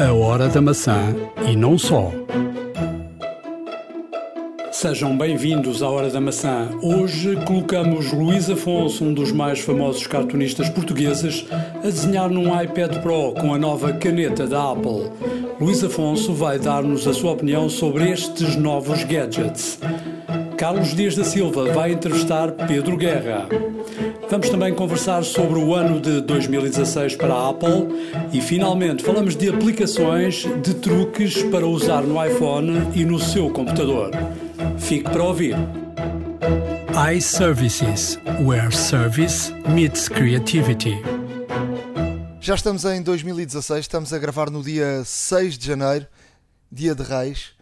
A 0.00 0.12
Hora 0.12 0.48
da 0.48 0.60
Maçã 0.60 1.12
e 1.50 1.56
não 1.56 1.76
só. 1.76 2.12
Sejam 4.70 5.18
bem-vindos 5.18 5.82
à 5.82 5.88
Hora 5.88 6.08
da 6.08 6.20
Maçã. 6.20 6.68
Hoje 6.80 7.34
colocamos 7.44 8.12
Luís 8.12 8.48
Afonso, 8.48 9.04
um 9.04 9.12
dos 9.12 9.32
mais 9.32 9.58
famosos 9.58 10.06
cartunistas 10.06 10.68
portugueses, 10.68 11.44
a 11.50 11.86
desenhar 11.86 12.30
num 12.30 12.62
iPad 12.62 12.98
Pro 13.02 13.32
com 13.32 13.52
a 13.52 13.58
nova 13.58 13.92
caneta 13.92 14.46
da 14.46 14.70
Apple. 14.70 15.10
Luís 15.60 15.82
Afonso 15.82 16.32
vai 16.32 16.60
dar-nos 16.60 17.08
a 17.08 17.12
sua 17.12 17.32
opinião 17.32 17.68
sobre 17.68 18.08
estes 18.08 18.54
novos 18.54 19.02
gadgets. 19.02 19.80
Carlos 20.58 20.92
Dias 20.92 21.14
da 21.14 21.22
Silva 21.22 21.72
vai 21.72 21.92
entrevistar 21.92 22.50
Pedro 22.50 22.96
Guerra. 22.96 23.46
Vamos 24.28 24.50
também 24.50 24.74
conversar 24.74 25.22
sobre 25.22 25.56
o 25.56 25.72
ano 25.72 26.00
de 26.00 26.20
2016 26.20 27.14
para 27.14 27.32
a 27.32 27.50
Apple 27.50 27.86
e, 28.32 28.40
finalmente, 28.40 29.04
falamos 29.04 29.36
de 29.36 29.48
aplicações, 29.48 30.44
de 30.60 30.74
truques 30.74 31.44
para 31.44 31.64
usar 31.64 32.02
no 32.02 32.22
iPhone 32.26 32.90
e 32.92 33.04
no 33.04 33.20
seu 33.20 33.48
computador. 33.50 34.10
Fique 34.78 35.04
para 35.04 35.22
ouvir. 35.22 35.54
iServices, 37.14 38.18
where 38.44 38.74
service 38.74 39.52
meets 39.72 40.08
creativity. 40.08 41.00
Já 42.40 42.56
estamos 42.56 42.84
em 42.84 43.00
2016, 43.00 43.80
estamos 43.80 44.12
a 44.12 44.18
gravar 44.18 44.50
no 44.50 44.64
dia 44.64 45.04
6 45.04 45.56
de 45.56 45.66
janeiro, 45.68 46.08
dia 46.72 46.96
de 46.96 47.04
Reis. 47.04 47.57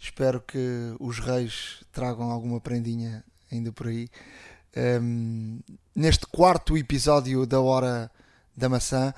Espero 0.00 0.40
que 0.40 0.94
os 0.98 1.18
Reis 1.18 1.84
tragam 1.92 2.30
alguma 2.30 2.58
prendinha 2.58 3.22
ainda 3.52 3.70
por 3.70 3.88
aí 3.88 4.08
um, 4.74 5.60
neste 5.94 6.26
quarto 6.26 6.74
episódio 6.74 7.44
da 7.44 7.60
Hora 7.60 8.10
da 8.56 8.66
Maçã. 8.66 9.12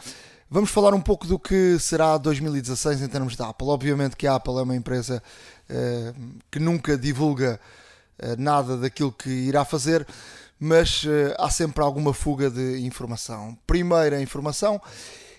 Vamos 0.51 0.71
falar 0.71 0.93
um 0.93 1.01
pouco 1.01 1.25
do 1.25 1.39
que 1.39 1.79
será 1.79 2.19
2016 2.19 3.01
em 3.01 3.07
termos 3.09 3.37
da 3.37 3.51
Apple. 3.51 3.69
Obviamente 3.69 4.17
que 4.17 4.27
a 4.27 4.35
Apple 4.35 4.59
é 4.59 4.63
uma 4.63 4.75
empresa 4.75 5.23
uh, 5.71 6.41
que 6.51 6.59
nunca 6.59 6.99
divulga 6.99 7.61
uh, 8.19 8.35
nada 8.37 8.77
daquilo 8.77 9.13
que 9.13 9.31
irá 9.31 9.65
fazer, 9.65 10.05
mas 10.59 11.05
uh, 11.05 11.33
há 11.39 11.49
sempre 11.49 11.81
alguma 11.85 12.13
fuga 12.13 12.51
de 12.51 12.81
informação. 12.81 13.57
Primeira 13.69 14.21
informação 14.21 14.83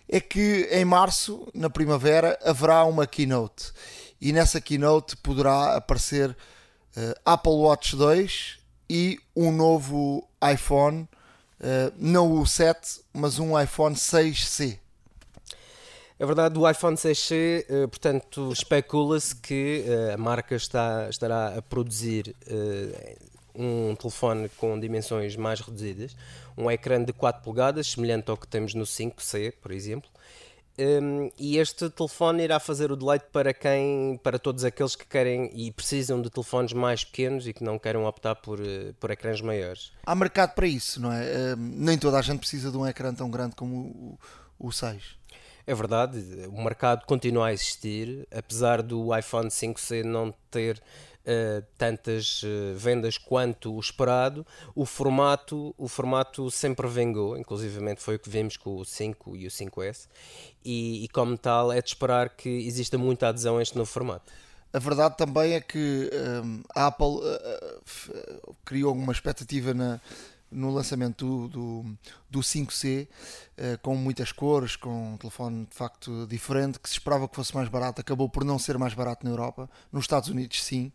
é 0.07 0.21
que 0.21 0.69
em 0.71 0.85
março, 0.85 1.47
na 1.53 1.69
primavera, 1.69 2.39
haverá 2.45 2.85
uma 2.85 3.05
keynote 3.05 3.73
e 4.23 4.31
nessa 4.31 4.61
keynote 4.61 5.17
poderá 5.17 5.75
aparecer 5.75 6.35
Apple 7.25 7.51
Watch 7.51 7.95
2 7.95 8.63
e 8.89 9.19
um 9.35 9.51
novo 9.51 10.27
iPhone, 10.53 11.07
uh, 11.59 11.93
não 11.97 12.31
o 12.33 12.45
7, 12.45 13.01
mas 13.13 13.39
um 13.39 13.59
iPhone 13.59 13.95
6C. 13.95 14.77
É 16.19 16.25
verdade, 16.25 16.59
o 16.59 16.69
iPhone 16.69 16.95
6C, 16.95 17.65
uh, 17.69 17.87
portanto, 17.87 18.51
especula-se 18.51 19.35
que 19.35 19.83
uh, 19.87 20.13
a 20.13 20.17
marca 20.17 20.55
está, 20.55 21.07
estará 21.09 21.57
a 21.57 21.61
produzir 21.61 22.35
um 23.55 23.95
telefone 23.95 24.49
com 24.57 24.79
dimensões 24.79 25.35
mais 25.35 25.59
reduzidas, 25.59 26.15
um 26.57 26.69
ecrã 26.69 27.03
de 27.03 27.13
4 27.13 27.43
polegadas, 27.43 27.87
semelhante 27.87 28.29
ao 28.29 28.37
que 28.37 28.47
temos 28.47 28.73
no 28.73 28.83
5C, 28.83 29.53
por 29.61 29.71
exemplo, 29.71 30.09
um, 30.77 31.29
e 31.37 31.57
este 31.57 31.89
telefone 31.89 32.43
irá 32.43 32.59
fazer 32.59 32.91
o 32.91 32.95
deleite 32.95 33.25
para 33.31 33.53
quem, 33.53 34.19
para 34.23 34.39
todos 34.39 34.63
aqueles 34.63 34.95
que 34.95 35.05
querem 35.05 35.51
e 35.53 35.71
precisam 35.71 36.21
de 36.21 36.29
telefones 36.29 36.73
mais 36.73 37.03
pequenos 37.03 37.47
e 37.47 37.53
que 37.53 37.63
não 37.63 37.77
queiram 37.77 38.05
optar 38.05 38.35
por, 38.35 38.59
eh, 38.59 38.93
por 38.99 39.11
ecrãs 39.11 39.39
maiores. 39.41 39.91
Há 40.05 40.15
mercado 40.15 40.53
para 40.55 40.67
isso, 40.67 40.99
não 41.01 41.11
é? 41.11 41.55
nem 41.57 41.97
toda 41.97 42.17
a 42.17 42.21
gente 42.21 42.39
precisa 42.39 42.71
de 42.71 42.77
um 42.77 42.87
ecrã 42.87 43.13
tão 43.13 43.29
grande 43.29 43.55
como 43.55 44.17
o, 44.59 44.67
o 44.67 44.71
6. 44.71 45.15
É 45.65 45.73
verdade, 45.73 46.19
o 46.49 46.61
mercado 46.61 47.05
continua 47.05 47.47
a 47.47 47.53
existir, 47.53 48.27
apesar 48.29 48.81
do 48.81 49.17
iPhone 49.17 49.47
5C 49.47 50.03
não 50.03 50.33
ter 50.51 50.81
uh, 51.25 51.65
tantas 51.77 52.43
uh, 52.43 52.75
vendas 52.75 53.17
quanto 53.17 53.73
o 53.73 53.79
esperado, 53.79 54.45
o 54.75 54.85
formato, 54.85 55.73
o 55.77 55.87
formato 55.87 56.49
sempre 56.51 56.87
vengou, 56.87 57.37
inclusivamente 57.37 58.01
foi 58.01 58.15
o 58.15 58.19
que 58.19 58.29
vimos 58.29 58.57
com 58.57 58.77
o 58.77 58.85
5 58.85 59.35
e 59.35 59.47
o 59.47 59.49
5S, 59.49 60.07
e, 60.63 61.03
e 61.03 61.07
como 61.09 61.37
tal 61.37 61.71
é 61.71 61.81
de 61.81 61.89
esperar 61.89 62.29
que 62.29 62.49
exista 62.49 62.97
muita 62.97 63.29
adesão 63.29 63.57
a 63.57 63.61
este 63.61 63.77
novo 63.77 63.89
formato. 63.89 64.31
A 64.71 64.79
verdade 64.79 65.15
também 65.17 65.53
é 65.53 65.61
que 65.61 66.09
um, 66.43 66.63
a 66.73 66.87
Apple 66.87 67.05
uh, 67.05 68.55
criou 68.65 68.93
uma 68.93 69.11
expectativa 69.11 69.71
na, 69.71 70.01
no 70.53 70.71
lançamento 70.71 71.25
do, 71.25 71.47
do, 71.47 71.97
do 72.29 72.39
5C, 72.39 73.07
uh, 73.07 73.77
com 73.81 73.95
muitas 73.95 74.31
cores, 74.31 74.75
com 74.75 75.13
um 75.13 75.17
telefone 75.17 75.65
de 75.65 75.75
facto 75.75 76.27
diferente, 76.27 76.79
que 76.79 76.87
se 76.87 76.95
esperava 76.95 77.27
que 77.27 77.35
fosse 77.35 77.53
mais 77.55 77.67
barato, 77.67 78.01
acabou 78.01 78.29
por 78.29 78.43
não 78.43 78.59
ser 78.59 78.77
mais 78.77 78.93
barato 78.93 79.25
na 79.25 79.31
Europa, 79.31 79.69
nos 79.91 80.03
Estados 80.03 80.29
Unidos 80.29 80.63
sim, 80.63 80.91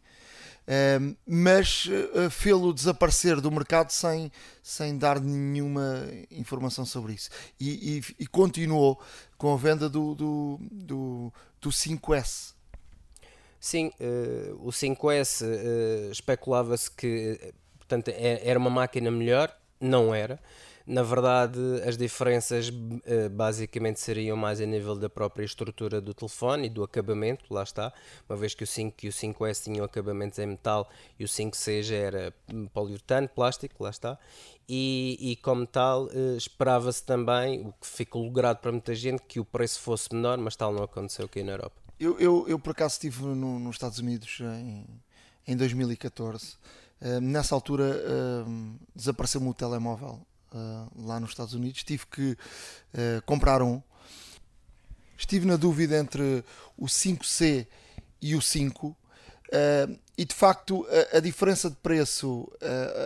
uh, 0.67 1.17
mas 1.27 1.87
uh, 1.87 2.31
fê-lo 2.31 2.73
desaparecer 2.73 3.41
do 3.41 3.51
mercado 3.51 3.91
sem, 3.91 4.31
sem 4.63 4.97
dar 4.97 5.21
nenhuma 5.21 6.07
informação 6.31 6.87
sobre 6.87 7.15
isso. 7.15 7.31
E, 7.59 7.99
e, 7.99 8.23
e 8.25 8.27
continuou 8.27 9.01
com 9.37 9.53
a 9.53 9.57
venda 9.57 9.89
do, 9.89 10.15
do, 10.15 10.59
do, 10.71 11.33
do 11.61 11.71
5S. 11.71 12.55
Sim, 13.61 13.91
o 14.61 14.69
5S 14.69 15.45
especulava-se 16.13 16.89
que 16.89 17.53
Portanto, 17.89 18.09
é, 18.09 18.47
era 18.47 18.59
uma 18.59 18.69
máquina 18.69 19.11
melhor? 19.11 19.51
Não 19.81 20.15
era. 20.15 20.39
Na 20.87 21.03
verdade, 21.03 21.59
as 21.87 21.99
diferenças 21.99 22.73
eh, 23.05 23.29
basicamente 23.29 24.01
seriam 24.01 24.39
mais 24.39 24.59
a 24.59 24.65
nível 24.65 24.97
da 24.97 25.11
própria 25.11 25.45
estrutura 25.45 26.01
do 26.01 26.15
telefone 26.15 26.67
e 26.67 26.71
do 26.71 26.83
acabamento, 26.83 27.53
lá 27.53 27.63
está, 27.63 27.93
uma 28.27 28.39
vez 28.39 28.55
que 28.55 28.65
o 28.65 28.67
5 28.67 28.97
e 29.05 29.09
o 29.09 29.13
5S 29.13 29.65
tinham 29.65 29.85
acabamentos 29.85 30.39
em 30.39 30.47
metal 30.47 30.89
e 31.19 31.25
o 31.25 31.29
5C 31.29 31.83
já 31.83 31.95
era 31.95 32.35
poliuretano, 32.73 33.29
plástico, 33.29 33.85
lá 33.85 33.91
está. 33.91 34.19
E, 34.67 35.19
e 35.21 35.37
como 35.37 35.67
tal, 35.67 36.09
eh, 36.11 36.37
esperava-se 36.39 37.05
também, 37.05 37.67
o 37.67 37.73
que 37.73 37.87
ficou 37.87 38.23
logrado 38.25 38.57
para 38.57 38.73
muita 38.73 38.95
gente, 38.95 39.23
que 39.29 39.39
o 39.39 39.45
preço 39.45 39.81
fosse 39.81 40.15
menor, 40.15 40.39
mas 40.39 40.57
tal 40.57 40.73
não 40.73 40.83
aconteceu 40.83 41.27
aqui 41.27 41.43
na 41.43 41.53
Europa. 41.53 41.77
Eu, 42.01 42.19
eu, 42.19 42.47
eu 42.49 42.59
por 42.59 42.71
acaso 42.71 42.95
estive 42.95 43.25
no, 43.25 43.59
nos 43.59 43.77
Estados 43.77 43.99
Unidos 43.99 44.41
em, 44.41 44.87
em 45.47 45.55
2014 45.55 46.57
nessa 47.21 47.55
altura 47.55 47.85
uh, 47.85 48.79
desapareceu-me 48.95 49.49
o 49.49 49.55
telemóvel 49.55 50.21
uh, 50.53 51.07
lá 51.07 51.21
nos 51.21 51.31
Estados 51.31 51.55
Unidos. 51.55 51.85
Tive 51.85 52.05
que 52.07 52.37
comprar 53.25 53.63
um. 53.63 53.81
Estive 55.17 55.47
na 55.47 55.57
dúvida 55.57 55.97
entre 55.97 56.45
o 56.77 56.87
5C 56.87 57.67
e 58.21 58.35
o 58.35 58.43
5. 58.43 58.97
e 60.17 60.25
de 60.25 60.35
facto 60.35 60.87
a, 61.13 61.19
a 61.19 61.21
diferença 61.21 61.71
de 61.71 61.77
preço 61.77 62.51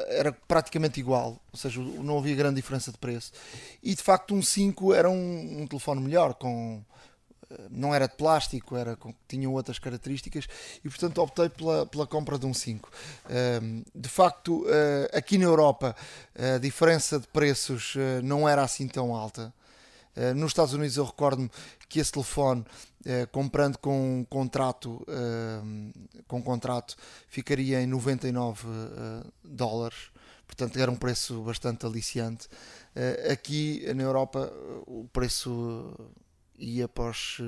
era 0.09 0.33
praticamente 0.33 1.01
igual, 1.01 1.41
ou 1.53 1.59
seja, 1.59 1.81
não 1.81 2.19
havia 2.19 2.35
grande 2.35 2.57
diferença 2.57 2.91
de 2.91 2.99
preço. 2.99 3.33
E 3.83 3.95
de 3.95 4.03
facto 4.03 4.35
um 4.35 4.43
5 4.43 4.95
era 4.95 5.09
um, 5.11 5.63
um 5.63 5.67
telefone 5.67 6.01
melhor, 6.01 6.35
com 6.35 6.83
não 7.71 7.95
era 7.95 8.07
de 8.07 8.15
plástico, 8.15 8.77
era, 8.77 8.97
tinha 9.29 9.49
outras 9.49 9.79
características 9.79 10.47
e 10.85 10.89
portanto 10.89 11.19
optei 11.19 11.49
pela, 11.49 11.87
pela 11.87 12.07
compra 12.07 12.39
de 12.39 12.47
um 12.47 12.55
5. 12.55 12.91
de 13.95 14.09
facto, 14.09 14.63
uh, 14.63 15.17
aqui 15.17 15.39
na 15.39 15.45
Europa 15.45 15.95
a 16.37 16.59
diferença 16.59 17.19
de 17.19 17.27
preços 17.29 17.95
uh, 17.95 18.23
não 18.23 18.49
era 18.49 18.63
assim 18.63 18.89
tão 18.89 19.15
alta. 19.15 19.53
Uh, 20.17 20.35
nos 20.35 20.51
Estados 20.51 20.75
Unidos 20.75 20.97
eu 20.97 21.05
recordo-me 21.05 21.51
que 21.89 22.01
esse 22.01 22.13
telefone, 22.13 22.65
comprando 23.33 23.77
com 23.77 24.21
um 24.21 24.25
contrato, 24.25 25.05
com 26.27 26.39
um 26.39 26.41
contrato, 26.41 26.97
ficaria 27.29 27.83
em 27.83 27.87
99 27.87 28.67
dólares. 29.45 30.11
Portanto, 30.47 30.79
era 30.79 30.91
um 30.91 30.97
preço 30.97 31.43
bastante 31.43 31.85
aliciante. 31.85 32.49
aqui 33.31 33.85
na 33.95 34.05
Europa 34.05 34.51
o 34.87 35.07
preço 35.13 35.95
para 36.95 37.11
os 37.11 37.41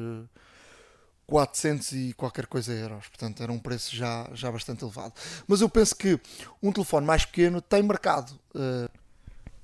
400 1.27 1.93
eh, 1.93 1.97
e 1.97 2.13
qualquer 2.15 2.47
coisa 2.47 2.73
euros. 2.73 3.09
Portanto, 3.09 3.43
era 3.43 3.53
um 3.53 3.59
preço 3.59 3.95
já, 3.95 4.29
já 4.33 4.51
bastante 4.51 4.85
elevado. 4.85 5.15
Mas 5.47 5.61
eu 5.61 5.69
penso 5.69 5.97
que 5.97 6.21
um 6.63 6.73
telefone 6.73 7.07
mais 7.07 7.25
pequeno 7.25 7.61
tem 7.61 7.83
mercado. 7.83 8.39
Uh, 8.55 8.89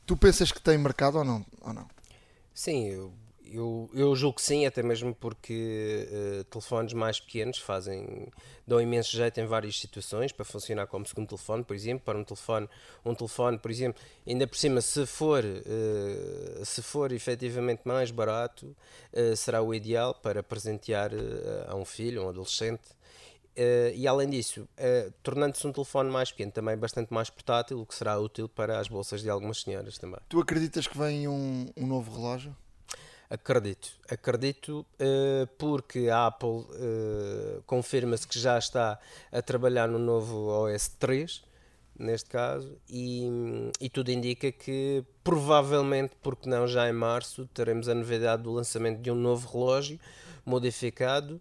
tu 0.06 0.16
pensas 0.16 0.50
que 0.52 0.60
tem 0.60 0.78
mercado 0.78 1.18
ou 1.18 1.24
não? 1.24 1.44
Ou 1.60 1.72
não? 1.72 1.86
Sim, 2.54 2.86
eu 2.86 3.12
eu, 3.50 3.90
eu 3.92 4.14
julgo 4.14 4.36
que 4.36 4.42
sim, 4.42 4.64
até 4.64 4.82
mesmo 4.82 5.14
porque 5.14 6.08
uh, 6.10 6.44
telefones 6.44 6.92
mais 6.92 7.18
pequenos 7.18 7.58
fazem, 7.58 8.28
dão 8.66 8.80
imenso 8.80 9.10
jeito 9.10 9.40
em 9.40 9.46
várias 9.46 9.78
situações 9.78 10.30
para 10.30 10.44
funcionar 10.44 10.86
como 10.86 11.04
segundo 11.04 11.28
telefone, 11.28 11.64
por 11.64 11.74
exemplo, 11.74 12.04
para 12.04 12.16
um 12.16 12.24
telefone, 12.24 12.68
um 13.04 13.14
telefone, 13.14 13.58
por 13.58 13.70
exemplo, 13.70 14.00
ainda 14.26 14.46
por 14.46 14.56
cima, 14.56 14.80
se 14.80 15.04
for, 15.04 15.44
uh, 15.44 16.64
se 16.64 16.80
for 16.80 17.12
efetivamente 17.12 17.82
mais 17.84 18.10
barato, 18.10 18.76
uh, 19.12 19.36
será 19.36 19.60
o 19.60 19.74
ideal 19.74 20.14
para 20.14 20.42
presentear 20.42 21.10
a 21.66 21.74
um 21.74 21.84
filho, 21.84 22.24
um 22.24 22.28
adolescente. 22.28 22.88
e 23.94 24.06
além 24.06 24.30
disso, 24.30 24.68
tornando-se 25.22 25.66
um 25.66 25.72
telefone 25.72 26.10
mais 26.10 26.30
pequeno, 26.30 26.52
também 26.52 26.76
bastante 26.76 27.12
mais 27.12 27.28
portátil, 27.28 27.80
o 27.80 27.86
que 27.86 27.94
será 27.94 28.18
útil 28.18 28.48
para 28.48 28.78
as 28.78 28.88
bolsas 28.88 29.22
de 29.22 29.28
algumas 29.28 29.60
senhoras 29.62 29.98
também. 29.98 30.20
Tu 30.28 30.38
acreditas 30.38 30.86
que 30.86 30.96
vem 30.96 31.26
um, 31.28 31.66
um 31.76 31.86
novo 31.86 32.14
relógio? 32.14 32.54
Acredito, 33.30 33.90
acredito 34.10 34.84
uh, 35.00 35.46
porque 35.56 36.08
a 36.08 36.26
Apple 36.26 36.48
uh, 36.48 37.62
confirma-se 37.64 38.26
que 38.26 38.36
já 38.36 38.58
está 38.58 38.98
a 39.30 39.40
trabalhar 39.40 39.86
no 39.86 40.00
novo 40.00 40.48
OS 40.48 40.88
3, 40.98 41.40
neste 41.96 42.28
caso, 42.28 42.76
e, 42.88 43.28
e, 43.80 43.88
tudo 43.88 44.10
indica 44.10 44.50
que 44.50 45.04
provavelmente, 45.22 46.16
porque 46.20 46.48
não 46.48 46.66
já 46.66 46.88
em 46.88 46.92
março, 46.92 47.46
teremos 47.54 47.88
a 47.88 47.94
novidade 47.94 48.42
do 48.42 48.50
lançamento 48.50 49.00
de 49.00 49.12
um 49.12 49.14
novo 49.14 49.48
relógio 49.48 50.00
modificado. 50.44 51.40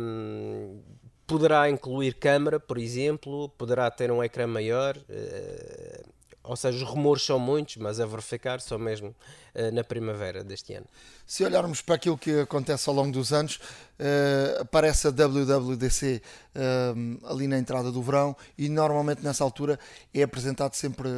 Um, 0.00 0.80
poderá 1.26 1.68
incluir 1.68 2.14
câmara, 2.14 2.58
por 2.58 2.78
exemplo, 2.78 3.50
poderá 3.50 3.90
ter 3.90 4.10
um 4.10 4.24
ecrã 4.24 4.46
maior. 4.46 4.96
Uh, 4.96 6.17
ou 6.48 6.56
seja, 6.56 6.82
os 6.82 6.90
rumores 6.90 7.22
são 7.22 7.38
muitos, 7.38 7.76
mas 7.76 8.00
a 8.00 8.06
verificar 8.06 8.58
só 8.58 8.78
mesmo 8.78 9.08
uh, 9.54 9.70
na 9.70 9.84
primavera 9.84 10.42
deste 10.42 10.72
ano. 10.72 10.86
Se 11.26 11.44
olharmos 11.44 11.82
para 11.82 11.96
aquilo 11.96 12.16
que 12.16 12.40
acontece 12.40 12.88
ao 12.88 12.94
longo 12.94 13.12
dos 13.12 13.34
anos, 13.34 13.56
uh, 13.56 14.62
aparece 14.62 15.06
a 15.06 15.10
WWDC 15.10 16.22
uh, 16.56 17.26
ali 17.30 17.46
na 17.46 17.58
entrada 17.58 17.92
do 17.92 18.02
verão 18.02 18.34
e 18.56 18.70
normalmente 18.70 19.22
nessa 19.22 19.44
altura 19.44 19.78
é 20.14 20.22
apresentado 20.22 20.74
sempre 20.74 21.08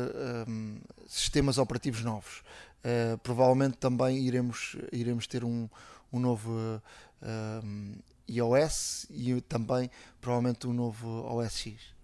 sistemas 1.06 1.58
operativos 1.58 2.02
novos. 2.02 2.42
provavelmente 3.22 3.76
também 3.76 4.18
iremos, 4.18 4.76
iremos 4.90 5.26
ter 5.26 5.44
um, 5.44 5.68
um 6.12 6.18
novo 6.18 6.82
iOS 8.28 9.06
e 9.10 9.40
também 9.42 9.90
provavelmente 10.20 10.66
um 10.66 10.72
novo 10.72 11.08
OS 11.32 11.56
X. 11.56 11.99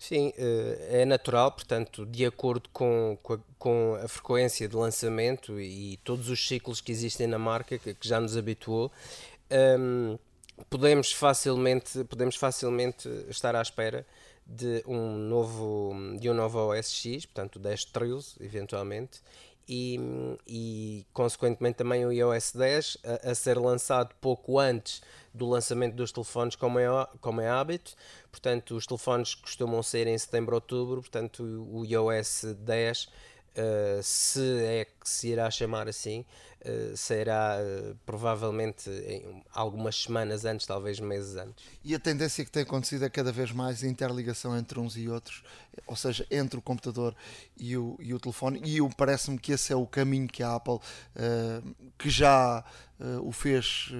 Sim, 0.00 0.32
eh, 0.38 1.02
é 1.02 1.04
natural, 1.04 1.52
portanto, 1.52 2.06
de 2.06 2.24
acordo 2.24 2.70
com, 2.72 3.18
com, 3.22 3.34
a, 3.34 3.38
com 3.58 3.98
a 4.02 4.08
frequência 4.08 4.66
de 4.66 4.74
lançamento 4.74 5.60
e 5.60 5.98
todos 6.02 6.30
os 6.30 6.48
ciclos 6.48 6.80
que 6.80 6.90
existem 6.90 7.26
na 7.26 7.38
marca, 7.38 7.78
que, 7.78 7.92
que 7.92 8.08
já 8.08 8.18
nos 8.18 8.34
habituou, 8.34 8.90
um, 9.50 10.12
ehm, 10.12 10.18
podemos, 10.70 11.12
facilmente, 11.12 12.02
podemos 12.04 12.34
facilmente 12.36 13.10
estar 13.28 13.54
à 13.54 13.60
espera 13.60 14.06
de 14.46 14.82
um 14.86 15.18
novo, 15.18 15.92
de 16.18 16.30
um 16.30 16.34
novo 16.34 16.58
OS 16.70 16.90
X, 16.90 17.26
portanto, 17.26 17.56
o 17.56 17.58
10 17.58 17.84
Trails, 17.84 18.36
eventualmente, 18.40 19.20
e, 19.68 20.00
e 20.46 21.06
consequentemente 21.12 21.76
também 21.76 22.06
o 22.06 22.10
iOS 22.10 22.52
10 22.52 22.98
a, 23.04 23.30
a, 23.32 23.34
ser 23.34 23.58
lançado 23.58 24.14
pouco 24.18 24.58
antes 24.58 25.02
do 25.32 25.48
lançamento 25.48 25.94
dos 25.94 26.12
telefones, 26.12 26.56
como 26.56 26.78
é, 26.78 26.86
como 27.20 27.40
é 27.40 27.48
hábito. 27.48 27.94
Portanto, 28.30 28.76
os 28.76 28.86
telefones 28.86 29.34
costumam 29.34 29.82
ser 29.82 30.06
em 30.06 30.18
setembro, 30.18 30.54
outubro. 30.54 31.00
Portanto, 31.00 31.42
o 31.42 31.84
iOS 31.84 32.44
10, 32.58 33.04
uh, 33.04 33.10
eh, 33.54 34.00
se 34.02 34.64
é 34.64 34.84
que 34.84 35.08
se 35.08 35.28
irá 35.28 35.50
chamar 35.50 35.88
assim, 35.88 36.24
uh, 36.64 36.96
será 36.96 37.58
uh, 37.58 37.96
provavelmente 38.06 38.90
em 38.90 39.42
algumas 39.52 40.02
semanas 40.02 40.44
antes, 40.44 40.66
talvez 40.66 40.98
meses 41.00 41.36
antes. 41.36 41.64
E 41.84 41.94
a 41.94 41.98
tendência 41.98 42.44
que 42.44 42.50
tem 42.50 42.62
acontecido 42.62 43.04
é 43.04 43.10
cada 43.10 43.32
vez 43.32 43.52
mais 43.52 43.82
a 43.82 43.86
interligação 43.86 44.56
entre 44.56 44.78
uns 44.78 44.96
e 44.96 45.08
outros, 45.08 45.42
ou 45.86 45.96
seja, 45.96 46.26
entre 46.30 46.58
o 46.58 46.62
computador 46.62 47.14
e 47.56 47.76
o, 47.76 47.96
e 48.00 48.12
o 48.14 48.20
telefone. 48.20 48.60
E 48.64 48.78
parece-me 48.96 49.38
que 49.38 49.52
esse 49.52 49.72
é 49.72 49.76
o 49.76 49.86
caminho 49.86 50.28
que 50.28 50.42
a 50.42 50.54
Apple, 50.54 50.78
que 51.98 52.10
já 52.10 52.64
o 53.22 53.32
fez 53.32 53.92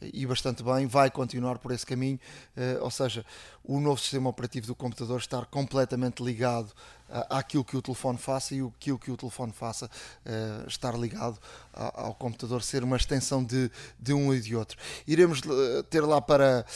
e 0.00 0.24
bastante 0.26 0.62
bem, 0.62 0.86
vai 0.86 1.10
continuar 1.10 1.58
por 1.58 1.72
esse 1.72 1.84
caminho, 1.84 2.18
uh, 2.56 2.84
ou 2.84 2.90
seja, 2.90 3.24
o 3.64 3.80
novo 3.80 4.00
sistema 4.00 4.30
operativo 4.30 4.66
do 4.66 4.74
computador 4.74 5.18
estar 5.18 5.44
completamente 5.46 6.22
ligado 6.22 6.68
uh, 6.68 7.26
àquilo 7.30 7.64
que 7.64 7.76
o 7.76 7.82
telefone 7.82 8.16
faça 8.16 8.54
e 8.54 8.60
aquilo 8.60 8.98
que 8.98 9.10
o 9.10 9.16
telefone 9.16 9.52
faça 9.52 9.86
uh, 9.86 10.68
estar 10.68 10.96
ligado 10.96 11.38
ao, 11.72 12.14
computador, 12.14 12.62
ser 12.62 12.84
uma 12.84 12.96
extensão 12.96 13.42
de, 13.42 13.70
de 13.98 14.12
um 14.12 14.32
e 14.32 14.40
de 14.40 14.54
outro. 14.56 14.78
Iremos 15.06 15.40
ter 15.88 16.00
lá 16.00 16.20
para 16.20 16.66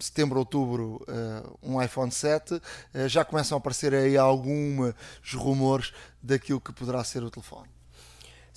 setembro, 0.00 0.40
outubro 0.40 1.00
um 1.62 1.80
iPhone 1.80 2.10
7, 2.10 2.60
já 3.06 3.24
começam 3.24 3.56
a 3.56 3.60
aparecer 3.60 3.94
aí 3.94 4.16
alguns 4.16 4.94
rumores 5.32 5.92
daquilo 6.20 6.60
que 6.60 6.72
poderá 6.72 7.04
ser 7.04 7.22
o 7.22 7.30
telefone. 7.30 7.75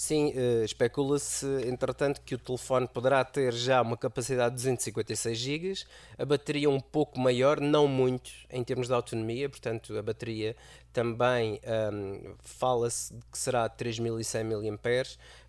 Sim, 0.01 0.29
uh, 0.29 0.63
especula-se, 0.63 1.45
entretanto, 1.67 2.21
que 2.21 2.33
o 2.33 2.37
telefone 2.37 2.87
poderá 2.87 3.21
ter 3.25 3.51
já 3.51 3.81
uma 3.81 3.97
capacidade 3.97 4.55
de 4.55 4.61
256 4.61 5.37
GB, 5.37 5.73
a 6.17 6.23
bateria 6.23 6.69
um 6.69 6.79
pouco 6.79 7.19
maior, 7.19 7.59
não 7.59 7.85
muito 7.85 8.31
em 8.49 8.63
termos 8.63 8.87
de 8.87 8.93
autonomia, 8.93 9.49
portanto, 9.49 9.97
a 9.97 10.01
bateria 10.01 10.55
também 10.93 11.59
um, 11.91 12.33
fala-se 12.39 13.13
que 13.29 13.37
será 13.37 13.67
de 13.67 13.75
3100 13.75 14.43
mAh, 14.45 14.79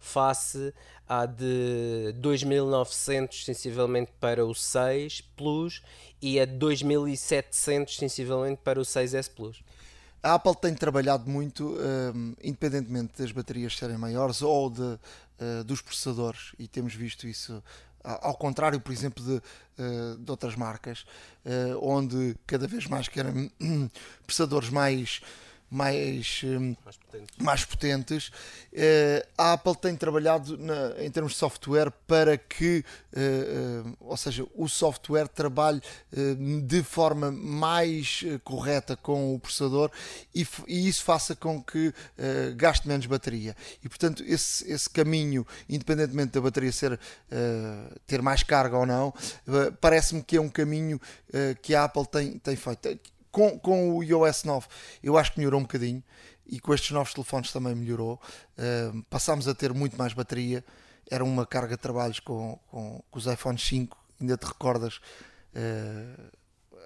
face 0.01 0.75
à 1.09 1.27
de 1.27 2.13
2900 2.17 3.45
sensivelmente 3.45 4.11
para 4.19 4.45
o 4.45 4.53
6 4.53 5.21
Plus 5.37 5.81
e 6.21 6.41
a 6.41 6.45
de 6.45 6.55
2700 6.55 7.97
sensivelmente 7.97 8.61
para 8.65 8.81
o 8.81 8.83
6S 8.83 9.31
Plus. 9.33 9.63
A 10.23 10.35
Apple 10.35 10.55
tem 10.55 10.75
trabalhado 10.75 11.31
muito, 11.31 11.77
um, 12.15 12.35
independentemente 12.43 13.15
das 13.17 13.33
baterias 13.33 13.77
serem 13.77 13.97
maiores 13.97 14.43
ou 14.43 14.69
de, 14.69 14.83
uh, 14.83 15.65
dos 15.65 15.81
processadores, 15.81 16.53
e 16.59 16.69
temos 16.69 16.95
visto 16.95 17.27
isso 17.27 17.63
ao 18.03 18.35
contrário, 18.35 18.81
por 18.81 18.93
exemplo, 18.93 19.23
de, 19.23 19.35
uh, 19.83 20.17
de 20.19 20.31
outras 20.31 20.57
marcas, 20.57 21.05
uh, 21.45 21.79
onde 21.83 22.37
cada 22.47 22.67
vez 22.67 22.87
mais 22.87 23.09
querem 23.09 23.51
processadores 24.27 24.71
mais 24.71 25.21
mais, 25.71 26.43
hum, 26.45 26.75
mais 26.85 26.97
potentes. 26.97 27.37
Mais 27.39 27.65
potentes. 27.65 28.29
Uh, 28.73 29.27
a 29.39 29.53
Apple 29.53 29.77
tem 29.77 29.95
trabalhado 29.95 30.59
na, 30.59 30.95
em 30.99 31.11
termos 31.11 31.33
de 31.33 31.39
software 31.39 31.93
para 32.09 32.37
que, 32.37 32.85
uh, 33.15 33.89
uh, 33.89 33.97
ou 34.01 34.17
seja, 34.17 34.45
o 34.55 34.69
software 34.69 35.29
trabalhe 35.29 35.81
de 36.67 36.83
forma 36.83 37.31
mais 37.31 38.25
correta 38.43 38.97
com 38.97 39.35
o 39.35 39.39
processador 39.39 39.91
e, 40.35 40.47
e, 40.67 40.89
isso 40.89 41.05
faça 41.05 41.37
com 41.37 41.63
que 41.63 41.93
gaste 42.57 42.89
menos 42.89 43.07
bateria. 43.07 43.55
E 43.83 43.89
portanto, 43.89 44.25
esse, 44.27 44.71
esse 44.71 44.89
caminho, 44.91 45.47
independentemente 45.69 46.33
da 46.33 46.41
bateria 46.41 46.73
ser, 46.73 46.99
ter 48.07 48.23
mais 48.23 48.43
carga 48.43 48.77
ou 48.77 48.87
não, 48.87 49.15
parece-me 49.81 50.23
que 50.23 50.37
é 50.37 50.41
um 50.41 50.49
caminho 50.49 51.01
que 51.63 51.75
a 51.75 51.85
Apple 51.85 52.07
tem, 52.07 52.39
tem 52.39 52.57
feito 52.57 52.89
com, 53.31 53.59
com 53.59 53.97
o 53.97 54.03
iOS 54.03 54.45
9 54.45 54.67
eu 55.03 55.17
acho 55.17 55.33
que 55.33 55.39
melhorou 55.39 55.61
um 55.61 55.65
bocadinho 55.65 56.03
e 56.51 56.59
com 56.59 56.75
estes 56.75 56.91
novos 56.91 57.15
telefones 57.15 57.53
também 57.53 57.75
melhorou. 57.75 58.21
Uh, 58.59 59.03
passámos 59.05 59.47
a 59.47 59.55
ter 59.55 59.73
muito 59.73 59.97
mais 59.97 60.13
bateria, 60.13 60.65
era 61.09 61.25
uma 61.25 61.47
carga 61.47 61.77
de 61.77 61.83
trabalhos 61.83 62.19
com, 62.19 62.59
com, 62.69 63.03
com 63.09 63.19
os 63.19 63.27
iPhones 63.27 63.63
5, 63.67 63.97
ainda 64.21 64.37
te 64.37 64.47
recordas, 64.47 64.97
uh, 65.55 66.31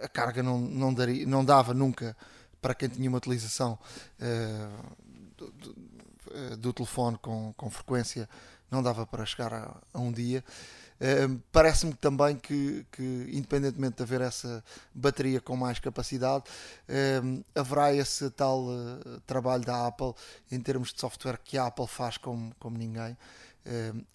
a 0.02 0.08
carga 0.08 0.42
não, 0.42 0.58
não, 0.58 0.92
daria, 0.92 1.26
não 1.26 1.42
dava 1.42 1.72
nunca 1.72 2.14
para 2.60 2.74
quem 2.74 2.88
tinha 2.88 3.08
uma 3.08 3.18
utilização 3.18 3.78
uh, 4.20 4.96
do, 5.36 5.50
do, 5.50 6.56
do, 6.58 6.72
telefone 6.72 7.18
com, 7.18 7.54
com 7.56 7.70
frequência, 7.70 8.28
não 8.70 8.82
dava 8.82 9.06
para 9.06 9.24
chegar 9.24 9.52
a, 9.52 9.76
a 9.94 9.98
um 9.98 10.12
dia. 10.12 10.44
Parece-me 11.52 11.92
também 11.94 12.36
que, 12.36 12.86
que, 12.90 13.02
independentemente 13.32 13.96
de 13.96 14.02
haver 14.02 14.20
essa 14.20 14.64
bateria 14.94 15.40
com 15.40 15.56
mais 15.56 15.78
capacidade, 15.78 16.44
haverá 17.54 17.92
esse 17.92 18.30
tal 18.30 18.64
uh, 18.64 19.20
trabalho 19.26 19.64
da 19.64 19.86
Apple 19.86 20.14
em 20.50 20.60
termos 20.60 20.92
de 20.92 21.00
software 21.00 21.38
que 21.44 21.58
a 21.58 21.66
Apple 21.66 21.86
faz 21.86 22.16
como, 22.16 22.54
como 22.58 22.78
ninguém. 22.78 23.16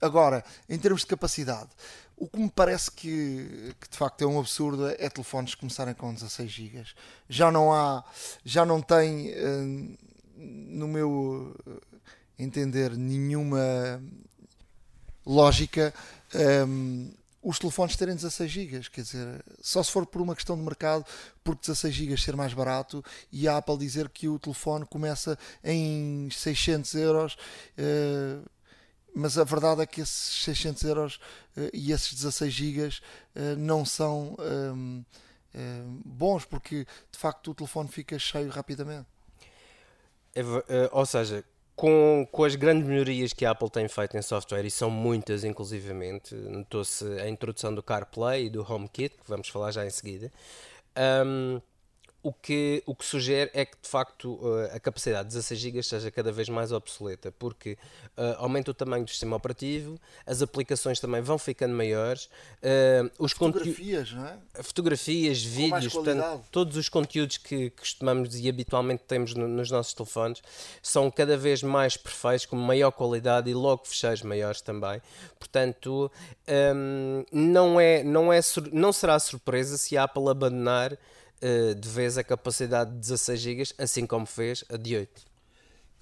agora, 0.02 0.44
em 0.68 0.78
termos 0.80 1.02
de 1.02 1.08
capacidade, 1.08 1.70
o 2.16 2.28
que 2.28 2.40
me 2.40 2.50
parece 2.50 2.92
que, 2.92 3.74
que, 3.80 3.90
de 3.90 3.98
facto 3.98 4.24
é 4.24 4.28
um 4.28 4.40
absurdo 4.40 4.88
é 4.88 5.10
telefones 5.10 5.56
começarem 5.56 5.94
com 5.94 6.14
16 6.14 6.50
GB. 6.50 6.86
Já 7.28 7.52
não 7.52 7.74
há, 7.74 8.04
já 8.44 8.66
não 8.66 8.82
tem, 8.82 9.34
no 10.38 10.88
meu 10.88 11.56
entender, 12.38 12.96
nenhuma 12.96 14.02
lógica 15.26 15.94
um, 16.36 17.12
os 17.42 17.58
telefones 17.58 17.96
terem 17.96 18.16
16 18.16 18.52
GB, 18.52 18.90
quer 18.90 19.02
dizer, 19.02 19.44
só 19.62 19.82
se 19.82 19.92
for 19.92 20.06
por 20.06 20.22
uma 20.22 20.36
questão 20.36 20.58
de 20.58 20.62
mercado, 20.62 21.06
porque 21.44 21.62
16 21.62 21.94
GB 21.94 22.18
ser 22.18 22.36
mais 22.36 22.54
barato 22.54 23.04
e 23.32 23.48
a 23.48 23.58
Apple 23.58 23.78
dizer 23.78 24.10
que 24.10 24.28
o 24.28 24.38
telefone 24.38 24.86
começa 24.86 25.38
em 25.64 26.30
600 26.30 26.94
euros, 26.96 27.34
uh, 27.78 28.46
mas 29.16 29.38
a 29.38 29.44
verdade 29.44 29.82
é 29.82 29.86
que 29.86 30.02
esses 30.02 30.44
600 30.44 30.84
euros 30.84 31.16
uh, 31.56 31.70
e 31.74 31.94
esses 31.94 32.14
16 32.14 32.54
GB 32.54 32.88
uh, 32.88 33.56
não 33.58 33.86
são 33.86 34.36
um, 34.40 35.04
bons, 36.06 36.46
porque 36.46 36.86
de 37.12 37.18
facto 37.18 37.52
o 37.52 37.56
telefone 37.56 37.90
fica 37.90 38.20
cheio 38.20 38.50
rapidamente. 38.50 39.08
É, 40.36 40.44
ou 40.92 41.06
seja, 41.08 41.44
com, 41.80 42.28
com 42.30 42.44
as 42.44 42.56
grandes 42.56 42.86
melhorias 42.86 43.32
que 43.32 43.46
a 43.46 43.52
Apple 43.52 43.70
tem 43.70 43.88
feito 43.88 44.18
em 44.18 44.22
software, 44.22 44.66
e 44.66 44.70
são 44.70 44.90
muitas 44.90 45.46
inclusivamente, 45.46 46.36
notou-se 46.36 47.06
a 47.22 47.30
introdução 47.30 47.74
do 47.74 47.82
CarPlay 47.82 48.48
e 48.48 48.50
do 48.50 48.70
HomeKit, 48.70 49.16
que 49.16 49.30
vamos 49.30 49.48
falar 49.48 49.72
já 49.72 49.86
em 49.86 49.90
seguida, 49.90 50.30
um, 51.26 51.62
o 52.22 52.34
que, 52.34 52.84
o 52.86 52.94
que 52.94 53.06
sugere 53.06 53.50
é 53.54 53.64
que 53.66 53.78
de 53.82 53.88
facto 53.88 54.34
uh, 54.34 54.76
a 54.76 54.80
capacidade 54.80 55.30
de 55.30 55.36
16 55.36 55.60
GB 55.60 55.84
seja 55.84 56.12
cada 56.12 56.32
vez 56.32 56.50
mais 56.50 56.72
obsoleta, 56.72 57.32
porque 57.32 57.78
uh, 58.18 58.36
aumenta 58.38 58.72
o 58.72 58.74
tamanho 58.74 59.06
do 59.06 59.10
sistema 59.10 59.38
operativo, 59.38 60.00
as 60.26 60.42
aplicações 60.42 61.00
também 61.00 61.22
vão 61.22 61.38
ficando 61.38 61.74
maiores, 61.74 62.26
uh, 62.26 63.10
os 63.18 63.32
fotografias, 63.32 64.12
não 64.12 64.26
é? 64.26 64.38
Fotografias, 64.62 65.42
vídeos, 65.42 65.94
portanto, 65.94 66.44
todos 66.52 66.76
os 66.76 66.90
conteúdos 66.90 67.38
que 67.38 67.70
costumamos 67.70 68.36
e 68.36 68.50
habitualmente 68.50 69.04
temos 69.08 69.34
no, 69.34 69.48
nos 69.48 69.72
nossos 69.72 69.94
telefones 69.94 70.42
são 70.82 71.10
cada 71.10 71.38
vez 71.38 71.64
mais 71.64 71.96
perfeitos, 71.96 72.46
com 72.46 72.58
maior 72.58 72.92
qualidade 72.92 73.50
e 73.50 73.54
logo 73.54 73.86
fecheiros 73.86 74.24
maiores 74.24 74.62
também. 74.62 75.02
Portanto, 75.40 76.12
um, 76.76 77.24
não, 77.32 77.80
é, 77.80 78.04
não, 78.04 78.34
é, 78.34 78.42
não 78.74 78.92
será 78.92 79.18
surpresa 79.20 79.78
se 79.78 79.98
a 79.98 80.04
Apple 80.04 80.28
abandonar 80.28 80.98
uh, 81.42 81.76
de 81.76 81.90
vez 81.90 82.18
a 82.18 82.24
capacidade 82.24 82.92
de 82.92 82.98
16 82.98 83.40
GB, 83.40 83.64
assim 83.78 84.06
como 84.06 84.26
fez 84.26 84.64
a 84.70 84.78
de 84.78 84.96
8. 84.96 85.30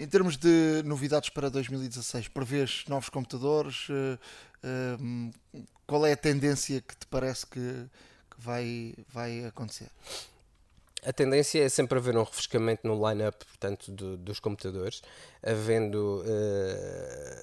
Em 0.00 0.06
termos 0.06 0.36
de 0.36 0.82
novidades 0.84 1.28
para 1.30 1.48
2016, 1.48 2.28
prevês 2.28 2.84
novos 2.88 3.08
computadores? 3.08 3.88
Uh, 3.88 4.18
uh, 4.64 5.64
qual 5.86 6.06
é 6.06 6.12
a 6.12 6.16
tendência 6.16 6.80
que 6.80 6.96
te 6.96 7.06
parece 7.06 7.46
que, 7.46 7.60
que 7.60 8.40
vai, 8.40 8.94
vai 9.12 9.44
acontecer? 9.46 9.88
A 11.04 11.12
tendência 11.12 11.64
é 11.64 11.68
sempre 11.68 11.98
haver 11.98 12.16
um 12.16 12.22
refrescamento 12.22 12.86
no 12.86 13.08
line-up 13.08 13.44
portanto, 13.44 13.90
do, 13.92 14.16
dos 14.16 14.40
computadores, 14.40 15.00
havendo 15.42 16.24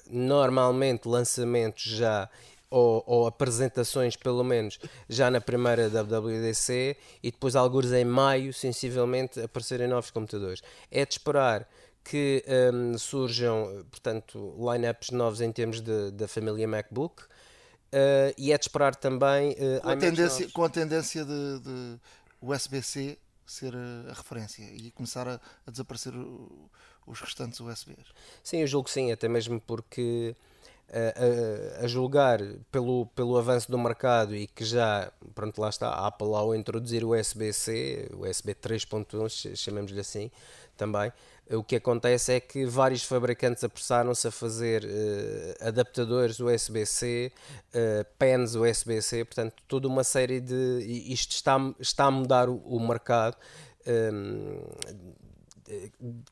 normalmente 0.08 1.08
lançamentos 1.08 1.82
já 1.82 2.28
ou, 2.70 3.02
ou, 3.06 3.26
apresentações, 3.26 4.16
pelo 4.16 4.42
menos, 4.42 4.78
já 5.08 5.30
na 5.30 5.40
primeira 5.40 5.88
WWDC 5.88 6.96
e 7.22 7.30
depois, 7.30 7.54
alguns 7.54 7.92
em 7.92 8.04
maio, 8.04 8.52
sensivelmente, 8.52 9.40
aparecerem 9.40 9.88
novos 9.88 10.10
computadores. 10.10 10.62
É 10.90 11.04
de 11.04 11.14
esperar 11.14 11.68
que 12.02 12.44
um, 12.72 12.96
surjam, 12.96 13.84
portanto, 13.90 14.54
lineups 14.58 15.10
novos 15.10 15.40
em 15.40 15.50
termos 15.50 15.80
da 15.80 16.28
família 16.28 16.66
MacBook. 16.66 17.22
Uh, 17.86 18.34
e 18.36 18.52
é 18.52 18.58
de 18.58 18.64
esperar 18.64 18.96
também 18.96 19.52
uh, 19.52 19.80
com, 19.80 19.88
a 19.88 19.96
tendência, 19.96 20.48
com 20.50 20.64
a 20.64 20.68
tendência 20.68 21.24
de, 21.24 21.60
de 21.60 22.00
USB-C 22.42 23.16
ser 23.46 23.72
a, 23.74 24.12
referência 24.12 24.64
e 24.64 24.90
começar 24.90 25.26
a, 25.28 25.40
a 25.66 25.70
desaparecer 25.70 26.12
os 27.06 27.20
restantes 27.20 27.60
USBs. 27.60 28.12
Sim, 28.42 28.58
eu 28.58 28.66
julgo 28.66 28.86
que 28.86 28.92
sim, 28.92 29.12
até 29.12 29.28
mesmo 29.28 29.60
porque 29.60 30.34
a, 30.90 31.84
a, 31.84 31.86
julgar 31.86 32.40
pelo, 32.70 33.06
pelo 33.06 33.36
avanço 33.36 33.70
do 33.70 33.78
mercado 33.78 34.34
e 34.34 34.46
que 34.46 34.64
já, 34.64 35.10
pronto, 35.34 35.60
lá 35.60 35.68
está, 35.68 35.88
a 35.88 36.06
Apple 36.06 36.34
ao 36.34 36.54
introduzir 36.54 37.04
o 37.04 37.18
USB-C, 37.18 38.10
o 38.14 38.28
USB 38.28 38.54
3.1, 38.54 39.56
chamemos-lhe 39.56 40.00
assim, 40.00 40.30
também, 40.76 41.12
o 41.50 41.62
que 41.62 41.76
acontece 41.76 42.32
é 42.32 42.40
que 42.40 42.66
vários 42.66 43.04
fabricantes 43.04 43.62
apressaram-se 43.62 44.26
a 44.26 44.30
fazer 44.32 44.84
uh, 44.84 45.68
adaptadores 45.68 46.40
USB-C, 46.40 47.32
uh, 47.72 48.06
pens 48.18 48.56
USB-C, 48.56 49.24
portanto, 49.24 49.62
toda 49.68 49.86
uma 49.86 50.02
série 50.02 50.40
de. 50.40 50.84
Isto 51.08 51.32
está, 51.32 51.56
está 51.78 52.04
a 52.06 52.10
mudar 52.10 52.48
o, 52.48 52.56
o 52.56 52.80
mercado. 52.80 53.36
Um, 53.86 54.60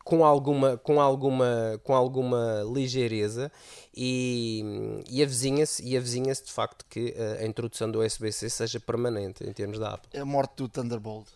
com 0.04 0.24
alguma, 0.24 0.76
com 0.76 1.00
alguma, 1.00 1.80
com 1.82 1.94
alguma 1.94 2.62
ligeireza 2.72 3.50
e, 3.94 5.02
e 5.08 5.22
avizinha-se 5.22 5.82
e 5.82 5.96
avizinha 5.96 6.32
de 6.32 6.52
facto 6.52 6.84
que 6.88 7.14
a 7.40 7.44
introdução 7.44 7.90
do 7.90 8.00
USB-C 8.00 8.48
seja 8.48 8.80
permanente 8.80 9.44
em 9.44 9.52
termos 9.52 9.78
da 9.78 9.94
Apple. 9.94 10.08
É 10.12 10.20
a 10.20 10.24
morte 10.24 10.56
do 10.56 10.68
Thunderbolt? 10.68 11.28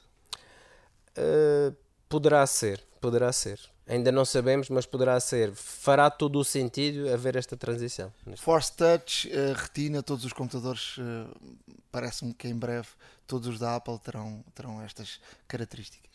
Uh, 1.19 1.75
poderá 2.09 2.47
ser, 2.47 2.83
poderá 3.01 3.33
ser. 3.33 3.59
Ainda 3.87 4.13
não 4.13 4.25
sabemos, 4.25 4.69
mas 4.69 4.85
poderá 4.85 5.19
ser. 5.19 5.53
Fará 5.55 6.11
todo 6.11 6.39
o 6.39 6.45
sentido 6.45 7.13
haver 7.13 7.37
esta 7.37 7.57
transição. 7.57 8.13
Force 8.37 8.71
Touch, 8.73 9.29
uh, 9.29 9.55
Retina, 9.55 10.03
todos 10.03 10.25
os 10.25 10.33
computadores, 10.33 10.99
uh, 10.99 11.57
parece-me 11.91 12.35
que 12.35 12.47
em 12.47 12.55
breve 12.55 12.89
todos 13.27 13.49
os 13.49 13.59
da 13.59 13.77
Apple 13.77 13.99
terão, 13.99 14.45
terão 14.55 14.83
estas 14.83 15.21
características. 15.49 16.08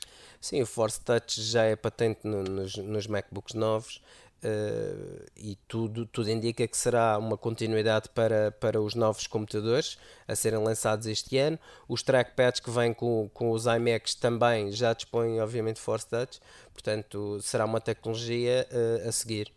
Sim, 0.43 0.62
o 0.62 0.65
Force 0.65 1.00
Touch 1.00 1.41
já 1.41 1.63
é 1.63 1.73
patente 1.73 2.27
no, 2.27 2.43
nos, 2.43 2.75
nos 2.75 3.07
MacBooks 3.07 3.53
novos. 3.53 4.01
Uh, 4.43 5.23
e 5.38 5.57
tudo, 5.69 6.05
tudo 6.05 6.29
indica 6.29 6.67
que 6.67 6.75
será 6.75 7.17
uma 7.17 7.38
continuidade 7.38 8.09
para, 8.09 8.51
para 8.51 8.81
os 8.81 8.93
novos 8.93 9.25
computadores 9.25 9.97
a 10.27 10.35
serem 10.35 10.59
lançados 10.59 11.07
este 11.07 11.38
ano. 11.38 11.57
Os 11.88 12.03
trackpads 12.03 12.59
que 12.59 12.69
vêm 12.69 12.93
com, 12.93 13.29
com 13.33 13.51
os 13.51 13.65
iMacs 13.67 14.15
também 14.15 14.69
já 14.73 14.91
dispõem, 14.91 15.39
obviamente, 15.39 15.79
Force 15.79 16.05
Touch, 16.05 16.41
portanto, 16.73 17.39
será 17.41 17.63
uma 17.63 17.79
tecnologia 17.79 18.67
uh, 18.69 19.07
a 19.07 19.13
seguir. 19.13 19.50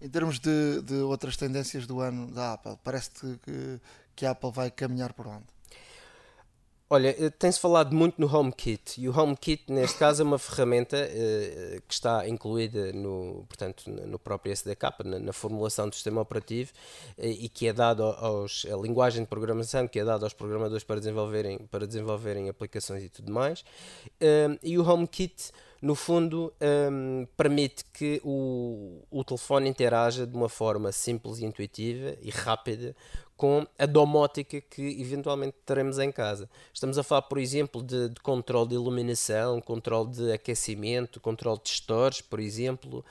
Em 0.00 0.08
termos 0.08 0.40
de, 0.40 0.82
de 0.82 0.94
outras 0.94 1.36
tendências 1.36 1.86
do 1.86 2.00
ano 2.00 2.26
da 2.32 2.54
Apple, 2.54 2.76
parece-te 2.82 3.38
que, 3.44 3.80
que 4.16 4.26
a 4.26 4.32
Apple 4.32 4.50
vai 4.50 4.68
caminhar 4.68 5.12
por 5.12 5.28
onde? 5.28 5.57
Olha, 6.90 7.14
eh, 7.22 7.28
tem-se 7.28 7.60
falado 7.60 7.94
muito 7.94 8.18
no 8.18 8.34
HomeKit 8.34 8.98
e 8.98 9.10
o 9.10 9.18
HomeKit 9.18 9.70
neste 9.70 9.98
caso 9.98 10.22
é 10.22 10.24
uma 10.24 10.38
ferramenta 10.38 10.96
uh, 10.96 11.82
que 11.86 11.92
está 11.92 12.26
incluída 12.26 12.94
no, 12.94 13.44
portanto, 13.46 13.90
no 13.90 14.18
próprio 14.18 14.52
SDK, 14.52 15.04
na, 15.04 15.18
na 15.18 15.32
formulação 15.34 15.86
do 15.86 15.94
sistema 15.94 16.22
operativo 16.22 16.72
uh, 17.18 17.26
e 17.26 17.46
que 17.50 17.68
é 17.68 17.74
dado 17.74 18.04
aos 18.04 18.64
a 18.64 18.74
linguagem 18.74 19.22
de 19.22 19.28
programação 19.28 19.86
que 19.86 20.00
é 20.00 20.04
dada 20.04 20.24
aos 20.24 20.32
programadores 20.32 20.82
para 20.82 20.98
desenvolverem 20.98 21.58
para 21.70 21.86
desenvolverem 21.86 22.48
aplicações 22.48 23.04
e 23.04 23.10
tudo 23.10 23.30
mais. 23.30 23.60
Uh, 24.22 24.58
e 24.62 24.78
o 24.78 24.82
HomeKit 24.82 25.52
no 25.80 25.94
fundo 25.94 26.52
um, 26.90 27.26
permite 27.36 27.84
que 27.92 28.20
o, 28.24 29.02
o 29.10 29.22
telefone 29.22 29.68
interaja 29.68 30.26
de 30.26 30.36
uma 30.36 30.48
forma 30.48 30.90
simples 30.90 31.38
e 31.38 31.44
intuitiva 31.44 32.16
e 32.20 32.30
rápida 32.30 32.96
com 33.36 33.64
a 33.78 33.86
domótica 33.86 34.60
que 34.60 35.00
eventualmente 35.00 35.54
teremos 35.64 36.00
em 36.00 36.10
casa. 36.10 36.50
Estamos 36.74 36.98
a 36.98 37.04
falar, 37.04 37.22
por 37.22 37.38
exemplo, 37.38 37.80
de, 37.80 38.08
de 38.08 38.20
controle 38.20 38.70
de 38.70 38.74
iluminação, 38.74 39.60
controle 39.60 40.10
de 40.10 40.32
aquecimento, 40.32 41.20
controle 41.20 41.60
de 41.62 41.70
stores, 41.70 42.20
por 42.20 42.40
exemplo, 42.40 43.04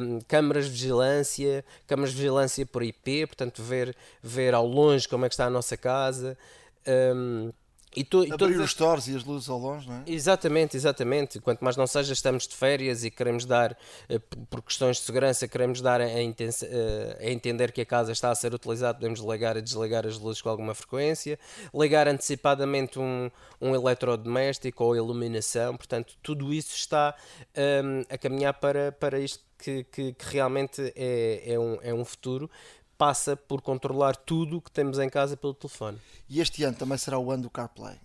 um, 0.00 0.20
câmaras 0.28 0.66
de 0.66 0.70
vigilância, 0.70 1.64
câmaras 1.84 2.12
de 2.12 2.18
vigilância 2.18 2.64
por 2.64 2.84
IP, 2.84 3.26
portanto, 3.26 3.60
ver, 3.60 3.96
ver 4.22 4.54
ao 4.54 4.64
longe 4.64 5.08
como 5.08 5.24
é 5.24 5.28
que 5.28 5.34
está 5.34 5.46
a 5.46 5.50
nossa 5.50 5.76
casa. 5.76 6.38
Um, 6.86 7.52
e 7.96 8.04
tu, 8.04 8.22
Abrir 8.30 8.60
os 8.60 8.72
stores 8.72 9.08
e 9.08 9.16
as 9.16 9.24
luzes 9.24 9.48
ao 9.48 9.58
longe, 9.58 9.88
não 9.88 9.96
é? 9.96 10.02
Exatamente, 10.06 10.76
exatamente. 10.76 11.40
Quanto 11.40 11.64
mais 11.64 11.78
não 11.78 11.86
seja, 11.86 12.12
estamos 12.12 12.46
de 12.46 12.54
férias 12.54 13.04
e 13.04 13.10
queremos 13.10 13.46
dar, 13.46 13.74
eh, 14.06 14.18
por 14.50 14.60
questões 14.62 14.98
de 14.98 15.04
segurança, 15.04 15.48
queremos 15.48 15.80
dar 15.80 16.02
a, 16.02 16.04
eh, 16.04 17.16
a, 17.18 17.30
entender 17.30 17.72
que 17.72 17.80
a 17.80 17.86
casa 17.86 18.12
está 18.12 18.30
a 18.30 18.34
ser 18.34 18.52
utilizada, 18.52 18.98
podemos 18.98 19.20
ligar 19.20 19.56
e 19.56 19.62
desligar 19.62 20.06
as 20.06 20.18
luzes 20.18 20.42
com 20.42 20.50
alguma 20.50 20.74
frequência, 20.74 21.38
ligar 21.74 22.06
antecipadamente 22.06 22.98
um, 22.98 23.30
um 23.60 23.74
eletrodoméstico 23.74 24.84
ou 24.84 24.94
iluminação, 24.94 25.74
portanto, 25.74 26.18
tudo 26.22 26.52
isso 26.52 26.76
está 26.76 27.14
um, 27.56 28.04
a 28.10 28.18
caminhar 28.18 28.52
para, 28.54 28.92
para 28.92 29.18
isto 29.18 29.42
que, 29.58 29.84
que, 29.84 30.12
que 30.12 30.24
realmente 30.26 30.92
é, 30.94 31.54
é, 31.54 31.58
um, 31.58 31.78
é 31.80 31.94
um 31.94 32.04
futuro 32.04 32.50
passa 32.96 33.36
por 33.36 33.60
controlar 33.62 34.16
tudo 34.16 34.60
que 34.60 34.70
temos 34.70 34.98
em 34.98 35.08
casa 35.08 35.36
pelo 35.36 35.54
telefone. 35.54 35.98
E 36.28 36.40
este 36.40 36.64
ano 36.64 36.76
também 36.76 36.98
será 36.98 37.18
o 37.18 37.30
ano 37.30 37.44
do 37.44 37.50
CarPlay? 37.50 37.96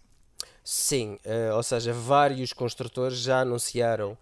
Sim, 0.64 1.18
uh, 1.26 1.56
ou 1.56 1.64
seja, 1.64 1.92
vários 1.92 2.54
construtores 2.54 3.18
já 3.18 3.42
anunciaram 3.42 4.12
uh, 4.12 4.18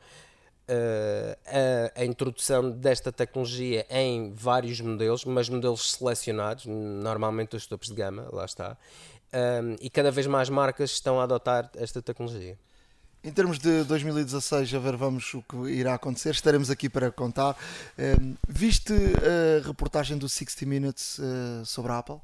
a, 1.95 2.01
a, 2.01 2.05
introdução 2.05 2.71
desta 2.71 3.11
tecnologia 3.11 3.85
em 3.89 4.31
vários 4.33 4.79
modelos, 4.79 5.25
mas 5.25 5.49
modelos 5.49 5.91
selecionados, 5.91 6.65
normalmente 6.65 7.55
os 7.55 7.67
topos 7.67 7.89
de 7.89 7.95
gama, 7.95 8.27
lá 8.31 8.45
está. 8.45 8.77
Um, 9.31 9.75
e 9.79 9.89
cada 9.89 10.09
vez 10.09 10.25
mais 10.27 10.49
marcas 10.49 10.91
estão 10.91 11.19
a 11.19 11.23
adotar 11.23 11.69
esta 11.75 12.01
tecnologia. 12.01 12.57
Em 13.21 13.31
termos 13.31 13.59
de 13.59 13.83
2016, 13.83 14.73
a 14.73 14.79
ver, 14.79 14.95
vamos 14.95 15.33
o 15.33 15.41
que 15.41 15.57
irá 15.71 15.93
acontecer, 15.93 16.29
estaremos 16.29 16.69
aqui 16.69 16.87
para 16.87 17.11
contar. 17.11 17.51
Uh, 17.51 18.37
viste 18.47 18.93
a 18.93 19.67
reportagem 19.67 20.17
do 20.17 20.29
60 20.29 20.65
Minutes 20.65 21.19
uh, 21.19 21.65
sobre 21.65 21.91
a 21.91 21.97
Apple? 21.97 22.15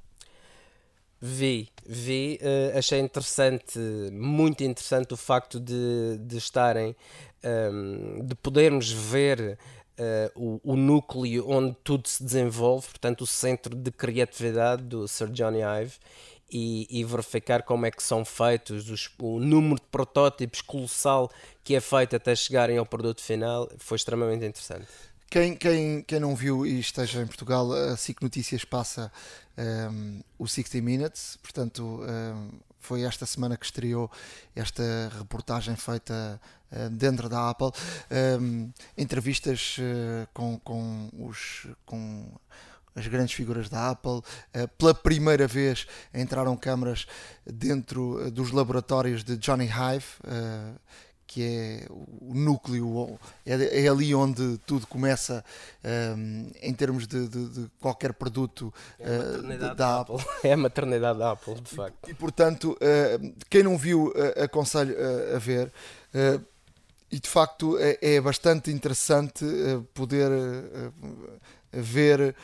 Vi, 1.19 1.69
vi, 1.85 2.39
uh, 2.41 2.77
achei 2.77 3.01
interessante, 3.01 3.77
muito 4.13 4.63
interessante 4.63 5.13
o 5.13 5.17
facto 5.17 5.59
de, 5.59 6.17
de 6.17 6.37
estarem, 6.37 6.95
um, 7.43 8.25
de 8.25 8.33
podermos 8.35 8.89
ver 8.89 9.57
uh, 9.99 10.61
o, 10.63 10.73
o, 10.73 10.75
núcleo 10.77 11.49
onde 11.49 11.75
tudo 11.83 12.07
se 12.07 12.23
desenvolve, 12.23 12.87
portanto, 12.87 13.21
o 13.21 13.27
centro 13.27 13.75
de 13.75 13.91
criatividade 13.91 14.83
do 14.83 15.09
Sir 15.09 15.27
Johnny 15.27 15.59
Ive 15.59 15.95
e, 16.51 16.87
e, 16.89 17.03
verificar 17.03 17.63
como 17.63 17.85
é 17.85 17.91
que 17.91 18.03
são 18.03 18.23
feitos, 18.23 18.89
os, 18.89 19.09
o 19.19 19.39
número 19.39 19.75
de 19.75 19.87
protótipos 19.87 20.61
colossal 20.61 21.31
que 21.63 21.75
é 21.75 21.81
feito 21.81 22.15
até 22.15 22.35
chegarem 22.35 22.77
ao 22.77 22.85
produto 22.85 23.21
final, 23.21 23.69
foi 23.79 23.95
extremamente 23.95 24.45
interessante. 24.45 24.87
Quem, 25.29 25.55
quem, 25.55 26.03
quem 26.03 26.19
não 26.19 26.35
viu 26.35 26.65
e 26.65 26.79
esteja 26.79 27.21
em 27.21 27.27
Portugal, 27.27 27.71
a 27.73 27.97
SIC 27.97 28.21
Notícias 28.21 28.63
passa 28.63 29.11
um, 29.91 30.21
o 30.37 30.47
60 30.47 30.81
Minutes, 30.81 31.37
portanto 31.41 32.01
um, 32.03 32.51
foi 32.79 33.01
esta 33.01 33.25
semana 33.25 33.57
que 33.57 33.65
estreou 33.65 34.09
esta 34.55 34.83
reportagem 35.17 35.75
feita 35.75 36.39
dentro 36.91 37.29
da 37.29 37.49
Apple, 37.49 37.71
entrevistas 38.97 39.77
com, 40.33 40.59
com, 40.59 41.09
os, 41.17 41.67
com 41.85 42.27
as 42.95 43.07
grandes 43.07 43.33
figuras 43.35 43.69
da 43.69 43.89
Apple. 43.89 44.21
Pela 44.77 44.93
primeira 44.93 45.47
vez 45.47 45.85
entraram 46.13 46.55
câmaras 46.55 47.05
dentro 47.45 48.31
dos 48.31 48.51
laboratórios 48.51 49.23
de 49.23 49.37
Johnny 49.37 49.65
Hive, 49.65 50.05
que 51.27 51.43
é 51.43 51.87
o 51.89 52.33
núcleo, 52.33 53.19
é, 53.45 53.85
é 53.85 53.87
ali 53.87 54.13
onde 54.13 54.57
tudo 54.59 54.85
começa 54.87 55.43
um, 56.17 56.51
em 56.61 56.73
termos 56.73 57.07
de, 57.07 57.27
de, 57.27 57.49
de, 57.49 57.71
qualquer 57.79 58.13
produto 58.13 58.73
é 58.99 59.17
uh, 59.17 59.75
da 59.75 59.99
Apple. 59.99 60.15
Apple. 60.15 60.31
É 60.49 60.53
a 60.53 60.57
maternidade 60.57 61.19
da 61.19 61.31
Apple, 61.31 61.55
de 61.55 61.75
facto. 61.75 62.07
E, 62.07 62.11
e 62.11 62.13
portanto, 62.13 62.73
uh, 62.73 63.35
quem 63.49 63.63
não 63.63 63.77
viu, 63.77 64.07
uh, 64.07 64.43
aconselho 64.43 64.95
a 65.35 65.39
ver. 65.39 65.71
e 67.11 67.19
de 67.19 67.29
facto 67.29 67.77
é, 67.79 67.97
é 68.01 68.21
bastante 68.21 68.71
interessante 68.71 69.45
poder 69.93 70.31
ver 71.75 72.35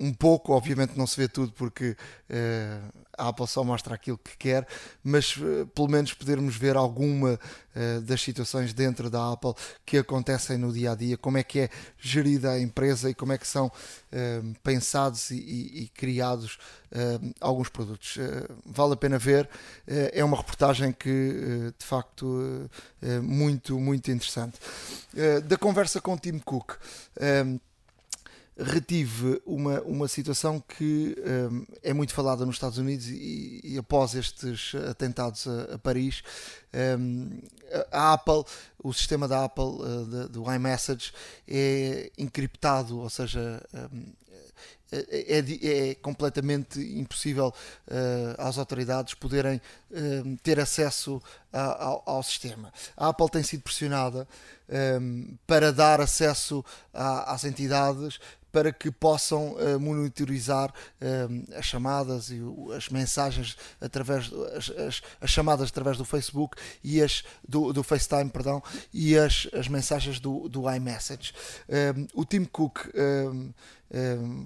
um 0.00 0.12
pouco, 0.12 0.52
obviamente 0.52 0.96
não 0.96 1.06
se 1.06 1.16
vê 1.16 1.28
tudo 1.28 1.52
porque 1.52 1.96
a 3.16 3.28
Apple 3.28 3.46
só 3.46 3.62
mostra 3.62 3.94
aquilo 3.94 4.18
que 4.18 4.36
quer, 4.36 4.66
mas 5.02 5.36
uh, 5.36 5.66
pelo 5.74 5.88
menos 5.88 6.12
podermos 6.12 6.56
ver 6.56 6.76
alguma 6.76 7.34
uh, 7.34 8.00
das 8.02 8.22
situações 8.22 8.72
dentro 8.72 9.10
da 9.10 9.32
Apple 9.32 9.54
que 9.84 9.98
acontecem 9.98 10.56
no 10.56 10.72
dia 10.72 10.92
a 10.92 10.94
dia, 10.94 11.16
como 11.16 11.38
é 11.38 11.42
que 11.42 11.60
é 11.60 11.70
gerida 11.98 12.52
a 12.52 12.60
empresa 12.60 13.10
e 13.10 13.14
como 13.14 13.32
é 13.32 13.38
que 13.38 13.46
são 13.46 13.66
uh, 13.66 14.54
pensados 14.62 15.30
e, 15.30 15.36
e, 15.36 15.82
e 15.82 15.88
criados 15.88 16.58
alguns 17.40 17.70
produtos. 17.70 18.18
vale 18.66 18.92
a 18.92 18.96
pena 18.96 19.18
ver, 19.18 19.48
é 19.86 20.22
uma 20.22 20.36
reportagem 20.36 20.92
que 20.92 21.72
de 21.78 21.86
facto 21.86 22.68
é 23.00 23.18
muito, 23.18 23.80
muito 23.80 24.10
interessante. 24.10 24.60
da 25.46 25.56
conversa 25.56 26.02
com 26.02 26.12
o 26.12 26.18
Tim 26.18 26.38
Cook 26.38 26.74
retive 28.56 29.40
uma, 29.46 29.80
uma 29.82 30.08
situação 30.08 30.60
que 30.60 31.16
um, 31.50 31.66
é 31.82 31.92
muito 31.92 32.12
falada 32.12 32.44
nos 32.44 32.56
Estados 32.56 32.78
Unidos 32.78 33.08
e, 33.08 33.60
e 33.64 33.78
após 33.78 34.14
estes 34.14 34.74
atentados 34.90 35.46
a, 35.46 35.74
a 35.74 35.78
Paris, 35.78 36.22
um, 36.98 37.40
a 37.90 38.12
Apple, 38.12 38.44
o 38.82 38.92
sistema 38.92 39.26
da 39.26 39.44
Apple 39.44 39.64
uh, 39.64 40.28
do 40.28 40.52
iMessage 40.52 41.12
é 41.48 42.10
encriptado, 42.18 42.98
ou 42.98 43.08
seja, 43.08 43.62
um, 43.92 44.12
é, 44.92 45.38
é, 45.38 45.90
é, 45.90 45.94
completamente 45.94 46.78
impossível 46.78 47.48
uh, 47.48 48.34
às 48.36 48.58
autoridades 48.58 49.14
poderem 49.14 49.58
uh, 49.90 50.36
ter 50.42 50.60
acesso 50.60 51.22
a, 51.50 51.84
ao, 51.84 52.02
ao, 52.04 52.22
sistema. 52.22 52.70
A 52.94 53.08
Apple 53.08 53.30
tem 53.30 53.42
sido 53.42 53.62
pressionada 53.62 54.28
um, 55.00 55.34
para 55.46 55.72
dar 55.72 55.98
acesso 55.98 56.62
a, 56.92 57.32
às 57.32 57.44
entidades 57.44 58.20
para 58.52 58.70
que 58.70 58.90
possam 58.90 59.54
uh, 59.54 59.80
monitorizar 59.80 60.70
uh, 60.70 61.56
as 61.56 61.64
chamadas 61.64 62.30
e 62.30 62.40
as 62.76 62.90
mensagens 62.90 63.56
através 63.80 64.30
as, 64.54 64.70
as, 64.70 65.02
as, 65.20 65.30
chamadas 65.30 65.70
através 65.70 65.96
do 65.96 66.04
Facebook 66.04 66.56
e 66.84 67.00
as 67.00 67.24
do, 67.48 67.72
do 67.72 67.82
FaceTime, 67.82 68.28
perdão, 68.28 68.62
e 68.92 69.16
as, 69.16 69.48
as 69.54 69.66
mensagens 69.66 70.20
do, 70.20 70.48
do 70.48 70.70
iMessage. 70.70 71.32
Uh, 71.68 72.06
o 72.14 72.24
Tim 72.24 72.44
Cook 72.44 72.88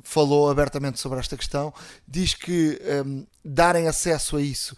falou 0.02 0.50
abertamente 0.50 0.98
sobre 0.98 1.20
esta 1.20 1.36
questão, 1.36 1.72
diz 2.06 2.34
que 2.34 2.80
um, 3.06 3.25
darem 3.44 3.86
acesso 3.86 4.36
a 4.36 4.42
isso 4.42 4.76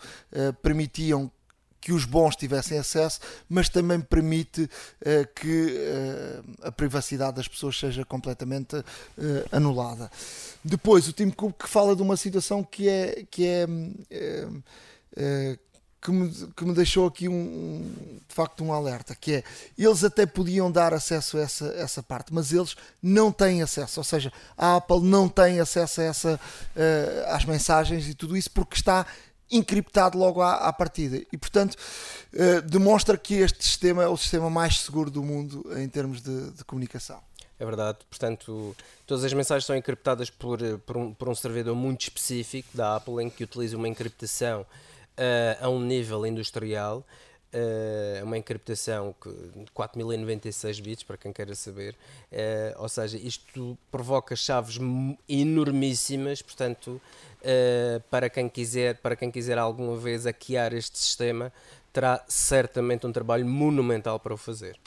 permitiam 0.62 1.30
que 1.80 1.92
os 1.92 2.04
bons 2.04 2.36
tivessem 2.36 2.78
acesso, 2.78 3.20
mas 3.48 3.68
também 3.68 4.00
permite 4.00 4.62
uh, 4.62 5.34
que 5.34 5.66
uh, 5.66 6.66
a 6.66 6.72
privacidade 6.72 7.36
das 7.36 7.48
pessoas 7.48 7.78
seja 7.78 8.04
completamente 8.04 8.76
uh, 8.76 8.84
anulada. 9.52 10.10
Depois, 10.64 11.08
o 11.08 11.12
Tim 11.12 11.30
Cook 11.30 11.64
que 11.64 11.68
fala 11.68 11.94
de 11.94 12.02
uma 12.02 12.16
situação 12.16 12.62
que 12.62 12.88
é 12.88 13.24
que 13.30 13.46
é 13.46 13.66
que 16.00 16.10
me, 16.12 16.30
que 16.56 16.64
me 16.64 16.74
deixou 16.74 17.06
aqui 17.06 17.28
um, 17.28 17.92
de 18.28 18.34
facto 18.34 18.62
um 18.62 18.72
alerta, 18.72 19.14
que 19.14 19.34
é 19.34 19.44
eles 19.76 20.04
até 20.04 20.24
podiam 20.26 20.70
dar 20.70 20.94
acesso 20.94 21.36
a 21.36 21.40
essa, 21.40 21.66
essa 21.76 22.02
parte, 22.02 22.32
mas 22.32 22.52
eles 22.52 22.76
não 23.02 23.32
têm 23.32 23.62
acesso, 23.62 23.98
ou 24.00 24.04
seja, 24.04 24.32
a 24.56 24.76
Apple 24.76 25.00
não 25.00 25.28
tem 25.28 25.60
acesso 25.60 26.00
a 26.00 26.04
essa, 26.04 26.40
uh, 26.76 27.34
às 27.34 27.44
mensagens 27.44 28.08
e 28.08 28.14
tudo 28.14 28.36
isso 28.36 28.50
porque 28.50 28.76
está 28.76 29.06
encriptado 29.50 30.18
logo 30.18 30.40
à, 30.42 30.68
à 30.68 30.72
partida. 30.72 31.20
E, 31.32 31.36
portanto, 31.36 31.76
uh, 32.34 32.62
demonstra 32.62 33.16
que 33.16 33.34
este 33.34 33.64
sistema 33.64 34.02
é 34.02 34.08
o 34.08 34.16
sistema 34.16 34.50
mais 34.50 34.80
seguro 34.80 35.10
do 35.10 35.22
mundo 35.22 35.64
em 35.76 35.88
termos 35.88 36.20
de, 36.20 36.50
de 36.50 36.64
comunicação. 36.64 37.20
É 37.60 37.64
verdade, 37.64 37.98
portanto, 38.08 38.76
todas 39.04 39.24
as 39.24 39.32
mensagens 39.32 39.66
são 39.66 39.76
encriptadas 39.76 40.30
por, 40.30 40.60
por, 40.86 40.96
um, 40.96 41.12
por 41.12 41.28
um 41.28 41.34
servidor 41.34 41.74
muito 41.74 42.02
específico 42.02 42.68
da 42.72 42.96
Apple, 42.96 43.24
em 43.24 43.28
que 43.28 43.42
utiliza 43.42 43.76
uma 43.76 43.88
encriptação 43.88 44.60
uh, 44.60 45.64
a 45.64 45.68
um 45.68 45.80
nível 45.80 46.24
industrial. 46.24 47.04
Uh, 47.50 48.22
uma 48.24 48.36
encriptação 48.36 49.14
de 49.56 49.70
4096 49.72 50.80
bits, 50.80 51.02
para 51.02 51.16
quem 51.16 51.32
queira 51.32 51.54
saber. 51.54 51.94
Uh, 52.30 52.82
ou 52.82 52.88
seja, 52.90 53.16
isto 53.16 53.76
provoca 53.90 54.36
chaves 54.36 54.78
enormíssimas, 55.26 56.42
portanto, 56.42 57.00
uh, 57.40 58.00
para, 58.10 58.28
quem 58.28 58.50
quiser, 58.50 58.98
para 58.98 59.16
quem 59.16 59.30
quiser 59.30 59.56
alguma 59.56 59.96
vez 59.96 60.26
hackear 60.26 60.74
este 60.74 60.98
sistema, 60.98 61.50
terá 61.90 62.22
certamente 62.28 63.06
um 63.06 63.12
trabalho 63.12 63.46
monumental 63.46 64.20
para 64.20 64.34
o 64.34 64.36
fazer. 64.36 64.78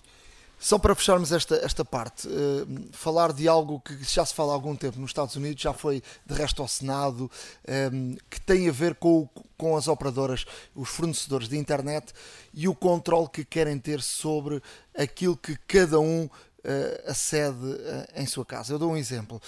Só 0.62 0.78
para 0.78 0.94
fecharmos 0.94 1.32
esta, 1.32 1.56
esta 1.56 1.84
parte, 1.84 2.28
uh, 2.28 2.88
falar 2.92 3.34
de 3.34 3.48
algo 3.48 3.80
que 3.80 4.04
já 4.04 4.24
se 4.24 4.32
fala 4.32 4.52
há 4.52 4.54
algum 4.54 4.76
tempo 4.76 5.00
nos 5.00 5.10
Estados 5.10 5.36
Unidos, 5.36 5.60
já 5.60 5.74
foi 5.74 6.04
de 6.24 6.36
resto 6.36 6.62
ao 6.62 6.68
Senado, 6.68 7.24
um, 7.24 7.72
ehm, 7.74 8.16
que 8.30 8.40
tem 8.40 8.70
a 8.70 8.72
ver 8.72 8.94
com, 8.94 9.28
com 9.58 9.76
as 9.76 9.88
operadoras, 9.88 10.46
os 10.76 10.88
fornecedores 10.88 11.50
de 11.50 11.58
internet 11.58 12.14
e 12.54 12.68
o 12.68 12.76
controle 12.76 13.28
que 13.28 13.44
querem 13.44 13.80
ter 13.80 14.04
sobre 14.04 14.62
aquilo 14.96 15.36
que 15.36 15.58
cada 15.68 16.00
um 16.00 16.26
uh, 16.26 17.10
acede 17.10 17.66
uh, 17.66 18.08
em 18.16 18.28
sua 18.28 18.46
casa. 18.46 18.72
Eu 18.72 18.78
dou 18.78 18.92
um 18.92 18.98
exemplo, 18.98 19.42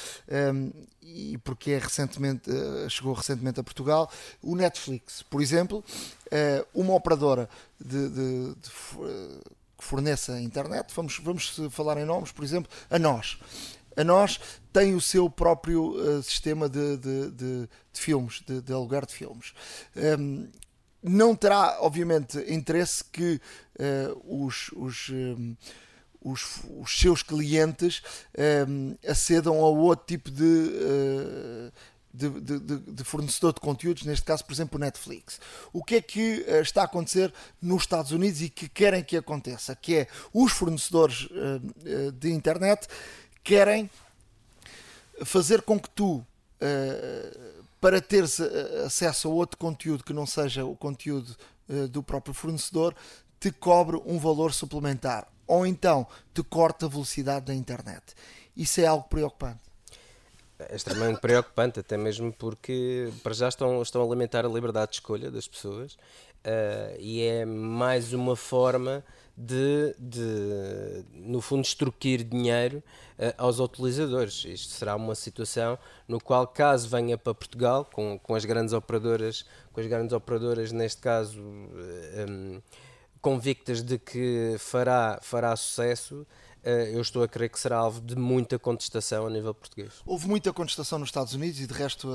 um, 0.51 0.71
e 0.99 1.37
porque 1.43 1.73
é 1.73 1.77
recentemente, 1.77 2.49
uh, 2.49 2.89
chegou 2.89 3.13
recentemente 3.13 3.59
a 3.59 3.63
Portugal, 3.63 4.09
o 4.41 4.55
Netflix, 4.55 5.21
por 5.21 5.43
exemplo, 5.43 5.83
uma 6.73 6.95
operadora 6.95 7.47
de, 7.79 8.09
de, 8.09 8.55
de 8.55 8.69
que 9.83 9.89
forneça 9.89 10.39
internet, 10.39 10.93
vamos, 10.95 11.19
vamos 11.19 11.59
falar 11.69 11.97
em 11.97 12.05
nomes, 12.05 12.31
por 12.31 12.43
exemplo, 12.43 12.71
a 12.89 12.97
nós. 12.97 13.37
A 13.95 14.03
nós 14.03 14.39
tem 14.71 14.95
o 14.95 15.01
seu 15.01 15.29
próprio 15.29 15.91
uh, 15.91 16.23
sistema 16.23 16.69
de, 16.69 16.97
de, 16.97 17.31
de, 17.31 17.69
de 17.91 17.99
filmes, 17.99 18.41
de, 18.41 18.73
aluguer 18.73 19.05
de 19.05 19.13
filmes. 19.13 19.53
Um, 19.95 20.01
ehm, 20.01 20.49
não 21.03 21.35
terá, 21.35 21.77
obviamente, 21.81 22.39
interesse 22.51 23.03
que 23.03 23.39
uh, 23.77 24.45
os, 24.45 24.71
os 24.73 25.09
um, 25.09 25.55
os, 26.23 26.61
os 26.79 26.97
seus 26.97 27.21
clientes 27.21 28.01
um, 28.37 28.95
ehm, 28.95 28.97
acedam 29.05 29.55
a 29.59 29.67
outro 29.67 30.05
tipo 30.07 30.31
de, 30.31 30.43
uh, 30.43 31.71
de, 32.13 32.29
de, 32.29 32.77
de, 32.79 33.03
fornecedor 33.03 33.53
de 33.53 33.59
conteúdos, 33.59 34.03
neste 34.03 34.23
caso, 34.23 34.45
por 34.45 34.53
exemplo, 34.53 34.77
o 34.77 34.79
Netflix. 34.79 35.39
O 35.71 35.83
que 35.83 35.95
é 35.95 36.01
que 36.01 36.45
uh, 36.47 36.61
está 36.61 36.81
a 36.81 36.85
acontecer 36.85 37.33
nos 37.61 37.83
Estados 37.83 38.11
Unidos 38.11 38.41
e 38.41 38.49
que 38.49 38.69
querem 38.69 39.03
que 39.03 39.17
aconteça? 39.17 39.75
Que 39.75 39.95
é 39.95 40.07
os 40.31 40.51
fornecedores 40.51 41.27
uh, 41.31 42.11
de 42.11 42.31
internet 42.31 42.87
querem 43.43 43.89
fazer 45.25 45.61
com 45.61 45.79
que 45.79 45.89
tu, 45.89 46.25
para 47.79 48.01
teres 48.01 48.39
acesso 48.85 49.27
a 49.27 49.31
outro 49.31 49.57
conteúdo 49.57 50.03
que 50.03 50.13
não 50.13 50.25
seja 50.25 50.65
o 50.65 50.75
conteúdo 50.75 51.35
do 51.91 52.01
próprio 52.01 52.33
fornecedor, 52.33 52.95
te 53.39 53.51
cobre 53.51 54.01
um 54.05 54.17
valor 54.17 54.53
suplementar 54.53 55.27
ou 55.45 55.67
então 55.67 56.07
te 56.33 56.41
corta 56.41 56.85
a 56.85 56.89
velocidade 56.89 57.45
da 57.45 57.53
internet. 57.53 58.15
Isso 58.55 58.81
é 58.81 58.85
algo 58.85 59.07
preocupante. 59.07 59.62
É 60.59 60.75
extremamente 60.75 61.19
preocupante, 61.19 61.79
até 61.79 61.97
mesmo 61.97 62.31
porque 62.31 63.09
para 63.23 63.33
já 63.33 63.49
estão, 63.49 63.81
estão 63.81 64.03
a 64.03 64.07
limitar 64.07 64.45
a 64.45 64.49
liberdade 64.49 64.91
de 64.91 64.97
escolha 64.97 65.31
das 65.31 65.47
pessoas 65.47 65.93
uh, 65.93 66.95
e 66.99 67.21
é 67.21 67.45
mais 67.45 68.13
uma 68.13 68.35
forma 68.35 69.03
de, 69.35 69.95
de 69.97 71.03
no 71.13 71.41
fundo, 71.41 71.63
extorquir 71.63 72.23
dinheiro 72.23 72.83
uh, 73.17 73.33
aos 73.37 73.59
utilizadores. 73.59 74.45
Isto 74.45 74.73
será 74.73 74.95
uma 74.95 75.15
situação 75.15 75.77
no 76.07 76.21
qual, 76.21 76.45
caso 76.47 76.87
venha 76.87 77.17
para 77.17 77.33
Portugal, 77.33 77.89
com, 77.91 78.19
com 78.19 78.35
as 78.35 78.45
grandes 78.45 78.73
operadoras, 78.73 79.45
com 79.71 79.81
as 79.81 79.87
grandes 79.87 80.13
operadoras, 80.13 80.71
neste 80.71 81.01
caso. 81.01 81.41
Um, 81.41 82.61
convictas 83.23 83.81
de 83.81 83.97
que 83.97 84.57
fará, 84.59 85.17
fará 85.21 85.55
sucesso, 85.55 86.27
eu 86.63 87.01
estou 87.01 87.23
a 87.23 87.27
crer 87.27 87.49
que 87.49 87.59
será 87.59 87.77
alvo 87.77 87.99
de 88.01 88.15
muita 88.15 88.57
contestação 88.57 89.27
a 89.27 89.29
nível 89.29 89.53
português. 89.53 89.93
Houve 90.05 90.27
muita 90.27 90.53
contestação 90.53 90.97
nos 90.99 91.09
Estados 91.09 91.33
Unidos 91.33 91.59
e 91.59 91.67
de 91.67 91.73
resto 91.73 92.09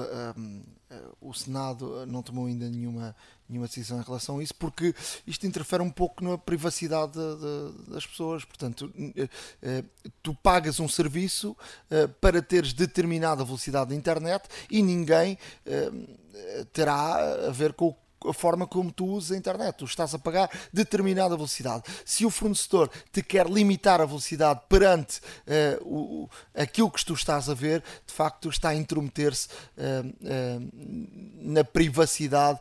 o 1.20 1.34
Senado 1.34 2.06
não 2.06 2.22
tomou 2.22 2.46
ainda 2.46 2.68
nenhuma, 2.68 3.14
nenhuma 3.48 3.66
decisão 3.66 4.00
em 4.00 4.02
relação 4.02 4.38
a 4.38 4.42
isso, 4.42 4.54
porque 4.54 4.94
isto 5.26 5.46
interfere 5.46 5.82
um 5.82 5.90
pouco 5.90 6.24
na 6.24 6.38
privacidade 6.38 7.12
de, 7.12 7.36
de, 7.36 7.90
das 7.92 8.06
pessoas. 8.06 8.44
Portanto, 8.44 8.90
tu 10.22 10.34
pagas 10.34 10.80
um 10.80 10.88
serviço 10.88 11.56
para 12.20 12.40
teres 12.40 12.72
determinada 12.72 13.44
velocidade 13.44 13.90
de 13.90 13.96
internet 13.96 14.48
e 14.70 14.82
ninguém 14.82 15.38
terá 16.72 17.48
a 17.48 17.50
ver 17.50 17.74
com 17.74 17.88
o 17.88 17.96
a 18.26 18.32
forma 18.32 18.66
como 18.66 18.92
tu 18.92 19.06
usas 19.06 19.32
a 19.32 19.36
internet. 19.36 19.76
Tu 19.76 19.84
estás 19.84 20.14
a 20.14 20.18
pagar 20.18 20.50
determinada 20.72 21.36
velocidade. 21.36 21.84
Se 22.04 22.24
o 22.24 22.30
fornecedor 22.30 22.90
te 23.12 23.22
quer 23.22 23.48
limitar 23.48 24.00
a 24.00 24.06
velocidade 24.06 24.60
perante 24.68 25.20
uh, 25.80 25.84
o, 25.84 26.30
aquilo 26.54 26.90
que 26.90 27.04
tu 27.04 27.14
estás 27.14 27.48
a 27.48 27.54
ver, 27.54 27.82
de 28.06 28.12
facto 28.12 28.48
está 28.48 28.70
a 28.70 28.74
intrometer-se 28.74 29.48
uh, 29.48 30.06
uh, 30.06 30.70
na 31.40 31.64
privacidade 31.64 32.58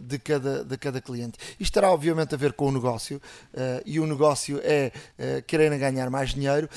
de, 0.00 0.18
cada, 0.18 0.64
de 0.64 0.76
cada 0.78 1.00
cliente. 1.00 1.38
Isto 1.58 1.74
terá 1.74 1.90
obviamente 1.90 2.34
a 2.34 2.38
ver 2.38 2.52
com 2.52 2.66
o 2.66 2.72
negócio 2.72 3.20
e 3.84 4.00
o 4.00 4.06
negócio 4.06 4.60
é 4.62 4.92
querer 5.46 5.76
ganhar 5.78 6.10
mais 6.10 6.30
dinheiro. 6.30 6.68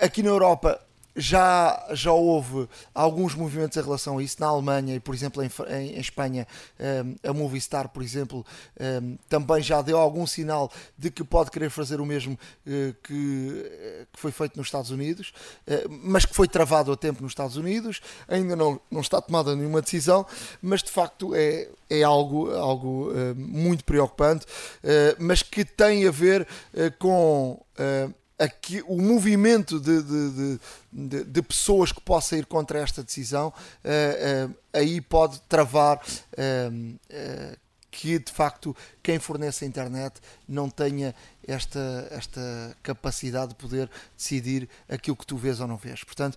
aqui 0.00 0.22
na 0.22 0.30
Europa 0.30 0.80
já, 1.18 1.88
já 1.92 2.12
houve 2.12 2.68
alguns 2.94 3.34
movimentos 3.34 3.76
em 3.76 3.82
relação 3.82 4.18
a 4.18 4.22
isso 4.22 4.36
na 4.40 4.46
Alemanha 4.46 4.94
e, 4.94 5.00
por 5.00 5.14
exemplo, 5.14 5.42
em, 5.42 5.50
em, 5.68 5.96
em 5.96 6.00
Espanha, 6.00 6.46
um, 6.78 6.84
ehm, 6.84 7.16
a 7.24 7.32
Movistar, 7.32 7.88
por 7.88 8.02
exemplo, 8.02 8.46
um, 8.80 8.84
ehm, 8.84 9.18
também 9.28 9.60
já 9.62 9.82
deu 9.82 9.98
algum 9.98 10.26
sinal 10.26 10.70
de 10.96 11.10
que 11.10 11.24
pode 11.24 11.50
querer 11.50 11.70
fazer 11.70 12.00
o 12.00 12.06
mesmo 12.06 12.34
uh, 12.34 12.94
que, 13.02 13.64
eh, 13.66 14.06
que, 14.12 14.20
foi 14.20 14.30
feito 14.30 14.56
nos 14.56 14.68
Estados 14.68 14.90
Unidos, 14.90 15.32
uh, 15.66 15.88
mas 16.02 16.24
que 16.24 16.34
foi 16.34 16.46
travado 16.46 16.92
a 16.92 16.96
tempo 16.96 17.22
nos 17.22 17.32
Estados 17.32 17.56
Unidos. 17.56 18.00
Ainda 18.28 18.54
não, 18.54 18.80
não 18.90 19.00
está 19.00 19.20
tomada 19.20 19.54
nenhuma 19.56 19.82
decisão, 19.82 20.24
mas 20.62 20.82
de 20.82 20.90
facto 20.90 21.34
é, 21.34 21.68
é 21.90 22.02
algo, 22.02 22.50
algo 22.52 23.10
uh, 23.10 23.34
muito 23.36 23.84
preocupante, 23.84 24.46
mas 25.18 25.42
que 25.42 25.64
tem 25.64 26.06
a 26.06 26.10
ver 26.10 26.46
com 26.98 27.60
aqui, 28.38 28.82
o 28.86 29.00
movimento 29.02 29.80
de, 29.80 30.02
de, 30.02 30.60
de, 30.92 31.24
de, 31.24 31.42
pessoas 31.42 31.90
que 31.90 32.00
possa 32.00 32.36
ir 32.36 32.46
contra 32.46 32.78
esta 32.78 33.02
decisão, 33.02 33.48
uh, 33.48 34.50
uh, 34.50 34.54
aí 34.72 35.00
pode 35.00 35.40
travar 35.42 35.98
uh, 35.98 37.58
que 37.90 38.18
de 38.18 38.30
facto 38.30 38.76
quem 39.02 39.18
fornece 39.18 39.64
a 39.64 39.68
internet 39.68 40.20
não 40.46 40.70
tenha 40.70 41.14
esta, 41.46 42.06
esta 42.10 42.76
capacidade 42.82 43.48
de 43.48 43.54
poder 43.56 43.90
decidir 44.16 44.68
aquilo 44.88 45.16
que 45.16 45.26
tu 45.26 45.36
vês 45.36 45.58
ou 45.58 45.66
não 45.66 45.76
vês. 45.76 46.04
Portanto, 46.04 46.36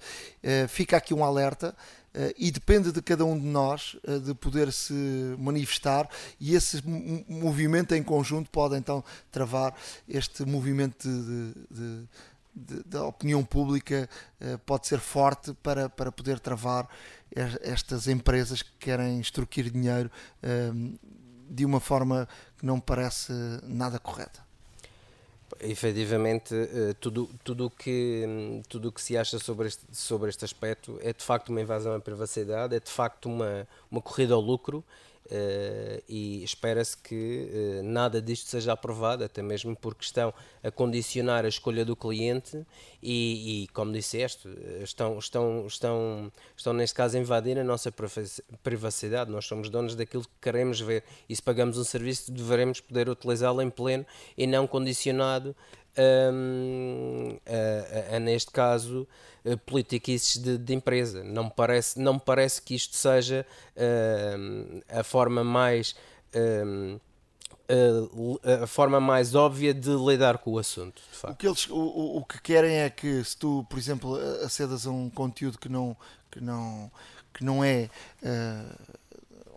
fica 0.70 0.96
aqui 0.96 1.14
um 1.14 1.24
alerta. 1.24 1.76
Uh, 2.14 2.34
e 2.38 2.52
depende 2.52 2.92
de 2.92 3.02
cada 3.02 3.24
um 3.24 3.40
de 3.40 3.46
nós 3.46 3.96
uh, 4.06 4.20
de 4.20 4.34
poder 4.34 4.72
se 4.74 4.94
manifestar. 5.40 6.10
E 6.40 6.56
esse 6.56 6.84
movimento 7.28 7.96
em 7.96 8.04
conjunto 8.04 8.50
pode 8.50 8.76
então 8.76 9.02
travar 9.32 9.74
este 10.10 10.44
movimento 10.44 11.08
de, 11.08 11.54
de, 11.72 12.08
de, 12.54 12.84
da 12.84 13.06
opinião 13.06 13.46
pública 13.46 14.10
uh, 14.42 14.58
pode 14.60 14.88
ser 14.88 15.00
forte 15.00 15.54
para, 15.64 15.88
para 15.90 16.12
poder 16.12 16.38
travar 16.40 16.88
estas 17.62 18.10
empresas 18.10 18.62
que 18.62 18.72
querem 18.78 19.22
extorquir 19.22 19.72
dinheiro 19.72 20.12
de 21.50 21.66
uma 21.66 21.80
forma 21.80 22.28
que 22.58 22.66
não 22.66 22.78
parece 22.78 23.32
nada 23.64 23.98
correta 23.98 24.51
efetivamente 25.62 26.56
eh, 26.56 26.96
tudo 27.00 27.30
tudo 27.44 27.70
que 27.70 28.62
tudo 28.68 28.92
que 28.92 29.02
se 29.02 29.18
acha 29.18 29.38
sobre 29.38 29.68
este 29.68 29.84
sobre 29.92 30.30
este 30.30 30.44
aspecto 30.44 31.00
é 31.02 31.14
de 31.14 31.24
facto 31.24 31.50
uma 31.50 31.62
invasão 31.62 31.94
à 31.94 32.00
privacidade 32.00 32.76
é 32.76 32.80
de 32.80 32.90
facto 32.90 33.28
uma 33.28 33.68
uma 33.90 34.02
corrida 34.02 34.34
ao 34.34 34.42
lucro 34.42 34.84
Uh, 35.28 36.04
e 36.10 36.44
espera-se 36.44 36.98
que 36.98 37.50
uh, 37.80 37.84
nada 37.84 38.22
disto 38.22 38.50
seja 38.50 38.74
aprovado, 38.74 39.24
até 39.24 39.42
mesmo 39.42 39.76
porque 39.76 40.04
estão 40.04 40.34
a 40.62 40.70
condicionar 40.70 41.46
a 41.46 41.48
escolha 41.48 41.86
do 41.86 41.96
cliente 41.96 42.66
e, 43.02 43.64
e 43.64 43.68
como 43.70 43.94
disseste, 43.94 44.50
estão, 44.84 45.18
estão, 45.18 45.66
estão, 45.66 46.32
estão 46.56 46.74
neste 46.74 46.96
caso 46.96 47.16
a 47.16 47.20
invadir 47.20 47.58
a 47.58 47.64
nossa 47.64 47.94
privacidade. 48.62 49.32
Nós 49.32 49.46
somos 49.46 49.70
donos 49.70 49.96
daquilo 49.96 50.24
que 50.24 50.30
queremos 50.42 50.82
ver 50.82 51.04
e 51.30 51.36
se 51.36 51.42
pagamos 51.42 51.78
um 51.78 51.84
serviço 51.84 52.32
devemos 52.32 52.82
poder 52.82 53.08
utilizá-lo 53.08 53.62
em 53.62 53.70
pleno 53.70 54.06
e 54.38 54.46
não 54.46 54.68
condicionado 54.68 55.56
um, 55.98 57.38
a, 57.46 58.14
a, 58.14 58.16
a, 58.18 58.20
neste 58.20 58.52
caso 58.52 59.08
uh, 59.46 59.58
politiquices 59.60 60.38
de, 60.38 60.58
de, 60.58 60.74
empresa. 60.74 61.24
Não 61.24 61.46
me 61.46 61.52
parece, 61.56 62.00
não 62.00 62.14
me 62.16 62.20
parece 62.20 62.62
que 62.62 62.76
isto 62.76 62.96
seja 62.96 63.46
uh, 63.76 64.84
a 64.90 65.04
forma 65.04 65.44
mais 65.44 65.96
uh, 66.36 67.00
a 68.64 68.68
forma 68.68 69.00
mais 69.00 69.34
óbvia 69.34 69.74
de 69.74 69.92
lidar 69.92 70.40
com 70.40 70.52
o 70.52 70.60
assunto. 70.60 71.02
O 71.24 71.34
que, 71.34 71.48
eles, 71.48 71.70
o, 71.70 72.18
o 72.18 72.26
que 72.26 72.42
querem 72.42 72.80
é 72.80 72.90
que 72.90 73.24
se 73.24 73.38
tu, 73.38 73.66
por 73.70 73.80
exemplo, 73.80 74.16
acedas 74.44 74.86
a 74.86 74.92
um 74.92 75.10
conteúdo 75.10 75.58
que 75.58 75.70
não, 75.70 75.96
que 76.30 76.42
não, 76.42 76.92
que 77.34 77.46
não 77.46 77.64
é 77.64 77.90
uh, 78.24 79.00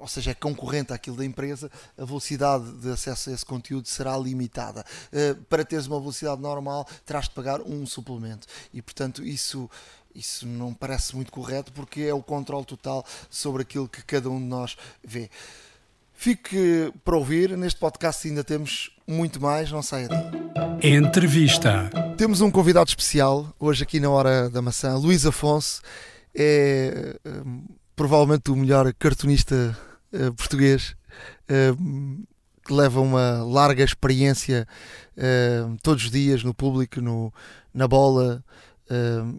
ou 0.05 0.09
seja, 0.09 0.33
é 0.33 0.35
concorrente 0.35 0.93
àquilo 0.93 1.17
da 1.17 1.25
empresa, 1.25 1.71
a 1.97 2.05
velocidade 2.05 2.71
de 2.73 2.91
acesso 2.91 3.31
a 3.31 3.33
esse 3.33 3.47
conteúdo 3.47 3.89
será 3.89 4.19
limitada. 4.19 4.85
Uh, 5.11 5.35
para 5.45 5.65
teres 5.65 5.87
uma 5.87 5.99
velocidade 5.99 6.43
normal, 6.43 6.87
terás 7.07 7.25
de 7.25 7.31
pagar 7.31 7.63
um 7.63 7.87
suplemento. 7.87 8.47
E, 8.75 8.83
portanto, 8.83 9.25
isso 9.25 9.69
isso 10.15 10.47
não 10.47 10.75
parece 10.75 11.17
muito 11.17 11.33
correto 11.33 11.73
porque 11.73 12.03
é 12.03 12.13
o 12.13 12.23
controle 12.23 12.67
total 12.67 13.03
sobre 13.31 13.63
aquilo 13.63 13.89
que 13.89 14.05
cada 14.05 14.29
um 14.29 14.39
de 14.39 14.45
nós 14.45 14.77
vê. 15.03 15.31
Fique 16.13 16.93
para 17.03 17.17
ouvir, 17.17 17.57
neste 17.57 17.81
podcast 17.81 18.29
ainda 18.29 18.45
temos 18.45 18.95
muito 19.07 19.41
mais, 19.41 19.73
não 19.73 19.83
saia 19.83 20.07
daí. 20.07 20.93
Entrevista. 20.97 21.91
Temos 22.19 22.43
um 22.43 22.51
convidado 22.51 22.91
especial 22.91 23.55
hoje 23.59 23.83
aqui 23.83 23.99
na 23.99 24.11
Hora 24.11 24.51
da 24.51 24.61
Maçã, 24.61 24.95
Luís 24.97 25.25
Afonso, 25.25 25.81
é 26.35 27.17
um, 27.25 27.65
provavelmente 27.97 28.51
o 28.51 28.57
melhor 28.57 28.93
cartunista 28.95 29.77
uh, 30.15 30.33
português, 30.35 30.97
uh, 31.51 32.27
que 32.65 32.73
leva 32.73 33.01
uma 33.01 33.43
larga 33.45 33.83
experiência 33.83 34.67
uh, 35.17 35.77
todos 35.83 36.05
os 36.05 36.11
dias 36.11 36.43
no 36.43 36.55
público, 36.55 37.01
no, 37.01 37.33
na 37.73 37.87
bola 37.87 38.43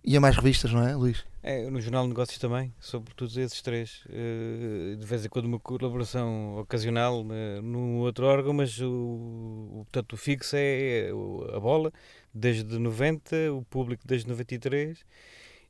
e 0.04 0.18
a 0.18 0.20
mais 0.20 0.36
revistas, 0.36 0.74
não 0.74 0.86
é, 0.86 0.96
Luís? 0.96 1.24
É, 1.44 1.70
no 1.70 1.80
Jornal 1.80 2.04
de 2.04 2.10
Negócios 2.10 2.40
também, 2.40 2.74
sobretudo 2.80 3.40
esses 3.40 3.62
três. 3.62 4.02
de 4.10 5.06
vez 5.06 5.24
em 5.24 5.30
quando 5.30 5.46
uma 5.46 5.60
colaboração 5.60 6.58
ocasional 6.58 7.24
no 7.64 8.00
outro 8.00 8.26
órgão, 8.26 8.54
mas 8.54 8.80
o, 8.82 8.90
o, 8.90 9.86
portanto, 9.86 10.14
o 10.14 10.18
fixo 10.18 10.56
é 10.58 11.12
a 11.56 11.60
bola, 11.60 11.94
desde 12.34 12.78
90, 12.80 13.54
o 13.54 13.64
público 13.64 14.04
desde 14.06 14.28
93 14.28 15.06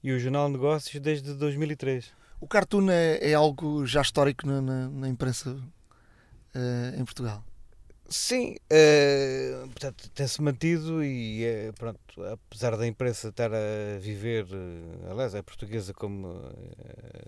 e 0.02 0.12
o 0.14 0.20
Jornal 0.20 0.48
de 0.48 0.54
Negócios 0.54 1.02
desde 1.02 1.34
2003. 1.34 2.14
O 2.46 2.48
cartoon 2.48 2.92
é, 2.92 3.32
é 3.32 3.34
algo 3.34 3.88
já 3.88 4.04
histórico 4.04 4.46
na, 4.46 4.62
na, 4.62 4.88
na 4.88 5.10
imprensa 5.10 5.50
uh, 5.50 7.02
em 7.02 7.04
Portugal. 7.04 7.44
Sim, 8.08 8.56
uh, 8.72 9.68
portanto, 9.70 10.12
tem-se 10.12 10.40
mantido 10.44 11.04
e, 11.04 11.44
uh, 11.44 11.74
pronto, 11.74 12.00
apesar 12.32 12.78
da 12.78 12.86
imprensa 12.86 13.30
estar 13.30 13.52
a 13.52 13.98
viver, 14.00 14.46
uh, 14.46 15.12
aliás, 15.12 15.34
é 15.34 15.42
portuguesa 15.42 15.92
como 15.92 16.40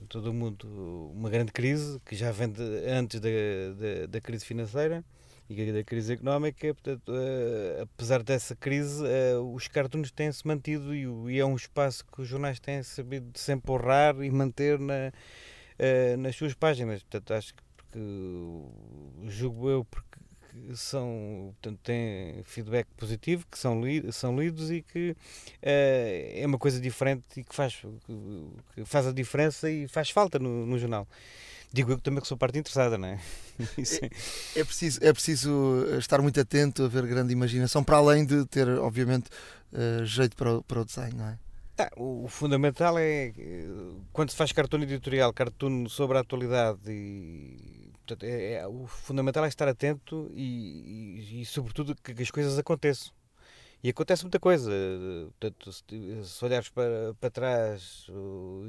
todo 0.08 0.30
o 0.30 0.34
mundo, 0.36 1.12
uma 1.16 1.32
grande 1.32 1.52
crise, 1.52 2.00
que 2.06 2.16
já 2.16 2.32
vem 2.32 2.50
de, 2.50 2.62
antes 2.88 3.20
da, 3.20 3.30
da, 3.30 4.06
da 4.06 4.22
crise 4.22 4.46
financeira, 4.46 5.04
e 5.50 5.72
da 5.72 5.84
crise 5.84 6.14
económica, 6.14 6.74
portanto, 6.74 7.10
uh, 7.10 7.84
apesar 7.84 8.22
dessa 8.22 8.56
crise, 8.56 9.02
uh, 9.04 9.54
os 9.54 9.68
cartoons 9.68 10.12
têm-se 10.12 10.46
mantido 10.46 10.94
e, 10.94 11.06
e, 11.32 11.40
é 11.40 11.46
um 11.46 11.56
espaço 11.56 12.06
que 12.06 12.22
os 12.22 12.28
jornais 12.28 12.60
têm 12.60 12.84
sabido 12.84 13.38
sempre 13.38 13.72
honrar 13.72 14.22
e 14.22 14.30
manter 14.30 14.78
na, 14.78 15.12
uh, 15.80 16.18
nas 16.18 16.36
suas 16.36 16.54
páginas. 16.54 17.02
Portanto, 17.04 17.34
acho 17.34 17.54
que 17.54 17.64
porque, 17.78 18.00
julgo 19.30 19.70
eu 19.70 19.86
porque 19.86 20.18
são, 20.74 21.54
portanto, 21.62 21.80
têm 21.84 22.44
feedback 22.44 22.88
positivo, 22.98 23.46
que 23.50 23.58
são, 23.58 23.82
li, 23.82 24.12
são 24.12 24.38
lidos 24.38 24.72
e 24.72 24.82
que 24.82 25.16
é 25.62 26.44
uma 26.46 26.58
coisa 26.58 26.82
diferente 26.82 27.24
e 27.38 27.44
que 27.44 27.56
faz, 27.56 27.80
que 28.74 28.84
faz 28.84 29.08
a 29.08 29.14
diferença 29.14 29.70
e 29.70 29.88
faz 29.88 30.10
falta 30.10 30.40
no, 30.40 30.66
no 30.66 30.78
jornal. 30.80 31.08
Digo 31.72 31.92
eu 31.92 32.00
também 32.00 32.22
que 32.22 32.28
sou 32.28 32.38
parte 32.38 32.58
interessada, 32.58 32.98
não 32.98 33.08
é? 33.10 33.20
é, 34.56 34.60
é, 34.60 34.64
preciso, 34.64 35.00
é 35.04 35.14
preciso 35.14 35.86
estar 35.98 36.22
muito 36.22 36.40
atento, 36.40 36.84
a 36.84 36.88
ver 36.88 37.06
grande 37.06 37.34
imaginação, 37.34 37.84
para 37.84 37.98
além 37.98 38.26
de 38.26 38.46
ter, 38.46 38.68
obviamente, 38.80 39.30
uh, 39.74 40.06
jeito 40.06 40.36
para 40.36 40.58
o, 40.58 40.64
para 40.64 40.82
o 40.82 40.86
design, 40.86 41.16
não 41.16 41.28
é? 41.28 41.38
Ah, 41.80 41.92
o 41.96 42.28
fundamental 42.28 42.98
é 42.98 43.32
quando 44.12 44.32
se 44.32 44.36
faz 44.36 44.52
cartoon 44.52 44.82
editorial, 44.82 45.32
cartoon 45.32 45.88
sobre 45.88 46.18
a 46.18 46.22
atualidade 46.22 46.80
e 46.88 47.92
portanto, 48.04 48.24
é, 48.24 48.54
é, 48.54 48.68
o 48.68 48.88
fundamental 48.88 49.46
é 49.46 49.48
estar 49.48 49.68
atento 49.68 50.32
e, 50.34 51.20
e, 51.20 51.42
e 51.42 51.46
sobretudo 51.46 51.96
que, 51.96 52.16
que, 52.16 52.24
as 52.24 52.32
coisas 52.32 52.58
aconteçam 52.58 53.12
E 53.84 53.90
acontece 53.90 54.24
muita 54.24 54.40
coisa. 54.40 54.72
Portanto, 55.40 55.72
se 55.72 56.46
olhares 56.46 56.70
para, 56.70 57.14
para 57.20 57.30
trás, 57.30 58.08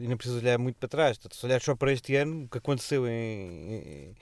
e 0.01 0.09
não 0.09 0.17
precisas 0.17 0.43
olhar 0.43 0.59
muito 0.59 0.77
para 0.77 0.89
trás, 0.89 1.17
portanto, 1.19 1.37
se 1.37 1.47
olhares 1.47 1.65
só 1.65 1.75
para 1.75 1.93
este 1.93 2.15
ano, 2.17 2.45
o 2.45 2.49
que 2.49 2.59
aconteceu 2.59 3.07
em, 3.07 3.11
em 3.11 3.75
eh, 3.75 4.15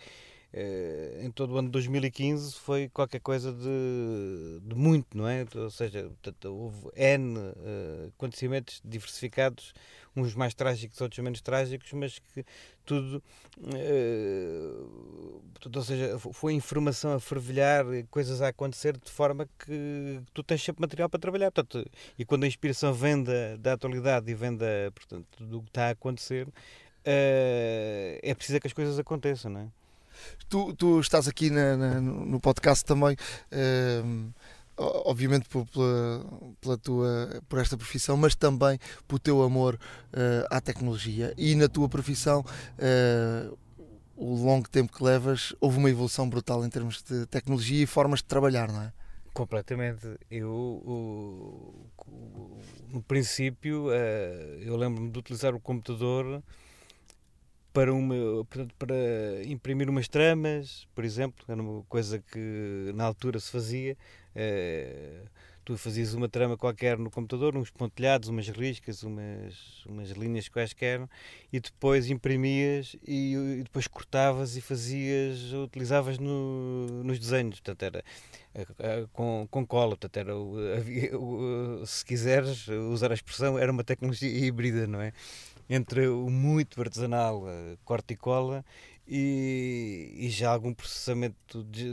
em 1.22 1.30
todo 1.30 1.52
o 1.52 1.58
ano 1.58 1.68
de 1.68 1.72
2015 1.72 2.54
foi 2.54 2.88
qualquer 2.88 3.20
coisa 3.20 3.52
de, 3.52 4.60
de 4.62 4.74
muito, 4.74 5.16
não 5.16 5.28
é? 5.28 5.44
Ou 5.54 5.70
seja, 5.70 6.10
houve 6.46 6.88
N 6.94 7.38
uh, 7.38 8.12
acontecimentos 8.16 8.80
diversificados, 8.82 9.74
uns 10.16 10.34
mais 10.34 10.54
trágicos, 10.54 10.98
outros 11.00 11.22
menos 11.22 11.42
trágicos, 11.42 11.92
mas 11.92 12.18
que 12.18 12.42
tudo, 12.86 13.22
uh, 13.58 15.42
ou 15.74 15.82
seja, 15.82 16.18
foi 16.18 16.54
informação 16.54 17.12
a 17.12 17.20
fervilhar, 17.20 17.84
coisas 18.10 18.40
a 18.40 18.48
acontecer 18.48 18.96
de 18.96 19.10
forma 19.10 19.46
que 19.58 20.22
tu 20.32 20.42
tens 20.42 20.62
sempre 20.62 20.80
material 20.80 21.10
para 21.10 21.20
trabalhar. 21.20 21.50
Portanto, 21.50 21.86
e 22.18 22.24
quando 22.24 22.44
a 22.44 22.46
inspiração 22.46 22.94
vem 22.94 23.22
da, 23.22 23.56
da 23.58 23.74
atualidade 23.74 24.30
e 24.30 24.34
vem 24.34 24.56
da, 24.56 24.90
portanto, 24.94 25.44
do 25.44 25.60
que 25.60 25.68
está 25.68 25.88
a 25.88 25.90
acontecer, 25.90 26.48
uh, 26.48 26.52
é 27.04 28.34
preciso 28.34 28.58
que 28.58 28.68
as 28.68 28.72
coisas 28.72 28.98
aconteçam, 28.98 29.50
não 29.50 29.60
é? 29.60 29.85
Tu, 30.48 30.74
tu 30.74 31.00
estás 31.00 31.26
aqui 31.28 31.50
na, 31.50 31.76
na, 31.76 32.00
no 32.00 32.40
podcast 32.40 32.84
também, 32.84 33.16
uh, 33.52 34.32
obviamente 34.76 35.48
por, 35.48 35.66
pela, 35.66 36.24
pela, 36.60 36.78
tua, 36.78 37.42
por 37.48 37.58
esta 37.58 37.76
profissão, 37.76 38.16
mas 38.16 38.34
também 38.34 38.78
pelo 39.08 39.18
teu 39.18 39.42
amor 39.42 39.74
uh, 39.74 40.46
à 40.50 40.60
tecnologia. 40.60 41.32
E 41.36 41.54
na 41.54 41.68
tua 41.68 41.88
profissão, 41.88 42.44
uh, 42.78 43.58
o 44.16 44.34
longo 44.34 44.68
tempo 44.68 44.92
que 44.96 45.04
levas, 45.04 45.54
houve 45.60 45.78
uma 45.78 45.90
evolução 45.90 46.28
brutal 46.28 46.64
em 46.64 46.70
termos 46.70 47.02
de 47.02 47.26
tecnologia 47.26 47.82
e 47.82 47.86
formas 47.86 48.20
de 48.20 48.24
trabalhar, 48.24 48.72
não 48.72 48.82
é? 48.82 48.92
Completamente. 49.34 50.18
Eu, 50.30 50.50
o, 50.50 51.86
o, 51.98 52.58
no 52.88 53.02
princípio, 53.02 53.92
eh, 53.92 54.60
eu 54.62 54.74
lembro-me 54.76 55.10
de 55.10 55.18
utilizar 55.18 55.54
o 55.54 55.60
computador 55.60 56.42
para, 57.76 57.92
uma, 57.92 58.14
para 58.78 59.44
imprimir 59.44 59.90
umas 59.90 60.08
tramas, 60.08 60.88
por 60.94 61.04
exemplo, 61.04 61.44
era 61.46 61.60
uma 61.60 61.82
coisa 61.82 62.18
que 62.18 62.90
na 62.94 63.04
altura 63.04 63.38
se 63.38 63.52
fazia. 63.52 63.98
Eh, 64.34 65.20
tu 65.62 65.76
fazias 65.76 66.14
uma 66.14 66.26
trama 66.26 66.56
qualquer 66.56 66.96
no 66.96 67.10
computador, 67.10 67.54
uns 67.54 67.68
pontilhados, 67.70 68.30
umas 68.30 68.48
riscas, 68.48 69.02
umas, 69.02 69.84
umas 69.84 70.08
linhas 70.12 70.48
quaisquer, 70.48 71.06
e 71.52 71.60
depois 71.60 72.08
imprimias 72.08 72.96
e, 73.06 73.34
e 73.34 73.62
depois 73.64 73.86
cortavas 73.86 74.56
e 74.56 74.62
fazias, 74.62 75.52
utilizavas 75.52 76.18
no, 76.18 76.86
nos 77.04 77.18
desenhos. 77.18 77.60
Portanto, 77.60 77.82
era 77.82 78.04
eh, 78.54 78.66
eh, 78.78 79.06
com, 79.12 79.46
com 79.50 79.66
cola, 79.66 79.98
portanto, 79.98 80.16
era, 80.16 80.32
havia, 80.78 81.10
se 81.84 82.02
quiseres 82.06 82.68
usar 82.68 83.10
a 83.10 83.14
expressão, 83.14 83.58
era 83.58 83.70
uma 83.70 83.84
tecnologia 83.84 84.30
híbrida, 84.30 84.86
não 84.86 85.02
é? 85.02 85.12
Entre 85.68 86.08
o 86.08 86.30
muito 86.30 86.80
artesanal, 86.80 87.44
corte 87.84 88.14
e 88.14 88.16
cola, 88.16 88.64
e, 89.08 90.12
e, 90.16 90.28
já 90.30 90.50
algum 90.50 90.74
processamento 90.74 91.62
de, 91.64 91.88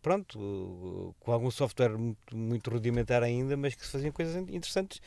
pronto, 0.00 1.14
com 1.18 1.32
algum 1.32 1.50
software 1.50 1.98
muito, 1.98 2.36
muito, 2.36 2.70
rudimentar 2.70 3.22
ainda, 3.22 3.56
mas 3.56 3.74
que 3.74 3.84
se 3.84 3.90
faziam 3.90 4.12
coisas 4.12 4.36
interessantes. 4.36 5.00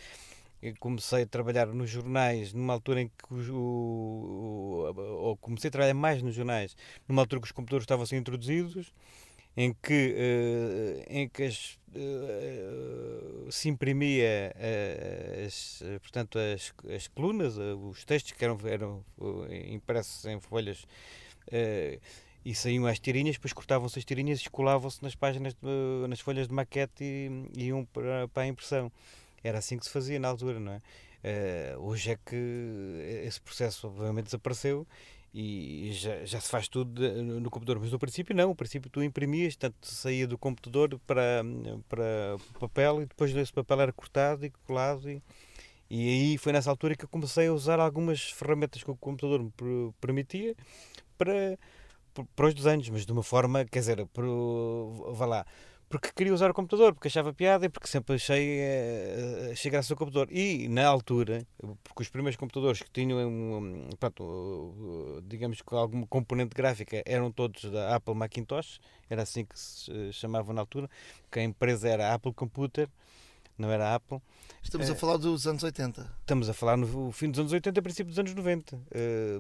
Eu 0.61 0.73
comecei 0.79 1.23
a 1.23 1.27
trabalhar 1.27 1.67
nos 1.67 1.89
jornais 1.89 2.53
numa 2.53 2.73
altura 2.73 3.01
em 3.01 3.07
que 3.07 3.33
o, 3.51 3.55
o, 3.55 4.93
ou 4.97 5.37
comecei 5.37 5.67
a 5.67 5.71
trabalhar 5.71 5.93
mais 5.93 6.21
nos 6.21 6.35
jornais 6.35 6.75
numa 7.07 7.21
altura 7.21 7.41
que 7.41 7.47
os 7.47 7.51
computadores 7.51 7.83
estavam 7.83 8.03
a 8.03 8.07
ser 8.07 8.17
introduzidos 8.17 8.93
em 9.55 9.73
que, 9.73 10.15
uh, 10.15 11.03
em 11.07 11.29
que 11.29 11.43
as, 11.43 11.77
uh, 11.95 13.51
se 13.51 13.69
imprimia 13.69 14.53
uh, 14.55 15.45
as, 15.45 15.83
portanto, 16.01 16.39
as, 16.39 16.73
as 16.93 17.07
colunas, 17.07 17.57
os 17.57 18.03
textos 18.03 18.31
que 18.31 18.43
eram, 18.43 18.57
eram 18.65 19.03
impressos 19.71 20.25
em 20.25 20.39
folhas 20.39 20.85
e 22.45 22.53
saíam 22.53 22.85
as 22.85 22.99
tirinhas, 22.99 23.35
depois 23.35 23.53
cortavam-se 23.53 23.99
as 23.99 24.05
tirinhas 24.05 24.41
e 24.41 24.49
colavam-se 24.49 25.01
nas 25.01 25.15
páginas, 25.15 25.53
de, 25.53 26.07
nas 26.07 26.19
folhas 26.19 26.47
de 26.47 26.53
maquete 26.53 27.03
e, 27.03 27.29
e 27.55 27.65
iam 27.67 27.85
para, 27.85 28.27
para 28.27 28.43
a 28.43 28.47
impressão. 28.47 28.91
Era 29.43 29.59
assim 29.59 29.77
que 29.77 29.85
se 29.85 29.91
fazia 29.91 30.19
na 30.19 30.29
altura, 30.29 30.59
não 30.59 30.73
é? 30.73 30.81
hoje 31.77 32.11
é 32.11 32.17
que 32.17 32.35
esse 33.23 33.39
processo 33.39 33.87
obviamente 33.87 34.25
desapareceu 34.25 34.85
e 35.33 35.91
já, 35.93 36.23
já 36.25 36.39
se 36.39 36.49
faz 36.49 36.67
tudo 36.67 37.01
no 37.23 37.49
computador, 37.49 37.81
mas 37.81 37.91
no 37.91 37.97
princípio 37.97 38.35
não, 38.35 38.49
no 38.49 38.55
princípio 38.55 38.89
tu 38.89 39.01
imprimias, 39.01 39.55
tanto 39.55 39.87
saía 39.87 40.27
do 40.27 40.37
computador 40.37 40.99
para, 41.07 41.43
para 41.89 42.37
papel 42.59 43.01
e 43.01 43.05
depois 43.07 43.35
esse 43.35 43.51
papel 43.51 43.81
era 43.81 43.91
cortado 43.91 44.45
e 44.45 44.51
colado 44.67 45.09
e, 45.09 45.23
e 45.89 46.07
aí 46.07 46.37
foi 46.37 46.53
nessa 46.53 46.69
altura 46.69 46.95
que 46.95 47.05
eu 47.05 47.09
comecei 47.09 47.47
a 47.47 47.53
usar 47.53 47.79
algumas 47.79 48.29
ferramentas 48.29 48.83
que 48.83 48.91
o 48.91 48.95
computador 48.95 49.41
me 49.41 49.51
permitia 49.99 50.55
para, 51.17 51.57
para 52.35 52.47
os 52.47 52.53
desenhos, 52.53 52.89
mas 52.89 53.03
de 53.03 53.11
uma 53.11 53.23
forma, 53.23 53.65
quer 53.65 53.79
dizer, 53.79 54.05
para, 54.07 54.25
vá 55.13 55.25
lá, 55.25 55.45
porque 55.93 56.11
queria 56.11 56.33
usar 56.33 56.49
o 56.49 56.55
computador, 56.55 56.91
porque 56.95 57.07
achava 57.07 57.31
piada 57.31 57.67
e 57.67 57.69
porque 57.69 57.87
sempre 57.87 58.15
achei, 58.15 58.61
uh, 58.61 59.51
achei 59.51 59.69
graça 59.69 59.93
ao 59.93 59.97
computador. 59.97 60.27
E 60.31 60.67
na 60.67 60.87
altura, 60.87 61.45
porque 61.83 62.01
os 62.01 62.09
primeiros 62.09 62.35
computadores 62.35 62.81
que 62.81 62.89
tinham, 62.89 63.15
pronto, 63.99 65.21
digamos 65.27 65.61
que 65.61 65.75
alguma 65.75 66.07
componente 66.07 66.55
gráfica 66.55 67.03
eram 67.05 67.31
todos 67.31 67.65
da 67.65 67.95
Apple 67.95 68.15
Macintosh, 68.15 68.79
era 69.07 69.21
assim 69.21 69.45
que 69.45 69.59
se 69.59 70.11
chamava 70.13 70.51
na 70.51 70.61
altura, 70.61 70.89
que 71.31 71.37
a 71.37 71.43
empresa 71.43 71.87
era 71.87 72.11
Apple 72.11 72.33
Computer, 72.33 72.89
não 73.55 73.69
era 73.69 73.89
a 73.89 73.95
Apple. 73.95 74.19
Estamos 74.63 74.89
a 74.89 74.95
falar 74.95 75.17
dos 75.17 75.45
anos 75.45 75.61
80. 75.61 76.11
Estamos 76.21 76.49
a 76.49 76.53
falar 76.55 76.75
no 76.75 77.11
fim 77.11 77.29
dos 77.29 77.39
anos 77.39 77.53
80, 77.53 77.79
princípio 77.83 78.09
dos 78.09 78.17
anos 78.17 78.33
90. 78.33 78.79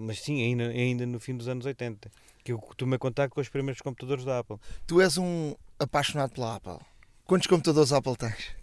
mas 0.01 0.19
sim, 0.19 0.39
ainda, 0.43 0.67
ainda 0.67 1.03
no 1.07 1.19
fim 1.19 1.35
dos 1.35 1.47
anos 1.47 1.65
80. 1.65 2.11
Que 2.43 2.51
eu 2.51 2.59
tomei 2.77 2.99
contato 2.99 3.31
com 3.31 3.41
os 3.41 3.49
primeiros 3.49 3.81
computadores 3.81 4.23
da 4.23 4.37
Apple. 4.37 4.57
Tu 4.85 5.01
és 5.01 5.17
um 5.17 5.55
apaixonado 5.83 6.33
pela 6.33 6.55
Apple. 6.55 6.79
Quantos 7.25 7.47
computadores 7.47 7.91
Apple 7.91 8.17
tens? 8.17 8.55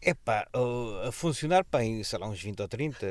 É 0.00 0.14
pá, 0.14 0.46
a 1.06 1.10
funcionar 1.10 1.64
bem, 1.70 2.04
sei 2.04 2.18
lá, 2.18 2.28
uns 2.28 2.40
20 2.40 2.60
ou 2.60 2.68
30, 2.68 3.06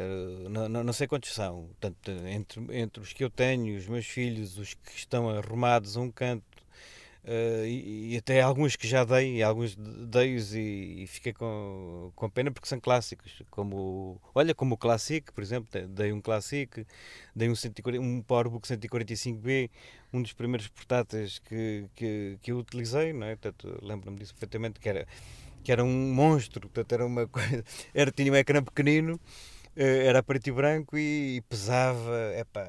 não, 0.49 0.69
não, 0.69 0.83
não 0.83 0.93
sei 0.93 1.07
quantos 1.07 1.33
são. 1.33 1.67
Portanto, 1.79 2.11
entre, 2.27 2.79
entre 2.79 3.03
os 3.03 3.11
que 3.11 3.23
eu 3.23 3.29
tenho, 3.29 3.77
os 3.77 3.87
meus 3.87 4.05
filhos, 4.05 4.57
os 4.57 4.73
que 4.75 4.95
estão 4.95 5.29
arrumados 5.29 5.97
a 5.97 6.01
um 6.01 6.11
canto, 6.11 6.54
Uh, 7.27 7.65
e, 7.65 8.17
até 8.17 8.39
alguns 8.39 8.75
que 8.75 8.87
já 8.87 9.03
dei, 9.03 9.41
alguns 9.41 9.75
dei-os 9.75 10.53
e, 10.53 11.01
e, 11.01 11.07
fiquei 11.07 11.33
com, 11.33 12.11
com 12.15 12.29
pena 12.29 12.51
porque 12.51 12.67
são 12.67 12.79
clássicos, 12.79 13.41
como 13.49 14.21
olha, 14.35 14.53
como 14.53 14.75
o 14.75 14.77
Classic, 14.77 15.31
por 15.33 15.41
exemplo, 15.41 15.87
dei 15.87 16.13
um 16.13 16.21
Classic, 16.21 16.85
dei 17.35 17.49
um, 17.49 17.55
140, 17.55 17.99
um 17.99 18.21
PowerBook 18.21 18.67
145B, 18.67 19.71
um 20.13 20.21
dos 20.21 20.33
primeiros 20.33 20.67
portáteis 20.67 21.39
que, 21.39 21.89
que, 21.95 22.37
que 22.43 22.51
eu 22.51 22.59
utilizei, 22.59 23.11
não 23.11 23.25
é? 23.25 23.35
lembro-me 23.81 24.19
disso 24.19 24.35
perfeitamente, 24.35 24.79
que 24.79 24.87
era, 24.87 25.07
que 25.63 25.71
era 25.71 25.83
um 25.83 26.13
monstro, 26.13 26.69
portanto, 26.69 26.91
era 26.93 27.05
uma 27.07 27.27
coisa, 27.27 27.63
era, 27.91 28.11
tinha 28.11 28.31
um 28.31 28.35
ecrã 28.35 28.63
pequenino, 28.63 29.15
uh, 29.15 29.81
era 29.81 30.21
preto 30.21 30.47
e 30.47 30.51
branco 30.51 30.95
e, 30.95 31.37
e 31.37 31.41
pesava, 31.41 32.35
epá, 32.37 32.61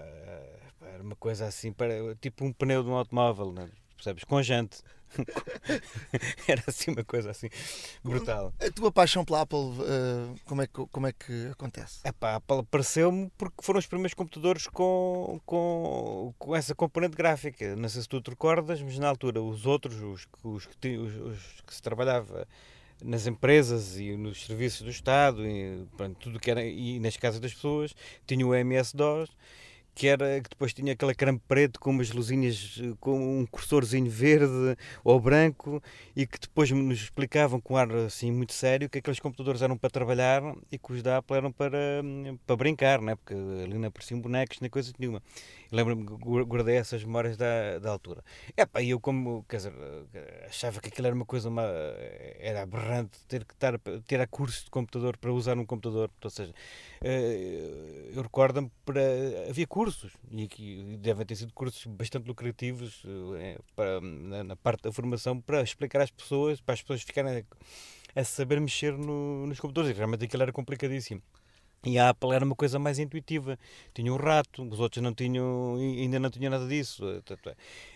era 0.81 1.03
uma 1.03 1.17
coisa 1.17 1.45
assim, 1.45 1.75
para, 1.75 2.15
tipo 2.23 2.43
um 2.43 2.55
pneu 2.55 2.83
de 2.83 2.89
um 2.89 2.95
automóvel? 2.95 3.53
Percebes? 3.97 4.25
Com 4.25 4.43
jante. 4.43 4.83
Era 6.49 6.63
assim 6.67 6.91
uma 6.91 7.05
coisa 7.05 7.31
assim 7.31 7.49
brutal. 8.03 8.53
A 8.61 8.71
tua 8.71 8.91
paixão 8.93 9.25
pela 9.25 9.43
Apple, 9.43 9.59
uh, 9.59 10.35
como, 10.45 10.63
é 10.63 10.67
que, 10.67 10.87
como 10.87 11.07
é 11.07 11.13
que 11.13 11.49
acontece? 11.53 12.01
Epá, 12.05 12.33
a 12.33 12.37
Apple 12.37 12.59
apareceu-me 12.59 13.31
porque 13.39 13.63
foram 13.63 13.79
os 13.79 13.87
primeiros 13.87 14.15
computadores 14.15 14.67
com, 14.67 15.41
com, 15.47 16.35
com 16.39 16.57
essa 16.57 16.75
componente 16.75 17.17
gráfica. 17.17 17.77
Não 17.77 17.89
sei 17.89 18.03
se 18.03 18.09
tu 18.09 18.21
te 18.21 18.31
recordas, 18.31 18.83
mas 18.83 18.99
na 18.99 19.09
altura 19.09 19.41
os 19.41 19.67
outros, 19.67 20.03
os, 20.03 20.27
os, 20.43 20.67
que, 20.67 20.97
os, 20.97 21.15
os 21.15 21.61
que 21.67 21.75
se 21.75 21.83
trabalhava 21.83 22.47
nas 23.03 23.27
empresas 23.27 23.99
e 23.99 24.17
nos 24.17 24.45
serviços 24.47 24.83
do 24.83 24.91
Estado 24.91 25.47
e, 25.47 25.87
pronto, 25.97 26.17
tudo 26.19 26.41
que 26.41 26.51
era, 26.51 26.65
e 26.65 26.99
nas 26.99 27.17
casas 27.17 27.41
das 27.41 27.53
pessoas, 27.53 27.95
tinham 28.27 28.49
o 28.49 28.55
MS-DOS 28.55 29.31
que 29.97 30.07
era 30.09 30.43
que 30.43 30.51
depois 30.51 30.75
tinha 30.75 30.93
aquele 30.93 31.15
creme 31.15 31.41
preto 31.49 31.81
com 31.81 31.89
umas 31.89 32.11
luzinhas 32.13 32.79
com 33.01 33.41
um 33.41 33.47
cursorzinho 33.47 34.11
verde 34.11 34.77
ou 35.03 35.19
branco 35.19 35.83
e 36.15 36.27
que 36.27 36.39
depois 36.39 36.71
nos 36.71 37.01
explicavam 37.01 37.59
com 37.59 37.79
ar 37.79 37.91
assim 37.91 38.31
muito 38.31 38.53
sério 38.53 38.91
que 38.91 38.99
aqueles 38.99 39.19
computadores 39.19 39.63
eram 39.63 39.79
para 39.79 39.89
trabalhar 39.89 40.43
e 40.71 40.77
que 40.79 40.93
os 40.93 41.03
da 41.03 41.17
Apple 41.17 41.37
eram 41.39 41.51
para, 41.51 42.03
para 42.47 42.57
brincar, 42.57 43.01
né? 43.01 43.17
porque 43.17 43.33
ali 43.33 43.79
não 43.79 43.89
apareciam 43.89 44.21
bonecos 44.21 44.61
nem 44.61 44.69
coisa 44.69 44.93
nenhuma. 44.99 45.23
Lembro-me 45.73 46.07
que 46.07 46.15
guardei 46.45 46.77
essas 46.77 47.03
memórias 47.03 47.37
da, 47.37 47.79
da 47.79 47.91
altura. 47.91 48.23
Epá, 48.57 48.83
e 48.83 48.91
eu 48.91 49.01
como, 49.01 49.45
quer 49.49 49.57
dizer, 49.57 49.73
achava 50.47 50.81
que 50.81 50.89
aquilo 50.89 51.07
era 51.07 51.17
uma 51.17 51.25
coisa, 51.25 51.49
uma, 51.49 51.65
era 52.39 52.63
aberrante 52.63 53.19
ter 53.27 53.45
que 53.45 53.55
estar, 53.55 53.79
ter 54.07 54.21
a 54.21 54.27
curso 54.27 54.65
de 54.65 54.71
computador 54.71 55.17
para 55.17 55.33
usar 55.33 55.59
um 55.59 55.65
computador, 55.65 56.11
ou 56.23 56.31
seja, 56.31 56.53
eu 57.03 58.23
recordo-me 58.23 58.71
para 58.85 59.01
havia 59.49 59.67
cursos 59.67 60.13
e 60.31 60.45
aqui 60.45 60.97
devem 60.99 61.27
ter 61.27 61.37
sido 61.37 61.53
cursos 61.53 61.85
bastante 61.87 62.27
lucrativos 62.27 63.05
uh, 63.05 63.63
para, 63.75 64.01
na, 64.01 64.45
na, 64.45 64.57
parte 64.57 64.83
da 64.83 64.93
formação 64.93 65.41
para 65.41 65.63
explicar 65.63 66.01
às 66.01 66.11
pessoas, 66.11 66.61
para 66.61 66.75
as 66.75 66.83
pessoas 66.83 67.03
ficarem 67.03 67.45
a, 68.15 68.21
a 68.21 68.25
saber 68.25 68.61
mexer 68.61 68.97
no, 68.97 69.47
nos 69.47 69.61
computadores. 69.61 69.95
E 69.95 69.99
realmente 69.99 70.25
aquilo 70.25 70.43
era 70.43 70.53
complicadíssimo. 70.53 71.23
E 71.87 72.01
a 72.01 72.09
Apple 72.09 72.33
era 72.33 72.45
uma 72.45 72.57
coisa 72.57 72.81
mais 72.81 72.99
intuitiva. 72.99 73.57
Tinha 73.95 74.13
um 74.13 74.17
rato, 74.17 74.65
os 74.65 74.81
outros 74.81 75.01
não 75.01 75.15
tinham, 75.15 75.77
ainda 75.77 76.19
não 76.19 76.29
tinham 76.29 76.51
nada 76.51 76.67
disso. 76.67 77.05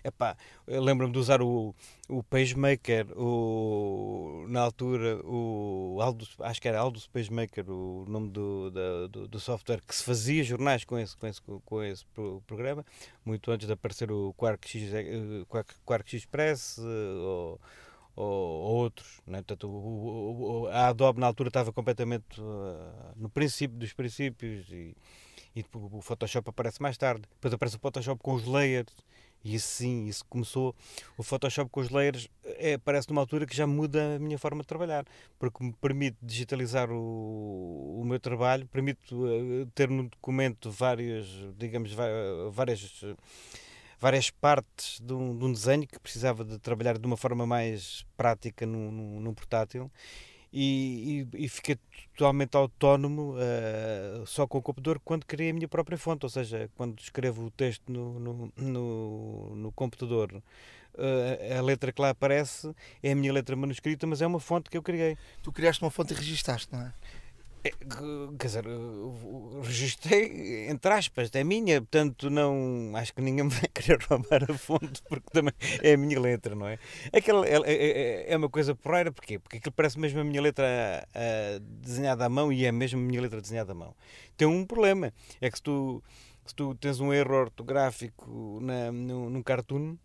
Epá, 0.04 0.36
eu 0.64 0.80
lembro-me 0.80 1.12
de 1.12 1.18
usar 1.18 1.42
o, 1.42 1.74
o 2.08 2.22
PageMaker, 2.22 3.08
o, 3.18 4.46
na 4.48 4.60
altura, 4.60 5.20
o 5.24 5.98
acho 6.38 6.62
que 6.62 6.68
era 6.68 6.78
Aldous 6.78 7.08
PageMaker, 7.08 7.68
o 7.68 8.04
nome 8.08 8.30
do, 8.30 8.70
do, 9.08 9.26
do, 9.26 9.40
software, 9.40 9.80
que 9.84 9.94
se 9.94 10.04
fazia 10.04 10.44
jornais 10.44 10.84
com 10.84 10.96
esse, 10.96 11.16
com 11.16 11.26
esse, 11.26 11.42
com 11.42 11.82
esse 11.82 12.04
programa, 12.46 12.86
muito 13.24 13.50
antes 13.50 13.66
de 13.66 13.72
aparecer 13.72 14.12
o 14.12 14.32
Quark, 14.34 14.68
X, 14.68 14.94
eh, 14.94 15.44
Quark, 15.48 15.74
Quark 15.84 16.16
eh, 16.16 16.54
ou 17.18 17.60
ou, 18.20 18.62
ou 18.62 18.76
outros. 18.76 19.20
Né? 19.26 19.38
Portanto, 19.38 19.68
o, 19.68 20.62
o, 20.62 20.66
a 20.68 20.88
Adobe 20.88 21.20
na 21.20 21.26
altura 21.26 21.48
estava 21.48 21.72
completamente 21.72 22.40
uh, 22.40 23.12
no 23.16 23.28
princípio 23.28 23.76
dos 23.78 23.92
princípios 23.92 24.70
e, 24.70 24.96
e 25.56 25.64
o 25.74 26.00
Photoshop 26.00 26.50
aparece 26.50 26.80
mais 26.82 26.96
tarde. 26.96 27.22
Depois 27.34 27.54
aparece 27.54 27.76
o 27.76 27.80
Photoshop 27.80 28.22
com 28.22 28.34
os 28.34 28.44
layers 28.44 28.92
e 29.42 29.58
sim, 29.58 30.06
isso 30.06 30.24
começou. 30.28 30.74
O 31.16 31.22
Photoshop 31.22 31.70
com 31.70 31.80
os 31.80 31.88
layers 31.88 32.28
é, 32.44 32.74
aparece 32.74 33.08
numa 33.08 33.22
altura 33.22 33.46
que 33.46 33.56
já 33.56 33.66
muda 33.66 34.16
a 34.16 34.18
minha 34.18 34.38
forma 34.38 34.60
de 34.60 34.66
trabalhar, 34.66 35.06
porque 35.38 35.64
me 35.64 35.72
permite 35.72 36.18
digitalizar 36.22 36.90
o, 36.90 38.00
o 38.00 38.04
meu 38.04 38.20
trabalho, 38.20 38.66
permite 38.66 39.14
uh, 39.14 39.66
ter 39.74 39.88
no 39.88 40.08
documento 40.08 40.70
várias, 40.70 41.26
digamos, 41.56 41.90
várias 42.52 43.02
várias 44.00 44.30
partes 44.30 44.98
de 45.00 45.12
um, 45.12 45.36
de 45.36 45.44
um, 45.44 45.52
desenho 45.52 45.86
que 45.86 46.00
precisava 46.00 46.44
de 46.44 46.58
trabalhar 46.58 46.98
de 46.98 47.06
uma 47.06 47.16
forma 47.16 47.46
mais 47.46 48.06
prática 48.16 48.66
num, 48.66 48.90
num, 48.90 49.20
num 49.20 49.34
portátil 49.34 49.90
e, 50.52 51.26
e, 51.32 51.44
e, 51.44 51.48
fiquei 51.48 51.78
totalmente 52.16 52.56
autónomo 52.56 53.34
uh, 53.34 54.26
só 54.26 54.48
com 54.48 54.58
o 54.58 54.62
computador 54.62 55.00
quando 55.04 55.24
criei 55.24 55.50
a 55.50 55.54
minha 55.54 55.68
própria 55.68 55.96
fonte, 55.96 56.26
ou 56.26 56.30
seja, 56.30 56.68
quando 56.76 56.98
escrevo 56.98 57.44
o 57.44 57.50
texto 57.52 57.84
no, 57.90 58.18
no, 58.18 58.52
no, 58.56 59.54
no 59.54 59.72
computador. 59.72 60.42
Uh, 60.92 61.56
a 61.56 61.62
letra 61.62 61.92
que 61.92 62.02
lá 62.02 62.10
aparece 62.10 62.74
é 63.00 63.12
a 63.12 63.14
minha 63.14 63.32
letra 63.32 63.54
manuscrita, 63.54 64.08
mas 64.08 64.20
é 64.20 64.26
uma 64.26 64.40
fonte 64.40 64.68
que 64.68 64.76
eu 64.76 64.82
criei. 64.82 65.16
Tu 65.40 65.52
criaste 65.52 65.84
uma 65.84 65.90
fonte 65.90 66.12
e 66.12 66.16
registaste, 66.16 66.72
não 66.72 66.80
é? 66.80 66.92
É, 67.62 67.70
quer 68.38 68.46
dizer, 68.46 68.64
registrei, 69.62 70.70
entre 70.70 70.92
aspas, 70.92 71.30
é 71.34 71.44
minha, 71.44 71.82
portanto 71.82 72.30
não 72.30 72.92
acho 72.96 73.12
que 73.12 73.20
ninguém 73.20 73.48
vai 73.48 73.68
querer 73.68 74.02
roubar 74.08 74.50
a 74.50 74.54
fonte 74.54 75.02
porque 75.06 75.28
também 75.30 75.52
é 75.82 75.92
a 75.92 75.96
minha 75.98 76.18
letra, 76.18 76.54
não 76.54 76.66
é? 76.66 76.78
Aquela, 77.12 77.46
é, 77.46 77.60
é, 77.66 78.32
é 78.32 78.36
uma 78.36 78.48
coisa 78.48 78.74
porreira, 78.74 79.12
porquê? 79.12 79.38
Porque 79.38 79.58
aquilo 79.58 79.72
parece 79.72 79.98
mesmo 79.98 80.20
a 80.20 80.24
minha 80.24 80.40
letra 80.40 81.06
desenhada 81.60 82.24
à 82.24 82.28
mão 82.30 82.50
e 82.50 82.64
é 82.64 82.72
mesmo 82.72 82.98
a 82.98 83.02
minha 83.02 83.20
letra 83.20 83.42
desenhada 83.42 83.72
à 83.72 83.74
mão. 83.74 83.94
Tem 84.38 84.48
um 84.48 84.64
problema, 84.64 85.12
é 85.38 85.50
que 85.50 85.56
se 85.58 85.62
tu, 85.62 86.02
se 86.46 86.54
tu 86.54 86.74
tens 86.76 86.98
um 86.98 87.12
erro 87.12 87.34
ortográfico 87.34 88.58
na, 88.62 88.90
num 88.90 89.42
cartoon, 89.42 89.98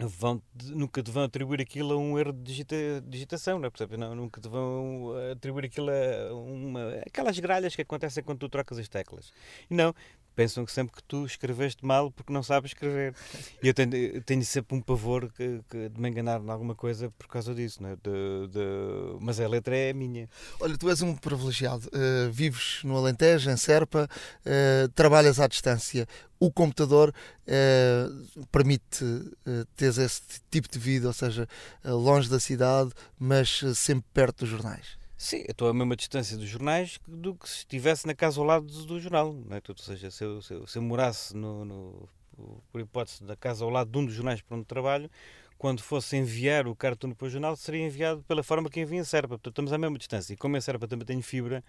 vão, 0.00 0.42
nunca 0.64 1.02
te 1.02 1.10
vão 1.10 1.24
atribuir 1.24 1.60
aquilo 1.60 1.94
a 1.94 1.96
um 1.96 2.18
erro 2.18 2.32
de 2.32 2.42
digita, 2.42 2.76
digitação, 3.06 3.58
não 3.58 3.66
é? 3.66 3.70
Percebe? 3.70 3.96
Não, 3.96 4.14
nunca 4.14 4.40
te 4.40 4.48
vão 4.48 5.12
atribuir 5.32 5.66
aquilo 5.66 5.90
a 5.90 6.34
uma, 6.34 6.94
aquelas 7.06 7.38
gralhas 7.38 7.76
que 7.76 7.82
acontecem 7.82 8.22
quando 8.24 8.38
tu 8.40 8.48
trocas 8.48 8.78
as 8.78 8.88
teclas. 8.88 9.32
Não, 9.70 9.94
pensam 10.34 10.64
que 10.64 10.72
sempre 10.72 10.94
que 10.96 11.02
tu 11.02 11.24
escreveste 11.24 11.84
mal 11.84 12.10
porque 12.10 12.32
não 12.32 12.42
sabes 12.42 12.70
escrever. 12.70 13.14
E 13.62 13.68
eu 13.68 13.74
tenho, 13.74 14.22
tenho 14.22 14.44
sempre 14.44 14.76
um 14.76 14.80
pavor 14.80 15.30
que, 15.32 15.60
que 15.68 15.88
de 15.88 16.00
me 16.00 16.08
enganar 16.08 16.40
em 16.40 16.50
alguma 16.50 16.74
coisa 16.74 17.10
por 17.18 17.28
causa 17.28 17.54
disso, 17.54 17.82
não 17.82 17.90
é? 17.90 17.96
de, 17.96 18.48
de... 18.48 19.16
mas 19.20 19.40
a 19.40 19.48
letra 19.48 19.76
é 19.76 19.92
minha. 19.92 20.28
Olha, 20.60 20.76
tu 20.76 20.88
és 20.88 21.00
um 21.02 21.14
privilegiado, 21.14 21.88
uh, 21.88 22.30
vives 22.30 22.80
no 22.84 22.96
Alentejo, 22.96 23.50
em 23.50 23.56
Serpa, 23.56 24.08
uh, 24.44 24.88
trabalhas 24.90 25.40
à 25.40 25.46
distância. 25.46 26.06
O 26.38 26.50
computador 26.50 27.10
uh, 27.10 28.46
permite 28.52 29.04
uh, 29.04 29.64
teres 29.76 29.98
esse 29.98 30.22
tipo 30.50 30.68
de 30.68 30.78
vida, 30.78 31.06
ou 31.06 31.12
seja, 31.12 31.48
longe 31.84 32.28
da 32.28 32.40
cidade, 32.40 32.90
mas 33.18 33.62
sempre 33.74 34.04
perto 34.12 34.40
dos 34.40 34.48
jornais. 34.48 35.03
Sim, 35.24 35.38
eu 35.38 35.52
estou 35.52 35.68
a 35.68 35.72
mesma 35.72 35.96
distância 35.96 36.36
dos 36.36 36.46
jornais 36.46 37.00
do 37.08 37.34
que 37.34 37.48
se 37.48 37.60
estivesse 37.60 38.06
na 38.06 38.14
casa 38.14 38.38
ao 38.38 38.44
lado 38.44 38.66
do, 38.66 39.00
jornal. 39.00 39.32
Não 39.32 39.56
é? 39.56 39.62
Ou 39.66 39.78
seja, 39.78 40.10
se 40.10 40.22
eu, 40.22 40.42
se 40.42 40.52
eu, 40.52 40.66
se 40.66 40.76
eu 40.76 40.82
morasse, 40.82 41.34
no, 41.34 41.64
no, 41.64 42.08
por 42.70 42.78
hipótese, 42.78 43.24
na 43.24 43.34
casa 43.34 43.64
ao 43.64 43.70
lado 43.70 43.90
de 43.90 43.96
um 43.96 44.04
dos 44.04 44.14
jornais 44.14 44.42
para 44.42 44.54
onde 44.54 44.66
trabalho, 44.66 45.10
quando 45.56 45.80
fosse 45.80 46.14
enviar 46.18 46.68
o 46.68 46.76
cartão 46.76 47.10
para 47.12 47.26
o 47.26 47.30
jornal, 47.30 47.56
seria 47.56 47.86
enviado 47.86 48.22
pela 48.28 48.42
forma 48.42 48.68
que 48.68 48.82
envia 48.82 48.98
em 49.00 49.04
Serpa. 49.04 49.28
Portanto, 49.28 49.48
estamos 49.48 49.72
à 49.72 49.78
mesma 49.78 49.96
distância. 49.96 50.34
E 50.34 50.36
como 50.36 50.58
em 50.58 50.60
Serpa 50.60 50.86
também 50.86 51.06
tenho 51.06 51.22
fibra, 51.22 51.64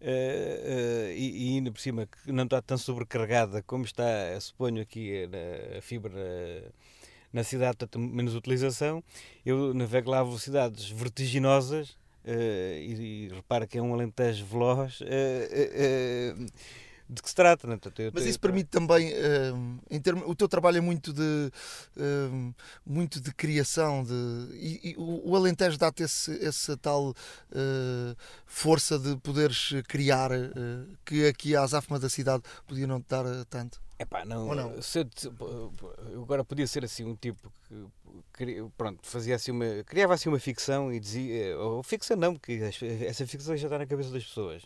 uh, 0.00 0.04
uh, 0.06 1.12
e, 1.12 1.56
ainda 1.56 1.70
por 1.70 1.82
cima 1.82 2.08
não 2.26 2.44
está 2.44 2.62
tão 2.62 2.78
sobrecarregada 2.78 3.62
como 3.64 3.84
está, 3.84 4.04
suponho, 4.40 4.80
aqui 4.80 5.28
a, 5.74 5.76
a 5.76 5.82
fibra 5.82 6.72
na 7.30 7.44
cidade, 7.44 7.76
portanto, 7.76 7.98
menos 7.98 8.34
utilização, 8.34 9.04
eu 9.44 9.74
navego 9.74 10.10
lá 10.10 10.20
a 10.20 10.24
velocidades 10.24 10.88
vertiginosas 10.88 12.02
e, 12.26 13.28
e, 13.28 13.34
repara 13.34 13.66
que 13.66 13.78
é 13.78 13.82
um 13.82 13.92
alentejo 13.92 14.44
veloz, 14.46 15.00
uh, 15.00 15.04
uh, 15.04 16.46
de 17.08 17.22
que 17.22 17.28
se 17.28 17.34
trata. 17.34 17.66
Né? 17.66 17.76
Portanto, 17.76 18.12
Mas 18.14 18.24
isso 18.24 18.40
permite 18.40 18.70
também, 18.70 19.12
em 19.90 20.00
termos, 20.00 20.24
o 20.26 20.34
teu 20.34 20.48
trabalho 20.48 20.78
é 20.78 20.80
muito 20.80 21.12
de, 21.12 21.50
muito 22.84 23.20
de 23.20 23.32
criação, 23.34 24.02
de, 24.02 24.12
e, 24.54 24.90
e 24.90 24.94
o 24.96 25.36
Alentejo 25.36 25.76
dá-te 25.76 26.02
essa 26.02 26.76
tal 26.78 27.14
força 28.46 28.98
de 28.98 29.16
poderes 29.18 29.74
criar, 29.86 30.30
que 31.04 31.26
aqui 31.26 31.54
a 31.54 31.62
Azafma 31.62 31.98
da 31.98 32.08
cidade 32.08 32.42
podia 32.66 32.86
não 32.86 33.00
te 33.00 33.06
dar 33.08 33.24
tanto. 33.50 33.83
Não, 34.26 34.48
Ou 34.48 34.54
não? 34.54 34.82
Se 34.82 35.00
eu, 35.00 35.72
agora 36.22 36.44
podia 36.44 36.66
ser 36.66 36.84
assim 36.84 37.04
um 37.04 37.14
tipo 37.14 37.52
que 38.36 38.64
pronto, 38.76 39.06
fazia 39.06 39.36
assim 39.36 39.50
uma, 39.50 39.84
criava 39.84 40.14
assim 40.14 40.28
uma 40.28 40.38
ficção 40.38 40.92
e 40.92 40.98
dizia, 40.98 41.56
ou 41.58 41.82
ficção 41.82 42.16
não, 42.16 42.34
porque 42.34 42.52
essa 43.06 43.26
ficção 43.26 43.56
já 43.56 43.66
está 43.66 43.78
na 43.78 43.86
cabeça 43.86 44.10
das 44.10 44.24
pessoas. 44.24 44.62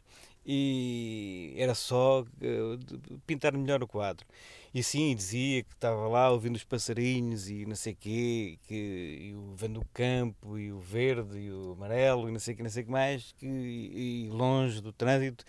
E 0.47 1.55
era 1.59 1.75
só 1.75 2.23
uh, 2.23 3.09
pintar 3.27 3.53
melhor 3.53 3.83
o 3.83 3.87
quadro. 3.87 4.27
E 4.73 4.83
sim, 4.83 5.15
dizia 5.15 5.63
que 5.63 5.75
estava 5.75 6.09
lá 6.09 6.31
ouvindo 6.31 6.57
os 6.57 6.65
passarinhos 6.65 7.51
e 7.51 7.67
não 7.67 7.77
sei 7.77 7.95
quê, 7.95 8.59
que, 8.67 9.19
e 9.21 9.35
o 9.35 9.55
vendo 9.55 9.81
o 9.81 9.85
campo 9.93 10.59
e 10.59 10.73
o 10.73 10.81
verde 10.81 11.39
e 11.39 11.51
o 11.51 11.73
amarelo 11.73 12.29
e 12.29 12.33
não 12.33 12.41
sei 12.41 12.55
o 12.55 12.57
que, 12.57 12.63
não 12.63 12.71
sei 12.71 12.85
que 12.85 12.91
mais, 12.91 13.35
que, 13.39 13.47
e 13.47 14.29
longe 14.31 14.81
do 14.81 14.93
trânsito 14.93 15.45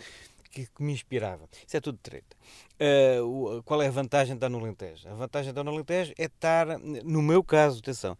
que, 0.49 0.65
que 0.65 0.83
me 0.83 0.91
inspirava. 0.91 1.47
Isso 1.65 1.77
é 1.77 1.79
tudo 1.79 1.97
treta. 2.01 2.35
Uh, 2.79 3.61
qual 3.63 3.81
é 3.81 3.87
a 3.87 3.91
vantagem 3.91 4.33
de 4.33 4.37
estar 4.37 4.49
no 4.49 4.59
Alentejo? 4.59 5.07
A 5.07 5.13
vantagem 5.13 5.45
de 5.45 5.51
estar 5.51 5.63
no 5.63 5.71
Alentejo 5.71 6.13
é 6.17 6.25
estar, 6.25 6.79
no 6.79 7.21
meu 7.21 7.43
caso, 7.43 7.79
atenção, 7.79 8.17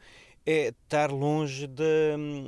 é 0.51 0.69
estar 0.69 1.11
longe 1.11 1.67
de, 1.67 1.83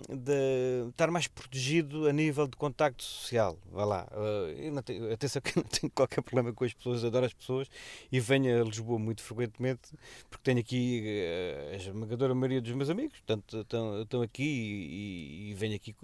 de, 0.09 0.89
estar 0.89 1.11
mais 1.11 1.27
protegido 1.27 2.07
a 2.07 2.11
nível 2.11 2.47
de 2.47 2.57
contacto 2.57 3.03
social. 3.03 3.59
Vá 3.71 3.85
lá. 3.85 4.07
Eh, 4.11 5.13
atenção 5.13 5.39
que 5.39 5.59
eu 5.59 5.61
não 5.61 5.69
tenho 5.69 5.91
qualquer 5.91 6.23
problema 6.23 6.51
com 6.51 6.63
as 6.63 6.73
pessoas, 6.73 7.05
adoro 7.05 7.27
as 7.27 7.33
pessoas 7.33 7.67
e 8.11 8.19
venho 8.19 8.59
a 8.59 8.65
Lisboa 8.65 8.97
muito 8.97 9.21
frequentemente 9.21 9.91
porque 10.31 10.43
tenho 10.43 10.59
aqui 10.59 11.03
eh, 11.05 11.73
a 11.73 11.75
esmagadora 11.75 12.33
maioria 12.33 12.59
dos 12.59 12.73
meus 12.73 12.89
amigos, 12.89 13.19
portanto 13.19 13.61
estão, 13.61 14.01
estão 14.01 14.21
aqui 14.23 14.43
e, 14.43 15.51
e 15.51 15.53
venho 15.53 15.75
aqui 15.75 15.95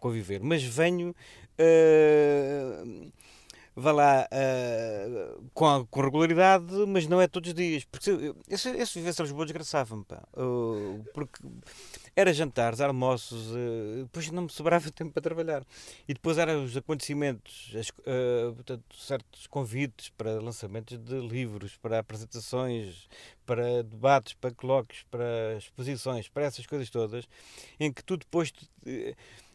conviver. 0.00 0.42
Mas 0.42 0.64
venho. 0.64 1.14
Uh, 1.60 3.12
vá 3.78 3.92
lá 3.92 4.28
uh, 4.32 5.50
com, 5.54 5.86
com, 5.86 6.00
regularidade, 6.00 6.74
mas 6.86 7.06
não 7.06 7.20
é 7.20 7.28
todos 7.28 7.48
os 7.48 7.54
dias. 7.54 7.84
Porque 7.84 8.04
se, 8.56 8.86
se 8.86 8.98
vivesse 8.98 9.22
a 9.22 9.24
Lisboa, 9.24 9.46
desgraçava-me. 9.46 10.02
Uh, 10.36 11.04
porque 11.14 11.40
era 12.16 12.32
jantares, 12.32 12.80
almoços, 12.80 13.52
uh, 13.52 14.02
depois 14.02 14.30
não 14.30 14.42
me 14.42 14.50
sobrava 14.50 14.90
tempo 14.92 15.12
para 15.12 15.22
trabalhar. 15.22 15.64
E 16.08 16.14
depois 16.14 16.38
eram 16.38 16.64
os 16.64 16.76
acontecimentos, 16.76 17.72
as, 17.78 17.90
portanto, 18.54 18.96
certos 18.96 19.46
convites 19.46 20.10
para 20.10 20.40
lançamentos 20.40 20.98
de 20.98 21.20
livros, 21.20 21.76
para 21.76 22.00
apresentações, 22.00 23.08
para 23.46 23.82
debates, 23.82 24.34
para 24.34 24.50
colóquios, 24.50 25.04
para 25.10 25.56
exposições, 25.56 26.28
para 26.28 26.44
essas 26.44 26.66
coisas 26.66 26.90
todas, 26.90 27.28
em 27.78 27.92
que 27.92 28.02
tu 28.02 28.16
depois 28.16 28.52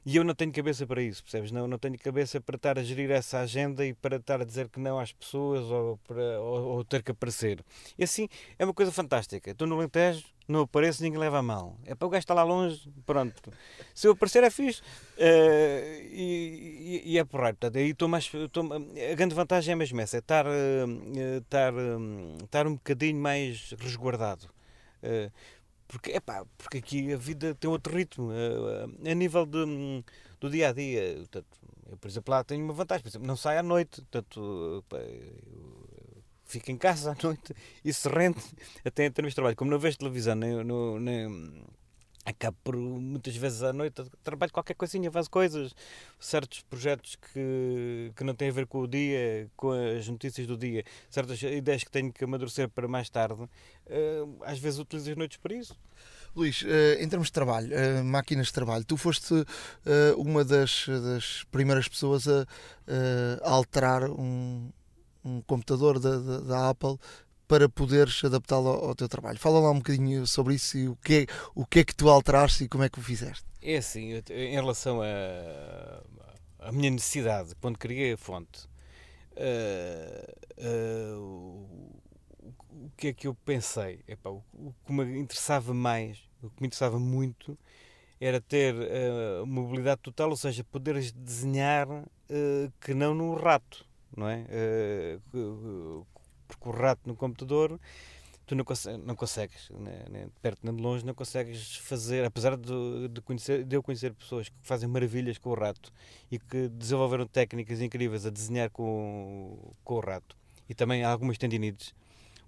E 0.05 0.17
eu 0.17 0.23
não 0.23 0.35
tenho 0.35 0.51
cabeça 0.51 0.85
para 0.85 1.01
isso, 1.01 1.23
percebes? 1.23 1.51
Não, 1.51 1.65
não 1.65 1.77
tenho 1.77 1.97
cabeça 1.97 2.41
para 2.41 2.57
estar 2.57 2.77
a 2.77 2.83
gerir 2.83 3.09
essa 3.09 3.39
agenda 3.39 3.85
e 3.85 3.93
para 3.93 4.17
estar 4.17 4.41
a 4.41 4.43
dizer 4.43 4.67
que 4.67 4.79
não 4.79 4.99
às 4.99 5.13
pessoas 5.13 5.63
ou, 5.71 5.97
para, 6.05 6.41
ou, 6.41 6.63
ou 6.75 6.83
ter 6.83 7.01
que 7.01 7.11
aparecer. 7.11 7.63
E 7.97 8.03
assim, 8.03 8.27
é 8.59 8.65
uma 8.65 8.73
coisa 8.73 8.91
fantástica. 8.91 9.51
Estou 9.51 9.65
no 9.65 9.75
Alentejo, 9.75 10.25
não 10.45 10.61
apareço, 10.61 11.01
ninguém 11.01 11.17
leva 11.17 11.39
a 11.39 11.41
mal. 11.41 11.77
É 11.85 11.95
para 11.95 12.05
o 12.05 12.09
gajo 12.09 12.19
estar 12.19 12.33
lá 12.33 12.43
longe, 12.43 12.91
pronto. 13.05 13.49
Se 13.93 14.07
eu 14.07 14.11
aparecer 14.11 14.43
é 14.43 14.49
fixe. 14.49 14.81
Uh, 14.81 16.01
e, 16.11 17.01
e, 17.05 17.13
e, 17.13 17.17
é 17.17 17.23
porreiro. 17.23 17.55
Portanto, 17.55 17.77
aí 17.77 17.91
estou 17.91 18.09
mais. 18.09 18.29
Estou, 18.33 18.73
a 18.73 19.15
grande 19.15 19.33
vantagem 19.33 19.71
é 19.71 19.75
mesmo 19.75 20.01
essa, 20.01 20.17
é 20.17 20.19
estar, 20.19 20.45
uh, 20.45 21.37
estar, 21.37 21.73
uh, 21.73 22.37
estar 22.43 22.67
um 22.67 22.73
bocadinho 22.73 23.19
mais 23.21 23.73
resguardado. 23.79 24.49
Porque, 25.93 26.11
epá, 26.11 26.43
porque 26.57 26.79
aqui 26.79 27.13
a 27.13 27.17
vida 27.17 27.53
tem 27.53 27.69
outro 27.69 27.95
ritmo. 27.95 28.31
a 28.31 29.13
nível 29.13 29.45
de, 29.45 30.03
do 30.39 30.49
dia 30.49 30.69
a 30.69 30.73
dia. 30.73 31.17
Portanto, 31.17 31.59
eu, 31.87 31.97
por 31.97 32.07
exemplo, 32.07 32.31
lá 32.31 32.43
tenho 32.43 32.65
uma 32.65 32.73
vantagem. 32.73 33.03
Por 33.03 33.09
exemplo, 33.09 33.27
não 33.27 33.37
saio 33.37 33.59
à 33.59 33.63
noite. 33.63 34.01
Portanto, 34.01 34.83
fico 36.45 36.71
em 36.71 36.77
casa 36.77 37.11
à 37.19 37.23
noite 37.23 37.53
e 37.85 37.93
se 37.93 38.09
rende 38.09 38.39
até 38.83 39.05
em 39.05 39.11
termos 39.11 39.33
de 39.33 39.35
trabalho. 39.35 39.55
Como 39.55 39.69
não 39.69 39.77
vejo 39.77 39.99
televisão, 39.99 40.33
nem, 40.33 40.63
nem 40.99 41.63
acabo 42.25 42.57
por 42.63 42.75
muitas 42.75 43.35
vezes 43.35 43.61
à 43.63 43.73
noite 43.73 44.03
trabalho 44.23 44.51
qualquer 44.51 44.73
coisinha, 44.73 45.11
faço 45.11 45.29
coisas, 45.29 45.73
certos 46.19 46.61
projetos 46.61 47.15
que, 47.15 48.11
que 48.15 48.23
não 48.23 48.33
têm 48.33 48.49
a 48.49 48.51
ver 48.51 48.65
com 48.65 48.79
o 48.79 48.87
dia, 48.87 49.49
com 49.55 49.71
as 49.71 50.07
notícias 50.07 50.47
do 50.47 50.57
dia, 50.57 50.83
certas 51.09 51.41
ideias 51.41 51.83
que 51.83 51.91
tenho 51.91 52.11
que 52.11 52.23
amadurecer 52.23 52.69
para 52.69 52.87
mais 52.87 53.09
tarde, 53.09 53.41
uh, 53.43 53.49
às 54.41 54.57
vezes 54.59 54.79
utilizo 54.79 55.11
as 55.11 55.17
noites 55.17 55.37
para 55.37 55.53
isso. 55.53 55.75
Luís, 56.35 56.61
uh, 56.61 56.65
em 56.99 57.07
termos 57.07 57.27
de 57.27 57.33
trabalho, 57.33 57.69
uh, 57.75 58.03
máquinas 58.03 58.47
de 58.47 58.53
trabalho, 58.53 58.85
tu 58.85 58.97
foste 58.97 59.33
uma 60.17 60.43
das, 60.45 60.85
das 60.87 61.43
primeiras 61.51 61.87
pessoas 61.87 62.27
a, 62.27 62.45
a 63.43 63.49
alterar 63.49 64.09
um, 64.09 64.69
um 65.23 65.41
computador 65.41 65.99
da, 65.99 66.17
da, 66.17 66.39
da 66.39 66.69
Apple 66.69 66.97
para 67.53 67.69
poderes 67.69 68.23
adaptá-lo 68.23 68.67
ao, 68.67 68.95
teu 68.95 69.07
trabalho. 69.07 69.37
Fala 69.37 69.59
lá 69.59 69.69
um 69.69 69.77
bocadinho 69.77 70.25
sobre 70.25 70.55
isso 70.55 70.75
e 70.75 70.89
o 70.89 70.95
que, 70.95 71.13
é, 71.13 71.33
o 71.53 71.63
que 71.63 71.81
é 71.81 71.83
que 71.83 71.93
tu 71.93 72.09
alteraste 72.09 72.63
e 72.63 72.67
como 72.67 72.83
é 72.83 72.89
que 72.89 72.97
o 72.97 73.01
fizeste. 73.01 73.45
É 73.61 73.77
assim, 73.77 74.19
em 74.31 74.55
relação 74.55 75.01
à 76.57 76.71
minha 76.71 76.89
necessidade, 76.89 77.53
quando 77.61 77.77
criei 77.77 78.13
a 78.13 78.17
fonte, 78.17 78.67
uh, 79.33 80.33
uh, 80.65 81.19
o, 81.19 82.01
o, 82.71 82.91
que 82.97 83.09
é 83.09 83.13
que 83.13 83.27
eu 83.27 83.35
pensei? 83.35 83.99
Epá, 84.07 84.31
o, 84.31 84.43
o, 84.51 84.73
que 84.83 84.91
me 84.91 85.19
interessava 85.19 85.75
mais, 85.75 86.17
o 86.41 86.49
que 86.49 86.59
me 86.59 86.65
interessava 86.65 86.97
muito, 86.97 87.55
era 88.19 88.41
ter 88.41 88.73
uh, 88.73 89.45
mobilidade 89.45 90.01
total, 90.01 90.31
ou 90.31 90.37
seja, 90.37 90.63
poderes 90.63 91.11
desenhar 91.11 91.87
que 92.81 92.95
não 92.95 93.13
no 93.13 93.35
rato 93.35 93.85
não 94.15 94.29
é? 94.29 94.45
Porque 96.55 96.69
o 96.69 96.71
rato 96.71 97.01
no 97.05 97.15
computador 97.15 97.79
tu 98.45 98.55
não, 98.55 98.65
não 99.05 99.15
consegues 99.15 99.69
né, 99.69 100.05
nem 100.09 100.27
perto 100.41 100.59
nem 100.63 100.75
de 100.75 100.81
longe, 100.81 101.05
não 101.05 101.13
consegues 101.13 101.77
fazer, 101.77 102.25
apesar 102.25 102.57
de, 102.57 103.07
de, 103.07 103.21
conhecer, 103.21 103.63
de 103.63 103.75
eu 103.75 103.81
conhecer 103.81 104.13
pessoas 104.13 104.49
que 104.49 104.55
fazem 104.61 104.89
maravilhas 104.89 105.37
com 105.37 105.49
o 105.49 105.53
rato 105.53 105.91
e 106.29 106.37
que 106.37 106.67
desenvolveram 106.67 107.25
técnicas 107.25 107.81
incríveis 107.81 108.25
a 108.25 108.29
desenhar 108.29 108.69
com, 108.69 109.71
com 109.83 109.95
o 109.95 109.99
rato 109.99 110.35
e 110.67 110.75
também 110.75 111.03
há 111.03 111.09
algumas 111.09 111.37
tendinites 111.37 111.93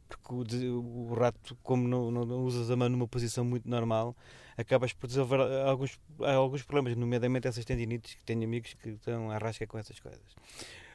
porque 0.07 0.67
o, 0.67 1.09
o 1.09 1.13
rato, 1.13 1.57
como 1.63 1.87
não, 1.87 2.11
não, 2.11 2.25
não, 2.25 2.43
usas 2.43 2.69
a 2.69 2.75
mão 2.75 2.89
numa 2.89 3.07
posição 3.07 3.43
muito 3.43 3.67
normal, 3.67 4.15
acabas 4.57 4.93
por 4.93 5.07
desenvolver 5.07 5.41
alguns, 5.65 5.99
alguns 6.19 6.63
problemas, 6.63 6.95
nomeadamente 6.95 7.47
essas 7.47 7.65
tendinites, 7.65 8.13
que 8.13 8.23
tenho 8.23 8.43
amigos 8.43 8.73
que 8.75 8.89
estão 8.89 9.31
à 9.31 9.37
rasca 9.37 9.65
com 9.65 9.77
essas 9.77 9.99
coisas. 9.99 10.35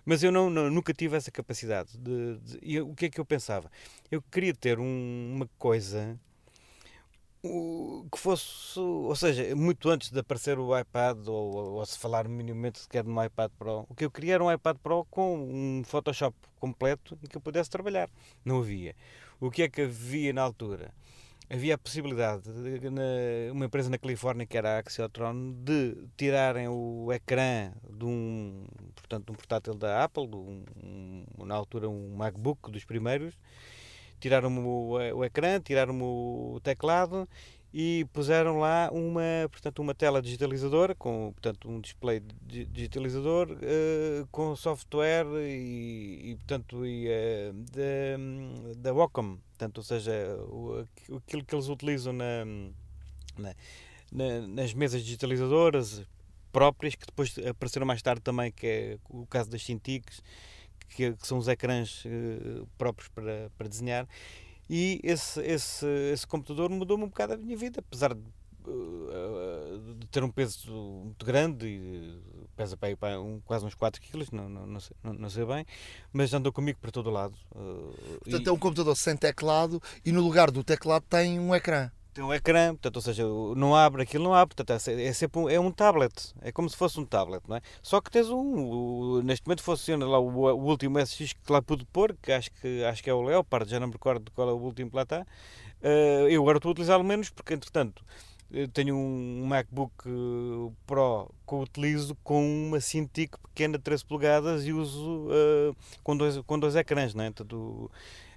Mas 0.05 0.23
eu 0.23 0.33
não, 0.33 0.51
não, 0.51 0.71
nunca 0.71 0.93
tive 0.93 1.17
essa 1.17 1.31
capacidade. 1.31 1.97
De, 1.99 2.39
de, 2.39 2.81
o 2.81 2.95
que 2.95 3.07
é 3.07 3.11
que 3.11 3.21
eu 3.21 3.25
pensava? 3.25 3.71
Eu 4.11 4.23
queria 4.23 4.55
ter 4.55 4.79
um, 4.79 5.33
uma 5.35 5.49
coisa 5.59 6.19
que 8.13 8.19
fosse, 8.19 8.79
ou 8.79 9.17
seja, 9.17 9.57
muito 9.57 9.89
antes 9.89 10.11
de 10.11 10.19
aparecer 10.19 10.59
o 10.59 10.79
iPad 10.79 11.27
ou, 11.27 11.75
ou, 11.75 11.87
se 11.87 11.99
falar 11.99 12.29
minimamente 12.29 12.81
sequer 12.81 13.03
no 13.03 13.25
iPad 13.25 13.51
Pro, 13.59 13.87
o 13.89 13.95
que 13.95 14.05
eu 14.05 14.11
queria 14.11 14.35
era 14.35 14.45
um 14.45 14.53
iPad 14.53 14.77
Pro 14.77 15.07
com 15.07 15.39
um 15.39 15.83
Photoshop 15.83 16.37
completo 16.59 17.19
e 17.23 17.29
que 17.29 17.37
eu 17.37 17.41
pudesse 17.41 17.71
trabalhar. 17.71 18.11
Não 18.45 18.59
havia. 18.59 18.95
O 19.41 19.51
que 19.51 19.63
é 19.63 19.69
que 19.69 19.83
havia 19.83 20.35
na 20.35 20.43
altura? 20.43 20.93
Havia 21.51 21.75
a 21.75 21.79
possibilidade 21.79 22.45
de, 22.79 22.89
na, 22.91 23.03
uma 23.51 23.65
empresa 23.65 23.91
na 23.91 23.99
Califórnia 23.99 24.47
que 24.47 24.57
era 24.57 24.77
a 24.77 24.79
Axiotron 24.79 25.53
de 25.65 25.97
tirarem 26.17 26.69
o 26.69 27.13
ecrã 27.13 27.73
de 27.91 28.05
um 28.05 28.65
portanto 28.95 29.27
de 29.27 29.33
um 29.33 29.35
portátil 29.35 29.75
da 29.75 30.05
Apple 30.05 30.29
um, 30.33 30.65
um, 31.37 31.45
na 31.45 31.57
altura 31.57 31.89
um 31.89 32.15
MacBook 32.15 32.71
dos 32.71 32.85
primeiros 32.85 33.35
tiraram 34.21 34.57
o, 34.65 34.93
o 34.93 35.25
ecrã 35.25 35.61
tiraram 35.61 36.01
o 36.01 36.61
teclado 36.63 37.29
e 37.73 38.05
puseram 38.13 38.59
lá 38.59 38.91
uma, 38.93 39.49
portanto, 39.49 39.79
uma 39.81 39.95
tela 39.95 40.21
digitalizadora 40.21 40.95
com 40.95 41.33
portanto, 41.33 41.71
um 41.71 41.81
display 41.81 42.21
digitalizador 42.43 43.53
uh, 43.53 44.27
com 44.33 44.57
software 44.57 45.27
e, 45.47 46.31
e 46.31 46.37
portanto 46.37 46.85
e, 46.85 47.07
uh, 47.07 47.53
da, 47.53 48.77
da 48.77 48.93
Wacom, 48.93 49.39
portanto, 49.51 49.79
ou 49.79 49.85
seja, 49.85 50.13
o, 50.49 50.85
aquilo 51.17 51.45
que 51.45 51.55
eles 51.55 51.69
utilizam 51.69 52.13
na, 52.13 52.45
na, 53.39 53.55
na, 54.13 54.47
nas 54.49 54.75
mesas 54.75 55.03
digitalizadoras 55.03 56.03
próprias, 56.51 56.97
que 56.97 57.07
depois 57.07 57.37
apareceram 57.49 57.87
mais 57.87 58.03
tarde 58.03 58.21
também, 58.21 58.51
que 58.51 58.67
é 58.67 58.99
o 59.09 59.25
caso 59.27 59.49
das 59.49 59.63
Cintiqs, 59.63 60.21
que, 60.89 61.13
que 61.13 61.27
são 61.27 61.39
os 61.39 61.47
ecrãs 61.47 62.05
uh, 62.05 62.67
próprios 62.77 63.09
para, 63.11 63.49
para 63.57 63.69
desenhar 63.69 64.09
e 64.73 65.01
esse, 65.03 65.41
esse, 65.41 65.85
esse 66.13 66.25
computador 66.25 66.71
mudou-me 66.71 67.03
um 67.03 67.09
bocado 67.09 67.33
a 67.33 67.37
minha 67.37 67.57
vida, 67.57 67.81
apesar 67.81 68.15
de, 68.15 68.21
uh, 68.21 69.95
de 69.99 70.07
ter 70.07 70.23
um 70.23 70.31
peso 70.31 70.73
muito 71.03 71.27
grande, 71.27 71.67
e 71.67 72.21
pesa 72.55 72.77
para, 72.77 72.97
para 72.97 73.21
um, 73.21 73.41
quase 73.41 73.67
uns 73.67 73.75
4 73.75 74.01
kg, 74.01 74.29
não, 74.31 74.49
não, 74.49 74.67
não, 74.69 74.79
sei, 74.79 74.97
não, 75.03 75.13
não 75.13 75.29
sei 75.29 75.45
bem, 75.45 75.67
mas 76.13 76.33
andou 76.33 76.53
comigo 76.53 76.79
para 76.81 76.93
todo 76.93 77.11
lado. 77.11 77.35
Uh, 77.51 78.21
Portanto, 78.21 78.47
e... 78.47 78.49
é 78.49 78.53
um 78.53 78.59
computador 78.59 78.97
sem 78.97 79.17
teclado 79.17 79.83
e 80.05 80.13
no 80.13 80.21
lugar 80.21 80.53
do 80.53 80.63
teclado 80.63 81.05
tem 81.09 81.41
um 81.41 81.53
ecrã 81.53 81.91
tem 82.13 82.25
um 82.25 82.33
ecrã, 82.33 82.71
portanto, 82.71 82.97
ou 82.97 83.03
seja, 83.03 83.25
não 83.57 83.75
abre, 83.75 84.03
aquilo 84.03 84.25
não 84.25 84.35
abre, 84.35 84.55
portanto, 84.55 84.89
é, 84.89 85.05
é 85.05 85.13
sempre 85.13 85.41
um, 85.41 85.49
é 85.49 85.59
um 85.59 85.71
tablet, 85.71 86.35
é 86.43 86.53
como 86.53 86.69
se 86.69 86.77
fosse 86.77 86.99
um 86.99 87.05
tablet, 87.05 87.43
não 87.49 87.57
é? 87.57 87.61
Só 87.83 88.01
que 88.01 88.11
tens 88.11 88.29
um, 88.29 89.23
neste 89.23 89.47
momento 89.47 89.63
funciona 89.63 90.07
lá 90.07 90.19
o, 90.19 90.29
o, 90.29 90.65
último 90.65 90.99
SX 91.05 91.33
que 91.33 91.53
lá 91.53 91.63
pude 91.63 91.85
pôr, 91.87 92.17
que 92.23 92.33
acho 92.33 92.51
que, 92.53 92.85
acho 92.85 93.03
que 93.03 93.11
é 93.11 93.15
o 93.15 93.23
Leopard, 93.23 93.71
já 93.71 93.81
não 93.81 93.87
me 93.87 93.93
recordo 93.93 94.31
qual 94.33 94.49
é 94.49 94.53
o 94.53 94.57
último 94.57 94.91
que 94.91 94.97
lá 94.97 95.03
está, 95.03 95.21
uh, 95.23 96.29
eu 96.29 96.43
agora 96.43 96.59
estou 96.59 96.71
a 96.71 96.73
utilizá-lo 96.73 97.05
menos 97.05 97.31
porque, 97.31 97.55
entretanto, 97.55 98.05
tenho 98.73 98.97
um 98.97 99.47
MacBook 99.47 99.93
eh, 100.07 100.73
Pro 100.87 101.31
que 101.47 101.55
utilizo 101.55 102.17
com 102.23 102.43
uma 102.67 102.81
Cintiq 102.81 103.39
pequena 103.39 103.79
de 103.79 103.85
13 103.85 104.05
polegadas 104.05 104.67
e 104.67 104.73
uso 104.73 105.29
uh, 105.29 105.77
com, 106.03 106.17
dois, 106.17 106.39
com 106.39 106.59
dois 106.59 106.75
ecrãs, 106.75 107.15
não 107.15 107.25
é? 107.25 107.31
Portanto, 107.31 107.91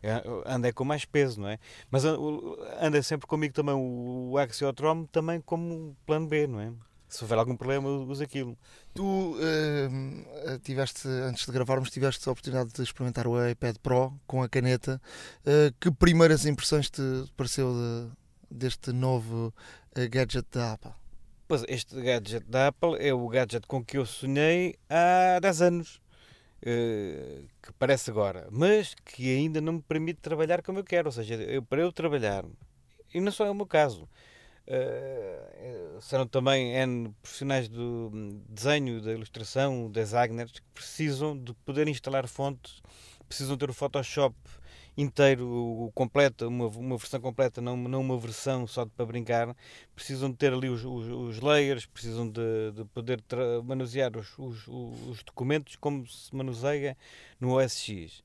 é, 0.04 0.22
anda 0.46 0.72
com 0.74 0.84
mais 0.84 1.06
peso, 1.06 1.40
não 1.40 1.48
é? 1.48 1.58
Mas 1.90 2.04
anda 2.04 3.02
sempre 3.02 3.26
comigo 3.26 3.54
também 3.54 3.74
o 3.74 4.38
Axiotron 4.38 5.06
também 5.06 5.40
como 5.40 5.96
plano 6.06 6.28
B, 6.28 6.46
não 6.46 6.60
é? 6.60 6.74
Se 7.08 7.24
houver 7.24 7.38
algum 7.38 7.56
problema, 7.56 7.88
uso 7.88 8.24
aquilo. 8.24 8.58
Tu 8.94 9.04
uh, 9.04 10.60
tiveste, 10.64 11.08
antes 11.08 11.46
de 11.46 11.52
gravarmos, 11.52 11.92
tiveste 11.92 12.28
a 12.28 12.32
oportunidade 12.32 12.74
de 12.74 12.82
experimentar 12.82 13.28
o 13.28 13.48
iPad 13.48 13.78
Pro 13.78 14.20
com 14.26 14.42
a 14.42 14.50
caneta. 14.50 15.00
Uh, 15.46 15.72
que 15.80 15.92
primeiras 15.92 16.46
impressões 16.46 16.90
te 16.90 17.02
pareceu 17.38 17.72
de, 17.72 18.10
deste 18.50 18.92
novo 18.92 19.54
uh, 19.96 20.10
gadget 20.10 20.48
da 20.52 20.74
Apple? 20.74 20.92
Pois, 21.48 21.64
este 21.68 22.02
gadget 22.02 22.50
da 22.50 22.70
Apple 22.70 22.98
é 23.00 23.14
o 23.14 23.28
gadget 23.28 23.68
com 23.68 23.86
que 23.86 23.98
eu 23.98 24.08
sonhei 24.08 24.76
há 24.90 25.40
10 25.40 25.62
anos. 25.62 26.03
Que 26.64 27.74
parece 27.78 28.10
agora, 28.10 28.48
mas 28.50 28.96
que 29.06 29.36
ainda 29.36 29.60
não 29.60 29.74
me 29.74 29.82
permite 29.82 30.22
trabalhar 30.22 30.62
como 30.62 30.80
eu 30.80 30.84
quero. 30.84 31.10
Ou 31.10 31.12
seja, 31.12 31.36
eu, 31.36 31.62
para 31.62 31.82
eu 31.82 31.92
trabalhar, 31.92 32.46
e 33.14 33.20
não 33.20 33.32
só 33.32 33.46
é 33.46 33.52
o 33.52 33.56
meu 33.56 33.66
caso, 33.66 34.08
uh, 34.68 36.02
serão 36.02 36.26
também 36.26 36.74
N 36.74 37.14
profissionais 37.22 37.68
do 37.68 38.10
desenho, 38.48 39.02
da 39.02 39.12
ilustração, 39.12 39.92
designers, 39.92 40.52
que 40.54 40.62
precisam 40.74 41.38
de 41.38 41.54
poder 41.66 41.88
instalar 41.90 42.28
fontes, 42.28 42.82
precisam 43.28 43.58
ter 43.58 43.70
o 43.70 43.74
Photoshop 43.74 44.36
inteiro, 44.98 45.92
completo, 45.96 46.48
uma, 46.48 46.68
uma 46.68 46.98
versão 46.98 47.20
completa, 47.20 47.62
não, 47.62 47.76
não 47.76 48.02
uma 48.02 48.18
versão 48.18 48.68
só 48.68 48.86
de, 48.86 48.92
para 48.92 49.06
brincar, 49.06 49.56
precisam 49.96 50.30
de 50.30 50.38
ter 50.38 50.54
ali 50.54 50.70
os, 50.70 50.84
os, 50.86 51.08
os 51.08 51.40
layers, 51.40 51.86
precisam 51.86 52.30
de, 52.30 52.72
de 52.76 52.86
poder 52.86 53.22
manusear 53.64 54.16
os, 54.16 54.38
os, 54.38 54.68
os, 54.68 55.24
documentos 55.24 55.76
como 55.76 56.08
se 56.08 56.36
manuseia 56.36 56.96
no 57.40 57.58
OS 57.58 57.78
X. 57.78 58.20
Uh, 58.20 58.24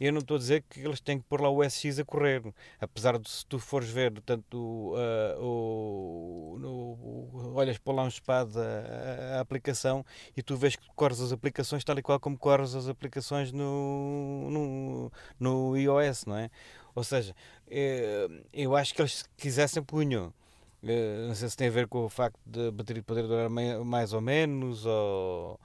eu 0.00 0.12
não 0.12 0.20
estou 0.20 0.36
a 0.36 0.38
dizer 0.38 0.64
que 0.68 0.80
eles 0.80 1.00
têm 1.00 1.18
que 1.18 1.24
pôr 1.24 1.40
lá 1.40 1.50
o 1.50 1.62
SX 1.62 1.98
a 1.98 2.04
correr, 2.04 2.42
apesar 2.80 3.18
de 3.18 3.28
se 3.28 3.44
tu 3.44 3.58
fores 3.58 3.90
ver 3.90 4.20
tanto 4.22 4.56
uh, 4.56 5.42
o, 5.42 6.56
no, 6.58 7.54
olhas 7.54 7.78
para 7.78 7.92
lá 7.92 8.04
um 8.04 8.08
espada 8.08 8.60
a, 8.60 9.36
a, 9.36 9.40
aplicação 9.40 10.04
e 10.36 10.42
tu 10.42 10.56
vês 10.56 10.76
que 10.76 10.86
corres 10.96 11.20
as 11.20 11.32
aplicações 11.32 11.84
tal 11.84 11.98
e 11.98 12.02
qual 12.02 12.18
como 12.18 12.38
corres 12.38 12.74
as 12.74 12.88
aplicações 12.88 13.52
no, 13.52 14.48
no, 14.50 15.12
no 15.38 15.76
iOS, 15.76 16.24
não 16.24 16.36
é? 16.36 16.50
Ou 16.94 17.04
seja, 17.04 17.34
uh, 17.66 18.44
eu 18.52 18.74
acho 18.74 18.94
que 18.94 19.02
eles 19.02 19.28
quisessem 19.36 19.82
punham. 19.82 20.32
não 21.28 21.34
sei 21.34 21.48
se 21.48 21.56
tem 21.56 21.68
a 21.68 21.70
ver 21.70 21.86
com 21.86 22.04
o 22.04 22.08
facto 22.08 22.38
de 22.46 22.68
a 22.68 22.72
bateria 22.72 23.02
poder 23.02 23.26
durar 23.26 23.50
mais 23.50 24.12
ou 24.12 24.20
menos, 24.20 24.86
ou 24.86 25.60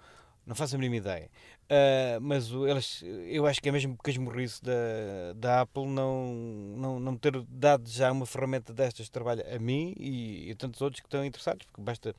não 0.45 0.55
faço 0.55 0.75
a 0.75 0.77
mínima 0.77 0.97
ideia. 0.97 1.29
Uh, 1.63 2.19
mas 2.21 2.51
eles, 2.51 3.03
eu 3.27 3.47
acho 3.47 3.61
que 3.61 3.69
é 3.69 3.71
mesmo 3.71 3.97
esmorrice 4.05 4.61
da, 4.61 5.33
da 5.35 5.61
Apple 5.61 5.87
não, 5.87 6.33
não, 6.77 6.99
não 6.99 7.17
ter 7.17 7.41
dado 7.47 7.89
já 7.89 8.11
uma 8.11 8.25
ferramenta 8.25 8.73
destas 8.73 9.05
de 9.05 9.11
trabalho 9.11 9.43
a 9.49 9.57
mim 9.57 9.95
e 9.97 10.51
a 10.51 10.55
tantos 10.55 10.81
outros 10.81 10.99
que 10.99 11.07
estão 11.07 11.25
interessados, 11.25 11.65
porque 11.65 11.81
basta, 11.81 12.15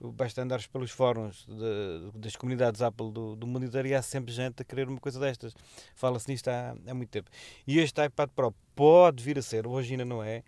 basta 0.00 0.42
andares 0.42 0.66
pelos 0.66 0.90
fóruns 0.90 1.46
de, 1.46 2.18
das 2.18 2.36
comunidades 2.36 2.82
Apple 2.82 3.10
do, 3.12 3.36
do 3.36 3.46
mundo 3.46 3.64
inteiro 3.64 3.88
e 3.88 3.94
há 3.94 4.02
sempre 4.02 4.32
gente 4.32 4.60
a 4.60 4.64
querer 4.64 4.88
uma 4.88 5.00
coisa 5.00 5.20
destas. 5.20 5.54
Fala-se 5.94 6.28
nisto 6.28 6.48
há, 6.48 6.74
há 6.86 6.94
muito 6.94 7.10
tempo. 7.10 7.30
E 7.66 7.78
este 7.78 8.04
iPad 8.04 8.28
Pro 8.34 8.52
pode 8.74 9.22
vir 9.22 9.38
a 9.38 9.42
ser, 9.42 9.66
hoje 9.66 9.92
ainda 9.92 10.04
não 10.04 10.22
é, 10.22 10.42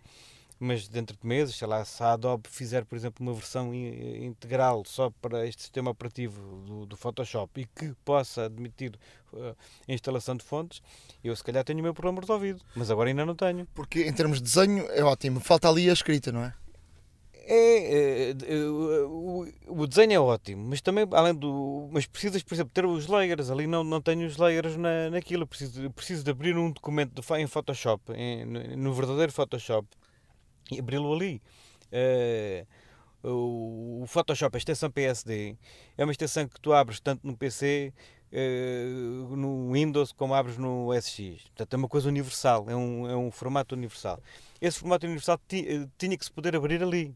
mas 0.63 0.87
dentro 0.87 1.17
de 1.19 1.27
meses, 1.27 1.55
sei 1.55 1.67
lá, 1.67 1.83
se 1.83 2.01
a 2.01 2.13
Adobe 2.13 2.47
fizer, 2.49 2.85
por 2.85 2.95
exemplo, 2.95 3.25
uma 3.25 3.33
versão 3.33 3.73
integral 3.73 4.83
só 4.85 5.09
para 5.21 5.45
este 5.45 5.61
sistema 5.61 5.91
operativo 5.91 6.39
do, 6.65 6.85
do 6.85 6.95
Photoshop 6.95 7.59
e 7.59 7.65
que 7.65 7.93
possa 8.05 8.45
admitir 8.45 8.97
uh, 9.33 9.55
a 9.87 9.91
instalação 9.91 10.37
de 10.37 10.43
fontes, 10.45 10.81
eu 11.21 11.35
se 11.35 11.43
calhar 11.43 11.65
tenho 11.65 11.79
o 11.79 11.83
meu 11.83 11.93
problema 11.93 12.21
resolvido, 12.21 12.61
mas 12.75 12.89
agora 12.89 13.09
ainda 13.09 13.25
não 13.25 13.35
tenho. 13.35 13.67
Porque 13.73 14.03
em 14.03 14.13
termos 14.13 14.37
de 14.37 14.43
desenho 14.43 14.89
é 14.91 15.03
ótimo, 15.03 15.41
falta 15.41 15.67
ali 15.67 15.89
a 15.89 15.93
escrita, 15.93 16.31
não 16.31 16.45
é? 16.45 16.53
É, 17.45 18.29
é, 18.29 18.29
é 18.29 18.55
o, 18.65 19.45
o, 19.67 19.85
desenho 19.85 20.13
é 20.13 20.19
ótimo, 20.19 20.65
mas 20.69 20.79
também 20.79 21.05
além 21.11 21.35
do. 21.35 21.89
Mas 21.91 22.05
precisas, 22.05 22.41
por 22.41 22.53
exemplo, 22.53 22.71
ter 22.73 22.85
os 22.85 23.07
layers. 23.07 23.49
Ali 23.49 23.67
não, 23.67 23.83
não 23.83 23.99
tenho 23.99 24.25
os 24.25 24.37
layers 24.37 24.77
na, 24.77 25.09
naquilo. 25.09 25.45
Preciso, 25.45 25.91
preciso 25.91 26.23
de 26.23 26.31
abrir 26.31 26.57
um 26.57 26.71
documento 26.71 27.21
em 27.35 27.45
Photoshop, 27.45 28.13
em, 28.13 28.45
no 28.45 28.93
verdadeiro 28.93 29.33
Photoshop, 29.33 29.85
e 30.71 30.79
abri-lo 30.79 31.13
ali. 31.13 31.41
Uh, 31.91 32.65
o 33.23 34.03
Photoshop, 34.05 34.55
a 34.55 34.57
extensão 34.57 34.91
PSD, 34.91 35.55
é 35.97 36.03
uma 36.03 36.11
extensão 36.11 36.47
que 36.47 36.59
tu 36.59 36.73
abres 36.73 36.99
tanto 36.99 37.25
no 37.25 37.37
PC, 37.37 37.93
uh, 37.95 38.35
eh, 38.35 38.85
no 39.35 39.71
Windows, 39.71 40.11
como 40.11 40.33
abres 40.33 40.57
no 40.57 40.89
SX. 40.93 41.43
Portanto, 41.43 41.73
é 41.73 41.77
uma 41.77 41.87
coisa 41.87 42.09
universal, 42.09 42.65
é 42.69 42.75
um, 42.75 43.09
é 43.09 43.15
um 43.15 43.31
formato 43.31 43.75
universal. 43.75 44.19
Esse 44.59 44.79
formato 44.79 45.05
universal 45.05 45.39
eh, 45.53 45.87
tinha 45.97 46.17
que 46.17 46.25
se 46.25 46.31
poder 46.31 46.55
abrir 46.55 46.83
ali. 46.83 47.15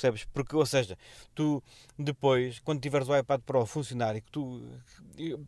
Percebes? 0.00 0.24
Porque, 0.32 0.56
ou 0.56 0.64
seja, 0.64 0.96
tu 1.34 1.62
depois, 1.98 2.58
quando 2.60 2.80
tiveres 2.80 3.06
o 3.06 3.16
iPad 3.16 3.42
Pro 3.42 3.60
a 3.60 3.66
funcionar 3.66 4.16
e 4.16 4.22
que 4.22 4.30
tu, 4.30 4.62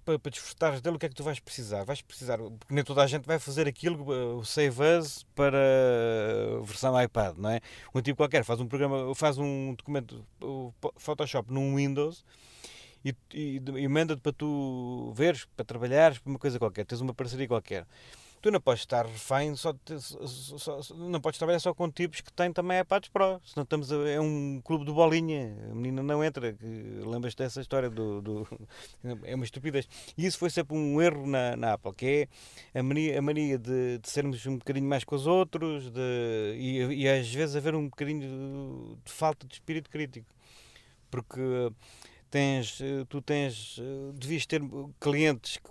para, 0.05 0.18
para 0.18 0.30
desfrutares 0.30 0.82
dele, 0.82 0.96
o 0.96 0.98
que 0.98 1.07
é 1.07 1.09
que 1.09 1.14
tu 1.14 1.24
vais 1.24 1.40
precisar? 1.40 1.84
Vais 1.84 2.03
precisar, 2.03 2.36
porque 2.36 2.74
nem 2.74 2.84
toda 2.84 3.03
a 3.03 3.07
gente 3.07 3.24
vai 3.24 3.38
fazer 3.38 3.66
aquilo, 3.66 4.38
o 4.38 4.44
Save 4.44 4.82
As 4.82 5.24
para 5.34 5.59
versão 6.64 7.00
iPad, 7.00 7.38
não 7.38 7.48
é? 7.48 7.61
Um 7.94 8.03
tipo 8.03 8.18
qualquer 8.18 8.44
faz 8.44 8.61
um 8.61 8.66
programa, 8.66 9.14
faz 9.14 9.38
um 9.38 9.74
documento, 9.74 10.22
Photoshop 10.96 11.50
num 11.50 11.76
Windows 11.76 12.22
e, 13.03 13.14
e, 13.32 13.62
e 13.76 13.88
manda-te 13.88 14.20
para 14.20 14.32
tu 14.32 15.12
veres, 15.14 15.46
para 15.57 15.64
trabalhares, 15.64 16.18
para 16.18 16.28
uma 16.28 16.38
coisa 16.38 16.59
qualquer, 16.59 16.84
tens 16.84 17.00
uma 17.00 17.14
parceria 17.14 17.48
qualquer 17.48 17.86
tu 18.43 18.51
não 18.51 18.61
podes 18.61 18.82
estar 18.82 19.07
refém, 19.07 19.55
só, 19.55 19.72
só, 19.97 20.82
só, 20.82 20.95
não 20.97 21.20
podes 21.20 21.38
trabalhar 21.38 21.61
só 21.61 21.72
com 21.72 21.88
tipos 21.88 22.20
que 22.20 22.32
têm 22.32 22.53
também 22.53 22.80
iPads 22.80 23.09
Pro, 23.09 23.40
senão 23.45 23.62
estamos 23.62 23.93
a, 23.93 24.09
é 24.09 24.20
um 24.20 24.61
clube 24.64 24.84
de 24.84 24.90
bolinha, 24.90 25.57
a 25.70 25.74
menina 25.74 26.03
não 26.03 26.24
entra, 26.24 26.55
lembras-te 27.07 27.38
dessa 27.38 27.61
história 27.61 27.88
do, 27.88 28.20
do, 28.20 28.49
é 29.22 29.36
uma 29.36 29.45
estupidez. 29.45 29.88
E 30.18 30.26
isso 30.26 30.38
foi 30.38 30.51
sempre 30.51 30.76
um 30.76 31.01
erro 31.01 31.24
na, 31.24 31.57
na 31.57 31.74
Apple, 31.74 31.95
que 31.95 32.28
é 32.74 32.80
a 32.80 32.82
mania, 32.82 33.16
a 33.16 33.22
mania 33.22 33.57
de, 33.57 33.99
de 33.99 34.11
sermos 34.11 34.45
um 34.45 34.59
bocadinho 34.59 34.88
mais 34.88 35.05
com 35.05 35.14
os 35.14 35.28
outros 35.28 35.88
de, 35.88 36.57
e, 36.57 37.03
e 37.03 37.09
às 37.09 37.32
vezes 37.32 37.55
haver 37.55 37.76
um 37.76 37.88
bocadinho 37.88 38.20
de, 38.20 39.05
de 39.05 39.12
falta 39.12 39.47
de 39.47 39.55
espírito 39.55 39.88
crítico, 39.88 40.26
porque 41.09 41.40
tens, 42.28 42.80
tu 43.09 43.22
tens, 43.22 43.78
devias 44.14 44.47
ter 44.47 44.61
clientes 44.99 45.59
que 45.59 45.70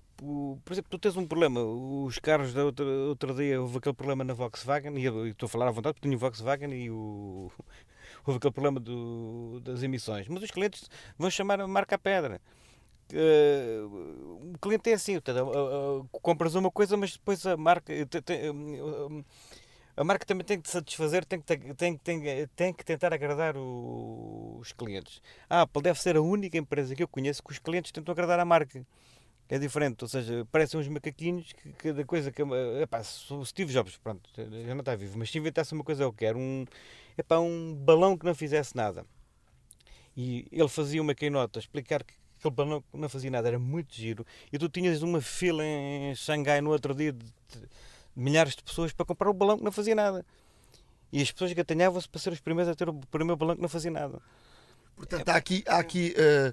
por 0.63 0.73
exemplo, 0.73 0.89
tu 0.91 0.99
tens 0.99 1.17
um 1.17 1.25
problema, 1.25 1.61
os 1.63 2.19
carros 2.19 2.53
da 2.53 2.63
outra, 2.63 2.85
outro 2.85 3.33
dia 3.33 3.59
houve 3.59 3.79
aquele 3.79 3.95
problema 3.95 4.23
na 4.23 4.33
Volkswagen, 4.33 4.95
e 4.97 5.05
eu 5.05 5.27
estou 5.27 5.47
a 5.47 5.49
falar 5.49 5.67
à 5.67 5.71
vontade 5.71 5.95
porque 5.95 6.07
tenho 6.07 6.19
Volkswagen 6.19 6.71
e 6.71 6.91
o, 6.91 7.51
houve 8.25 8.37
aquele 8.37 8.53
problema 8.53 8.79
do, 8.79 9.59
das 9.61 9.81
emissões, 9.81 10.27
mas 10.27 10.43
os 10.43 10.51
clientes 10.51 10.87
vão 11.17 11.29
chamar 11.31 11.59
a 11.59 11.67
marca 11.67 11.95
a 11.95 11.99
pedra. 11.99 12.39
Uh, 13.11 14.53
o 14.53 14.59
cliente 14.59 14.89
é 14.91 14.93
assim, 14.93 15.17
uh, 15.17 15.19
uh, 15.19 16.07
compras 16.21 16.53
uma 16.55 16.69
coisa, 16.69 16.95
mas 16.95 17.13
depois 17.13 17.45
a 17.45 17.57
marca 17.57 17.91
a 19.97 20.03
marca 20.03 20.25
também 20.25 20.45
tem 20.45 20.61
que 20.61 20.69
satisfazer, 20.69 21.25
tem 21.25 21.41
que, 21.41 21.73
tem, 21.73 21.97
tem, 21.97 22.47
tem 22.55 22.73
que 22.73 22.85
tentar 22.85 23.11
agradar 23.13 23.57
o, 23.57 24.57
os 24.59 24.71
clientes. 24.71 25.21
A 25.49 25.61
Apple 25.63 25.81
deve 25.81 25.99
ser 25.99 26.15
a 26.15 26.21
única 26.21 26.57
empresa 26.57 26.95
que 26.95 27.03
eu 27.03 27.07
conheço 27.07 27.43
que 27.43 27.51
os 27.51 27.59
clientes 27.59 27.91
tentam 27.91 28.11
agradar 28.11 28.39
a 28.39 28.45
marca 28.45 28.85
é 29.51 29.59
diferente, 29.59 30.01
ou 30.01 30.07
seja, 30.07 30.47
parecem 30.49 30.79
uns 30.79 30.87
macaquinhos 30.87 31.51
que 31.51 31.73
cada 31.73 32.05
coisa 32.05 32.31
que. 32.31 32.41
Epá, 32.81 33.01
o 33.31 33.45
Steve 33.45 33.73
Jobs, 33.73 33.97
pronto, 33.97 34.29
já 34.33 34.73
não 34.73 34.79
está 34.79 34.95
vivo, 34.95 35.19
mas 35.19 35.29
se 35.29 35.37
inventasse 35.37 35.73
uma 35.73 35.83
coisa 35.83 36.03
eu 36.03 36.13
quero, 36.13 36.39
um, 36.39 36.65
epá, 37.17 37.37
um 37.37 37.75
balão 37.75 38.17
que 38.17 38.25
não 38.25 38.33
fizesse 38.33 38.73
nada. 38.73 39.05
E 40.15 40.47
ele 40.53 40.69
fazia 40.69 41.01
uma 41.01 41.13
keynote 41.13 41.59
a 41.59 41.61
explicar 41.61 42.01
que 42.01 42.13
aquele 42.39 42.55
balão 42.55 42.81
não 42.93 43.09
fazia 43.09 43.29
nada, 43.29 43.49
era 43.49 43.59
muito 43.59 43.93
giro. 43.93 44.25
E 44.53 44.57
tu 44.57 44.69
tinhas 44.69 45.01
uma 45.01 45.19
fila 45.19 45.65
em 45.65 46.15
Xangai 46.15 46.61
no 46.61 46.69
outro 46.69 46.95
dia 46.95 47.11
de 47.11 47.25
milhares 48.15 48.55
de 48.55 48.63
pessoas 48.63 48.93
para 48.93 49.05
comprar 49.05 49.29
o 49.29 49.33
balão 49.33 49.57
que 49.57 49.65
não 49.65 49.71
fazia 49.73 49.93
nada. 49.93 50.25
E 51.11 51.21
as 51.21 51.29
pessoas 51.29 51.51
gatanhavam-se 51.51 52.07
para 52.07 52.21
ser 52.21 52.31
os 52.31 52.39
primeiros 52.39 52.71
a 52.71 52.75
ter 52.75 52.87
o 52.87 52.93
primeiro 52.93 53.35
balão 53.35 53.57
que 53.57 53.61
não 53.61 53.67
fazia 53.67 53.91
nada. 53.91 54.21
Portanto, 55.01 55.29
há 55.29 55.35
aqui, 55.35 55.63
há 55.67 55.79
aqui 55.79 56.13
uh, 56.15 56.49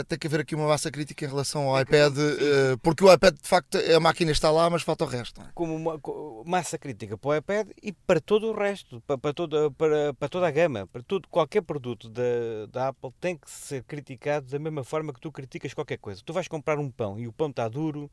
uh, 0.00 0.04
tem 0.04 0.18
que 0.18 0.26
haver 0.26 0.40
aqui 0.40 0.54
uma 0.54 0.66
massa 0.66 0.90
crítica 0.90 1.26
em 1.26 1.28
relação 1.28 1.68
ao 1.68 1.78
iPad, 1.78 2.16
uh, 2.16 2.78
porque 2.82 3.04
o 3.04 3.12
iPad 3.12 3.34
de 3.34 3.46
facto 3.46 3.76
a 3.76 4.00
máquina 4.00 4.32
está 4.32 4.50
lá, 4.50 4.70
mas 4.70 4.82
falta 4.82 5.04
o 5.04 5.06
resto. 5.06 5.42
É? 5.42 5.44
Como 5.54 5.76
uma 5.76 6.00
massa 6.46 6.78
crítica 6.78 7.18
para 7.18 7.28
o 7.28 7.36
iPad 7.36 7.68
e 7.82 7.92
para 7.92 8.18
todo 8.18 8.48
o 8.48 8.54
resto, 8.54 9.02
para, 9.06 9.18
para, 9.18 9.34
toda, 9.34 9.70
para, 9.72 10.14
para 10.14 10.28
toda 10.28 10.48
a 10.48 10.50
gama, 10.50 10.86
para 10.86 11.02
tudo, 11.02 11.28
qualquer 11.28 11.60
produto 11.60 12.08
da, 12.08 12.22
da 12.70 12.88
Apple 12.88 13.12
tem 13.20 13.36
que 13.36 13.50
ser 13.50 13.82
criticado 13.82 14.46
da 14.46 14.58
mesma 14.58 14.82
forma 14.82 15.12
que 15.12 15.20
tu 15.20 15.30
criticas 15.30 15.74
qualquer 15.74 15.98
coisa. 15.98 16.22
Tu 16.24 16.32
vais 16.32 16.48
comprar 16.48 16.78
um 16.78 16.90
pão 16.90 17.20
e 17.20 17.28
o 17.28 17.32
pão 17.32 17.50
está 17.50 17.68
duro, 17.68 18.10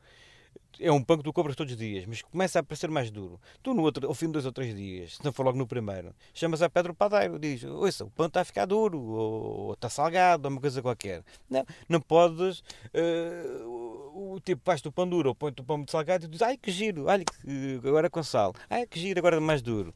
é 0.80 0.92
um 0.92 1.04
pão 1.04 1.18
que 1.18 1.24
tu 1.24 1.34
compras 1.34 1.56
todos 1.56 1.74
os 1.74 1.78
dias, 1.78 2.06
mas 2.06 2.22
começa 2.22 2.60
a 2.60 2.64
parecer 2.64 2.90
mais 2.90 3.12
duro. 3.12 3.40
Tu, 3.62 3.74
no 3.74 3.82
outro, 3.82 4.08
ao 4.08 4.14
fim 4.14 4.28
de 4.28 4.34
dois 4.34 4.46
ou 4.46 4.52
três 4.52 4.74
dias, 4.76 5.16
se 5.16 5.26
não 5.26 5.34
for 5.34 5.46
logo 5.46 5.58
no 5.58 5.68
primeiro, 5.68 6.14
chamas 6.34 6.62
a 6.62 6.70
Pedro 6.70 6.94
Padeiro, 6.94 7.38
diz: 7.38 7.64
Ouça, 7.66 8.06
o 8.06 8.10
pão 8.10 8.28
está 8.28 8.42
a 8.42 8.46
ficar 8.46 8.66
duro, 8.66 9.00
ou, 9.00 9.44
ou, 9.68 9.74
está 9.74 9.90
salgado, 9.90 10.48
ou 10.48 10.52
uma 10.52 10.62
coisa 10.62 10.82
qualquer. 10.82 11.24
Não, 11.50 11.66
não 11.88 12.00
podes. 12.00 12.60
Uh, 12.94 14.34
o 14.34 14.40
tipo, 14.40 14.62
faz-te 14.64 14.88
o 14.88 14.92
pão 14.92 15.08
duro, 15.08 15.30
ou 15.30 15.36
põe-te 15.36 15.62
o 15.62 15.66
pão 15.66 15.78
muito 15.78 15.92
salgado 15.92 16.26
e 16.26 16.28
diz: 16.28 16.42
Ai 16.42 16.58
que 16.58 16.72
giro, 16.72 17.06
olha, 17.06 17.26
agora 17.84 18.10
com 18.10 18.24
sal, 18.24 18.54
ai 18.70 18.86
que 18.86 19.00
giro, 19.00 19.20
agora 19.20 19.40
mais 19.42 19.62
duro. 19.62 19.94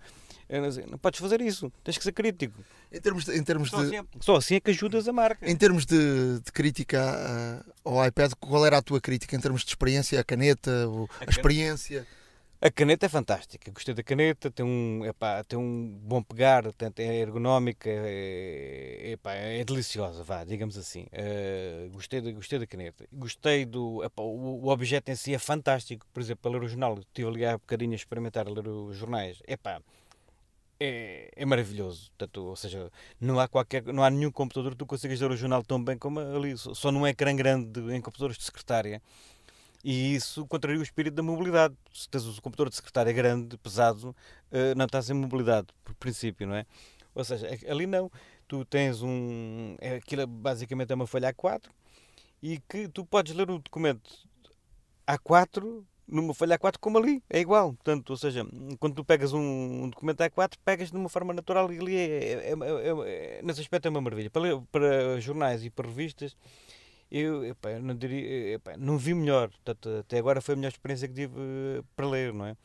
Não 0.90 0.98
podes 0.98 1.20
fazer 1.20 1.42
isso, 1.42 1.72
tens 1.84 1.98
que 1.98 2.04
ser 2.04 2.12
crítico. 2.12 2.64
Em 2.92 3.00
termos 3.00 3.26
de. 3.26 3.38
Em 3.38 3.44
termos 3.44 3.70
só, 3.70 3.78
de... 3.78 3.88
Assim, 3.88 3.98
é- 3.98 4.06
só 4.20 4.36
assim 4.36 4.56
é 4.56 4.60
que 4.60 4.72
ajudas 4.72 5.08
a 5.08 5.14
marca. 5.14 5.50
Em 5.50 5.56
termos 5.56 5.86
de, 5.86 6.40
de 6.40 6.52
crítica 6.52 7.66
ao 7.84 8.06
iPad, 8.06 8.34
qual 8.40 8.66
era 8.66 8.78
a 8.78 8.82
tua 8.82 9.02
crítica 9.02 9.36
em 9.36 9.40
termos 9.40 9.64
de 9.64 9.70
experiência? 9.70 10.20
A 10.20 10.24
caneta, 10.24 10.72
a, 10.72 11.26
a 11.26 11.30
experiência? 11.30 12.06
A 12.66 12.72
caneta 12.72 13.08
é 13.08 13.10
fantástica, 13.10 13.70
gostei 13.72 13.94
da 13.94 14.02
caneta, 14.02 14.50
tem 14.50 14.66
um, 14.66 15.06
epá, 15.06 15.44
tem 15.44 15.60
um 15.60 16.00
bom 16.02 16.24
pegar, 16.24 16.64
é 16.98 17.16
ergonómica, 17.18 17.90
é, 17.90 19.12
epá, 19.12 19.34
é 19.34 19.66
deliciosa, 19.66 20.24
vá, 20.24 20.46
digamos 20.46 20.78
assim. 20.78 21.06
Uh, 21.12 21.90
gostei, 21.90 22.22
de, 22.22 22.32
gostei 22.32 22.58
da 22.58 22.66
caneta. 22.66 23.06
Gostei 23.12 23.66
do. 23.66 24.02
Epá, 24.02 24.22
o, 24.24 24.64
o, 24.64 24.70
objeto 24.70 25.12
em 25.12 25.16
si 25.18 25.34
é 25.34 25.40
fantástico, 25.40 26.08
por 26.14 26.22
exemplo, 26.22 26.44
para 26.44 26.52
ler 26.52 26.64
o 26.64 26.68
jornal, 26.70 26.98
estive 27.00 27.28
ali 27.28 27.46
há 27.46 27.58
bocadinho 27.58 27.92
a 27.92 27.96
experimentar 27.96 28.48
a 28.48 28.50
ler 28.50 28.66
os 28.66 28.96
jornais. 28.96 29.44
Epá, 29.46 29.82
é, 30.80 31.32
é 31.36 31.46
maravilhoso. 31.46 32.10
Portanto, 32.12 32.46
ou 32.46 32.56
seja, 32.56 32.92
não 33.20 33.40
há, 33.40 33.48
qualquer, 33.48 33.84
não 33.86 34.04
há 34.04 34.10
nenhum 34.10 34.32
computador 34.32 34.72
que 34.72 34.78
tu 34.78 34.86
consigas 34.86 35.20
ler 35.20 35.32
o 35.32 35.38
jornal 35.38 35.64
tão 35.64 35.84
bem 35.84 35.98
como 35.98 36.20
ali, 36.20 36.58
só 36.58 36.92
num 36.92 37.06
ecrã 37.08 37.36
grande 37.36 37.80
em 37.94 38.02
computadores 38.02 38.38
de 38.38 38.44
secretária. 38.44 39.02
E 39.84 40.16
isso 40.16 40.46
contraria 40.48 40.80
o 40.80 40.84
espírito 40.84 41.16
da 41.16 41.24
mobilidade. 41.24 41.76
Se 41.94 42.08
tens 42.08 42.26
o 42.26 42.42
computador 42.42 42.70
de 42.70 42.76
secretária 42.78 43.12
grande, 43.12 43.58
pesado, 43.58 44.16
eh, 44.52 44.74
não 44.76 44.86
estás 44.86 45.10
em 45.10 45.14
mobilidade, 45.14 45.68
por 45.84 45.94
princípio, 45.96 46.48
não 46.48 46.56
é? 46.56 46.66
Ou 47.14 47.24
seja, 47.24 47.48
ali 47.68 47.86
não. 47.86 48.10
Tu 48.48 48.64
tens 48.66 49.02
um. 49.02 49.76
É, 49.80 49.96
aquilo 49.96 50.26
basicamente 50.28 50.92
é 50.92 50.96
uma 50.96 51.08
folha 51.08 51.34
A4 51.34 51.70
e 52.42 52.60
que 52.68 52.88
tu 52.88 53.06
podes 53.06 53.34
ler 53.36 53.50
o 53.50 53.60
documento 53.60 54.12
A4 55.08 55.84
numa 56.08 56.34
folha 56.34 56.58
A4 56.58 56.76
como 56.80 56.98
ali, 56.98 57.24
é 57.30 57.40
igual. 57.40 57.74
Portanto, 57.74 58.10
ou 58.12 58.18
seja, 58.18 58.46
quando 58.80 58.96
tu 58.96 59.06
pegas 59.06 59.34
um, 59.34 59.84
um 59.84 59.90
documento 59.90 60.20
A4, 60.20 60.54
pegas 60.64 60.92
de 60.92 60.98
uma 60.98 61.10
forma 61.10 61.34
natural 61.34 61.72
e 61.72 61.80
ali 61.80 61.96
é, 61.96 62.34
é, 62.34 62.52
é, 62.52 63.38
é, 63.38 63.42
nesse 63.44 63.62
aspecto 63.62 63.88
é 63.88 63.90
uma 63.90 64.02
maravilha. 64.02 64.30
Para, 64.30 64.60
para 64.72 65.20
jornais 65.20 65.64
e 65.64 65.70
para 65.70 65.88
revistas, 65.88 66.36
eu 67.12 67.56
não 67.82 67.96
diria, 67.96 68.60
não 68.78 68.98
vi 68.98 69.14
melhor. 69.14 69.50
Portanto, 69.50 69.90
até 70.00 70.18
agora 70.18 70.42
foi 70.42 70.54
a 70.54 70.58
melhor 70.58 70.70
experiência 70.70 71.08
que 71.08 71.14
tive 71.14 71.34
uh, 71.40 71.84
para 71.96 72.08
ler, 72.08 72.34
não 72.34 72.46
é? 72.46 72.58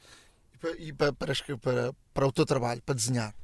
E 0.79 0.93
para, 0.93 1.13
para, 1.13 1.33
para, 1.61 1.95
para 2.13 2.27
o 2.27 2.33
teu 2.33 2.45
trabalho, 2.45 2.83
para 2.83 2.95
desenhar? 2.95 3.35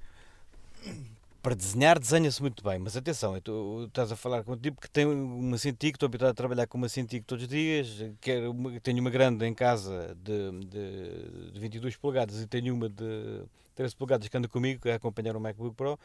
Para 1.45 1.55
desenhar, 1.55 1.99
desenha-se 1.99 2.41
muito 2.41 2.65
bem, 2.65 2.79
mas 2.79 2.97
atenção, 2.97 3.39
tu 3.39 3.85
estás 3.87 4.11
a 4.11 4.17
falar 4.17 4.43
com 4.43 4.53
um 4.53 4.57
tipo 4.57 4.81
que 4.81 4.89
tem 4.89 5.05
uma 5.05 5.59
Cintiq, 5.59 5.95
estou 5.95 6.07
habituado 6.07 6.31
a 6.31 6.35
trabalhar 6.35 6.67
com 6.67 6.79
uma 6.79 6.89
Cintiq 6.89 7.23
todos 7.27 7.45
os 7.45 7.49
dias, 7.51 7.87
quero, 8.19 8.55
tenho 8.81 8.99
uma 8.99 9.11
grande 9.11 9.45
em 9.45 9.53
casa 9.53 10.17
de, 10.23 10.51
de, 10.67 11.51
de 11.53 11.61
22 11.61 11.97
polegadas 11.97 12.41
e 12.41 12.47
tenho 12.47 12.75
uma 12.75 12.89
de 12.89 13.43
13 13.75 13.95
polegadas 13.95 14.27
que 14.27 14.35
anda 14.39 14.49
comigo, 14.49 14.81
que 14.81 14.89
é 14.89 14.95
acompanhar 14.95 15.37
o 15.37 15.41
MacBook 15.41 15.77
Pro, 15.77 16.01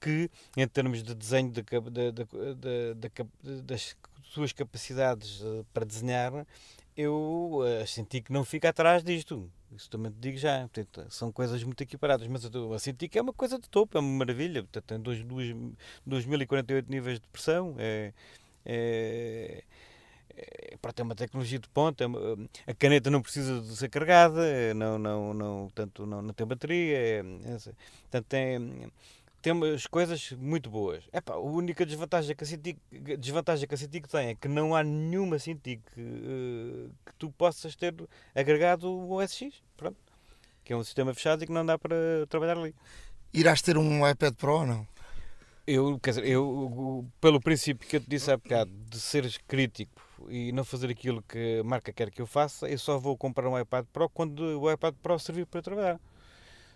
que 0.00 0.30
em 0.56 0.68
termos 0.68 1.02
de 1.02 1.16
desenho 1.16 1.50
de, 1.50 1.64
de, 2.94 3.62
das 3.62 3.96
suas 4.22 4.52
capacidades 4.52 5.42
eh, 5.42 5.64
para 5.74 5.84
desenhar, 5.84 6.46
eu 6.96 7.60
uh, 7.60 7.86
senti 7.86 8.20
que 8.20 8.32
não 8.32 8.44
fica 8.44 8.70
atrás 8.70 9.02
disto. 9.04 9.50
Isso 9.74 9.90
também 9.90 10.10
te 10.10 10.18
digo 10.18 10.38
já. 10.38 10.60
Portanto, 10.68 11.06
são 11.10 11.30
coisas 11.30 11.62
muito 11.62 11.80
equiparadas. 11.82 12.26
Mas 12.28 12.44
eu 12.44 12.78
senti 12.78 13.08
que 13.08 13.18
é 13.18 13.22
uma 13.22 13.32
coisa 13.32 13.58
de 13.58 13.68
topo, 13.68 13.98
é 13.98 14.00
uma 14.00 14.18
maravilha. 14.18 14.62
Portanto, 14.62 14.84
tem 14.84 15.00
2048 16.06 16.90
níveis 16.90 17.20
de 17.20 17.28
pressão. 17.28 17.74
É, 17.78 18.12
é, 18.64 19.62
é, 20.36 21.02
uma 21.02 21.14
tecnologia 21.14 21.58
de 21.58 21.68
ponta, 21.68 22.04
é 22.04 22.70
a 22.70 22.74
caneta 22.74 23.10
não 23.10 23.22
precisa 23.22 23.60
de 23.60 23.76
ser 23.76 23.88
carregada, 23.88 24.74
não, 24.74 24.98
não, 24.98 25.34
não, 25.34 25.60
portanto, 25.64 26.04
não, 26.06 26.20
não 26.22 26.34
tem 26.34 26.46
bateria, 26.46 26.96
é, 26.98 27.18
é, 27.18 27.22
portanto, 28.02 28.26
tem, 28.28 28.92
tem 29.46 29.52
umas 29.52 29.86
coisas 29.86 30.32
muito 30.32 30.68
boas. 30.68 31.04
Epá, 31.12 31.34
a 31.34 31.38
única 31.38 31.86
desvantagem 31.86 32.34
que 32.34 32.42
a 32.42 32.46
Cintiq, 32.48 32.80
desvantagem 33.16 33.68
que 33.68 33.74
a 33.74 33.78
Cintiq 33.78 34.08
tem 34.08 34.30
é 34.30 34.34
que 34.34 34.48
não 34.48 34.74
há 34.74 34.82
nenhuma 34.82 35.38
Cintiq 35.38 35.80
que, 35.94 36.00
uh, 36.00 36.90
que 37.06 37.14
tu 37.16 37.30
possas 37.30 37.76
ter 37.76 37.94
agregado 38.34 38.90
o 38.90 39.24
SX, 39.24 39.62
pronto, 39.76 39.96
que 40.64 40.72
é 40.72 40.76
um 40.76 40.82
sistema 40.82 41.14
fechado 41.14 41.44
e 41.44 41.46
que 41.46 41.52
não 41.52 41.64
dá 41.64 41.78
para 41.78 41.94
trabalhar 42.28 42.58
ali. 42.58 42.74
Irás 43.32 43.62
ter 43.62 43.78
um 43.78 44.08
iPad 44.08 44.34
Pro 44.34 44.52
ou 44.52 44.66
não? 44.66 44.88
Eu, 45.64 45.96
quer 46.00 46.10
dizer, 46.10 46.26
eu, 46.26 47.06
pelo 47.20 47.40
princípio 47.40 47.88
que 47.88 47.98
eu 47.98 48.00
te 48.00 48.10
disse 48.10 48.32
há 48.32 48.36
bocado, 48.36 48.72
de 48.90 48.98
seres 48.98 49.38
crítico 49.46 50.02
e 50.28 50.50
não 50.50 50.64
fazer 50.64 50.90
aquilo 50.90 51.22
que 51.22 51.60
a 51.60 51.62
marca 51.62 51.92
quer 51.92 52.10
que 52.10 52.20
eu 52.20 52.26
faça, 52.26 52.68
eu 52.68 52.78
só 52.80 52.98
vou 52.98 53.16
comprar 53.16 53.48
um 53.48 53.56
iPad 53.56 53.86
Pro 53.92 54.08
quando 54.08 54.40
o 54.60 54.72
iPad 54.72 54.96
Pro 55.00 55.16
servir 55.20 55.46
para 55.46 55.62
trabalhar. 55.62 56.00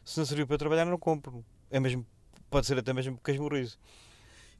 Se 0.04 0.18
não 0.18 0.24
servir 0.24 0.46
para 0.46 0.56
trabalhar, 0.56 0.84
não 0.84 0.98
compro. 0.98 1.44
É 1.68 1.80
mesmo 1.80 2.06
pode 2.50 2.66
ser 2.66 2.78
até 2.78 2.92
mesmo 2.92 3.18
esmorrizo. 3.26 3.78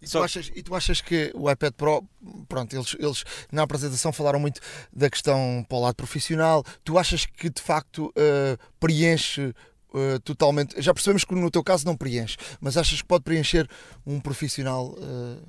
E 0.00 0.06
tu, 0.06 0.22
achas, 0.22 0.50
e 0.54 0.62
tu 0.62 0.74
achas 0.74 1.02
que 1.02 1.30
o 1.34 1.50
iPad 1.50 1.74
Pro, 1.74 2.02
pronto, 2.48 2.74
eles, 2.74 2.96
eles 2.98 3.24
na 3.52 3.62
apresentação 3.62 4.10
falaram 4.12 4.40
muito 4.40 4.58
da 4.90 5.10
questão 5.10 5.64
para 5.68 5.76
o 5.76 5.80
lado 5.82 5.94
profissional. 5.94 6.64
Tu 6.82 6.96
achas 6.96 7.26
que 7.26 7.50
de 7.50 7.60
facto 7.60 8.06
uh, 8.06 8.58
preenche 8.78 9.54
uh, 9.92 10.18
totalmente? 10.24 10.80
Já 10.80 10.94
percebemos 10.94 11.24
que 11.24 11.34
no 11.34 11.50
teu 11.50 11.62
caso 11.62 11.84
não 11.84 11.96
preenche, 11.96 12.38
mas 12.62 12.78
achas 12.78 13.02
que 13.02 13.06
pode 13.06 13.24
preencher 13.24 13.68
um 14.06 14.18
profissional? 14.18 14.94
Uh... 14.94 15.46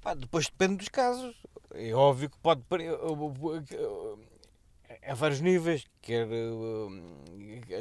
Pá, 0.00 0.14
depois 0.14 0.46
depende 0.46 0.76
dos 0.76 0.88
casos. 0.88 1.34
É 1.74 1.92
óbvio 1.92 2.30
que 2.30 2.38
pode. 2.38 2.62
A 5.02 5.14
vários 5.14 5.40
níveis, 5.40 5.84
quer, 6.00 6.28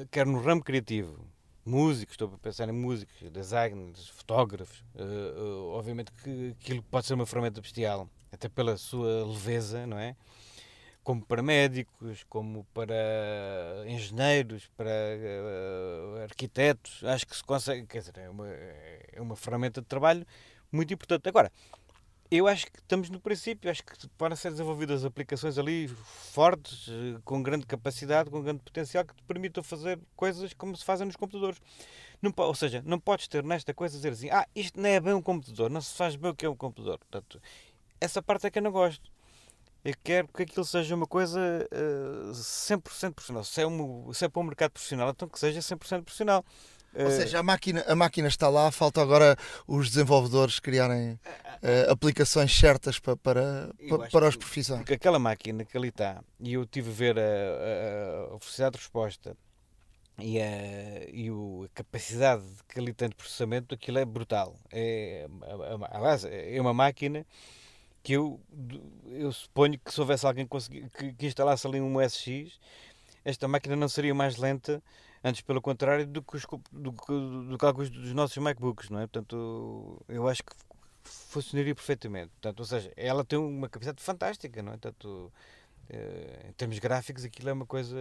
quer 0.09 0.25
no 0.25 0.41
ramo 0.41 0.63
criativo 0.63 1.27
músicos, 1.67 2.13
estou 2.13 2.33
a 2.33 2.37
pensar 2.37 2.69
em 2.69 2.71
músicos, 2.71 3.29
designers, 3.29 4.07
fotógrafos. 4.09 4.83
Uh, 4.95 5.69
obviamente 5.73 6.11
que 6.23 6.55
aquilo 6.59 6.81
pode 6.83 7.05
ser 7.05 7.13
uma 7.13 7.25
ferramenta 7.25 7.61
bestial, 7.61 8.09
até 8.31 8.47
pela 8.47 8.77
sua 8.77 9.25
leveza, 9.27 9.85
não 9.85 9.99
é? 9.99 10.15
Como 11.03 11.25
para 11.25 11.41
médicos, 11.41 12.23
como 12.29 12.65
para 12.73 12.95
engenheiros, 13.87 14.67
para 14.75 14.89
uh, 14.89 16.23
arquitetos. 16.23 17.03
Acho 17.03 17.27
que 17.27 17.35
se 17.35 17.43
consegue, 17.43 17.85
quer 17.85 17.99
dizer, 17.99 18.17
é 18.17 18.29
uma, 18.29 18.47
é 18.47 19.21
uma 19.21 19.35
ferramenta 19.35 19.81
de 19.81 19.87
trabalho 19.87 20.25
muito 20.71 20.93
importante. 20.93 21.27
Agora, 21.29 21.51
eu 22.29 22.47
acho 22.47 22.65
que 22.65 22.79
estamos 22.79 23.09
no 23.09 23.19
princípio, 23.19 23.71
acho 23.71 23.83
que 23.83 24.07
podem 24.17 24.35
ser 24.35 24.51
desenvolvidas 24.51 25.05
aplicações 25.05 25.57
ali 25.57 25.87
fortes, 25.87 26.89
eh, 26.89 27.19
com 27.23 27.41
grande 27.41 27.65
capacidade, 27.65 28.29
com 28.29 28.41
grande 28.41 28.61
potencial, 28.63 29.05
que 29.05 29.15
te 29.15 29.23
permitam 29.23 29.63
fazer 29.63 29.99
coisas 30.15 30.53
como 30.53 30.75
se 30.75 30.83
fazem 30.83 31.07
nos 31.07 31.15
computadores. 31.15 31.59
Não, 32.21 32.33
ou 32.35 32.55
seja, 32.55 32.83
não 32.85 32.99
podes 32.99 33.27
ter 33.27 33.43
nesta 33.43 33.73
coisa 33.73 33.95
dizer 33.95 34.11
assim, 34.11 34.29
ah, 34.29 34.45
isto 34.53 34.79
não 34.79 34.89
é 34.89 34.99
bem 34.99 35.13
um 35.13 35.21
computador, 35.21 35.69
não 35.69 35.79
se 35.79 35.93
faz 35.95 36.15
bem 36.15 36.31
o 36.31 36.35
que 36.35 36.45
é 36.45 36.49
um 36.49 36.55
computador. 36.55 36.97
Portanto, 36.97 37.41
essa 38.01 38.21
parte 38.21 38.47
é 38.47 38.51
que 38.51 38.59
eu 38.59 38.63
não 38.63 38.71
gosto. 38.71 39.09
Eu 39.85 39.93
quero 40.03 40.27
que 40.27 40.43
aquilo 40.43 40.65
seja 40.65 40.95
uma 40.95 41.07
coisa 41.07 41.39
uh, 41.39 42.31
eh, 42.31 42.33
100% 42.33 43.13
profissional. 43.13 43.43
Se 43.45 43.61
é, 43.61 43.67
um, 43.67 44.11
se 44.11 44.25
é 44.25 44.27
para 44.27 44.41
um 44.41 44.45
mercado 44.45 44.71
profissional, 44.71 45.11
então 45.11 45.29
que 45.29 45.39
seja 45.39 45.59
100% 45.61 46.03
profissional. 46.03 46.43
Ou 47.05 47.11
seja, 47.11 47.39
a 47.39 47.43
máquina, 47.43 47.83
a 47.87 47.95
máquina 47.95 48.27
está 48.27 48.49
lá, 48.49 48.71
falta 48.71 49.01
agora 49.01 49.37
os 49.67 49.89
desenvolvedores 49.89 50.59
criarem 50.59 51.11
uh, 51.11 51.91
aplicações 51.91 52.57
certas 52.57 52.99
para, 52.99 53.15
para, 53.15 53.73
para, 53.87 54.09
para 54.09 54.27
os 54.27 54.35
profissionais. 54.35 54.83
Porque 54.83 54.95
aquela 54.95 55.19
máquina 55.19 55.63
que 55.63 55.77
ali 55.77 55.89
está, 55.89 56.23
e 56.39 56.53
eu 56.53 56.65
tive 56.65 56.89
a 56.89 56.93
ver 56.93 57.19
a, 57.19 57.21
a, 57.21 58.37
velocidade 58.37 58.73
de 58.73 58.79
resposta 58.79 59.37
e, 60.19 60.39
a, 60.41 61.09
e 61.11 61.29
o, 61.29 61.65
a 61.65 61.75
capacidade 61.75 62.43
que 62.67 62.79
ali 62.79 62.93
tem 62.93 63.09
de 63.09 63.15
processamento, 63.15 63.75
aquilo 63.75 63.99
é 63.99 64.05
brutal. 64.05 64.55
É, 64.71 65.27
aliás, 65.91 66.25
é 66.25 66.59
uma 66.59 66.73
máquina 66.73 67.25
que 68.01 68.13
eu, 68.13 68.39
eu 69.05 69.31
suponho 69.31 69.77
que 69.77 69.93
se 69.93 69.99
houvesse 69.99 70.25
alguém 70.25 70.47
que, 70.47 71.13
que 71.13 71.25
instalasse 71.25 71.67
ali 71.67 71.81
um 71.81 71.97
SX, 72.01 72.59
esta 73.25 73.47
máquina 73.47 73.75
não 73.75 73.89
seria 73.89 74.15
mais 74.15 74.37
lenta 74.37 74.81
Antes, 75.23 75.41
pelo 75.41 75.61
contrário, 75.61 76.05
do 76.05 76.21
que, 76.21 76.35
os, 76.35 76.45
do, 76.71 76.91
do, 76.91 77.57
que 77.57 77.65
alguns 77.65 77.89
dos 77.89 78.13
nossos 78.13 78.37
MacBooks, 78.37 78.89
não 78.89 78.99
é? 78.99 79.07
Portanto, 79.07 80.01
eu 80.07 80.27
acho 80.27 80.43
que 80.43 80.55
funcionaria 81.03 81.73
perfeitamente. 81.73 82.29
Portanto, 82.29 82.59
ou 82.59 82.65
seja, 82.65 82.91
ela 82.95 83.23
tem 83.25 83.37
uma 83.39 83.69
capacidade 83.69 84.01
fantástica, 84.01 84.61
não 84.61 84.73
é? 84.73 84.77
Portanto, 84.77 85.31
eh, 85.89 86.47
em 86.49 86.51
termos 86.53 86.79
gráficos, 86.79 87.23
aquilo 87.23 87.49
é 87.49 87.53
uma 87.53 87.65
coisa 87.65 87.97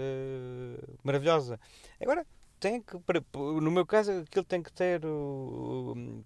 maravilhosa. 1.03 1.59
Agora, 2.01 2.27
tem 2.59 2.81
que, 2.83 2.97
no 3.35 3.71
meu 3.71 3.87
caso, 3.87 4.13
aquilo 4.13 4.45
tem 4.45 4.63
que 4.63 4.73
ter. 4.73 5.01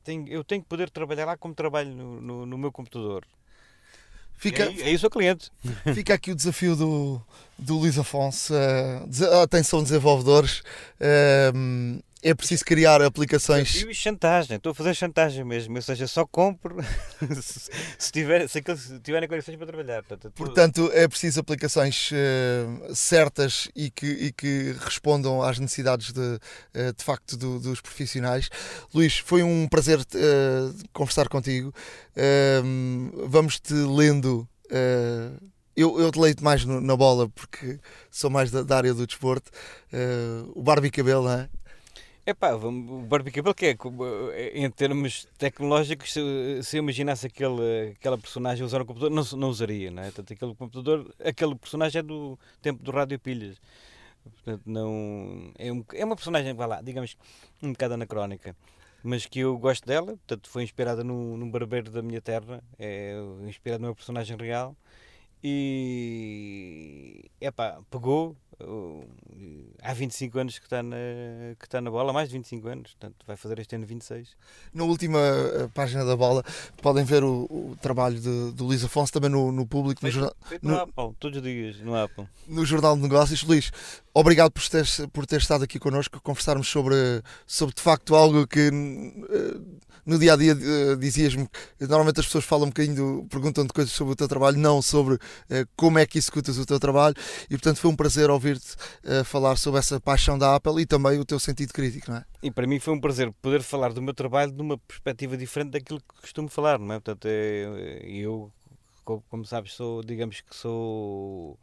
Tem, 0.04 0.28
eu 0.28 0.44
tenho 0.44 0.62
que 0.62 0.68
poder 0.68 0.90
trabalhar 0.90 1.26
lá 1.26 1.36
como 1.36 1.54
trabalho 1.54 1.94
no, 1.94 2.20
no, 2.20 2.46
no 2.46 2.58
meu 2.58 2.72
computador. 2.72 3.26
Fica, 4.40 4.70
isso 4.70 5.06
o 5.06 5.10
cliente. 5.10 5.50
Fica 5.94 6.14
aqui 6.14 6.32
o 6.32 6.34
desafio 6.34 6.74
do, 6.74 7.20
do 7.58 7.76
Luís 7.76 7.98
Afonso. 7.98 8.54
Uh, 8.54 9.42
atenção, 9.42 9.82
desenvolvedores. 9.82 10.62
Uh, 10.98 12.02
é 12.22 12.34
preciso 12.34 12.64
criar 12.64 13.00
aplicações. 13.00 13.74
E 13.82 13.94
chantagem, 13.94 14.56
estou 14.56 14.72
a 14.72 14.74
fazer 14.74 14.94
chantagem 14.94 15.44
mesmo, 15.44 15.76
ou 15.76 15.82
seja, 15.82 16.06
só 16.06 16.26
compro 16.26 16.76
se, 17.98 18.12
tiver, 18.12 18.46
se, 18.48 18.62
tiverem 19.02 19.28
condições 19.28 19.56
para 19.56 19.66
trabalhar. 19.66 20.02
Portanto, 20.02 20.32
Portanto, 20.34 20.90
é 20.92 21.08
preciso 21.08 21.40
aplicações 21.40 22.10
uh, 22.10 22.94
certas 22.94 23.68
e 23.74 23.90
que, 23.90 24.06
e 24.06 24.32
que 24.32 24.76
respondam 24.80 25.42
às 25.42 25.58
necessidades 25.58 26.12
de, 26.12 26.20
uh, 26.20 26.92
de 26.96 27.02
facto 27.02 27.36
do, 27.36 27.58
dos 27.58 27.80
profissionais. 27.80 28.50
Luís, 28.94 29.18
foi 29.18 29.42
um 29.42 29.66
prazer 29.66 29.98
uh, 29.98 30.88
conversar 30.92 31.28
contigo. 31.28 31.72
Vamos-te 33.28 33.72
lendo. 33.72 34.46
Eu, 35.76 35.98
eu 35.98 36.10
leito 36.14 36.44
mais 36.44 36.64
no, 36.64 36.80
na 36.80 36.94
bola 36.94 37.28
porque 37.30 37.78
sou 38.10 38.28
mais 38.28 38.50
da, 38.50 38.62
da 38.62 38.76
área 38.76 38.92
do 38.92 39.06
desporto. 39.06 39.50
o 40.54 40.62
Barbie 40.62 40.90
Cabelo, 40.90 41.24
não 41.24 41.32
é? 41.32 41.48
É 42.30 42.34
pá, 42.34 42.52
o 42.54 43.02
Barbie 43.02 43.32
Cabelo 43.32 43.52
que 43.52 43.66
é, 43.66 43.70
eh, 44.34 44.52
em 44.54 44.70
termos 44.70 45.26
tecnológicos, 45.36 46.12
se, 46.12 46.20
se 46.62 46.76
eu 46.76 46.82
imaginasse 46.82 47.26
aquele, 47.26 47.96
aquela 47.98 48.16
personagem 48.16 48.64
usar 48.64 48.80
um 48.80 48.84
computador, 48.84 49.10
não, 49.10 49.24
não 49.36 49.48
usaria, 49.48 49.90
não 49.90 50.00
é? 50.00 50.06
Portanto, 50.12 50.32
aquele 50.32 50.54
computador, 50.54 51.12
aquele 51.24 51.56
personagem 51.56 51.98
é 51.98 52.02
do 52.04 52.38
tempo 52.62 52.84
do 52.84 52.92
rádio 52.92 53.18
pilhas. 53.18 53.60
Portanto, 54.22 54.62
não, 54.64 55.52
é, 55.58 55.72
um, 55.72 55.84
é 55.92 56.04
uma 56.04 56.14
personagem, 56.14 56.54
vá 56.54 56.66
lá, 56.66 56.80
digamos, 56.80 57.16
um 57.60 57.72
bocado 57.72 57.94
anacrónica. 57.94 58.54
Mas 59.02 59.26
que 59.26 59.40
eu 59.40 59.58
gosto 59.58 59.84
dela, 59.84 60.16
portanto, 60.18 60.48
foi 60.50 60.62
inspirada 60.62 61.02
num, 61.02 61.36
num 61.36 61.50
barbeiro 61.50 61.90
da 61.90 62.00
minha 62.00 62.20
terra, 62.20 62.62
é 62.78 63.14
inspirada 63.48 63.82
numa 63.82 63.94
personagem 63.94 64.36
real. 64.36 64.76
E, 65.42 67.28
é 67.40 67.50
pá, 67.50 67.80
pegou, 67.90 68.36
há 69.82 69.92
25 69.92 70.38
anos 70.38 70.58
que 70.58 70.66
está, 70.66 70.82
na, 70.82 70.96
que 71.58 71.64
está 71.64 71.80
na 71.80 71.90
bola, 71.90 72.12
mais 72.12 72.28
de 72.28 72.34
25 72.34 72.68
anos, 72.68 72.90
portanto 72.92 73.24
vai 73.26 73.36
fazer 73.36 73.58
este 73.58 73.74
ano 73.76 73.86
26. 73.86 74.36
Na 74.74 74.84
última 74.84 75.18
eh, 75.18 75.68
página 75.72 76.04
da 76.04 76.16
bola 76.16 76.44
podem 76.82 77.04
ver 77.04 77.24
o, 77.24 77.44
o 77.44 77.76
trabalho 77.80 78.20
de, 78.20 78.52
do 78.52 78.64
Luís 78.64 78.84
Afonso 78.84 79.12
também 79.12 79.30
no, 79.30 79.50
no 79.50 79.66
público, 79.66 80.04
no, 80.04 80.10
jornal, 80.10 80.34
no, 80.62 80.70
no 80.70 80.78
Apple, 80.78 81.16
todos 81.18 81.38
os 81.38 81.42
dias 81.42 81.80
no 81.80 81.94
Apple. 81.94 82.26
No 82.46 82.64
Jornal 82.64 82.96
de 82.96 83.02
Negócios. 83.02 83.42
Luís, 83.42 83.72
obrigado 84.12 84.50
por 84.50 84.68
ter, 84.68 84.86
por 85.12 85.26
ter 85.26 85.38
estado 85.38 85.64
aqui 85.64 85.78
connosco, 85.78 86.20
conversarmos 86.20 86.68
sobre, 86.68 87.22
sobre 87.46 87.74
de 87.74 87.80
facto 87.80 88.14
algo 88.14 88.46
que 88.46 88.68
uh, 88.68 89.80
no 90.04 90.18
dia 90.18 90.34
a 90.34 90.36
dia 90.36 90.54
uh, 90.54 90.96
dizias-me 90.96 91.48
normalmente 91.80 92.20
as 92.20 92.26
pessoas 92.26 92.44
falam 92.44 92.66
um 92.66 92.68
bocadinho, 92.68 92.94
do, 92.94 93.28
perguntam 93.28 93.64
de 93.64 93.72
coisas 93.72 93.92
sobre 93.92 94.12
o 94.12 94.16
teu 94.16 94.28
trabalho, 94.28 94.58
não 94.58 94.80
sobre 94.80 95.14
uh, 95.14 95.18
como 95.76 95.98
é 95.98 96.06
que 96.06 96.18
executas 96.18 96.58
o 96.58 96.66
teu 96.66 96.78
trabalho, 96.78 97.14
e 97.44 97.50
portanto 97.50 97.78
foi 97.78 97.90
um 97.90 97.96
prazer 97.96 98.30
ouvir-te 98.30 98.74
uh, 99.04 99.24
falar 99.24 99.56
sobre 99.56 99.80
essa 99.80 100.00
paixão 100.00 100.38
da 100.38 100.54
Apple 100.54 100.80
e 100.82 100.86
também 100.86 101.18
o 101.18 101.24
teu 101.24 101.38
sentido 101.38 101.72
crítico, 101.72 102.10
não 102.10 102.18
é? 102.18 102.24
E 102.42 102.50
para 102.50 102.66
mim 102.66 102.78
foi 102.78 102.94
um 102.94 103.00
prazer 103.00 103.32
poder 103.42 103.62
falar 103.62 103.92
do 103.92 104.00
meu 104.00 104.14
trabalho 104.14 104.52
de 104.52 104.62
uma 104.62 104.78
perspectiva 104.78 105.36
diferente 105.36 105.70
daquilo 105.70 106.00
que 106.00 106.20
costumo 106.20 106.48
falar, 106.48 106.78
não 106.78 106.94
é? 106.94 107.00
Portanto, 107.00 107.26
é, 107.26 108.00
eu, 108.06 108.50
como 109.04 109.44
sabes, 109.44 109.74
sou, 109.74 110.02
digamos 110.02 110.40
que 110.40 110.54
sou 110.54 111.58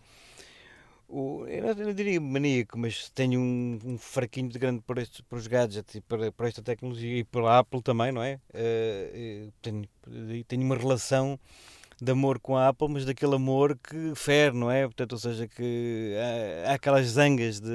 o, 1.07 1.45
eu 1.47 1.73
não 1.75 1.93
diria 1.93 2.19
maníaco, 2.19 2.77
mas 2.77 3.09
tenho 3.09 3.39
um, 3.39 3.79
um 3.83 3.97
fraquinho 3.97 4.49
de 4.49 4.59
grande 4.59 4.81
para, 4.81 5.01
estes, 5.01 5.21
para 5.21 5.37
os 5.37 5.47
gadgets 5.47 5.95
e 5.95 6.01
para, 6.01 6.31
para 6.31 6.47
esta 6.47 6.61
tecnologia 6.61 7.19
e 7.19 7.23
pela 7.23 7.59
Apple 7.59 7.81
também, 7.81 8.11
não 8.11 8.21
é? 8.21 8.39
Uh, 8.53 9.51
tenho, 9.61 9.87
tenho 10.47 10.63
uma 10.63 10.75
relação 10.75 11.39
de 12.01 12.11
amor 12.11 12.39
com 12.39 12.55
a 12.55 12.67
Apple, 12.67 12.89
mas 12.89 13.05
daquele 13.05 13.35
amor 13.35 13.77
que 13.77 14.13
fere, 14.15 14.55
não 14.55 14.69
é? 14.69 14.83
Portanto, 14.83 15.13
ou 15.13 15.17
seja, 15.17 15.47
que 15.47 16.13
há, 16.65 16.71
há 16.71 16.73
aquelas 16.75 17.07
zangas 17.07 17.59
de. 17.59 17.71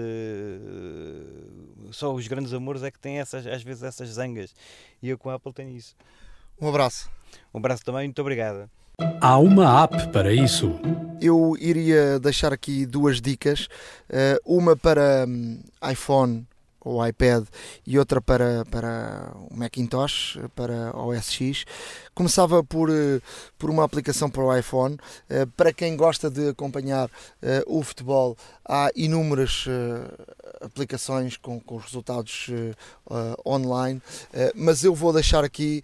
Só 1.91 2.15
os 2.15 2.29
grandes 2.29 2.53
amores 2.53 2.83
é 2.83 2.91
que 2.91 2.99
têm 2.99 3.19
essas, 3.19 3.47
às 3.47 3.63
vezes 3.63 3.83
essas 3.83 4.11
zangas. 4.11 4.55
E 5.03 5.09
eu 5.09 5.19
com 5.19 5.31
a 5.31 5.35
Apple 5.35 5.53
tenho 5.53 5.71
isso. 5.71 5.97
Um 6.61 6.69
abraço. 6.69 7.11
Um 7.53 7.59
abraço 7.59 7.85
também, 7.85 8.05
muito 8.07 8.21
obrigado. 8.21 8.71
Há 9.21 9.39
uma 9.39 9.83
app 9.85 10.09
para 10.09 10.33
isso. 10.33 10.79
Eu 11.21 11.57
iria 11.59 12.19
deixar 12.19 12.53
aqui 12.53 12.85
duas 12.85 13.21
dicas. 13.21 13.69
Uh, 14.11 14.59
uma 14.59 14.77
para 14.77 15.25
um, 15.27 15.61
iPhone 15.91 16.47
ou 16.85 17.07
iPad 17.07 17.45
e 17.87 17.99
outra 17.99 18.21
para, 18.21 18.65
para 18.71 19.33
o 19.51 19.57
Macintosh, 19.57 20.39
para 20.55 20.97
OS 20.97 21.33
X. 21.33 21.65
Começava 22.15 22.63
por, 22.63 22.91
eh, 22.91 23.21
por 23.59 23.71
uma 23.71 23.85
aplicação 23.85 24.29
para 24.29 24.43
o 24.43 24.57
iPhone. 24.57 24.99
Eh, 25.29 25.47
para 25.57 25.73
quem 25.73 25.97
gosta 25.97 26.31
de 26.31 26.49
acompanhar 26.49 27.09
eh, 27.41 27.63
o 27.67 27.83
futebol, 27.83 28.37
há 28.69 28.91
inúmeras 28.97 29.67
aplicações 30.63 31.37
com, 31.37 31.61
com 31.61 31.77
resultados 31.77 32.49
online, 33.47 34.01
mas 34.55 34.85
eu 34.85 34.95
vou 34.95 35.13
deixar 35.13 35.45
aqui 35.45 35.83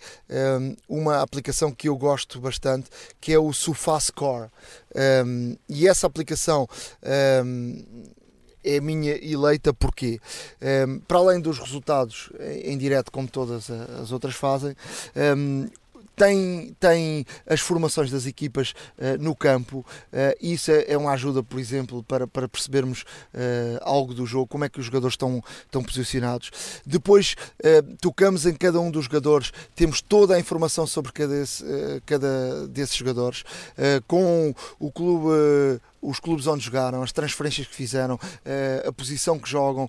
uma 0.88 1.20
aplicação 1.20 1.72
que 1.72 1.88
eu 1.88 1.96
gosto 1.96 2.40
bastante, 2.40 2.88
que 3.20 3.32
é 3.32 3.38
o 3.38 3.52
SofaScore. 3.52 4.48
e 5.68 5.88
essa 5.88 6.06
aplicação 6.06 6.68
é 8.64 8.76
a 8.76 8.80
minha 8.80 9.12
eleita 9.24 9.72
porque, 9.72 10.20
um, 10.86 10.98
para 11.00 11.18
além 11.18 11.40
dos 11.40 11.58
resultados 11.58 12.30
em, 12.40 12.76
direto, 12.76 13.10
como 13.10 13.28
todas 13.28 13.70
as 13.70 14.12
outras 14.12 14.34
fazem, 14.34 14.74
um, 15.36 15.66
tem, 16.18 16.76
tem 16.80 17.24
as 17.46 17.60
formações 17.60 18.10
das 18.10 18.26
equipas 18.26 18.74
uh, 18.98 19.22
no 19.22 19.34
campo. 19.34 19.86
Uh, 20.12 20.36
isso 20.40 20.70
é, 20.70 20.86
é, 20.88 20.98
uma 20.98 21.12
ajuda, 21.12 21.42
por 21.42 21.58
exemplo, 21.58 22.02
para, 22.02 22.26
para 22.26 22.48
percebermos 22.48 23.02
uh, 23.32 23.78
algo 23.82 24.12
do 24.12 24.26
jogo, 24.26 24.48
como 24.48 24.64
é 24.64 24.68
que 24.68 24.80
os 24.80 24.86
jogadores 24.86 25.14
estão, 25.14 25.42
estão 25.64 25.82
posicionados. 25.82 26.50
Depois 26.84 27.36
tocamos 28.00 28.46
em 28.46 28.54
cada 28.54 28.80
um 28.80 28.90
dos 28.90 29.04
jogadores, 29.04 29.52
temos 29.74 30.00
toda 30.00 30.34
a 30.34 30.40
informação 30.40 30.86
sobre 30.86 31.12
cada, 31.12 31.34
cada 32.04 32.66
desses 32.68 32.96
jogadores, 32.96 33.44
com 34.06 34.54
o 34.78 34.90
clube 34.90 35.80
os 36.00 36.20
clubes 36.20 36.46
onde 36.46 36.64
jogaram, 36.64 37.02
as 37.02 37.12
transferências 37.12 37.66
que 37.66 37.74
fizeram, 37.74 38.18
a 38.86 38.92
posição 38.92 39.38
que 39.38 39.48
jogam, 39.48 39.88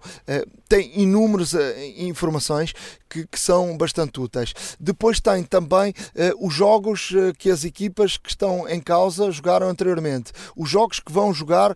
tem 0.68 0.92
inúmeras 1.00 1.54
informações 1.98 2.74
que, 3.10 3.26
que, 3.26 3.40
são 3.40 3.78
bastante 3.78 4.20
úteis. 4.20 4.54
Depois 4.80 5.20
tem 5.20 5.44
também 5.44 5.94
os 6.40 6.54
jogos 6.54 7.12
que 7.38 7.50
as 7.50 7.64
equipas 7.64 8.18
que 8.18 8.30
estão 8.30 8.68
em 8.68 8.80
causa 8.80 9.32
jogaram 9.32 9.68
anteriormente, 9.68 10.32
os 10.56 10.70
jogos 10.70 11.00
que 11.00 11.12
vão 11.12 11.34
jogar 11.34 11.76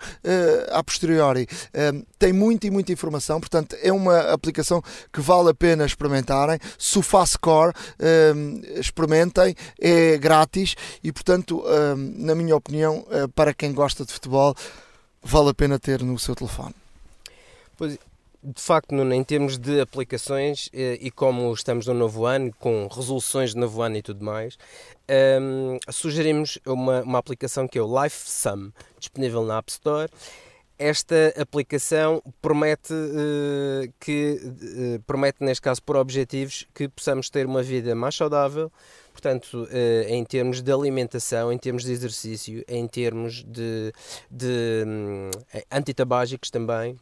a 0.72 0.84
posteriori. 0.84 1.48
tem 2.20 2.34
muita 2.34 2.68
e 2.68 2.72
muita 2.72 2.92
informação, 2.92 3.40
portanto, 3.40 3.76
é 3.82 3.92
uma 3.92 4.32
aplicação 4.32 4.82
que 5.12 5.22
vale 5.22 5.50
a 5.50 5.54
pena 5.54 5.86
experimentarem. 5.86 6.60
SofaScore, 6.78 7.74
experimentem, 8.76 9.56
é 9.80 10.18
grátis 10.18 10.76
e, 11.04 11.12
portanto, 11.12 11.64
na 11.96 12.36
minha 12.36 12.56
opinião, 12.56 13.06
para 13.36 13.54
quem 13.54 13.74
gosta 13.74 14.06
de 14.06 14.14
futebol, 14.14 14.23
vale 14.30 15.50
a 15.50 15.54
pena 15.54 15.80
ter 15.80 16.02
no 16.04 16.18
seu 16.20 16.36
telefone. 16.36 16.76
Pois 17.78 17.98
de 18.44 18.62
facto, 18.62 18.94
Nuno, 18.94 19.14
em 19.14 19.24
termos 19.24 19.58
de 19.58 19.80
aplicações 19.80 20.70
eh, 20.74 20.98
e 21.00 21.10
como 21.10 21.54
estamos 21.54 21.88
no 21.88 21.94
novo 21.94 22.26
ano, 22.26 22.54
com 22.60 22.88
resoluções 22.88 23.52
de 23.52 23.58
novo 23.58 23.82
ano 23.82 23.96
e 23.96 24.02
tudo 24.02 24.24
mais, 24.24 24.58
um, 25.10 25.76
ehm, 25.76 25.80
sugerimos 25.90 26.60
uma, 26.66 27.04
uma 27.04 27.20
aplicação 27.20 27.70
que 27.70 27.80
é 27.80 27.82
o 27.82 28.04
LifeSum, 28.04 28.72
disponível 29.00 29.46
na 29.46 29.60
App 29.60 29.72
Store. 29.72 30.12
Esta 30.78 31.34
aplicação 31.40 32.22
promete 32.42 32.94
uh, 32.94 33.94
que 33.98 34.42
uh, 34.44 35.02
promete 35.04 35.42
neste 35.42 35.62
caso 35.62 35.82
por 35.82 35.96
objetivos 35.96 36.68
que 36.74 36.90
possamos 36.90 37.30
ter 37.30 37.46
uma 37.46 37.64
vida 37.64 37.96
mais 37.96 38.16
saudável, 38.16 38.70
portanto, 39.14 39.64
uh, 39.64 40.08
em 40.10 40.24
termos 40.26 40.62
de 40.62 40.72
alimentação, 40.72 41.54
em 41.54 41.58
termos 41.58 41.86
de 41.86 41.92
exercício, 41.94 42.64
em 42.68 42.86
termos 42.88 43.44
de, 43.44 43.94
de 44.30 44.84
um, 44.86 45.30
antitabágicos 45.72 46.50
também 46.50 46.98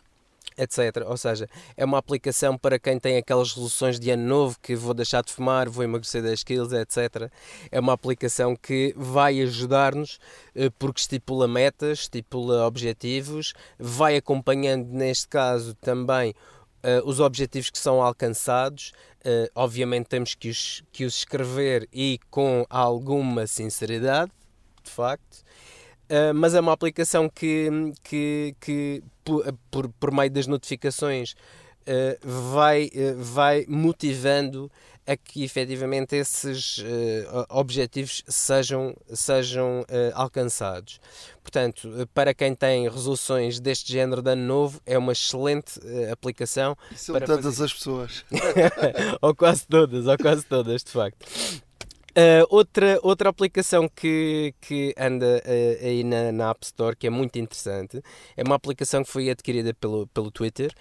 etc. 0.58 1.06
Ou 1.08 1.18
seja, 1.18 1.48
é 1.76 1.86
uma 1.86 1.98
aplicação 1.98 2.58
para 2.58 2.78
quem 2.78 3.00
tem 3.00 3.18
aquelas 3.18 3.52
resoluções 3.54 4.00
de 4.00 4.12
ano 4.12 4.24
novo 4.24 4.58
que 4.62 4.76
vou 4.76 4.94
deixar 4.94 5.24
de 5.24 5.32
fumar, 5.32 5.70
vou 5.70 5.84
emagrecer 5.84 6.22
10 6.22 6.44
quilos, 6.44 6.74
etc. 6.74 7.32
É 7.72 7.80
uma 7.80 7.94
aplicação 7.94 8.56
que 8.56 8.94
vai 8.98 9.42
ajudar-nos 9.42 10.20
eh, 10.56 10.70
porque 10.78 11.02
estipula 11.02 11.48
metas, 11.48 12.00
estipula 12.00 12.66
objetivos, 12.66 13.54
vai 13.80 14.18
acompanhando, 14.18 14.88
neste 14.90 15.28
caso, 15.28 15.74
também 15.76 16.34
Uh, 16.84 17.08
os 17.08 17.20
objetivos 17.20 17.70
que 17.70 17.78
são 17.78 18.02
alcançados, 18.02 18.92
uh, 19.20 19.48
obviamente 19.54 20.08
temos 20.08 20.34
que 20.34 20.50
os, 20.50 20.84
que 20.92 21.06
os 21.06 21.18
escrever 21.18 21.88
e 21.94 22.20
com 22.32 22.66
alguma 22.70 23.46
sinceridade, 23.46 24.32
de 24.84 24.90
facto, 24.90 25.44
uh, 26.10 26.34
mas 26.34 26.56
é 26.56 26.60
uma 26.60 26.74
aplicação 26.74 27.30
que, 27.30 27.70
que, 28.04 28.56
que 28.60 29.04
por, 29.70 29.94
por, 30.00 30.12
meio 30.12 30.32
das 30.32 30.48
notificações, 30.48 31.36
vai, 32.22 32.92
vai 33.18 33.66
motivando 33.68 34.72
a 35.12 35.18
que 35.18 35.44
efetivamente 35.44 36.16
esses 36.16 36.80
uh, 36.80 37.46
objetivos 37.50 38.24
sejam, 38.28 38.96
sejam 39.14 39.86
alcançados. 40.14 41.00
Portanto, 41.42 42.08
para 42.14 42.34
quem 42.34 42.54
tem 42.54 42.88
resoluções 42.88 43.60
deste 43.60 43.92
género 43.92 44.22
de 44.22 44.32
ano 44.32 44.44
novo, 44.44 44.82
é 44.86 44.98
uma 44.98 45.12
excelente 45.12 45.80
aplicação. 46.12 46.76
E 46.92 46.96
são 46.96 47.20
todas 47.20 47.44
fazer... 47.44 47.64
as 47.64 47.74
pessoas. 47.74 48.26
ou 49.22 49.36
quase 49.36 49.68
todas, 49.68 50.08
ou 50.08 50.18
quase 50.18 50.46
todas, 50.46 50.84
de 50.84 50.92
facto. 50.92 51.26
Uh, 52.12 52.44
outra, 52.50 53.00
outra 53.04 53.30
aplicação 53.30 53.88
que, 53.88 54.54
que 54.60 54.94
anda 54.98 55.42
uh, 55.46 55.86
aí 55.86 56.04
na, 56.04 56.30
na, 56.34 56.50
App 56.50 56.66
Store 56.66 56.94
que 56.94 57.08
é 57.08 57.10
muito 57.10 57.40
interessante 57.40 58.04
é 58.36 58.44
uma 58.44 58.56
aplicação 58.56 59.02
que 59.02 59.10
foi 59.10 59.30
adquirida 59.30 59.74
pelo, 59.74 60.06
pelo 60.08 60.30
Twitter 60.30 60.74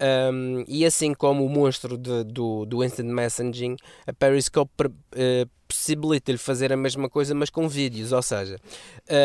um, 0.00 0.64
e 0.68 0.86
assim 0.86 1.12
como 1.12 1.44
o 1.44 1.48
monstro 1.48 1.98
de, 1.98 2.22
do, 2.22 2.64
do 2.66 2.84
Instant 2.84 3.08
Messaging, 3.08 3.74
a 4.06 4.12
Periscope 4.12 4.70
uh, 4.86 5.50
possibilita-lhe 5.66 6.38
fazer 6.38 6.72
a 6.72 6.76
mesma 6.76 7.10
coisa, 7.10 7.34
mas 7.34 7.50
com 7.50 7.68
vídeos. 7.68 8.12
Ou 8.12 8.22
seja, 8.22 8.56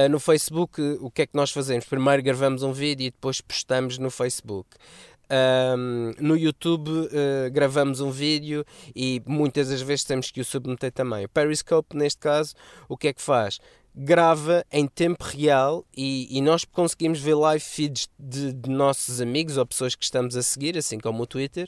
no 0.09 0.19
Facebook, 0.19 0.81
o 0.99 1.11
que 1.11 1.21
é 1.21 1.27
que 1.27 1.35
nós 1.35 1.51
fazemos? 1.51 1.85
Primeiro 1.85 2.23
gravamos 2.23 2.63
um 2.63 2.73
vídeo 2.73 3.05
e 3.05 3.11
depois 3.11 3.41
postamos 3.41 3.99
no 3.99 4.09
Facebook. 4.09 4.67
Um, 5.31 6.13
no 6.19 6.35
YouTube 6.35 6.89
uh, 6.89 7.49
gravamos 7.53 8.01
um 8.01 8.11
vídeo 8.11 8.65
e 8.93 9.21
muitas 9.25 9.69
das 9.69 9.81
vezes 9.81 10.03
temos 10.03 10.29
que 10.29 10.41
o 10.41 10.45
submeter 10.45 10.91
também. 10.91 11.23
O 11.23 11.29
Periscope, 11.29 11.95
neste 11.95 12.19
caso, 12.19 12.53
o 12.89 12.97
que 12.97 13.07
é 13.07 13.13
que 13.13 13.21
faz? 13.21 13.59
grava 13.93 14.65
em 14.71 14.87
tempo 14.87 15.23
real 15.23 15.85
e, 15.95 16.37
e, 16.37 16.39
nós 16.41 16.63
conseguimos 16.63 17.19
ver 17.19 17.35
live 17.35 17.61
feeds 17.61 18.07
de, 18.17 18.53
de, 18.53 18.69
nossos 18.69 19.19
amigos 19.19 19.57
ou 19.57 19.65
pessoas 19.65 19.95
que 19.95 20.03
estamos 20.05 20.37
a 20.37 20.41
seguir, 20.41 20.77
assim 20.77 20.97
como 20.97 21.23
o 21.23 21.27
Twitter, 21.27 21.67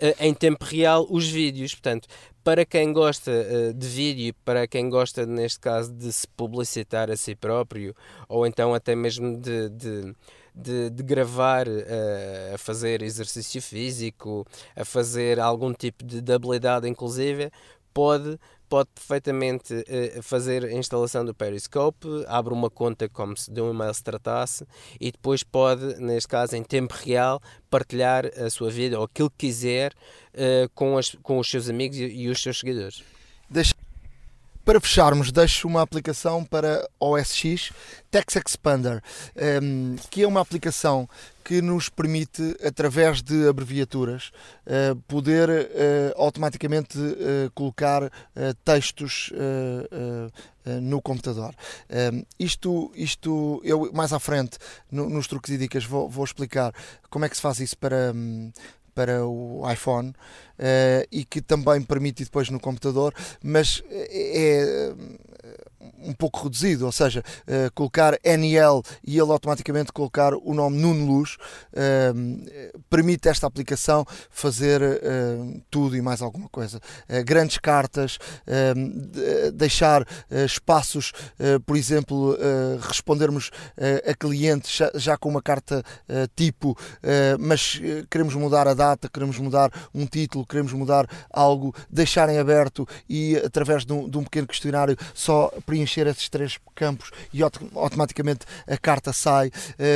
uh, 0.00 0.14
em 0.18 0.34
tempo 0.34 0.64
real 0.64 1.06
os 1.08 1.28
vídeos. 1.28 1.72
Portanto, 1.72 2.08
para 2.42 2.64
quem 2.64 2.92
gosta 2.92 3.30
uh, 3.30 3.74
de 3.74 3.86
vídeo, 3.86 4.34
para 4.44 4.66
quem 4.66 4.90
gosta, 4.90 5.24
neste 5.24 5.60
caso, 5.60 5.92
de 5.92 6.12
se 6.12 6.26
publicitar 6.26 7.10
a 7.10 7.16
si 7.16 7.36
próprio 7.36 7.94
ou 8.28 8.44
então 8.44 8.74
até 8.74 8.96
mesmo 8.96 9.38
de, 9.38 9.68
de 9.68 10.14
de, 10.54 10.90
de 10.90 11.02
gravar 11.02 11.66
uh, 11.68 12.54
a 12.54 12.58
fazer 12.58 13.02
exercício 13.02 13.60
físico, 13.60 14.46
a 14.76 14.84
fazer 14.84 15.40
algum 15.40 15.72
tipo 15.72 16.04
de, 16.04 16.20
de 16.20 16.32
habilidade, 16.32 16.88
inclusive, 16.88 17.50
pode 17.92 18.38
pode 18.68 18.88
perfeitamente 18.94 19.74
uh, 19.74 20.22
fazer 20.22 20.64
a 20.64 20.72
instalação 20.72 21.26
do 21.26 21.34
Periscope, 21.34 22.08
abre 22.26 22.54
uma 22.54 22.70
conta 22.70 23.06
como 23.06 23.36
se 23.36 23.52
de 23.52 23.60
um 23.60 23.70
e-mail 23.70 23.92
se 23.92 24.02
tratasse 24.02 24.66
e 24.98 25.12
depois 25.12 25.42
pode, 25.42 26.00
neste 26.00 26.26
caso 26.26 26.56
em 26.56 26.62
tempo 26.62 26.94
real, 26.94 27.38
partilhar 27.68 28.24
a 28.34 28.48
sua 28.48 28.70
vida 28.70 28.98
ou 28.98 29.04
aquilo 29.04 29.28
que 29.28 29.46
quiser 29.46 29.92
uh, 30.32 30.70
com, 30.74 30.96
as, 30.96 31.14
com 31.22 31.38
os 31.38 31.50
seus 31.50 31.68
amigos 31.68 31.98
e, 31.98 32.04
e 32.04 32.28
os 32.30 32.42
seus 32.42 32.60
seguidores. 32.60 33.04
Deixa 33.50 33.74
para 34.64 34.80
fecharmos, 34.80 35.32
deixo 35.32 35.66
uma 35.66 35.82
aplicação 35.82 36.44
para 36.44 36.88
OS 37.00 37.34
X, 37.34 37.72
Text 38.10 38.36
Expander, 38.36 39.02
um, 39.62 39.96
que 40.10 40.22
é 40.22 40.28
uma 40.28 40.40
aplicação 40.40 41.08
que 41.44 41.60
nos 41.60 41.88
permite, 41.88 42.56
através 42.64 43.22
de 43.22 43.48
abreviaturas, 43.48 44.30
uh, 44.66 44.96
poder 45.08 45.48
uh, 45.48 46.22
automaticamente 46.22 46.96
uh, 46.98 47.50
colocar 47.54 48.10
textos 48.64 49.30
no 50.80 51.02
computador. 51.02 51.54
Um, 51.90 52.24
isto, 52.38 52.92
isto, 52.94 53.60
eu 53.64 53.90
mais 53.92 54.12
à 54.12 54.20
frente, 54.20 54.58
no, 54.90 55.08
nos 55.08 55.26
truques 55.26 55.52
e 55.52 55.58
dicas, 55.58 55.84
vou, 55.84 56.08
vou, 56.08 56.24
explicar 56.24 56.72
como 57.10 57.24
é 57.24 57.28
que 57.28 57.36
se 57.36 57.42
faz 57.42 57.58
isso 57.58 57.76
para. 57.76 58.14
Para 58.94 59.26
o 59.26 59.62
iPhone 59.70 60.10
uh, 60.10 61.06
e 61.10 61.24
que 61.24 61.40
também 61.40 61.82
permite 61.82 62.24
depois 62.24 62.50
no 62.50 62.60
computador, 62.60 63.14
mas 63.42 63.82
é, 63.90 64.92
um 66.04 66.12
pouco 66.12 66.44
reduzido, 66.44 66.86
ou 66.86 66.92
seja, 66.92 67.22
uh, 67.42 67.72
colocar 67.74 68.18
NL 68.24 68.82
e 69.06 69.18
ele 69.18 69.30
automaticamente 69.30 69.92
colocar 69.92 70.34
o 70.34 70.54
nome 70.54 70.78
Nuno 70.78 71.06
Luz 71.06 71.36
uh, 71.72 72.80
permite 72.90 73.28
esta 73.28 73.46
aplicação 73.46 74.04
fazer 74.30 74.82
uh, 74.82 75.62
tudo 75.70 75.96
e 75.96 76.02
mais 76.02 76.20
alguma 76.20 76.48
coisa. 76.48 76.80
grandes 77.24 77.58
cartas, 77.58 78.18
deixar 79.54 80.06
espaços, 80.44 81.12
por 81.66 81.76
exemplo, 81.76 82.36
respondermos 82.80 83.50
a 84.06 84.14
clientes 84.14 84.74
já, 84.74 84.90
já, 84.94 85.16
com 85.16 85.28
uma 85.28 85.42
carta 85.42 85.82
tipo, 86.34 86.76
mas 87.38 87.80
queremos 88.10 88.34
mudar 88.34 88.66
a 88.66 88.74
data, 88.74 89.08
queremos 89.08 89.38
mudar 89.38 89.70
um 89.94 90.06
título, 90.06 90.46
queremos 90.46 90.72
mudar 90.72 91.06
algo, 91.30 91.74
deixarem 91.90 92.38
aberto 92.38 92.86
e 93.08 93.36
através 93.36 93.84
de 93.84 93.92
um, 93.92 94.08
de 94.08 94.18
um 94.18 94.24
pequeno 94.24 94.46
questionário 94.46 94.96
só 95.14 95.50
preencher 95.72 96.06
esses 96.06 96.28
três 96.28 96.58
campos 96.74 97.10
e 97.32 97.42
automaticamente 97.42 98.44
a 98.66 98.76
carta 98.76 99.10
sai. 99.10 99.50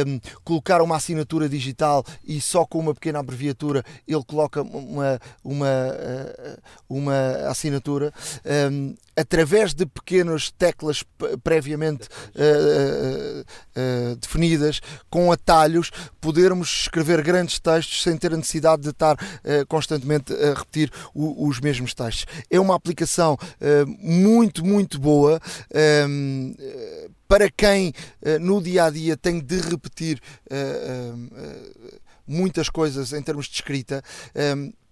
Um, 0.07 0.19
colocar 0.43 0.81
uma 0.81 0.97
assinatura 0.97 1.51
digital 1.51 2.03
e 2.27 2.41
só 2.41 2.65
com 2.65 2.79
uma 2.79 2.95
pequena 2.95 3.19
abreviatura 3.19 3.85
ele 4.09 4.25
coloca 4.25 4.63
uma, 4.63 5.21
uma, 5.45 5.67
uh, 5.67 6.63
uma 6.89 7.31
assinatura. 7.51 8.11
Um, 8.73 8.95
através 9.17 9.73
de 9.73 9.87
pequenas 9.87 10.51
teclas 10.51 11.03
previamente 11.43 12.09
uh, 12.35 13.41
uh, 13.41 14.17
definidas, 14.17 14.81
com 15.09 15.33
atalhos, 15.33 15.91
podermos 16.21 16.83
escrever 16.83 17.23
grandes 17.23 17.59
textos 17.59 18.03
sem 18.03 18.17
ter 18.17 18.33
a 18.35 18.37
necessidade 18.37 18.83
de 18.83 18.91
estar 18.91 19.17
constantemente 19.69 20.33
a 20.33 20.55
repetir 20.55 20.91
o, 21.15 21.49
os 21.49 21.61
mesmos 21.61 21.95
textos. 21.95 22.27
É 22.51 22.61
uma 22.61 22.75
aplicação 22.75 23.39
muito, 23.99 24.65
muito 24.65 24.99
boa. 24.99 25.41
para 27.29 27.51
quem 27.51 27.93
no 28.41 28.61
dia 28.61 28.85
a 28.85 28.91
dia 28.91 29.17
tem 29.17 29.41
de 29.41 29.61
repetir 29.61 30.21
muitas 32.27 32.69
coisas 32.69 33.13
em 33.13 33.23
termos 33.23 33.47
de 33.47 33.55
escrita, 33.55 34.03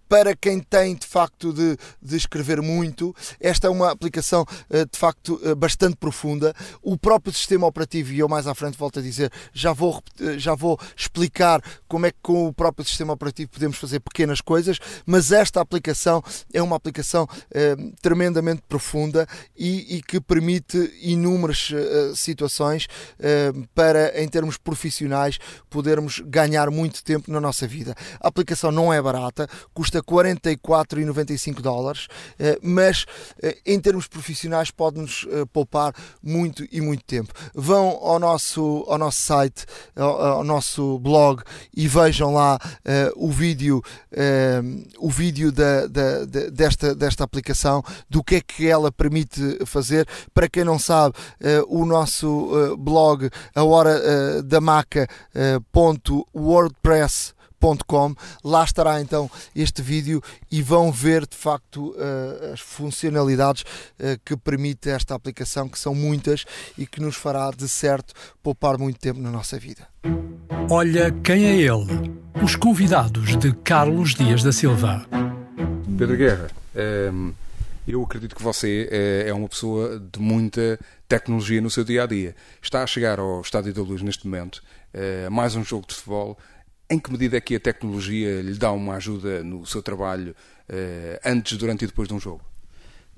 para 0.08 0.34
quem 0.36 0.60
tem 0.60 0.94
de 0.94 1.06
facto 1.06 1.52
de, 1.52 1.76
de 2.00 2.16
escrever 2.16 2.60
muito. 2.60 3.14
Esta 3.40 3.66
é 3.66 3.70
uma 3.70 3.90
aplicação 3.90 4.44
eh, 4.70 4.84
de 4.84 4.98
facto 4.98 5.40
eh, 5.44 5.54
bastante 5.54 5.96
profunda. 5.96 6.54
O 6.82 6.96
próprio 6.96 7.32
sistema 7.32 7.66
operativo, 7.66 8.12
e 8.12 8.18
eu 8.18 8.28
mais 8.28 8.46
à 8.46 8.54
frente 8.54 8.78
volto 8.78 8.98
a 8.98 9.02
dizer, 9.02 9.30
já 9.52 9.72
vou, 9.72 10.02
eh, 10.20 10.38
já 10.38 10.54
vou 10.54 10.78
explicar 10.96 11.60
como 11.88 12.06
é 12.06 12.10
que 12.10 12.18
com 12.22 12.46
o 12.46 12.52
próprio 12.52 12.86
sistema 12.86 13.12
operativo 13.12 13.50
podemos 13.50 13.76
fazer 13.76 14.00
pequenas 14.00 14.40
coisas, 14.40 14.78
mas 15.06 15.32
esta 15.32 15.60
aplicação 15.60 16.22
é 16.52 16.62
uma 16.62 16.76
aplicação 16.76 17.28
tremendamente 18.02 18.62
profunda 18.68 19.26
e, 19.56 19.96
e, 19.96 20.02
que 20.02 20.20
permite 20.20 20.92
inúmeras 21.00 21.70
situações 22.14 22.86
para, 23.74 24.20
em 24.20 24.28
termos 24.28 24.56
profissionais, 24.56 25.38
podermos 25.70 26.20
ganhar 26.20 26.70
muito 26.70 27.02
tempo 27.02 27.30
na 27.30 27.40
nossa 27.40 27.66
vida. 27.66 27.94
A 28.20 28.28
aplicação 28.28 28.70
não 28.70 28.92
é 28.92 29.00
barata, 29.00 29.48
custa 29.72 29.93
44,95 30.02 31.60
dólares, 31.60 32.08
eh, 32.38 32.58
mas 32.62 33.06
eh, 33.42 33.58
em 33.66 33.80
termos 33.80 34.06
profissionais 34.06 34.70
pode-nos 34.70 35.26
eh, 35.30 35.44
poupar 35.52 35.94
muito 36.22 36.64
e 36.70 36.80
muito 36.80 37.04
tempo. 37.04 37.32
Vão 37.54 37.98
ao 38.02 38.18
nosso, 38.18 38.84
ao 38.88 38.98
nosso 38.98 39.20
site, 39.20 39.66
ao, 39.96 40.22
ao 40.22 40.44
nosso 40.44 40.98
blog 40.98 41.42
e 41.76 41.86
vejam 41.88 42.32
lá 42.32 42.58
o 43.16 43.30
vídeo, 43.30 43.82
o 44.98 45.10
vídeo 45.10 45.50
da, 45.52 45.86
da, 45.86 46.24
desta, 46.50 46.94
desta 46.94 47.24
aplicação, 47.24 47.82
do 48.08 48.22
que 48.22 48.36
é 48.36 48.40
que 48.40 48.66
ela 48.68 48.90
permite 48.90 49.58
fazer. 49.66 50.06
Para 50.32 50.48
quem 50.48 50.64
não 50.64 50.78
sabe, 50.78 51.14
o 51.68 51.84
nosso 51.84 52.76
blog, 52.78 53.30
a 53.54 53.64
hora 53.64 54.42
da 54.42 54.60
Lá 58.44 58.62
estará 58.62 59.00
então 59.00 59.30
este 59.56 59.80
vídeo 59.80 60.22
e 60.50 60.60
vão 60.60 60.92
ver 60.92 61.26
de 61.26 61.34
facto 61.34 61.92
uh, 61.92 62.52
as 62.52 62.60
funcionalidades 62.60 63.62
uh, 63.62 64.20
que 64.22 64.36
permite 64.36 64.90
esta 64.90 65.14
aplicação, 65.14 65.66
que 65.66 65.78
são 65.78 65.94
muitas 65.94 66.44
e 66.76 66.86
que 66.86 67.00
nos 67.00 67.16
fará 67.16 67.50
de 67.50 67.66
certo 67.66 68.12
poupar 68.42 68.76
muito 68.76 68.98
tempo 68.98 69.18
na 69.18 69.30
nossa 69.30 69.58
vida. 69.58 69.88
Olha 70.68 71.10
quem 71.10 71.46
é 71.46 71.56
ele. 71.56 72.12
Os 72.42 72.54
convidados 72.54 73.34
de 73.38 73.54
Carlos 73.54 74.14
Dias 74.14 74.42
da 74.42 74.52
Silva. 74.52 75.06
Pedro 75.96 76.16
Guerra, 76.18 76.50
ehm, 76.74 77.30
eu 77.88 78.02
acredito 78.02 78.34
que 78.36 78.42
você 78.42 78.88
eh, 78.90 79.24
é 79.28 79.32
uma 79.32 79.48
pessoa 79.48 79.98
de 80.12 80.20
muita 80.20 80.78
tecnologia 81.08 81.60
no 81.62 81.70
seu 81.70 81.84
dia 81.84 82.02
a 82.02 82.06
dia. 82.06 82.34
Está 82.60 82.82
a 82.82 82.86
chegar 82.86 83.18
ao 83.18 83.40
Estádio 83.40 83.72
da 83.72 83.82
Luz 83.82 84.02
neste 84.02 84.26
momento, 84.26 84.62
mais 85.30 85.54
um 85.54 85.64
jogo 85.64 85.86
de 85.88 85.94
futebol 85.94 86.38
em 86.90 86.98
que 86.98 87.10
medida 87.10 87.36
é 87.36 87.40
que 87.40 87.56
a 87.56 87.60
tecnologia 87.60 88.42
lhe 88.42 88.54
dá 88.54 88.72
uma 88.72 88.94
ajuda 88.96 89.42
no 89.42 89.64
seu 89.66 89.82
trabalho 89.82 90.34
eh, 90.68 91.20
antes, 91.24 91.56
durante 91.56 91.84
e 91.84 91.86
depois 91.86 92.08
de 92.08 92.14
um 92.14 92.20
jogo? 92.20 92.42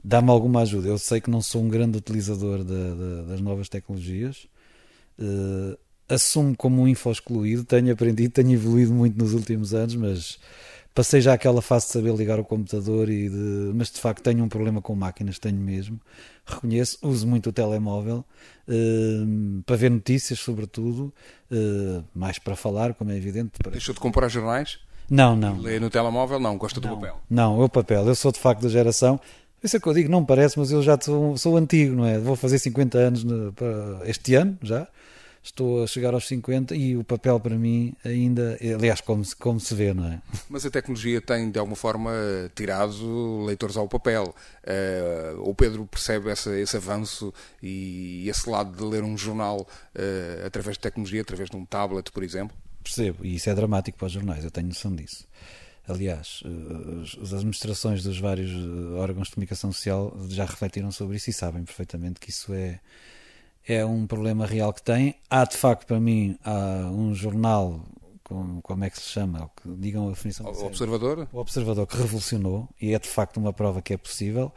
Dá-me 0.03 0.31
alguma 0.31 0.62
ajuda. 0.62 0.89
Eu 0.89 0.99
sei 0.99 1.21
que 1.21 1.31
não 1.31 1.43
sou 1.43 1.62
um 1.62 1.69
grande 1.69 1.99
utilizador 1.99 2.59
de, 2.59 2.64
de, 2.64 3.29
das 3.29 3.41
novas 3.41 3.69
tecnologias. 3.69 4.47
Uh, 5.19 5.77
assumo 6.09 6.57
como 6.57 6.83
um 6.83 6.89
info 6.89 7.11
excluído. 7.11 7.64
Tenho 7.64 7.93
aprendido, 7.93 8.33
tenho 8.33 8.53
evoluído 8.53 8.93
muito 8.93 9.19
nos 9.19 9.33
últimos 9.33 9.75
anos, 9.75 9.97
mas 9.97 10.39
passei 10.97 11.20
já 11.20 11.34
aquela 11.34 11.61
fase 11.61 11.86
de 11.86 11.92
saber 11.92 12.14
ligar 12.14 12.40
o 12.40 12.44
computador 12.44 13.11
e 13.11 13.28
de, 13.28 13.70
mas 13.74 13.90
de 13.90 14.01
facto 14.01 14.22
tenho 14.22 14.42
um 14.42 14.49
problema 14.49 14.80
com 14.80 14.94
máquinas, 14.94 15.38
tenho 15.38 15.59
mesmo. 15.59 16.01
Reconheço, 16.47 16.99
uso 17.03 17.26
muito 17.28 17.51
o 17.51 17.53
telemóvel 17.53 18.24
uh, 18.66 19.62
para 19.66 19.76
ver 19.76 19.90
notícias, 19.90 20.38
sobretudo, 20.38 21.12
uh, 21.53 22.03
mais 22.14 22.38
para 22.38 22.57
falar, 22.57 22.94
como 22.94 23.12
é 23.12 23.16
evidente. 23.16 23.51
Para... 23.62 23.72
Deixou 23.72 23.94
de 23.94 24.01
comprar 24.01 24.28
jornais? 24.28 24.78
Não, 25.11 25.36
não. 25.36 25.59
Lê 25.59 25.78
no 25.78 25.90
telemóvel? 25.90 26.40
Não, 26.40 26.57
gosta 26.57 26.80
não, 26.80 26.88
do 26.88 26.97
papel? 26.97 27.20
Não, 27.28 27.61
eu 27.61 27.68
papel. 27.68 28.07
Eu 28.07 28.14
sou 28.14 28.32
de 28.32 28.40
facto 28.40 28.62
da 28.62 28.68
geração. 28.70 29.20
Isso 29.62 29.76
é 29.76 29.80
que 29.80 29.86
eu 29.86 29.92
digo, 29.92 30.11
não 30.11 30.24
parece, 30.24 30.59
mas 30.59 30.70
eu 30.70 30.82
já 30.82 30.99
sou, 30.99 31.36
sou 31.36 31.59
antigo, 31.59 31.94
não 31.94 32.07
é? 32.07 32.18
Vou 32.18 32.36
fazer 32.36 32.59
50 32.59 32.99
anos 32.99 33.22
no, 33.22 33.55
este 34.07 34.34
ano 34.34 34.57
já 34.62 34.88
estou 35.47 35.82
a 35.82 35.86
chegar 35.86 36.14
aos 36.14 36.26
50 36.26 36.74
e 36.74 36.97
o 36.97 37.05
papel 37.05 37.38
para 37.40 37.57
mim 37.57 37.94
ainda, 38.05 38.59
aliás, 38.74 39.01
como 39.01 39.24
se, 39.24 39.34
como 39.34 39.61
se 39.61 39.74
vê, 39.74 39.94
não 39.94 40.07
é? 40.07 40.20
Mas 40.49 40.66
a 40.66 40.70
tecnologia 40.70 41.20
tem 41.20 41.51
de 41.51 41.59
alguma 41.59 41.76
forma 41.76 42.12
tirado 42.55 43.44
leitores 43.44 43.76
ao 43.76 43.88
papel. 43.88 44.34
Uh, 44.64 45.49
o 45.49 45.55
Pedro 45.55 45.86
percebe 45.86 46.30
essa, 46.30 46.57
esse 46.59 46.76
avanço 46.76 47.32
e 47.62 48.28
esse 48.28 48.49
lado 48.49 48.76
de 48.76 48.82
ler 48.82 49.03
um 49.03 49.16
jornal 49.16 49.61
uh, 49.61 50.47
através 50.47 50.76
de 50.76 50.80
tecnologia, 50.80 51.22
através 51.22 51.49
de 51.49 51.57
um 51.57 51.64
tablet, 51.64 52.11
por 52.11 52.22
exemplo? 52.22 52.57
Percebo, 52.82 53.24
e 53.24 53.34
isso 53.36 53.51
é 53.51 53.55
dramático 53.55 53.99
para 53.99 54.07
os 54.07 54.12
jornais, 54.12 54.44
eu 54.44 54.51
tenho 54.51 54.68
noção 54.68 54.94
disso. 54.94 55.26
Aliás, 55.88 56.42
eh, 56.44 57.22
as 57.22 57.32
administrações 57.32 58.03
dos 58.03 58.18
vários 58.18 58.51
órgãos 58.94 59.28
de 59.28 59.34
comunicação 59.34 59.70
social 59.70 60.16
já 60.28 60.44
refletiram 60.44 60.90
sobre 60.90 61.16
isso 61.16 61.30
e 61.30 61.32
sabem 61.32 61.64
perfeitamente 61.64 62.18
que 62.18 62.30
isso 62.30 62.53
é, 62.53 62.80
é 63.67 63.85
um 63.85 64.07
problema 64.07 64.47
real 64.47 64.73
que 64.73 64.83
tem. 64.83 65.14
Há 65.29 65.45
de 65.45 65.57
facto 65.57 65.87
para 65.87 66.01
mim 66.01 66.39
um 66.93 67.14
jornal 67.14 67.81
com, 68.23 68.61
como 68.61 68.85
é 68.85 68.91
que 68.91 68.99
se 68.99 69.09
chama? 69.09 69.51
Digam 69.64 70.09
a 70.09 70.11
definição. 70.11 70.47
O 70.47 70.67
Observador? 70.67 71.29
O 71.33 71.39
Observador 71.39 71.87
que 71.87 71.97
revolucionou 71.97 72.69
e 72.81 72.93
é 72.93 72.99
de 72.99 73.09
facto 73.09 73.37
uma 73.37 73.53
prova 73.53 73.81
que 73.81 73.95
é 73.95 73.97
possível, 73.97 74.53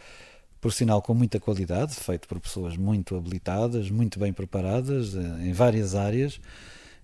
por 0.59 0.73
sinal 0.73 1.01
com 1.01 1.13
muita 1.13 1.39
qualidade, 1.39 1.93
feito 1.93 2.27
por 2.27 2.39
pessoas 2.39 2.75
muito 2.75 3.15
habilitadas, 3.15 3.91
muito 3.91 4.19
bem 4.19 4.33
preparadas 4.33 5.15
eh, 5.15 5.47
em 5.47 5.53
várias 5.53 5.93
áreas 5.93 6.41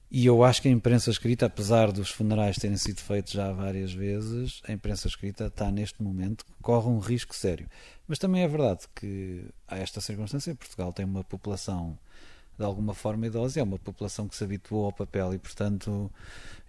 E 0.09 0.25
eu 0.25 0.43
acho 0.43 0.61
que 0.61 0.67
a 0.67 0.71
imprensa 0.71 1.09
escrita, 1.09 1.47
apesar 1.47 1.91
dos 1.91 2.09
funerais 2.09 2.57
terem 2.57 2.77
sido 2.77 3.01
feitos 3.01 3.33
já 3.33 3.51
várias 3.51 3.91
vezes, 3.91 4.61
a 4.67 4.71
imprensa 4.71 5.07
escrita 5.07 5.47
está 5.47 5.71
neste 5.71 6.01
momento, 6.01 6.45
corre 6.61 6.87
um 6.87 6.99
risco 6.99 7.35
sério. 7.35 7.67
Mas 8.07 8.19
também 8.19 8.43
é 8.43 8.47
verdade 8.47 8.81
que 8.95 9.45
há 9.67 9.77
esta 9.77 9.99
circunstância, 9.99 10.55
Portugal 10.55 10.93
tem 10.93 11.05
uma 11.05 11.23
população 11.23 11.97
de 12.57 12.63
alguma 12.63 12.93
forma 12.93 13.27
idosa, 13.27 13.59
é 13.59 13.63
uma 13.63 13.77
população 13.77 14.27
que 14.27 14.35
se 14.35 14.43
habituou 14.43 14.85
ao 14.85 14.93
papel 14.93 15.33
e, 15.33 15.37
portanto, 15.37 16.09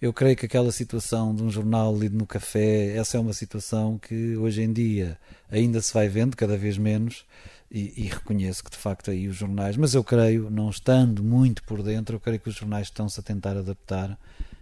eu 0.02 0.12
creio 0.12 0.36
que 0.36 0.46
aquela 0.46 0.72
situação 0.72 1.34
de 1.34 1.42
um 1.42 1.50
jornal 1.50 1.96
lido 1.96 2.16
no 2.16 2.26
café, 2.26 2.96
essa 2.96 3.16
é 3.16 3.20
uma 3.20 3.32
situação 3.32 3.98
que 3.98 4.36
hoje 4.36 4.62
em 4.62 4.72
dia 4.72 5.16
ainda 5.50 5.80
se 5.80 5.94
vai 5.94 6.08
vendo 6.08 6.36
cada 6.36 6.56
vez 6.56 6.76
menos 6.76 7.24
e, 7.70 8.04
e, 8.04 8.08
reconheço 8.08 8.62
que 8.62 8.70
de 8.70 8.76
facto 8.76 9.10
aí 9.10 9.26
os 9.28 9.36
jornais, 9.36 9.76
mas 9.76 9.94
eu 9.94 10.04
creio, 10.04 10.48
não 10.50 10.70
estando 10.70 11.22
muito 11.22 11.62
por 11.64 11.82
dentro, 11.82 12.16
eu 12.16 12.20
creio 12.20 12.38
que 12.38 12.48
os 12.48 12.54
jornais 12.54 12.86
estão-se 12.86 13.18
a 13.18 13.22
tentar 13.22 13.56
adaptar 13.56 14.18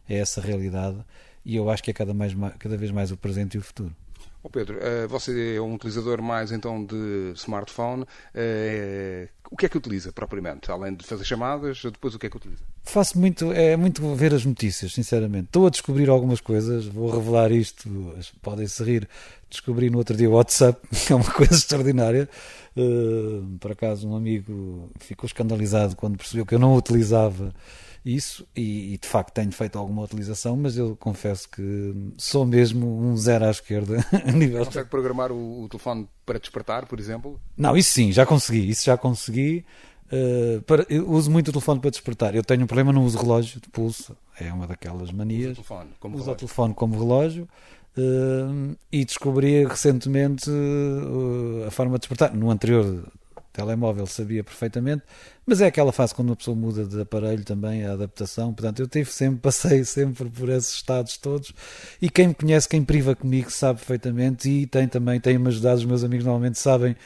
a 0.09 0.12
essa 0.12 0.40
realidade 0.40 0.98
e 1.44 1.57
eu 1.57 1.68
acho 1.68 1.82
que 1.82 1.90
é 1.90 1.94
cada, 1.94 2.14
mais, 2.14 2.34
cada 2.59 2.76
vez 2.76 2.90
mais 2.90 3.11
o 3.12 3.16
presente 3.16 3.57
e 3.57 3.59
o 3.59 3.62
futuro. 3.62 3.94
Oh 4.46 4.50
Pedro, 4.50 4.78
eh, 4.78 5.07
você 5.07 5.57
é 5.57 5.61
um 5.61 5.74
utilizador 5.74 6.20
mais 6.20 6.52
então 6.52 6.84
de 6.84 7.32
smartphone. 7.34 8.05
Eh, 8.34 9.26
o 9.50 9.57
que 9.57 9.64
é 9.64 9.68
que 9.70 9.78
utiliza 9.78 10.12
propriamente? 10.12 10.70
Além 10.70 10.94
de 10.94 11.02
fazer 11.02 11.24
chamadas, 11.24 11.80
depois 11.82 12.14
o 12.14 12.18
que 12.18 12.26
é 12.26 12.30
que 12.30 12.36
utiliza? 12.36 12.62
Faço 12.82 13.18
muito, 13.18 13.50
é 13.52 13.74
muito 13.74 14.14
ver 14.14 14.34
as 14.34 14.44
notícias, 14.44 14.92
sinceramente. 14.92 15.46
Estou 15.46 15.66
a 15.66 15.70
descobrir 15.70 16.11
algumas 16.11 16.42
coisas, 16.42 16.84
vou 16.84 17.11
revelar 17.11 17.50
isto, 17.52 17.88
podem-se 18.42 18.84
rir. 18.84 19.09
Descobri 19.55 19.88
no 19.88 19.98
outro 19.98 20.16
dia 20.16 20.28
o 20.28 20.32
WhatsApp, 20.32 20.80
que 21.07 21.12
é 21.12 21.16
uma 21.16 21.30
coisa 21.30 21.55
extraordinária. 21.55 22.28
Uh, 22.76 23.57
por 23.61 23.70
acaso, 23.70 24.09
um 24.09 24.16
amigo 24.16 24.90
ficou 24.98 25.28
escandalizado 25.28 25.94
quando 25.94 26.16
percebeu 26.16 26.44
que 26.44 26.57
eu 26.57 26.59
não 26.59 26.74
utilizava 26.74 27.55
isso 28.05 28.44
e, 28.55 28.94
e, 28.94 28.98
de 28.98 29.07
facto 29.07 29.32
tenho 29.32 29.52
feito 29.52 29.78
alguma 29.78 30.02
utilização, 30.02 30.57
mas 30.57 30.76
eu 30.76 30.96
confesso 30.96 31.48
que 31.48 31.94
sou 32.18 32.44
mesmo 32.44 33.00
um 33.00 33.16
zero 33.16 33.44
à 33.46 33.50
esquerda 33.50 34.05
a 34.26 34.32
nível. 34.32 34.64
Consegue 34.66 34.90
programar 34.90 35.30
o, 35.30 35.62
o, 35.62 35.68
telefone 35.68 36.09
para 36.26 36.38
despertar, 36.38 36.86
por 36.86 36.98
exemplo? 36.98 37.40
Não, 37.57 37.76
isso 37.76 37.92
sim, 37.92 38.11
já 38.11 38.26
consegui, 38.26 38.68
isso 38.68 38.84
já 38.84 38.98
consegui. 38.98 39.64
Uh, 40.07 40.61
para, 40.62 40.84
uso 41.07 41.30
muito 41.30 41.48
o 41.48 41.52
telefone 41.52 41.80
para 41.80 41.90
despertar. 41.90 42.34
Eu 42.34 42.42
tenho 42.42 42.64
um 42.64 42.66
problema, 42.66 42.92
não 42.92 43.05
uso 43.05 43.16
relógio 43.16 43.61
de 43.61 43.68
pulso, 43.68 44.16
é 44.38 44.52
uma 44.52 44.66
daquelas 44.66 45.12
manias. 45.12 45.52
Uso 45.52 45.61
o 45.61 45.64
telefone 45.64 45.90
como 46.00 46.14
uso 46.16 46.24
relógio. 46.24 46.32
o 46.32 46.48
telefone 46.48 46.74
como 46.74 46.98
relógio. 46.98 47.48
E 48.90 49.05
descobri 49.05 49.64
recentemente 49.66 50.51
uh, 50.51 51.66
a 51.66 51.70
forma 51.70 51.95
de 51.95 52.01
despertar. 52.01 52.34
No 52.34 52.51
anterior 52.51 53.05
telemóvel 53.55 54.05
sabia 54.05 54.42
perfeitamente, 54.42 55.05
mas 55.47 55.61
é 55.61 55.66
aquela 55.66 55.92
fase 55.92 56.12
quando 56.12 56.30
uma 56.30 56.36
pessoa 56.36 56.57
muda 56.57 56.84
de 56.84 57.01
aparelho 57.01 57.45
também, 57.45 57.84
a 57.84 57.92
adaptação. 57.92 58.53
Portanto, 58.53 58.80
eu 58.80 58.88
tive 58.88 59.11
sempre, 59.11 59.38
passei 59.42 59.84
sempre 59.84 60.28
por 60.28 60.49
esses 60.49 60.74
estados 60.74 61.16
todos. 61.16 61.53
E 62.03 62.11
quem 62.11 62.28
me 62.28 62.34
conhece, 62.34 62.68
quem 62.68 62.84
priva 62.84 63.14
comigo, 63.14 63.51
sabe 63.51 63.78
perfeitamente. 63.78 64.49
E 64.49 64.66
tem 64.66 64.88
também, 64.88 65.20
tem-me 65.20 65.47
ajudado, 65.49 65.78
os 65.78 65.84
meus 65.84 66.03
amigos 66.03 66.24
normalmente 66.24 66.59
sabem 66.59 66.97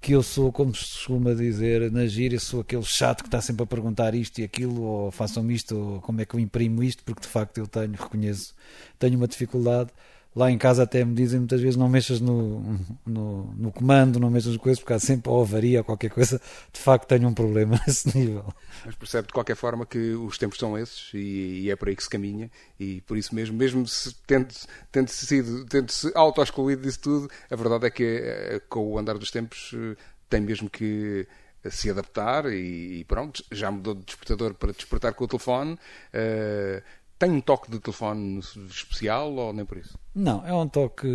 que 0.00 0.12
eu 0.12 0.22
sou, 0.22 0.52
como 0.52 0.72
se 0.72 0.84
costuma 0.84 1.34
dizer, 1.34 1.90
na 1.90 2.06
gíria, 2.06 2.38
sou 2.38 2.60
aquele 2.60 2.84
chato 2.84 3.22
que 3.22 3.28
está 3.28 3.40
sempre 3.40 3.64
a 3.64 3.66
perguntar 3.66 4.14
isto 4.14 4.38
e 4.38 4.44
aquilo, 4.44 4.80
ou 4.80 5.10
façam 5.10 5.50
isto, 5.50 5.76
ou 5.76 6.00
como 6.00 6.20
é 6.20 6.24
que 6.24 6.36
eu 6.36 6.40
imprimo 6.40 6.84
isto, 6.84 7.02
porque 7.02 7.22
de 7.22 7.26
facto 7.26 7.58
eu 7.58 7.66
tenho, 7.66 7.90
reconheço, 7.92 8.54
tenho 8.96 9.16
uma 9.16 9.26
dificuldade 9.26 9.90
Lá 10.38 10.52
em 10.52 10.56
casa 10.56 10.84
até 10.84 11.04
me 11.04 11.14
dizem 11.14 11.40
muitas 11.40 11.60
vezes 11.60 11.74
não 11.74 11.88
mexas 11.88 12.20
no, 12.20 12.60
no, 13.04 13.52
no 13.56 13.72
comando, 13.72 14.20
não 14.20 14.30
mexas 14.30 14.52
nas 14.52 14.62
coisas, 14.62 14.78
porque 14.78 14.92
há 14.92 15.00
sempre 15.00 15.28
ou 15.28 15.42
avaria 15.42 15.80
ou 15.80 15.84
qualquer 15.84 16.10
coisa. 16.10 16.40
De 16.72 16.78
facto, 16.78 17.08
tenho 17.08 17.26
um 17.26 17.34
problema 17.34 17.80
nesse 17.84 18.16
nível. 18.16 18.54
Mas 18.86 18.94
percebe 18.94 19.26
de 19.26 19.32
qualquer 19.32 19.56
forma 19.56 19.84
que 19.84 20.12
os 20.12 20.38
tempos 20.38 20.56
são 20.60 20.78
esses 20.78 21.12
e, 21.12 21.62
e 21.62 21.70
é 21.72 21.74
por 21.74 21.88
aí 21.88 21.96
que 21.96 22.04
se 22.04 22.08
caminha. 22.08 22.48
E 22.78 23.00
por 23.00 23.16
isso 23.16 23.34
mesmo, 23.34 23.58
mesmo 23.58 23.84
se 23.88 24.14
tendo, 24.28 24.54
tendo 24.92 25.08
sido, 25.08 25.64
tendo 25.64 25.90
se 25.90 26.12
auto-excluído 26.14 26.82
disso 26.82 27.00
tudo, 27.00 27.28
a 27.50 27.56
verdade 27.56 27.86
é 27.86 27.90
que 27.90 28.04
eh, 28.04 28.62
com 28.68 28.92
o 28.92 28.96
andar 28.96 29.18
dos 29.18 29.32
tempos 29.32 29.72
eh, 29.74 29.96
tem 30.28 30.40
mesmo 30.40 30.70
que 30.70 31.26
se 31.68 31.90
adaptar 31.90 32.46
e, 32.46 33.04
pronto, 33.08 33.44
já 33.50 33.70
mudou 33.72 33.96
de 33.96 34.04
despertador 34.04 34.54
para 34.54 34.72
despertar 34.72 35.12
com 35.14 35.24
o 35.24 35.28
telefone. 35.28 35.72
Uh, 36.14 36.82
tem 37.18 37.30
um 37.30 37.40
toque 37.40 37.70
de 37.70 37.80
telefone 37.80 38.40
especial 38.70 39.32
ou 39.32 39.52
nem 39.52 39.64
por 39.64 39.78
isso? 39.78 39.98
Não, 40.14 40.46
é 40.46 40.52
um 40.54 40.68
toque, 40.68 41.08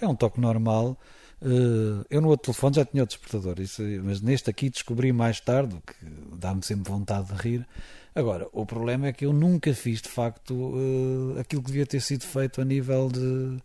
é 0.00 0.06
um 0.06 0.14
toque 0.14 0.40
normal. 0.40 0.98
Eh, 1.40 2.04
eu 2.10 2.20
no 2.20 2.28
outro 2.28 2.52
telefone 2.52 2.76
já 2.76 2.84
tinha 2.84 3.02
o 3.02 3.06
despertador, 3.06 3.60
isso, 3.60 3.82
mas 4.02 4.20
neste 4.20 4.50
aqui 4.50 4.68
descobri 4.68 5.12
mais 5.12 5.40
tarde, 5.40 5.76
que 5.86 6.06
dá-me 6.36 6.62
sempre 6.62 6.90
vontade 6.90 7.28
de 7.28 7.34
rir. 7.34 7.66
Agora, 8.14 8.48
o 8.52 8.66
problema 8.66 9.06
é 9.06 9.12
que 9.12 9.24
eu 9.24 9.32
nunca 9.32 9.72
fiz 9.72 10.02
de 10.02 10.08
facto 10.08 10.74
eh, 11.36 11.40
aquilo 11.40 11.62
que 11.62 11.68
devia 11.68 11.86
ter 11.86 12.00
sido 12.00 12.24
feito 12.24 12.60
a 12.60 12.64
nível 12.64 13.08
de, 13.08 13.56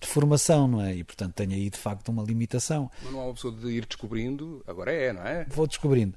de, 0.00 0.06
formação, 0.06 0.66
não 0.66 0.80
é? 0.80 0.94
E 0.94 1.04
portanto 1.04 1.34
tenho 1.34 1.52
aí 1.52 1.68
de 1.68 1.76
facto 1.76 2.08
uma 2.08 2.22
limitação. 2.22 2.90
Mas 3.02 3.12
não 3.12 3.20
há 3.20 3.24
uma 3.26 3.34
pessoa 3.34 3.54
de 3.54 3.68
ir 3.68 3.84
descobrindo, 3.84 4.62
agora 4.66 4.92
é, 4.92 5.12
não 5.12 5.22
é? 5.22 5.44
Vou 5.50 5.66
descobrindo. 5.66 6.14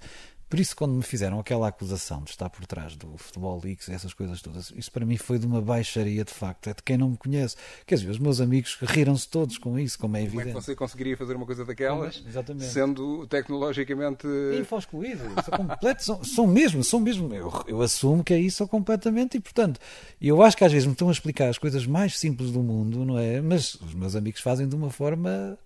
Por 0.56 0.62
isso, 0.62 0.74
quando 0.74 0.93
me 0.93 1.03
fizeram 1.03 1.38
aquela 1.38 1.68
acusação 1.68 2.24
de 2.24 2.30
estar 2.30 2.49
por 2.49 2.66
trás 2.66 2.95
do 2.95 3.18
futebol 3.18 3.60
leaks, 3.62 3.89
essas 3.89 4.14
coisas 4.14 4.41
todas, 4.41 4.72
isso 4.74 4.89
para 4.89 5.06
mim 5.06 5.18
foi 5.18 5.38
de 5.38 5.45
uma 5.45 5.62
baixaria 5.62 6.24
de 6.24 6.32
facto. 6.34 6.70
É 6.70 6.74
de 6.74 6.82
quem 6.82 6.97
não 6.97 7.10
me 7.10 7.18
conhece. 7.18 7.58
Quer 7.86 7.95
dizer, 7.95 8.10
os 8.10 8.18
meus 8.18 8.39
amigos 8.39 8.78
riram-se 8.82 9.28
todos 9.28 9.58
com 9.58 9.78
isso, 9.78 9.99
como 9.99 10.16
é 10.16 10.22
evidente. 10.22 10.45
Como 10.45 10.58
é 10.58 10.62
que 10.62 10.66
você 10.66 10.74
conseguiria 10.74 11.18
fazer 11.18 11.36
uma 11.36 11.45
coisa 11.45 11.66
daquelas, 11.66 12.24
Exatamente. 12.26 12.72
sendo 12.72 13.28
tecnologicamente. 13.28 14.26
Info-excluído. 14.58 15.26
completo. 15.58 16.06
são, 16.06 16.24
são 16.24 16.47
mesmo, 16.47 16.86
são 16.86 17.01
mesmo. 17.01 17.34
Eu, 17.34 17.51
eu 17.68 17.82
assumo 17.82 18.24
que 18.24 18.34
é 18.34 18.39
isso 18.39 18.66
completamente 18.66 19.36
e, 19.36 19.41
portanto, 19.41 19.78
eu 20.22 20.41
acho 20.41 20.56
que 20.56 20.64
às 20.64 20.72
vezes 20.72 20.86
me 20.86 20.93
estão 20.93 21.10
a 21.10 21.12
explicar 21.12 21.49
as 21.49 21.58
coisas 21.58 21.86
mais 21.86 22.18
simples 22.18 22.49
do 22.49 22.64
mundo, 22.64 23.03
não 23.03 23.20
é? 23.20 23.41
Mas 23.41 23.76
os 23.76 23.93
meus 23.93 24.16
amigos 24.16 24.39
fazem 24.39 24.70
de 24.70 24.76
uma 24.76 24.89
forma 24.89 25.60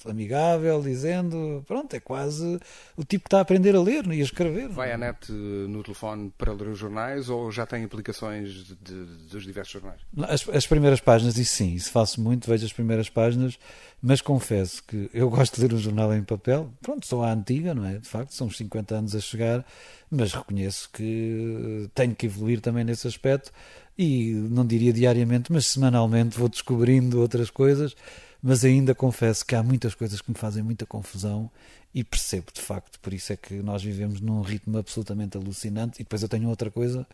pronto, 0.00 0.10
amigável, 0.10 0.82
dizendo, 0.82 1.62
pronto, 1.66 1.94
é 1.94 2.00
quase 2.00 2.58
o 2.96 3.04
tipo 3.04 3.24
que 3.24 3.28
está 3.28 3.38
a 3.38 3.40
aprender 3.42 3.76
a 3.76 3.80
ler 3.80 4.06
e 4.06 4.20
a 4.20 4.24
escrever. 4.24 4.68
Vai 4.68 4.92
à 4.92 4.98
net 4.98 5.30
eh, 5.30 5.32
no 5.32 5.82
telefone 5.82 6.32
para 6.36 6.52
ler 6.52 6.68
os 6.68 6.78
jornais 6.78 7.28
ou 7.28 7.52
já 7.52 7.66
tem 7.66 7.84
aplicações 7.84 8.50
de, 8.50 8.74
de, 8.76 9.04
dos 9.28 9.44
diversos 9.44 9.72
jornais? 9.72 10.00
As, 10.28 10.48
as, 10.48 10.66
primeiras 10.66 11.00
páginas, 11.00 11.36
isso 11.36 11.56
sim, 11.56 11.74
isso 11.74 11.90
faço 11.90 12.20
muito, 12.20 12.48
vejo 12.48 12.64
as 12.64 12.72
primeiras 12.72 13.08
páginas, 13.08 13.58
mas 14.02 14.20
confesso 14.20 14.82
que 14.84 15.10
eu 15.12 15.28
gosto 15.28 15.56
de 15.56 15.62
ler 15.66 15.74
um 15.74 15.78
jornal 15.78 16.14
em 16.14 16.22
papel, 16.22 16.72
pronto, 16.80 17.06
sou 17.06 17.22
a 17.22 17.32
antiga, 17.32 17.74
não 17.74 17.84
é? 17.84 17.98
De 17.98 18.08
facto, 18.08 18.34
são 18.34 18.46
uns 18.46 18.56
50 18.56 18.94
anos 18.94 19.14
a 19.14 19.20
chegar, 19.20 19.64
mas 20.10 20.32
reconheço 20.32 20.88
que 20.92 21.88
tenho 21.94 22.14
que 22.14 22.26
evoluir 22.26 22.60
também 22.60 22.84
nesse 22.84 23.06
aspecto 23.06 23.52
e 23.98 24.32
não 24.32 24.66
diria 24.66 24.92
diariamente, 24.92 25.52
mas 25.52 25.66
semanalmente 25.66 26.38
vou 26.38 26.48
descobrindo 26.48 27.20
outras 27.20 27.50
coisas 27.50 27.94
mas 28.42 28.64
ainda 28.64 28.94
confesso 28.94 29.44
que 29.44 29.54
há 29.54 29.62
muitas 29.62 29.94
coisas 29.94 30.20
que 30.20 30.30
me 30.30 30.36
fazem 30.36 30.62
muita 30.62 30.86
confusão 30.86 31.50
e 31.94 32.04
percebo 32.04 32.46
de 32.52 32.60
facto, 32.60 32.98
por 33.00 33.12
isso 33.12 33.32
é 33.32 33.36
que 33.36 33.54
nós 33.54 33.82
vivemos 33.82 34.20
num 34.20 34.40
ritmo 34.42 34.78
absolutamente 34.78 35.36
alucinante. 35.36 36.00
E 36.00 36.04
depois 36.04 36.22
eu 36.22 36.28
tenho 36.28 36.48
outra 36.48 36.70
coisa 36.70 37.06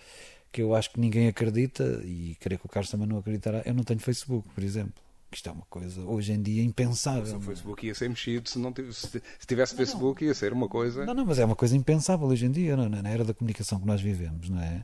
que 0.52 0.62
eu 0.62 0.74
acho 0.74 0.90
que 0.90 1.00
ninguém 1.00 1.28
acredita, 1.28 2.00
e 2.04 2.36
creio 2.40 2.58
que 2.58 2.66
o 2.66 2.68
Carlos 2.68 2.90
também 2.90 3.06
não 3.06 3.18
acreditará. 3.18 3.62
Eu 3.66 3.74
não 3.74 3.84
tenho 3.84 4.00
Facebook, 4.00 4.48
por 4.54 4.62
exemplo. 4.62 4.94
Isto 5.30 5.48
é 5.48 5.52
uma 5.52 5.66
coisa 5.68 6.00
hoje 6.02 6.32
em 6.32 6.40
dia 6.40 6.62
impensável. 6.62 7.36
O 7.36 7.40
Facebook 7.40 7.86
ia 7.86 7.94
ser 7.94 8.08
mexido 8.08 8.48
se, 8.48 8.58
não 8.58 8.72
tivesse, 8.72 9.08
se 9.38 9.46
tivesse 9.46 9.72
não, 9.72 9.78
Facebook, 9.78 10.24
ia 10.24 10.34
ser 10.34 10.52
uma 10.52 10.68
coisa. 10.68 11.04
Não, 11.04 11.12
não, 11.12 11.26
mas 11.26 11.38
é 11.38 11.44
uma 11.44 11.56
coisa 11.56 11.76
impensável 11.76 12.26
hoje 12.26 12.46
em 12.46 12.50
dia, 12.50 12.76
não, 12.76 12.84
é? 12.84 13.02
na 13.02 13.08
era 13.10 13.24
da 13.24 13.34
comunicação 13.34 13.78
que 13.80 13.86
nós 13.86 14.00
vivemos, 14.00 14.48
não 14.48 14.62
é? 14.62 14.82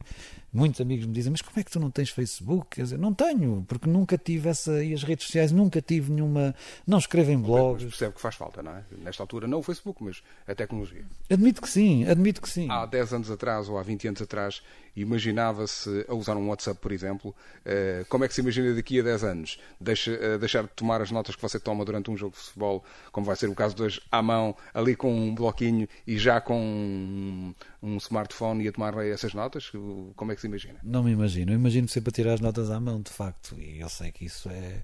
Muitos 0.53 0.83
amigos 0.83 1.07
me 1.07 1.15
dizem, 1.15 1.31
mas 1.31 1.41
como 1.41 1.59
é 1.59 1.63
que 1.63 1.71
tu 1.71 1.81
não 1.81 1.91
tens 1.91 2.11
Facebook? 2.11 2.77
Quer 2.77 2.83
dizer, 2.83 2.99
não 2.99 3.15
tenho, 3.15 3.65
porque 3.67 3.89
nunca 3.89 4.19
tive 4.19 4.51
essa. 4.51 4.85
E 4.85 4.93
as 4.93 5.03
redes 5.03 5.27
sociais 5.27 5.51
nunca 5.51 5.81
tive 5.81 6.13
nenhuma. 6.13 6.55
Não 6.87 6.99
escrevo 6.99 7.31
em 7.31 7.39
blogs. 7.39 7.85
Mas 7.85 7.93
percebe 7.93 8.15
que 8.15 8.21
faz 8.21 8.35
falta, 8.35 8.63
não 8.63 8.73
é? 8.73 8.85
Nesta 8.99 9.23
altura, 9.23 9.47
não 9.47 9.61
o 9.61 9.63
Facebook, 9.63 10.05
mas 10.05 10.23
a 10.47 10.55
tecnologia. 10.55 11.05
Admito 11.31 11.63
que 11.63 11.69
sim, 11.69 12.05
admito 12.07 12.43
que 12.43 12.51
sim. 12.51 12.71
Há 12.71 12.85
10 12.85 13.15
anos 13.15 13.31
atrás 13.31 13.67
ou 13.71 13.79
há 13.79 13.83
20 13.83 14.09
anos 14.09 14.21
atrás, 14.21 14.63
imaginava-se 14.95 16.05
a 16.07 16.15
usar 16.15 16.37
um 16.37 16.49
WhatsApp, 16.49 16.79
por 16.81 16.93
exemplo. 16.93 17.35
Eh, 17.65 18.05
como 18.11 18.25
é 18.25 18.29
que 18.29 18.35
se 18.35 18.43
imagina 18.43 18.75
daqui 18.75 19.01
a 19.01 19.03
10 19.03 19.25
anos? 19.25 19.59
Deixa, 19.81 20.13
eh, 20.13 20.37
deixar 20.37 20.65
de 20.65 20.71
tomar 20.71 21.01
as 21.01 21.11
notas 21.11 21.35
que 21.35 21.41
você 21.41 21.59
toma 21.59 21.83
durante 21.83 22.11
um 22.11 22.17
jogo 22.17 22.37
de 22.37 22.43
futebol, 22.43 22.85
como 23.11 23.27
vai 23.27 23.37
ser 23.37 23.49
o 23.49 23.55
caso 23.55 23.75
de 23.75 23.83
hoje, 23.85 24.03
à 24.11 24.21
mão, 24.21 24.55
ali 24.75 24.95
com 24.95 25.11
um 25.15 25.35
bloquinho 25.35 25.89
e 26.07 26.19
já 26.19 26.43
com 26.43 27.55
um 27.83 27.97
smartphone 27.97 28.65
e 28.65 28.69
a 28.69 28.73
tomar 28.73 28.97
essas 29.05 29.35
notas? 29.35 29.71
Como 30.15 30.31
é 30.31 30.35
que 30.35 30.41
se 30.41 30.47
imagina? 30.47 30.79
Não 30.83 31.03
me 31.03 31.11
imagino. 31.11 31.53
Eu 31.53 31.57
imagino 31.57 31.89
sempre 31.89 32.11
a 32.11 32.13
tirar 32.13 32.35
as 32.35 32.41
notas 32.41 32.71
à 32.71 32.79
mão, 32.79 33.01
de 33.01 33.11
facto. 33.11 33.59
E 33.59 33.81
eu 33.81 33.89
sei 33.89 34.13
que 34.13 34.25
isso 34.25 34.49
é, 34.49 34.83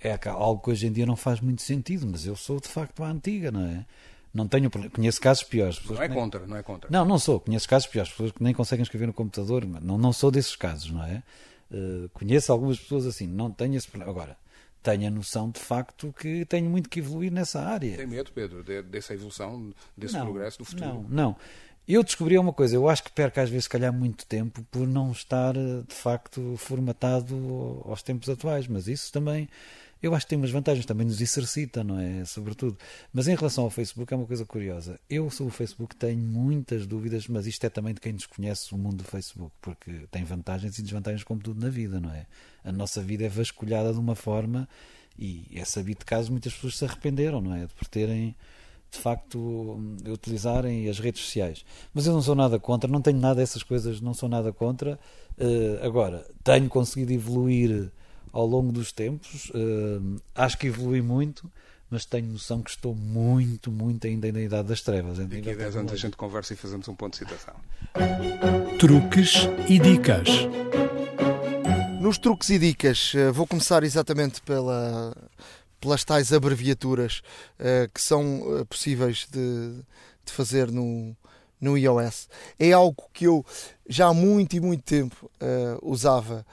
é 0.00 0.18
algo 0.28 0.62
que 0.62 0.70
hoje 0.70 0.86
em 0.86 0.92
dia 0.92 1.04
não 1.04 1.16
faz 1.16 1.40
muito 1.40 1.62
sentido, 1.62 2.06
mas 2.06 2.26
eu 2.26 2.34
sou 2.34 2.58
de 2.58 2.68
facto 2.68 3.04
a 3.04 3.08
antiga, 3.08 3.50
não 3.50 3.64
é? 3.64 3.84
Não 4.32 4.48
tenho, 4.48 4.70
conheço 4.90 5.20
casos 5.20 5.44
piores. 5.44 5.78
Não 5.84 6.02
é 6.02 6.08
nem... 6.08 6.16
contra, 6.16 6.46
não 6.46 6.56
é 6.56 6.62
contra. 6.62 6.90
Não, 6.90 7.04
não 7.04 7.18
sou. 7.18 7.38
Conheço 7.38 7.68
casos 7.68 7.86
piores, 7.86 8.10
pessoas 8.10 8.32
que 8.32 8.42
nem 8.42 8.54
conseguem 8.54 8.82
escrever 8.82 9.06
no 9.06 9.12
computador. 9.12 9.66
Não, 9.66 9.98
não 9.98 10.12
sou 10.12 10.30
desses 10.30 10.56
casos, 10.56 10.90
não 10.90 11.04
é? 11.04 11.22
Uh, 11.70 12.08
conheço 12.14 12.50
algumas 12.50 12.78
pessoas 12.78 13.06
assim, 13.06 13.26
não 13.26 13.50
tenho 13.50 13.76
esse 13.76 13.86
problema. 13.86 14.10
Agora, 14.10 14.36
tenho 14.82 15.06
a 15.06 15.10
noção 15.10 15.50
de 15.50 15.60
facto 15.60 16.14
que 16.18 16.44
tenho 16.46 16.68
muito 16.68 16.88
que 16.88 16.98
evoluir 16.98 17.30
nessa 17.30 17.60
área. 17.60 17.96
Tem 17.96 18.06
medo, 18.06 18.32
Pedro, 18.32 18.64
de, 18.64 18.82
dessa 18.82 19.14
evolução, 19.14 19.72
desse 19.96 20.14
não, 20.14 20.24
progresso 20.24 20.58
do 20.58 20.64
futuro? 20.64 20.88
Não, 20.88 21.02
não. 21.08 21.36
Eu 21.86 22.02
descobri 22.04 22.38
uma 22.38 22.52
coisa, 22.52 22.76
eu 22.76 22.88
acho 22.88 23.02
que 23.02 23.10
perco 23.10 23.40
às 23.40 23.50
vezes, 23.50 23.64
se 23.64 23.70
calhar, 23.70 23.92
muito 23.92 24.24
tempo 24.26 24.62
por 24.70 24.86
não 24.86 25.10
estar 25.10 25.52
de 25.54 25.94
facto 25.94 26.54
formatado 26.56 27.82
aos 27.84 28.02
tempos 28.02 28.28
atuais, 28.28 28.68
mas 28.68 28.86
isso 28.86 29.12
também 29.12 29.48
eu 30.02 30.14
acho 30.16 30.26
que 30.26 30.30
tem 30.30 30.38
umas 30.38 30.50
vantagens, 30.50 30.84
também 30.84 31.06
nos 31.06 31.20
exercita, 31.20 31.84
não 31.84 31.98
é? 31.98 32.24
Sobretudo. 32.24 32.76
Mas 33.12 33.28
em 33.28 33.36
relação 33.36 33.62
ao 33.62 33.70
Facebook 33.70 34.12
é 34.12 34.16
uma 34.16 34.26
coisa 34.26 34.44
curiosa. 34.44 34.98
Eu 35.08 35.30
sobre 35.30 35.52
o 35.52 35.56
Facebook 35.56 35.94
tenho 35.94 36.18
muitas 36.18 36.86
dúvidas, 36.88 37.28
mas 37.28 37.46
isto 37.46 37.64
é 37.64 37.70
também 37.70 37.94
de 37.94 38.00
quem 38.00 38.12
desconhece 38.12 38.74
o 38.74 38.78
mundo 38.78 38.96
do 38.96 39.04
Facebook, 39.04 39.52
porque 39.62 40.08
tem 40.10 40.24
vantagens 40.24 40.76
e 40.76 40.82
desvantagens 40.82 41.22
como 41.22 41.40
tudo 41.40 41.60
na 41.60 41.70
vida, 41.70 42.00
não 42.00 42.10
é? 42.12 42.26
A 42.64 42.72
nossa 42.72 43.00
vida 43.00 43.24
é 43.24 43.28
vasculhada 43.28 43.92
de 43.92 43.98
uma 44.00 44.16
forma 44.16 44.68
e 45.16 45.46
é 45.54 45.64
sabido 45.64 46.00
de 46.00 46.04
casos 46.04 46.30
muitas 46.30 46.52
pessoas 46.52 46.78
se 46.78 46.84
arrependeram, 46.84 47.40
não 47.40 47.54
é? 47.54 47.68
Por 47.68 47.86
terem 47.86 48.34
de 48.92 48.98
facto 48.98 49.80
utilizarem 50.06 50.88
as 50.88 50.98
redes 50.98 51.22
sociais. 51.22 51.64
Mas 51.94 52.06
eu 52.06 52.12
não 52.12 52.20
sou 52.20 52.34
nada 52.34 52.58
contra, 52.58 52.90
não 52.90 53.00
tenho 53.00 53.18
nada 53.18 53.36
dessas 53.36 53.62
coisas, 53.62 54.02
não 54.02 54.12
sou 54.12 54.28
nada 54.28 54.52
contra. 54.52 54.98
Uh, 55.38 55.84
agora, 55.84 56.26
tenho 56.44 56.68
conseguido 56.68 57.12
evoluir 57.12 57.90
ao 58.30 58.46
longo 58.46 58.70
dos 58.70 58.92
tempos. 58.92 59.50
Uh, 59.50 60.20
acho 60.34 60.58
que 60.58 60.66
evolui 60.66 61.00
muito, 61.00 61.50
mas 61.88 62.04
tenho 62.04 62.26
noção 62.26 62.60
que 62.60 62.68
estou 62.68 62.94
muito, 62.94 63.72
muito 63.72 64.06
ainda 64.06 64.30
na 64.30 64.42
idade 64.42 64.68
das 64.68 64.82
trevas. 64.82 65.16
Daqui 65.18 65.50
a 65.50 65.54
10 65.54 65.76
anos 65.76 65.92
a 65.92 65.96
gente 65.96 66.16
conversa 66.16 66.52
e 66.52 66.56
fazemos 66.56 66.86
um 66.86 66.94
ponto 66.94 67.12
de 67.12 67.18
citação. 67.20 67.54
Truques 68.78 69.48
e 69.70 69.78
dicas. 69.78 70.28
Nos 71.98 72.18
truques 72.18 72.50
e 72.50 72.58
dicas, 72.58 73.14
uh, 73.14 73.32
vou 73.32 73.46
começar 73.46 73.84
exatamente 73.84 74.42
pela, 74.42 75.16
pelas 75.82 76.04
tais 76.04 76.32
abreviaturas 76.32 77.20
uh, 77.58 77.90
que 77.92 78.00
são 78.00 78.64
possíveis 78.70 79.26
de, 79.30 79.82
de 80.24 80.32
fazer 80.32 80.70
no, 80.70 81.14
no 81.62 81.78
iOS. 81.78 82.28
É 82.58 82.72
algo 82.72 83.08
que 83.12 83.24
eu 83.24 83.46
já 83.88 84.08
há 84.08 84.14
muito 84.14 84.56
e 84.56 84.60
muito 84.60 84.82
tempo 84.82 85.30
uh, 85.40 85.78
usava 85.80 86.44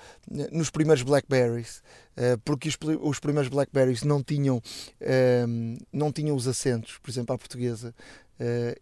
nos 0.51 0.69
primeiros 0.69 1.01
Blackberries, 1.01 1.81
uh, 2.15 2.37
porque 2.45 2.69
os, 2.69 2.77
os, 3.01 3.19
primeiros 3.19 3.49
Blackberries 3.49 4.03
não 4.03 4.21
tinham, 4.21 4.57
uh, 4.57 5.85
não 5.91 6.11
tinham 6.11 6.35
os 6.35 6.47
acentos, 6.47 6.99
por 6.99 7.09
exemplo, 7.09 7.33
à 7.33 7.37
portuguesa. 7.37 7.93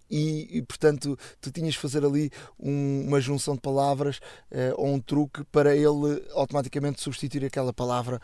E, 0.08 0.60
e, 0.60 0.62
portanto 0.62 1.18
tu 1.42 1.52
tinhas 1.52 1.74
de 1.74 1.80
fazer 1.80 2.06
ali 2.06 2.30
um, 2.60 3.08
uma 3.08 3.20
junção 3.20 3.56
de 3.56 3.60
palavras 3.60 4.20
ou 4.76 4.86
um 4.86 5.00
truque 5.00 5.44
para 5.46 5.76
ele 5.76 6.24
automaticamente 6.34 7.02
substituir 7.02 7.44
aquela 7.44 7.74
palavra 7.74 8.22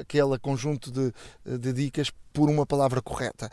aquele 0.00 0.38
conjunto 0.38 0.90
de, 0.90 1.12
de, 1.58 1.72
dicas 1.72 2.10
por 2.32 2.48
uma 2.48 2.66
palavra 2.66 3.00
correta. 3.00 3.50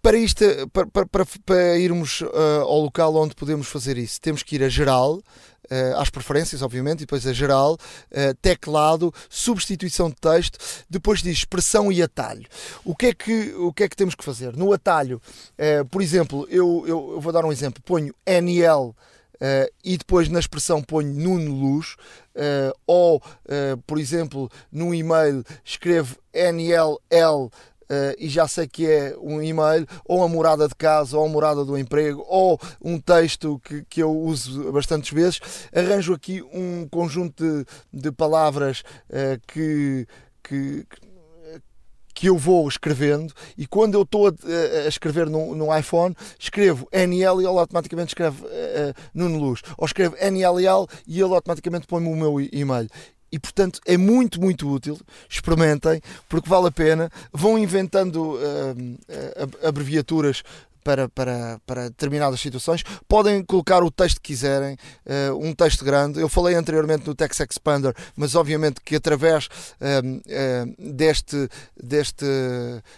Para, 0.00 0.16
isto, 0.16 0.44
para, 0.72 1.06
para, 1.06 1.26
para 1.44 1.76
irmos 1.76 2.20
uh, 2.20 2.62
ao 2.62 2.80
local 2.80 3.14
onde 3.16 3.34
podemos 3.34 3.66
fazer 3.66 3.98
isso, 3.98 4.20
temos 4.20 4.44
que 4.44 4.54
ir 4.54 4.62
a 4.62 4.68
geral, 4.68 5.16
uh, 5.16 5.96
às 5.96 6.08
preferências, 6.08 6.62
obviamente, 6.62 7.00
e 7.00 7.00
depois 7.00 7.26
a 7.26 7.32
geral, 7.32 7.74
uh, 7.74 8.34
teclado, 8.40 9.12
substituição 9.28 10.08
de 10.08 10.14
texto, 10.14 10.58
depois 10.88 11.20
diz 11.20 11.38
expressão 11.38 11.90
e 11.90 12.00
atalho. 12.00 12.46
O 12.84 12.94
que 12.94 13.06
é 13.06 13.14
que, 13.14 13.52
o 13.56 13.72
que, 13.72 13.82
é 13.82 13.88
que 13.88 13.96
temos 13.96 14.14
que 14.14 14.24
fazer? 14.24 14.56
No 14.56 14.72
atalho, 14.72 15.20
por 15.90 16.00
exemplo, 16.00 16.46
eu, 16.48 16.84
eu, 16.86 17.10
eu, 17.14 17.20
vou 17.20 17.32
dar 17.32 17.44
um 17.44 17.52
exemplo, 17.52 17.82
ponho 17.82 18.14
NL. 18.24 18.94
Uh, 19.40 19.70
e 19.84 19.96
depois 19.96 20.28
na 20.28 20.40
expressão 20.40 20.82
ponho 20.82 21.12
Nuno 21.12 21.52
Luz, 21.52 21.94
uh, 22.34 22.76
ou, 22.86 23.18
uh, 23.18 23.76
por 23.86 23.98
exemplo, 23.98 24.50
no 24.70 24.92
e-mail 24.92 25.44
escrevo 25.64 26.16
NLL 26.32 27.50
e 28.18 28.28
já 28.28 28.46
sei 28.46 28.68
que 28.68 28.86
é 28.86 29.16
um 29.18 29.42
e-mail, 29.42 29.86
ou 30.04 30.22
a 30.22 30.28
morada 30.28 30.68
de 30.68 30.74
casa, 30.74 31.16
ou 31.16 31.24
a 31.24 31.28
morada 31.28 31.64
do 31.64 31.78
emprego, 31.78 32.22
ou 32.28 32.60
um 32.84 33.00
texto 33.00 33.58
que, 33.64 33.82
que 33.88 34.02
eu 34.02 34.14
uso 34.14 34.70
bastantes 34.70 35.10
vezes, 35.10 35.40
arranjo 35.74 36.12
aqui 36.12 36.42
um 36.52 36.86
conjunto 36.86 37.42
de, 37.42 37.64
de 37.90 38.12
palavras 38.12 38.82
que, 39.46 40.06
que, 40.42 40.84
que 42.18 42.26
eu 42.26 42.36
vou 42.36 42.66
escrevendo 42.66 43.32
e 43.56 43.64
quando 43.64 43.94
eu 43.94 44.02
estou 44.02 44.26
a, 44.26 44.32
a, 44.84 44.88
escrever 44.88 45.30
no, 45.30 45.54
no, 45.54 45.76
iPhone, 45.78 46.16
escrevo 46.36 46.88
NL 46.92 47.40
e 47.40 47.46
ele 47.46 47.58
automaticamente 47.58 48.08
escreve 48.08 48.44
uh, 48.44 48.94
Nuno 49.14 49.38
Luz. 49.38 49.62
Ou 49.76 49.86
escrevo 49.86 50.16
NLL 50.16 50.88
e 51.06 51.20
ele 51.20 51.32
automaticamente 51.32 51.86
põe-me 51.86 52.08
o 52.08 52.16
meu 52.16 52.40
e-mail 52.40 52.88
e 53.30 53.38
portanto 53.38 53.80
é 53.86 53.96
muito, 53.96 54.40
muito 54.40 54.68
útil. 54.68 54.98
Experimentem, 55.28 56.00
porque 56.28 56.48
vale 56.48 56.66
a 56.66 56.72
pena. 56.72 57.08
Vão 57.32 57.56
inventando 57.56 58.34
uh, 58.34 59.66
abreviaturas 59.66 60.42
para, 60.88 61.06
para, 61.06 61.60
para 61.66 61.82
determinadas 61.90 62.40
situações. 62.40 62.82
Podem 63.06 63.44
colocar 63.44 63.82
o 63.82 63.90
texto 63.90 64.22
que 64.22 64.32
quiserem, 64.32 64.78
uh, 65.04 65.36
um 65.36 65.52
texto 65.52 65.84
grande. 65.84 66.18
Eu 66.18 66.30
falei 66.30 66.54
anteriormente 66.54 67.06
no 67.06 67.14
Text 67.14 67.40
Expander, 67.40 67.94
mas 68.16 68.34
obviamente 68.34 68.80
que 68.80 68.96
através 68.96 69.46
uh, 69.46 69.50
uh, 70.16 70.94
deste, 70.94 71.46
deste, 71.76 72.24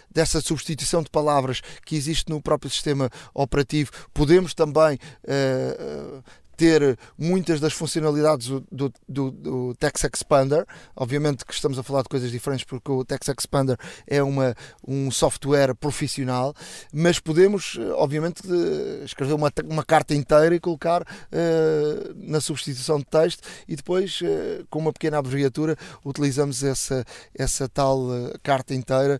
desta 0.09 0.39
substituição 0.39 1.03
de 1.03 1.09
palavras 1.09 1.59
que 1.85 1.97
existe 1.97 2.29
no 2.29 2.41
próprio 2.41 2.71
sistema 2.71 3.09
operativo, 3.33 3.91
podemos 4.13 4.53
também 4.53 4.97
ter 6.61 6.95
muitas 7.17 7.59
das 7.59 7.73
funcionalidades 7.73 8.47
do, 8.47 8.93
do, 9.09 9.31
do, 9.31 9.75
Text 9.79 10.03
Expander. 10.03 10.63
Obviamente 10.95 11.43
que 11.43 11.55
estamos 11.55 11.79
a 11.79 11.81
falar 11.81 12.03
de 12.03 12.09
coisas 12.09 12.29
diferentes 12.29 12.63
porque 12.63 12.91
o 12.91 13.03
Text 13.03 13.29
Expander 13.29 13.77
é 14.05 14.21
uma, 14.21 14.55
um 14.87 15.09
software 15.09 15.73
profissional, 15.73 16.53
mas 16.93 17.17
podemos, 17.17 17.79
obviamente, 17.95 18.43
escrever 19.03 19.33
uma, 19.33 19.51
uma 19.65 19.83
carta 19.83 20.13
inteira 20.13 20.53
e 20.53 20.59
colocar 20.59 21.01
uh, 21.01 22.13
na 22.15 22.39
substituição 22.39 22.99
de 22.99 23.05
texto 23.05 23.41
e 23.67 23.75
depois, 23.75 24.21
uh, 24.21 24.63
com 24.69 24.77
uma 24.77 24.93
pequena 24.93 25.17
abreviatura, 25.17 25.75
utilizamos 26.05 26.63
essa, 26.63 27.03
essa 27.33 27.67
tal 27.67 28.01
uh, 28.01 28.37
carta 28.43 28.75
inteira 28.75 29.19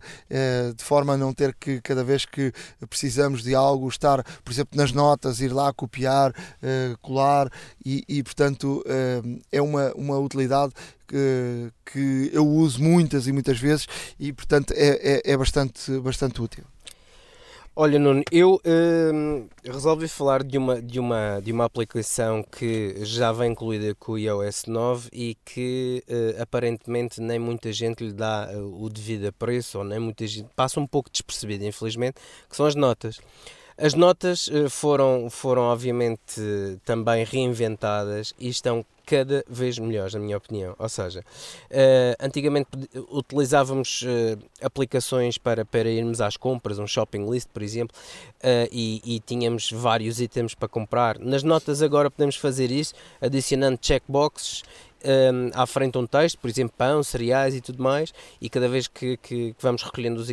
de 0.76 0.84
forma 0.84 1.14
a 1.14 1.16
não 1.16 1.32
ter 1.32 1.54
que, 1.54 1.80
cada 1.80 2.04
vez 2.04 2.24
que 2.24 2.52
precisamos 2.88 3.42
de 3.42 3.54
algo, 3.54 3.88
estar, 3.88 4.22
por 4.44 4.52
exemplo, 4.52 4.76
nas 4.78 4.92
notas, 4.92 5.40
ir 5.40 5.52
lá 5.52 5.72
copiar, 5.72 6.32
colar 7.00 7.31
e, 7.84 8.04
e 8.08 8.22
portanto 8.22 8.82
eh, 8.86 9.22
é 9.50 9.62
uma, 9.62 9.92
uma 9.94 10.18
utilidade 10.18 10.72
que, 11.06 11.72
que 11.84 12.30
eu 12.32 12.46
uso 12.46 12.82
muitas 12.82 13.26
e 13.26 13.32
muitas 13.32 13.58
vezes 13.58 13.86
e 14.18 14.32
portanto 14.32 14.72
é, 14.76 15.20
é, 15.26 15.32
é 15.32 15.36
bastante, 15.36 15.98
bastante 16.00 16.40
útil. 16.40 16.64
Olha, 17.74 17.98
Nuno, 17.98 18.22
eu 18.30 18.56
uh, 18.56 19.48
resolvi 19.64 20.06
falar 20.06 20.42
de 20.42 20.58
uma, 20.58 20.82
de, 20.82 21.00
uma, 21.00 21.40
de 21.42 21.50
uma 21.52 21.64
aplicação 21.64 22.42
que 22.42 22.96
já 23.02 23.32
vem 23.32 23.52
incluída 23.52 23.94
com 23.94 24.12
o 24.12 24.18
iOS 24.18 24.66
9 24.66 25.08
e 25.10 25.34
que 25.42 26.04
uh, 26.06 26.42
aparentemente 26.42 27.18
nem 27.18 27.38
muita 27.38 27.72
gente 27.72 28.04
lhe 28.04 28.12
dá 28.12 28.50
uh, 28.52 28.84
o 28.84 28.90
devido 28.90 29.32
preço, 29.32 29.78
ou 29.78 29.84
nem 29.84 29.98
muita 29.98 30.26
gente 30.26 30.50
passa 30.54 30.78
um 30.78 30.86
pouco 30.86 31.10
despercebida, 31.10 31.64
infelizmente, 31.64 32.16
que 32.46 32.54
são 32.54 32.66
as 32.66 32.74
notas. 32.74 33.18
As 33.76 33.94
notas 33.94 34.50
eh, 34.52 34.68
foram, 34.68 35.28
foram 35.30 35.62
obviamente 35.62 36.40
também 36.84 37.24
reinventadas 37.24 38.34
e 38.38 38.48
estão 38.48 38.84
cada 39.04 39.44
vez 39.48 39.78
melhores, 39.78 40.14
na 40.14 40.20
minha 40.20 40.36
opinião. 40.36 40.74
Ou 40.78 40.88
seja, 40.88 41.20
uh, 41.20 42.24
antigamente 42.24 42.68
utilizávamos 43.10 44.02
uh, 44.02 44.38
aplicações 44.62 45.36
para, 45.36 45.64
para 45.64 45.90
irmos 45.90 46.20
às 46.20 46.36
compras, 46.36 46.78
um 46.78 46.86
shopping 46.86 47.28
list, 47.28 47.48
por 47.52 47.62
exemplo, 47.62 47.96
e, 48.70 49.02
e, 49.04 49.20
tínhamos 49.20 49.70
vários 49.70 50.20
itens 50.20 50.54
para 50.54 50.68
comprar. 50.68 51.18
Nas 51.18 51.42
notas 51.42 51.82
agora 51.82 52.10
podemos 52.10 52.36
fazer 52.36 52.70
isso, 52.70 52.94
adicionando 53.20 53.78
checkboxes 53.80 54.62
um, 55.04 55.50
à 55.54 55.66
frente 55.66 55.98
um 55.98 56.06
texto, 56.06 56.38
por 56.38 56.48
exemplo, 56.48 56.74
pão, 56.76 57.02
cereais 57.02 57.54
e 57.54 57.60
tudo 57.60 57.82
mais, 57.82 58.12
e 58.40 58.48
cada 58.48 58.68
vez 58.68 58.88
que, 58.88 59.16
que, 59.16 59.52
que 59.52 59.62
vamos 59.62 59.82
recolhendo 59.82 60.20
os 60.20 60.28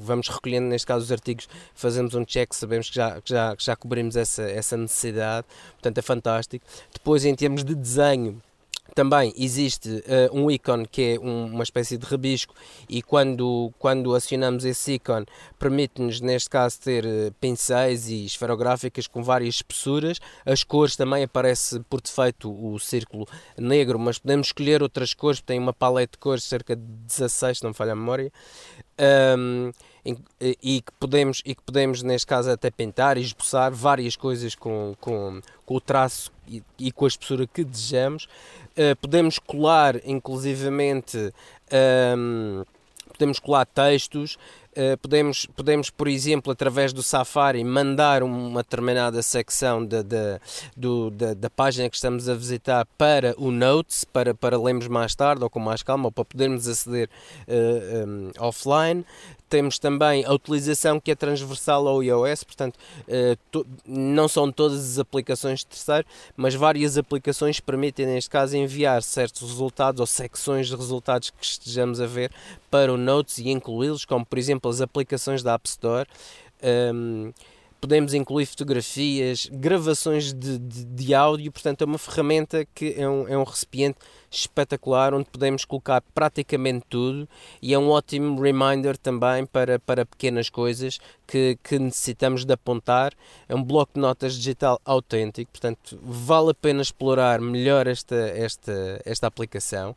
vamos 0.00 0.28
recolhendo, 0.28 0.68
neste 0.68 0.86
caso, 0.86 1.04
os 1.04 1.12
artigos, 1.12 1.48
fazemos 1.74 2.14
um 2.14 2.24
check, 2.24 2.52
sabemos 2.52 2.88
que 2.88 2.94
já, 2.94 3.20
que 3.20 3.30
já, 3.30 3.56
que 3.56 3.64
já 3.64 3.76
cobrimos 3.76 4.16
essa, 4.16 4.42
essa 4.42 4.76
necessidade, 4.76 5.46
portanto 5.72 5.98
é 5.98 6.02
fantástico. 6.02 6.64
Depois, 6.92 7.24
em 7.24 7.34
termos 7.34 7.64
de 7.64 7.74
desenho, 7.74 8.40
também 8.94 9.32
existe 9.36 9.88
uh, 9.88 10.02
um 10.32 10.50
ícone 10.50 10.86
que 10.86 11.14
é 11.14 11.20
um, 11.20 11.46
uma 11.46 11.62
espécie 11.62 11.96
de 11.96 12.06
rabisco 12.06 12.54
e 12.88 13.02
quando, 13.02 13.72
quando 13.78 14.14
acionamos 14.14 14.64
esse 14.64 14.94
ícone 14.94 15.26
permite-nos 15.58 16.20
neste 16.20 16.50
caso 16.50 16.80
ter 16.80 17.04
uh, 17.04 17.32
pincéis 17.40 18.08
e 18.08 18.24
esferográficas 18.24 19.06
com 19.06 19.22
várias 19.22 19.56
espessuras, 19.56 20.18
as 20.44 20.62
cores 20.62 20.96
também 20.96 21.24
aparece 21.24 21.80
por 21.88 22.00
defeito 22.00 22.50
o 22.50 22.78
círculo 22.78 23.26
negro, 23.56 23.98
mas 23.98 24.18
podemos 24.18 24.48
escolher 24.48 24.82
outras 24.82 25.14
cores, 25.14 25.40
tem 25.40 25.58
uma 25.58 25.72
paleta 25.72 26.12
de 26.12 26.18
cores, 26.18 26.44
cerca 26.44 26.76
de 26.76 26.82
16, 26.82 27.58
se 27.58 27.64
não 27.64 27.70
me 27.70 27.76
falha 27.76 27.92
a 27.92 27.96
memória 27.96 28.32
um, 29.38 29.72
e, 30.40 30.80
que 30.80 30.92
podemos, 30.98 31.42
e 31.44 31.54
que 31.54 31.62
podemos 31.62 32.02
neste 32.02 32.26
caso 32.26 32.50
até 32.50 32.70
pintar 32.70 33.16
e 33.16 33.20
esboçar 33.20 33.72
várias 33.72 34.16
coisas 34.16 34.54
com, 34.54 34.94
com, 35.00 35.40
com 35.64 35.74
o 35.74 35.80
traço 35.80 36.31
e, 36.46 36.62
e 36.78 36.92
com 36.92 37.04
a 37.04 37.08
espessura 37.08 37.46
que 37.46 37.64
desejamos 37.64 38.28
Uh, 38.72 38.96
podemos 38.96 39.38
colar, 39.38 40.00
inclusivamente, 40.04 41.32
um, 42.16 42.64
podemos 43.12 43.38
colar 43.38 43.66
textos, 43.66 44.38
Uh, 44.72 44.96
podemos, 45.02 45.44
podemos, 45.54 45.90
por 45.90 46.08
exemplo, 46.08 46.50
através 46.50 46.94
do 46.94 47.02
Safari, 47.02 47.62
mandar 47.62 48.22
uma 48.22 48.62
determinada 48.62 49.20
secção 49.20 49.84
de, 49.84 50.02
de, 50.02 50.40
do, 50.74 51.10
da, 51.10 51.34
da 51.34 51.50
página 51.50 51.90
que 51.90 51.96
estamos 51.96 52.26
a 52.26 52.32
visitar 52.32 52.86
para 52.96 53.34
o 53.36 53.50
Notes, 53.50 54.02
para, 54.02 54.34
para 54.34 54.58
lermos 54.58 54.88
mais 54.88 55.14
tarde 55.14 55.44
ou 55.44 55.50
com 55.50 55.60
mais 55.60 55.82
calma, 55.82 56.06
ou 56.06 56.10
para 56.10 56.24
podermos 56.24 56.66
aceder 56.66 57.10
uh, 57.46 58.08
um, 58.08 58.30
offline. 58.38 59.04
Temos 59.52 59.78
também 59.78 60.24
a 60.24 60.32
utilização 60.32 60.98
que 60.98 61.10
é 61.10 61.14
transversal 61.14 61.86
ao 61.86 62.02
iOS, 62.02 62.42
portanto, 62.42 62.78
to, 63.50 63.66
não 63.86 64.26
são 64.26 64.50
todas 64.50 64.92
as 64.92 64.98
aplicações 64.98 65.58
de 65.58 65.66
terceiro, 65.66 66.06
mas 66.34 66.54
várias 66.54 66.96
aplicações 66.96 67.60
permitem, 67.60 68.06
neste 68.06 68.30
caso, 68.30 68.56
enviar 68.56 69.02
certos 69.02 69.42
resultados 69.42 70.00
ou 70.00 70.06
secções 70.06 70.68
de 70.68 70.74
resultados 70.74 71.28
que 71.28 71.44
estejamos 71.44 72.00
a 72.00 72.06
ver 72.06 72.32
para 72.70 72.90
o 72.90 72.96
Notes 72.96 73.36
e 73.36 73.50
incluí-los, 73.50 74.06
como 74.06 74.24
por 74.24 74.38
exemplo 74.38 74.70
as 74.70 74.80
aplicações 74.80 75.42
da 75.42 75.52
App 75.52 75.68
Store. 75.68 76.08
Podemos 77.82 78.14
incluir 78.14 78.46
fotografias, 78.46 79.50
gravações 79.52 80.32
de, 80.32 80.56
de, 80.56 80.84
de, 80.84 81.12
áudio, 81.12 81.50
portanto 81.50 81.82
é 81.82 81.84
uma 81.84 81.98
ferramenta 81.98 82.64
que 82.72 82.94
é 82.96 83.08
um, 83.08 83.26
é 83.26 83.36
um 83.36 83.42
recipiente 83.42 83.98
espetacular 84.30 85.12
onde 85.12 85.28
podemos 85.28 85.64
colocar 85.64 86.00
praticamente 86.14 86.86
tudo 86.88 87.28
e 87.60 87.74
é 87.74 87.78
um 87.78 87.90
ótimo 87.90 88.40
reminder 88.40 88.96
também 88.96 89.44
para, 89.44 89.80
para 89.80 90.06
pequenas 90.06 90.48
coisas 90.48 91.00
que, 91.26 91.58
que 91.60 91.76
necessitamos 91.76 92.44
de 92.44 92.52
apontar. 92.52 93.12
É 93.48 93.54
um 93.54 93.64
bloco 93.64 93.94
de 93.94 94.00
notas 94.00 94.34
digital 94.34 94.80
autêntico, 94.84 95.50
portanto 95.50 95.98
vale 96.00 96.52
a 96.52 96.54
pena 96.54 96.82
explorar 96.82 97.40
melhor 97.40 97.88
esta, 97.88 98.14
esta, 98.14 99.02
esta 99.04 99.26
aplicação 99.26 99.96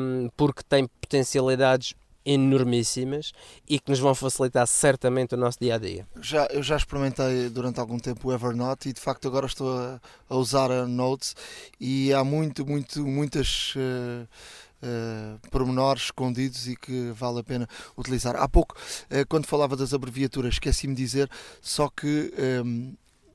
um, 0.00 0.30
porque 0.38 0.62
tem 0.66 0.88
potencialidades 1.02 1.94
enormíssimas 2.24 3.32
e 3.68 3.78
que 3.78 3.90
nos 3.90 3.98
vão 3.98 4.14
facilitar 4.14 4.66
certamente 4.66 5.34
o 5.34 5.36
nosso 5.36 5.58
dia 5.60 5.74
a 5.74 5.78
dia. 5.78 6.06
Já, 6.20 6.46
eu 6.46 6.62
já 6.62 6.76
experimentei 6.76 7.48
durante 7.48 7.80
algum 7.80 7.98
tempo 7.98 8.28
o 8.28 8.32
Evernote 8.32 8.88
e 8.88 8.92
de 8.92 9.00
facto 9.00 9.28
agora 9.28 9.46
estou 9.46 9.76
a, 9.76 10.00
a 10.28 10.36
usar 10.36 10.70
a 10.70 10.86
Notes 10.86 11.34
e 11.80 12.12
há 12.12 12.24
muito, 12.24 12.66
muito, 12.66 13.06
muitas. 13.06 13.74
Uh, 13.76 14.26
Uh, 14.84 15.40
pormenores 15.48 16.02
escondidos 16.02 16.68
e 16.68 16.76
que 16.76 17.10
vale 17.12 17.40
a 17.40 17.42
pena 17.42 17.66
utilizar. 17.96 18.36
Há 18.36 18.46
pouco, 18.46 18.76
uh, 18.76 19.26
quando 19.30 19.46
falava 19.46 19.74
das 19.74 19.94
abreviaturas, 19.94 20.54
esqueci-me 20.56 20.94
de 20.94 21.02
dizer 21.02 21.30
só 21.62 21.88
que 21.88 22.30
um, 22.62 22.94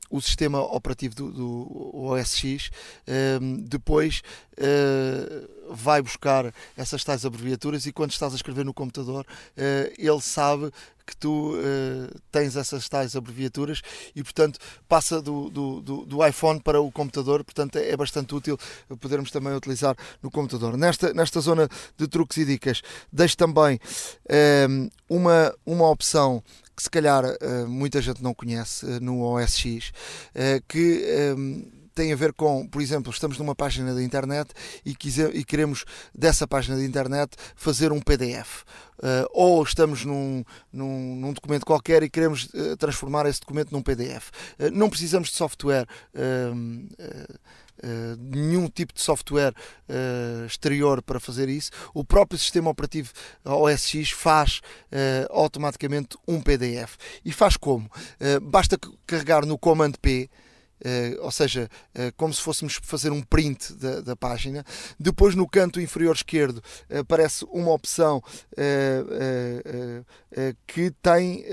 o 0.10 0.19
sistema 0.22 0.61
operativo 0.61 1.15
do, 1.15 1.31
do 1.31 1.91
OS 1.94 2.36
X 2.36 2.72
um, 3.41 3.57
depois 3.57 4.22
uh, 4.57 5.73
vai 5.73 6.02
buscar 6.02 6.53
essas 6.76 7.03
tais 7.03 7.26
abreviaturas 7.26 7.86
e 7.86 7.91
quando 7.91 8.11
estás 8.11 8.34
a 8.34 8.36
escrever 8.36 8.65
no 8.65 8.73
computador 8.73 9.26
uh, 9.26 9.94
ele 9.98 10.22
sabe 10.22 10.72
que 11.06 11.15
tu 11.15 11.56
uh, 11.56 12.19
tens 12.31 12.56
essas 12.56 12.88
tais 12.88 13.15
abreviaturas 13.15 13.81
e 14.15 14.23
portanto 14.23 14.60
passa 14.88 15.22
do, 15.22 15.49
do, 15.49 15.81
do, 15.81 16.06
do, 16.06 16.26
iPhone 16.26 16.60
para 16.60 16.80
o 16.80 16.91
computador, 16.91 17.44
portanto 17.44 17.77
é 17.77 17.98
bastante 17.98 18.36
útil 18.36 18.57
podermos 18.99 19.31
também 19.31 19.53
utilizar 19.56 19.95
no 20.22 20.30
computador. 20.30 20.77
Nesta, 20.77 21.11
nesta 21.11 21.40
zona 21.40 21.68
de 21.98 22.07
truques 22.07 22.38
e 22.38 22.45
dicas, 22.45 22.84
deixo 23.11 23.36
também 23.36 23.80
uma, 25.10 25.52
uma 25.65 25.90
opção 25.90 26.44
que 26.80 26.84
se 26.84 26.89
calhar 26.89 27.26
uh, 27.26 27.68
muita 27.68 28.01
gente 28.01 28.23
não 28.23 28.34
conhece 28.34 28.85
uh, 28.85 28.99
no 29.01 29.22
OS 29.22 29.57
X, 29.57 29.89
uh, 30.34 30.64
que 30.65 31.35
um, 31.38 31.69
tem 31.93 32.14
a 32.14 32.15
ver 32.15 32.31
com, 32.31 32.65
por 32.65 32.81
exemplo, 32.81 33.11
estamos 33.11 33.38
numa 33.38 33.53
página 33.53 33.93
da 33.93 34.01
internet 34.01 34.51
e, 34.85 34.95
quiser, 34.95 35.35
e 35.35 35.43
queremos 35.43 35.84
dessa 36.15 36.47
página 36.47 36.77
da 36.77 36.84
internet 36.84 37.35
fazer 37.57 37.91
um 37.91 37.99
PDF. 37.99 38.64
ou 39.31 39.61
estamos 39.64 40.06
num, 40.06 40.45
num, 40.72 41.15
num, 41.18 41.34
documento 41.34 41.65
qualquer 41.65 42.01
e 42.01 42.10
queremos 42.10 42.47
transformar 42.77 43.26
esse 43.26 43.41
documento 43.41 43.73
num 43.73 43.81
PDF. 43.81 44.31
não 44.72 44.89
precisamos 44.89 45.27
de 45.27 45.35
software 45.35 45.85
Uh, 47.81 48.18
nenhum 48.19 48.68
tipo 48.68 48.93
de 48.93 49.01
software 49.01 49.53
uh, 49.88 50.45
exterior 50.45 51.01
para 51.01 51.19
fazer 51.19 51.47
isso. 51.47 51.72
O 51.93 52.03
próprio 52.03 52.38
sistema 52.38 52.69
operativo 52.69 53.11
OS 53.45 53.88
X 53.88 54.11
faz 54.11 54.60
uh, 54.91 55.27
automaticamente 55.30 56.18
um 56.27 56.41
PDF. 56.41 56.97
E 57.23 57.31
faz 57.31 57.56
como? 57.57 57.89
basta 58.41 58.77
carregar 59.06 59.45
no 59.45 59.57
Command 59.57 59.93
P 60.01 60.30
ou 61.22 61.31
seja, 61.31 61.69
uh, 61.95 62.14
como 62.15 62.34
se 62.34 62.41
fôssemos 62.41 62.80
fazer 62.81 63.11
um 63.11 63.22
print 63.22 63.73
da, 63.73 64.01
da 64.01 64.15
página. 64.15 64.65
Depois, 64.99 65.35
no 65.35 65.47
canto 65.47 65.81
inferior 65.81 66.15
esquerdo, 66.15 66.61
aparece 66.89 67.45
uma 67.51 67.72
opção 67.72 68.22
que 70.68 70.91
tem 71.01 71.45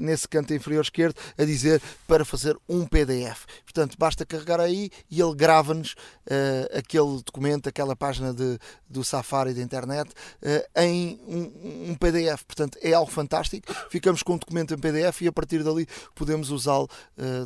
nesse 0.00 0.28
canto 0.28 0.54
inferior 0.54 0.82
esquerdo 0.82 1.16
a 1.36 1.44
dizer 1.44 1.80
para 2.06 2.24
fazer 2.24 2.56
um 2.68 2.86
PDF. 2.86 3.44
Portanto, 3.64 3.96
basta 3.98 4.24
carregar 4.24 4.60
aí 4.60 4.90
e 5.10 5.20
ele 5.20 5.34
grava-nos 5.34 5.94
aquele 6.72 7.22
documento, 7.24 7.68
aquela 7.68 7.96
página 7.96 8.32
de, 8.32 8.58
do 8.88 9.04
Safari 9.04 9.54
da 9.54 9.62
internet 9.62 10.12
em 10.76 11.20
um, 11.26 11.90
um, 11.90 11.94
PDF. 11.94 12.44
Portanto, 12.44 12.78
é 12.80 12.92
algo 12.92 13.10
fantástico. 13.10 13.72
Ficamos 13.90 14.22
com 14.22 14.34
um 14.34 14.38
documento 14.38 14.74
em 14.74 14.78
PDF 14.78 15.22
e 15.22 15.28
a 15.28 15.32
partir 15.32 15.62
dali 15.62 15.86
podemos 16.14 16.50
usá-lo 16.50 16.88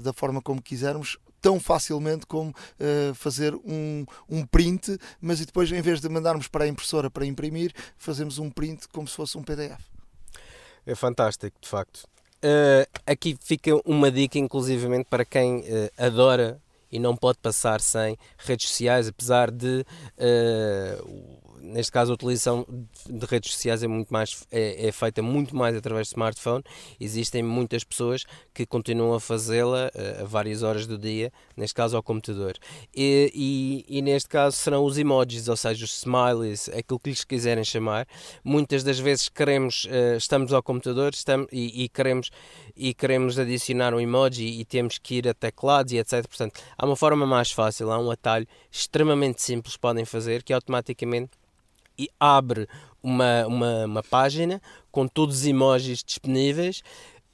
da 0.02 0.12
forma 0.12 0.40
como 0.40 0.62
quisermos 0.62 1.18
tão 1.40 1.60
facilmente 1.60 2.26
como 2.26 2.50
uh, 2.50 3.14
fazer 3.14 3.54
um, 3.54 4.04
um 4.28 4.44
print, 4.44 4.98
mas 5.20 5.40
e 5.40 5.46
depois, 5.46 5.70
em 5.70 5.80
vez 5.80 6.00
de 6.00 6.08
mandarmos 6.08 6.48
para 6.48 6.64
a 6.64 6.68
impressora 6.68 7.10
para 7.10 7.26
imprimir, 7.26 7.72
fazemos 7.96 8.38
um 8.38 8.50
print 8.50 8.88
como 8.88 9.06
se 9.06 9.14
fosse 9.14 9.36
um 9.38 9.42
PDF. 9.42 9.80
É 10.86 10.94
fantástico, 10.94 11.56
de 11.60 11.68
facto. 11.68 12.04
Uh, 12.36 12.86
aqui 13.06 13.36
fica 13.40 13.72
uma 13.84 14.10
dica, 14.10 14.38
inclusivamente, 14.38 15.06
para 15.08 15.24
quem 15.24 15.60
uh, 15.60 15.64
adora 15.98 16.60
e 16.90 16.98
não 16.98 17.16
pode 17.16 17.38
passar 17.38 17.80
sem 17.80 18.16
redes 18.38 18.68
sociais, 18.68 19.08
apesar 19.08 19.50
de 19.50 19.84
neste 21.66 21.92
caso 21.92 22.12
a 22.12 22.14
utilização 22.14 22.66
de 23.08 23.26
redes 23.26 23.52
sociais 23.52 23.82
é 23.82 23.88
muito 23.88 24.12
mais 24.12 24.46
é, 24.50 24.88
é, 24.88 24.92
feita 24.92 25.22
muito 25.22 25.54
mais 25.56 25.76
através 25.76 26.08
de 26.08 26.12
smartphone. 26.12 26.62
Existem 27.00 27.42
muitas 27.42 27.84
pessoas 27.84 28.24
que 28.54 28.64
continuam 28.64 29.14
a 29.14 29.20
fazê-la 29.20 29.90
uh, 29.94 30.22
a 30.22 30.24
várias 30.24 30.62
horas 30.62 30.86
do 30.86 30.96
dia 30.96 31.32
neste 31.56 31.74
caso 31.74 31.96
ao 31.96 32.02
computador. 32.02 32.54
E, 32.94 33.32
e, 33.34 33.98
e, 33.98 34.02
neste 34.02 34.28
caso 34.28 34.56
serão 34.56 34.84
os 34.84 34.96
emojis 34.98 35.48
ou 35.48 35.56
seja 35.56 35.84
os 35.84 35.98
smileys 35.98 36.68
aquilo 36.68 37.00
que 37.00 37.10
lhes 37.10 37.24
quiserem 37.24 37.64
chamar. 37.64 38.06
Muitas 38.44 38.84
das 38.84 38.98
vezes 38.98 39.28
queremos 39.28 39.84
uh, 39.86 40.16
estamos 40.16 40.52
ao 40.52 40.62
computador 40.62 41.12
estamos, 41.12 41.48
e, 41.52 41.84
e, 41.84 41.88
queremos 41.88 42.30
e 42.76 42.94
queremos 42.94 43.38
adicionar 43.38 43.94
um 43.94 44.00
emoji 44.00 44.60
e 44.60 44.64
temos 44.64 44.98
que 44.98 45.16
ir 45.16 45.28
a 45.28 45.34
teclados 45.34 45.92
e 45.92 45.98
etc 45.98 46.26
portanto 46.26 46.60
há 46.76 46.86
uma 46.86 46.96
forma 46.96 47.26
mais 47.26 47.50
fácil 47.50 47.90
há 47.90 47.98
um 47.98 48.10
atalho 48.10 48.46
extremamente 48.70 49.42
simples 49.42 49.76
podem 49.76 50.04
fazer 50.04 50.42
que 50.42 50.52
automaticamente 50.52 51.30
e 51.98 52.08
abre 52.18 52.68
uma, 53.02 53.46
uma, 53.46 53.84
uma 53.84 54.02
página 54.02 54.60
com 54.90 55.06
todos 55.06 55.36
os 55.36 55.46
emojis 55.46 56.02
disponíveis 56.02 56.82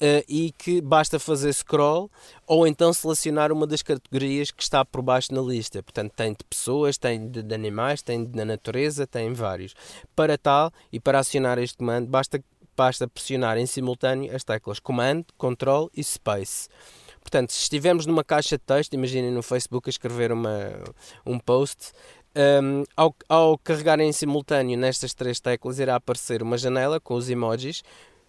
uh, 0.02 0.24
e 0.28 0.52
que 0.52 0.80
basta 0.80 1.18
fazer 1.18 1.52
scroll 1.52 2.10
ou 2.47 2.66
então 2.66 2.93
selecionar 2.93 3.52
uma 3.52 3.66
das 3.66 3.82
categorias 3.82 4.51
que 4.51 4.62
está 4.62 4.84
por 4.84 5.01
baixo 5.01 5.32
na 5.32 5.40
lista. 5.40 5.82
Portanto, 5.82 6.12
tem 6.14 6.32
de 6.32 6.44
pessoas, 6.44 6.98
tem 6.98 7.28
de, 7.28 7.43
de 7.43 7.55
animais, 7.55 8.02
tem 8.02 8.24
de 8.24 8.44
natureza, 8.44 9.06
tem 9.06 9.32
vários. 9.32 9.74
Para 10.14 10.36
tal 10.36 10.72
e 10.93 10.98
para 10.98 11.20
acionar 11.20 11.59
este 11.59 11.78
comando, 11.78 12.09
basta, 12.09 12.43
basta 12.76 13.06
pressionar 13.06 13.56
em 13.56 13.66
simultâneo 13.66 14.34
as 14.34 14.43
teclas 14.44 14.80
Command, 14.80 15.24
Control 15.39 15.90
e 15.94 16.02
Space. 16.02 16.68
Portanto, 17.22 17.52
se 17.52 17.60
estivermos 17.60 18.05
numa 18.05 18.24
caixa 18.24 18.59
de 18.59 18.64
texto, 18.64 18.94
imaginem 18.94 19.30
no 19.30 19.44
Facebook 19.44 19.89
a 19.89 19.90
escrever 19.90 20.32
uma, 20.32 20.82
um 21.24 21.39
post, 21.39 21.93
um, 22.34 22.84
ao, 22.96 23.14
ao 23.28 23.59
carregarem 23.59 24.09
em 24.09 24.12
simultâneo 24.12 24.78
nestas 24.78 25.14
três 25.14 25.40
teclas, 25.40 25.78
irá 25.78 25.96
aparecer 25.96 26.42
uma 26.42 26.56
janela 26.56 26.98
com 26.98 27.14
os 27.14 27.28
emojis. 27.28 27.82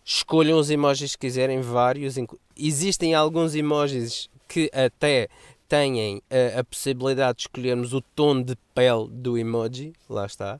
Escolham 0.03 0.59
os 0.59 0.69
emojis 0.69 1.15
que 1.15 1.27
quiserem, 1.27 1.61
vários. 1.61 2.15
Existem 2.57 3.15
alguns 3.15 3.55
emojis 3.55 4.29
que 4.47 4.69
até 4.73 5.29
têm 5.67 6.21
a, 6.29 6.59
a 6.59 6.63
possibilidade 6.63 7.37
de 7.37 7.41
escolhermos 7.43 7.93
o 7.93 8.01
tom 8.01 8.41
de 8.41 8.55
pele 8.75 9.07
do 9.09 9.37
emoji. 9.37 9.93
Lá 10.09 10.25
está. 10.25 10.59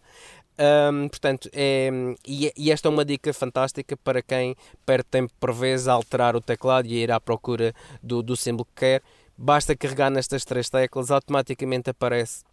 Um, 0.57 1.09
portanto, 1.09 1.49
é, 1.51 1.89
e, 2.25 2.51
e, 2.55 2.71
esta 2.71 2.87
é 2.87 2.91
uma 2.91 3.03
dica 3.03 3.33
fantástica 3.33 3.97
para 3.97 4.21
quem 4.21 4.55
perde 4.85 5.05
tempo 5.09 5.33
por 5.39 5.51
vezes 5.51 5.87
a 5.87 5.93
alterar 5.93 6.35
o 6.35 6.41
teclado 6.41 6.87
e 6.87 6.95
ir 6.95 7.11
à 7.11 7.19
procura 7.19 7.73
do, 8.01 8.21
do 8.21 8.37
símbolo 8.37 8.65
que 8.65 8.81
quer. 8.81 9.01
Basta 9.35 9.75
carregar 9.75 10.11
nestas 10.11 10.45
três 10.45 10.69
teclas, 10.69 11.09
automaticamente 11.09 11.89
aparece 11.89 12.43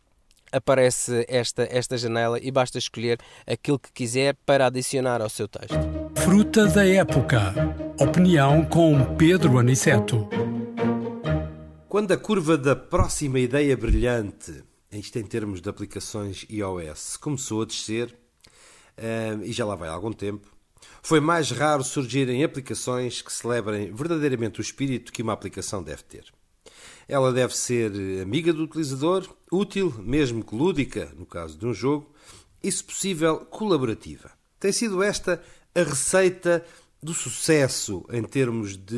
aparece 0.52 1.24
esta, 1.28 1.66
esta 1.70 1.96
janela 1.96 2.38
e 2.40 2.50
basta 2.50 2.78
escolher 2.78 3.18
aquilo 3.46 3.78
que 3.78 3.92
quiser 3.92 4.36
para 4.46 4.66
adicionar 4.66 5.20
ao 5.20 5.28
seu 5.28 5.48
texto. 5.48 5.78
Fruta 6.16 6.66
da 6.66 6.86
época. 6.86 7.54
Opinião 7.98 8.64
com 8.64 9.16
Pedro 9.16 9.58
Aniceto. 9.58 10.28
Quando 11.88 12.12
a 12.12 12.16
curva 12.16 12.56
da 12.56 12.76
próxima 12.76 13.38
ideia 13.40 13.76
brilhante, 13.76 14.62
isto 14.92 15.18
em 15.18 15.24
termos 15.24 15.60
de 15.60 15.68
aplicações 15.68 16.46
iOS, 16.48 17.16
começou 17.16 17.62
a 17.62 17.64
descer, 17.64 18.14
uh, 18.96 19.42
e 19.42 19.52
já 19.52 19.64
lá 19.64 19.74
vai 19.74 19.88
há 19.88 19.92
algum 19.92 20.12
tempo, 20.12 20.48
Foi 21.02 21.20
mais 21.20 21.50
raro 21.50 21.82
surgirem 21.82 22.44
aplicações 22.44 23.22
que 23.22 23.32
celebrem 23.32 23.92
verdadeiramente 23.92 24.60
o 24.60 24.62
espírito 24.62 25.12
que 25.12 25.22
uma 25.22 25.32
aplicação 25.32 25.82
deve 25.82 26.02
ter. 26.02 26.24
Ela 27.10 27.32
deve 27.32 27.56
ser 27.56 27.90
amiga 28.22 28.52
do 28.52 28.62
utilizador, 28.62 29.28
útil, 29.50 29.92
mesmo 29.98 30.44
que 30.44 30.54
lúdica, 30.54 31.12
no 31.18 31.26
caso 31.26 31.58
de 31.58 31.66
um 31.66 31.74
jogo, 31.74 32.08
e, 32.62 32.70
se 32.70 32.84
possível, 32.84 33.38
colaborativa. 33.46 34.30
Tem 34.60 34.70
sido 34.70 35.02
esta 35.02 35.42
a 35.74 35.82
receita 35.82 36.64
do 37.02 37.12
sucesso 37.12 38.04
em 38.12 38.22
termos 38.22 38.76
de 38.76 38.94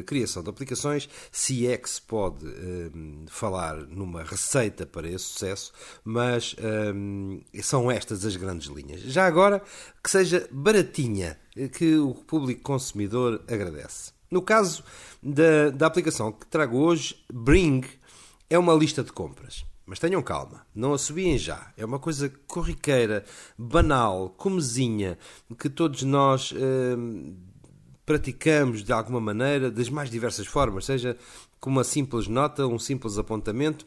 uh, 0.00 0.04
criação 0.04 0.44
de 0.44 0.50
aplicações, 0.50 1.08
se 1.32 1.66
é 1.66 1.76
que 1.76 1.90
se 1.90 2.00
pode 2.00 2.46
uh, 2.46 2.92
falar 3.26 3.78
numa 3.88 4.22
receita 4.22 4.86
para 4.86 5.08
esse 5.08 5.24
sucesso, 5.24 5.72
mas 6.04 6.52
uh, 6.52 7.62
são 7.64 7.90
estas 7.90 8.24
as 8.24 8.36
grandes 8.36 8.68
linhas. 8.68 9.00
Já 9.00 9.26
agora, 9.26 9.60
que 10.00 10.08
seja 10.08 10.46
baratinha, 10.52 11.36
que 11.76 11.96
o 11.96 12.14
público 12.14 12.62
consumidor 12.62 13.42
agradece. 13.48 14.12
No 14.34 14.42
caso 14.42 14.82
da, 15.22 15.70
da 15.70 15.86
aplicação 15.86 16.32
que 16.32 16.44
trago 16.48 16.76
hoje, 16.76 17.14
Bring 17.32 17.84
é 18.50 18.58
uma 18.58 18.74
lista 18.74 19.04
de 19.04 19.12
compras. 19.12 19.64
Mas 19.86 20.00
tenham 20.00 20.20
calma, 20.24 20.66
não 20.74 20.92
assobiem 20.92 21.38
já. 21.38 21.72
É 21.76 21.84
uma 21.84 22.00
coisa 22.00 22.28
corriqueira, 22.48 23.24
banal, 23.56 24.30
comezinha, 24.30 25.16
que 25.56 25.70
todos 25.70 26.02
nós 26.02 26.52
eh, 26.52 26.96
praticamos 28.04 28.82
de 28.82 28.92
alguma 28.92 29.20
maneira, 29.20 29.70
das 29.70 29.88
mais 29.88 30.10
diversas 30.10 30.48
formas, 30.48 30.86
seja 30.86 31.16
com 31.60 31.70
uma 31.70 31.84
simples 31.84 32.26
nota, 32.26 32.66
um 32.66 32.76
simples 32.76 33.18
apontamento, 33.18 33.86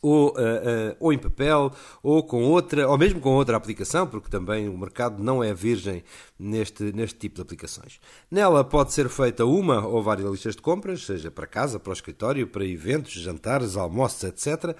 ou, 0.00 0.30
uh, 0.30 0.32
uh, 0.32 0.96
ou 1.00 1.12
em 1.12 1.18
papel, 1.18 1.72
ou 2.02 2.22
com 2.22 2.44
outra, 2.44 2.88
ou 2.88 2.96
mesmo 2.96 3.20
com 3.20 3.30
outra 3.30 3.56
aplicação, 3.56 4.06
porque 4.06 4.28
também 4.28 4.68
o 4.68 4.78
mercado 4.78 5.22
não 5.22 5.42
é 5.42 5.52
virgem 5.52 6.04
neste, 6.38 6.92
neste 6.92 7.18
tipo 7.18 7.36
de 7.36 7.42
aplicações. 7.42 8.00
Nela 8.30 8.62
pode 8.62 8.92
ser 8.92 9.08
feita 9.08 9.44
uma 9.44 9.84
ou 9.86 10.02
várias 10.02 10.30
listas 10.30 10.56
de 10.56 10.62
compras, 10.62 11.04
seja 11.04 11.30
para 11.30 11.46
casa, 11.46 11.80
para 11.80 11.90
o 11.90 11.92
escritório, 11.92 12.46
para 12.46 12.64
eventos, 12.64 13.12
jantares, 13.12 13.76
almoços, 13.76 14.24
etc. 14.24 14.76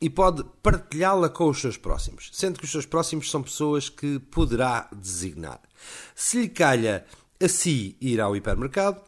E 0.00 0.08
pode 0.08 0.44
partilhá-la 0.62 1.28
com 1.28 1.48
os 1.48 1.60
seus 1.60 1.76
próximos, 1.76 2.30
sendo 2.32 2.58
que 2.58 2.64
os 2.64 2.70
seus 2.70 2.86
próximos 2.86 3.30
são 3.30 3.42
pessoas 3.42 3.88
que 3.88 4.18
poderá 4.18 4.88
designar. 4.94 5.60
Se 6.14 6.40
lhe 6.40 6.48
calha 6.48 7.04
a 7.42 7.46
ir 8.00 8.20
ao 8.20 8.36
hipermercado, 8.36 9.00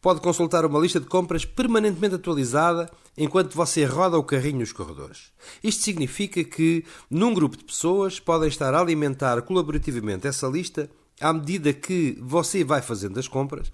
pode 0.00 0.20
consultar 0.20 0.64
uma 0.64 0.80
lista 0.80 0.98
de 0.98 1.06
compras 1.06 1.44
permanentemente 1.44 2.14
atualizada 2.14 2.90
enquanto 3.16 3.54
você 3.54 3.84
roda 3.84 4.18
o 4.18 4.24
carrinho 4.24 4.60
nos 4.60 4.72
corredores. 4.72 5.32
Isto 5.62 5.82
significa 5.82 6.42
que, 6.42 6.84
num 7.10 7.34
grupo 7.34 7.56
de 7.56 7.64
pessoas, 7.64 8.18
podem 8.18 8.48
estar 8.48 8.72
a 8.74 8.80
alimentar 8.80 9.40
colaborativamente 9.42 10.26
essa 10.26 10.46
lista 10.46 10.90
à 11.20 11.32
medida 11.34 11.72
que 11.72 12.16
você 12.20 12.64
vai 12.64 12.80
fazendo 12.80 13.20
as 13.20 13.28
compras, 13.28 13.70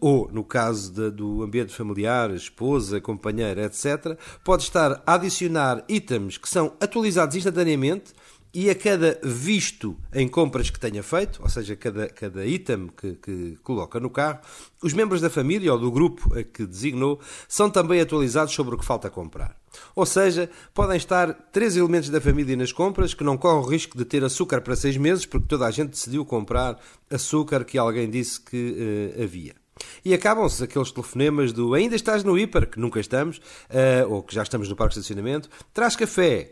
ou 0.00 0.30
no 0.30 0.44
caso 0.44 0.92
de, 0.92 1.10
do 1.10 1.42
ambiente 1.42 1.74
familiar, 1.74 2.30
esposa, 2.30 3.00
companheira, 3.00 3.64
etc., 3.64 4.18
pode 4.44 4.64
estar 4.64 5.02
a 5.06 5.14
adicionar 5.14 5.82
itens 5.88 6.36
que 6.36 6.48
são 6.48 6.74
atualizados 6.78 7.34
instantaneamente 7.34 8.12
e 8.54 8.68
a 8.68 8.74
cada 8.74 9.18
visto 9.22 9.96
em 10.12 10.28
compras 10.28 10.68
que 10.68 10.78
tenha 10.78 11.02
feito, 11.02 11.40
ou 11.42 11.48
seja, 11.48 11.74
cada, 11.74 12.08
cada 12.08 12.44
item 12.44 12.88
que, 12.88 13.14
que 13.14 13.58
coloca 13.62 13.98
no 13.98 14.10
carro, 14.10 14.40
os 14.82 14.92
membros 14.92 15.22
da 15.22 15.30
família 15.30 15.72
ou 15.72 15.78
do 15.78 15.90
grupo 15.90 16.38
a 16.38 16.42
que 16.42 16.66
designou 16.66 17.18
são 17.48 17.70
também 17.70 18.00
atualizados 18.00 18.52
sobre 18.52 18.74
o 18.74 18.78
que 18.78 18.84
falta 18.84 19.08
comprar. 19.08 19.56
Ou 19.96 20.04
seja, 20.04 20.50
podem 20.74 20.98
estar 20.98 21.32
três 21.50 21.76
elementos 21.76 22.10
da 22.10 22.20
família 22.20 22.54
nas 22.54 22.72
compras 22.72 23.14
que 23.14 23.24
não 23.24 23.38
correm 23.38 23.64
o 23.64 23.66
risco 23.66 23.96
de 23.96 24.04
ter 24.04 24.22
açúcar 24.22 24.60
para 24.60 24.76
seis 24.76 24.98
meses 24.98 25.24
porque 25.24 25.48
toda 25.48 25.66
a 25.66 25.70
gente 25.70 25.90
decidiu 25.90 26.24
comprar 26.26 26.78
açúcar 27.10 27.64
que 27.64 27.78
alguém 27.78 28.10
disse 28.10 28.38
que 28.38 29.14
uh, 29.18 29.22
havia. 29.22 29.54
E 30.04 30.12
acabam-se 30.12 30.62
aqueles 30.62 30.92
telefonemas 30.92 31.52
do 31.52 31.72
ainda 31.72 31.96
estás 31.96 32.22
no 32.22 32.38
hiper, 32.38 32.68
que 32.68 32.78
nunca 32.78 33.00
estamos, 33.00 33.38
uh, 33.38 34.10
ou 34.10 34.22
que 34.22 34.34
já 34.34 34.42
estamos 34.42 34.68
no 34.68 34.76
parque 34.76 34.94
de 34.94 35.00
estacionamento, 35.00 35.48
traz 35.72 35.96
café. 35.96 36.50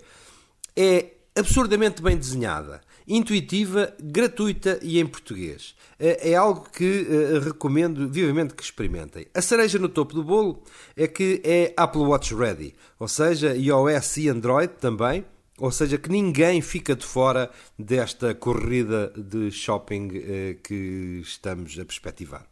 É 0.75 1.20
absurdamente 1.37 2.03
bem 2.03 2.17
desenhada, 2.17 2.81
intuitiva, 3.07 3.95
gratuita 4.01 4.79
e 4.83 4.99
em 4.99 5.07
português. 5.07 5.75
É, 5.99 6.31
é 6.31 6.35
algo 6.35 6.69
que 6.71 7.03
uh, 7.03 7.41
recomendo 7.41 8.09
vivamente 8.09 8.55
que 8.55 8.63
experimentem. 8.63 9.27
A 9.35 9.43
cereja 9.43 9.79
no 9.79 9.89
topo 9.89 10.15
do 10.15 10.25
bolo 10.25 10.63
é 10.97 11.07
que 11.07 11.41
é 11.45 11.73
Apple 11.77 12.03
Watch 12.03 12.35
Ready, 12.35 12.75
ou 12.99 13.09
seja, 13.09 13.55
iOS 13.55 14.17
e 14.19 14.29
Android 14.29 14.73
também. 14.81 15.25
Ou 15.59 15.71
seja, 15.71 15.99
que 15.99 16.09
ninguém 16.09 16.63
fica 16.63 16.97
de 16.97 17.05
fora 17.05 17.51
desta 17.79 18.35
corrida 18.35 19.13
de 19.15 19.51
shopping 19.51 20.07
uh, 20.07 20.61
que 20.63 21.21
estamos 21.23 21.79
a 21.79 21.85
perspectivar. 21.85 22.47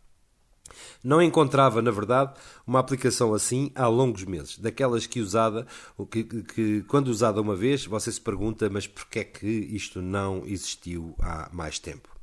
Não 1.02 1.22
encontrava, 1.22 1.80
na 1.80 1.90
verdade, 1.90 2.32
uma 2.66 2.78
aplicação 2.78 3.34
assim 3.34 3.70
há 3.74 3.86
longos 3.86 4.24
meses, 4.24 4.58
daquelas 4.58 5.06
que 5.06 5.20
usada, 5.20 5.66
que, 6.10 6.24
que 6.24 6.84
quando 6.88 7.08
usada 7.08 7.40
uma 7.40 7.56
vez, 7.56 7.86
você 7.86 8.10
se 8.10 8.20
pergunta, 8.20 8.68
mas 8.70 8.86
porquê 8.86 9.20
é 9.20 9.24
que 9.24 9.46
isto 9.46 10.02
não 10.02 10.42
existiu 10.46 11.14
há 11.20 11.48
mais 11.52 11.78
tempo? 11.78 12.18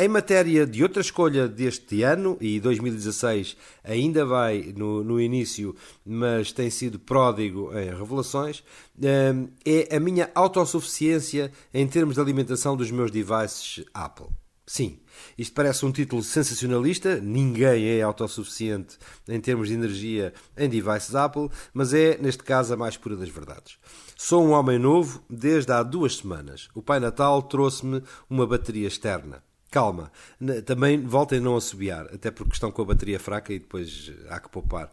Em 0.00 0.06
matéria 0.06 0.64
de 0.64 0.80
outra 0.84 1.02
escolha 1.02 1.48
deste 1.48 2.04
ano, 2.04 2.38
e 2.40 2.60
2016 2.60 3.56
ainda 3.82 4.24
vai 4.24 4.72
no, 4.76 5.02
no, 5.02 5.20
início, 5.20 5.74
mas 6.06 6.52
tem 6.52 6.70
sido 6.70 7.00
pródigo 7.00 7.76
em 7.76 7.86
revelações, 7.86 8.62
eh, 9.02 9.34
é 9.90 9.96
a 9.96 9.98
minha 9.98 10.30
autossuficiência 10.36 11.50
em 11.74 11.84
termos 11.84 12.14
de 12.14 12.20
alimentação 12.20 12.76
dos 12.76 12.92
meus 12.92 13.10
devices 13.10 13.84
Apple. 13.92 14.28
Sim, 14.64 15.00
isto 15.36 15.54
parece 15.54 15.84
um 15.84 15.92
título 15.92 16.22
sensacionalista, 16.22 17.20
ninguém 17.20 17.88
é 17.88 18.02
autossuficiente 18.02 18.98
em 19.28 19.40
termos 19.40 19.68
de 19.68 19.74
energia 19.74 20.32
em 20.56 20.68
devices 20.68 21.14
Apple, 21.14 21.48
mas 21.72 21.92
é, 21.92 22.18
neste 22.18 22.42
caso, 22.42 22.74
a 22.74 22.76
mais 22.76 22.96
pura 22.96 23.16
das 23.16 23.28
verdades. 23.28 23.78
Sou 24.16 24.44
um 24.44 24.50
homem 24.50 24.78
novo 24.78 25.22
desde 25.30 25.72
há 25.72 25.82
duas 25.82 26.16
semanas. 26.16 26.68
O 26.74 26.82
Pai 26.82 27.00
Natal 27.00 27.42
trouxe-me 27.42 28.02
uma 28.28 28.46
bateria 28.46 28.88
externa. 28.88 29.42
Calma, 29.70 30.10
também 30.64 31.00
voltem 31.04 31.38
a 31.38 31.42
não 31.42 31.56
assobiar, 31.56 32.06
até 32.06 32.30
porque 32.30 32.54
estão 32.54 32.72
com 32.72 32.82
a 32.82 32.86
bateria 32.86 33.20
fraca 33.20 33.52
e 33.52 33.58
depois 33.58 34.10
há 34.30 34.40
que 34.40 34.48
poupar. 34.48 34.90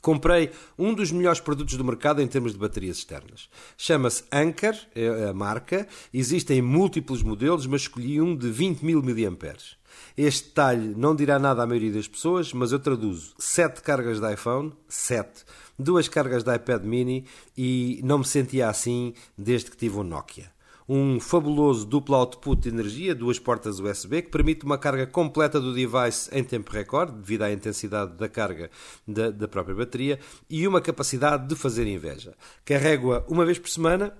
Comprei 0.00 0.50
um 0.78 0.94
dos 0.94 1.12
melhores 1.12 1.40
produtos 1.40 1.76
do 1.76 1.84
mercado 1.84 2.22
em 2.22 2.26
termos 2.26 2.52
de 2.52 2.58
baterias 2.58 2.98
externas. 2.98 3.48
Chama-se 3.76 4.24
Anker, 4.32 4.78
é 4.94 5.28
a 5.28 5.34
marca. 5.34 5.86
Existem 6.12 6.62
múltiplos 6.62 7.22
modelos, 7.22 7.66
mas 7.66 7.82
escolhi 7.82 8.20
um 8.20 8.34
de 8.34 8.50
20 8.50 8.82
mil 8.82 9.02
mAh. 9.02 9.56
Este 10.16 10.48
detalhe 10.48 10.94
não 10.96 11.14
dirá 11.14 11.38
nada 11.38 11.62
à 11.62 11.66
maioria 11.66 11.92
das 11.92 12.08
pessoas, 12.08 12.52
mas 12.52 12.72
eu 12.72 12.78
traduzo 12.78 13.34
7 13.38 13.82
cargas 13.82 14.20
de 14.20 14.32
iPhone, 14.32 14.72
7, 14.88 15.44
duas 15.78 16.08
cargas 16.08 16.42
de 16.42 16.54
iPad 16.54 16.84
mini 16.84 17.26
e 17.56 18.00
não 18.02 18.18
me 18.18 18.24
sentia 18.24 18.68
assim 18.68 19.12
desde 19.36 19.70
que 19.70 19.76
tive 19.76 19.98
um 19.98 20.04
Nokia 20.04 20.50
um 20.92 21.20
fabuloso 21.20 21.86
duplo 21.86 22.16
output 22.16 22.62
de 22.62 22.68
energia, 22.68 23.14
duas 23.14 23.38
portas 23.38 23.78
USB, 23.78 24.22
que 24.22 24.28
permite 24.28 24.64
uma 24.64 24.76
carga 24.76 25.06
completa 25.06 25.60
do 25.60 25.72
device 25.72 26.28
em 26.32 26.42
tempo 26.42 26.72
recorde, 26.72 27.12
devido 27.12 27.42
à 27.42 27.52
intensidade 27.52 28.14
da 28.14 28.28
carga 28.28 28.68
da, 29.06 29.30
da 29.30 29.46
própria 29.46 29.76
bateria, 29.76 30.18
e 30.50 30.66
uma 30.66 30.80
capacidade 30.80 31.46
de 31.46 31.54
fazer 31.54 31.86
inveja. 31.86 32.34
Carrego-a 32.64 33.24
uma 33.28 33.46
vez 33.46 33.56
por 33.56 33.70
semana, 33.70 34.12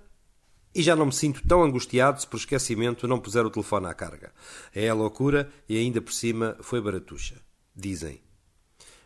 e 0.72 0.80
já 0.80 0.94
não 0.94 1.06
me 1.06 1.12
sinto 1.12 1.42
tão 1.44 1.64
angustiado 1.64 2.20
se 2.20 2.26
por 2.28 2.36
esquecimento 2.36 3.08
não 3.08 3.18
puser 3.18 3.44
o 3.44 3.50
telefone 3.50 3.86
à 3.88 3.94
carga. 3.94 4.32
É 4.72 4.88
a 4.88 4.94
loucura 4.94 5.50
e 5.68 5.76
ainda 5.76 6.00
por 6.00 6.12
cima 6.12 6.56
foi 6.60 6.80
baratuxa. 6.80 7.34
Dizem. 7.74 8.22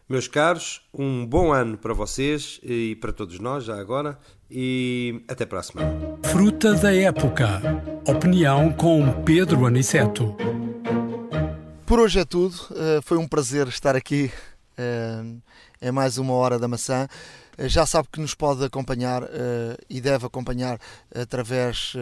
Meus 0.07 0.29
caros, 0.29 0.87
um 0.93 1.25
bom 1.25 1.51
ano 1.51 1.79
para 1.79 1.95
vocês 1.95 2.61
e 2.63 2.95
para 2.97 3.11
todos 3.11 3.39
nós, 3.39 3.65
já 3.65 3.81
agora, 3.81 4.19
e 4.57 5.21
até 5.27 5.45
para 5.45 5.59
a 5.59 5.63
semana. 5.65 5.91
Fruta 6.23 6.75
da 6.75 6.95
época. 6.95 7.61
Opinião 8.07 8.73
com 8.73 9.25
Pedro 9.25 9.67
Aniceto. 9.67 10.37
Por 11.85 11.99
hoje 11.99 12.21
é 12.21 12.25
tudo. 12.25 12.55
Eh, 12.77 13.01
foi 13.03 13.19
um 13.19 13.27
prazer 13.27 13.67
estar 13.67 13.97
aqui 13.97 14.31
é 15.81 15.93
mais 15.93 16.19
uma 16.19 16.35
hora 16.35 16.59
da 16.59 16.69
maçã. 16.69 17.09
Eh, 17.59 17.69
já 17.69 17.85
sabe 17.85 18.07
que 18.13 18.21
nos 18.21 18.35
pode 18.35 18.65
acompanhar 18.65 19.25
e 19.91 20.01
deve 20.01 20.27
acompanhar 20.27 20.79
através 21.13 21.95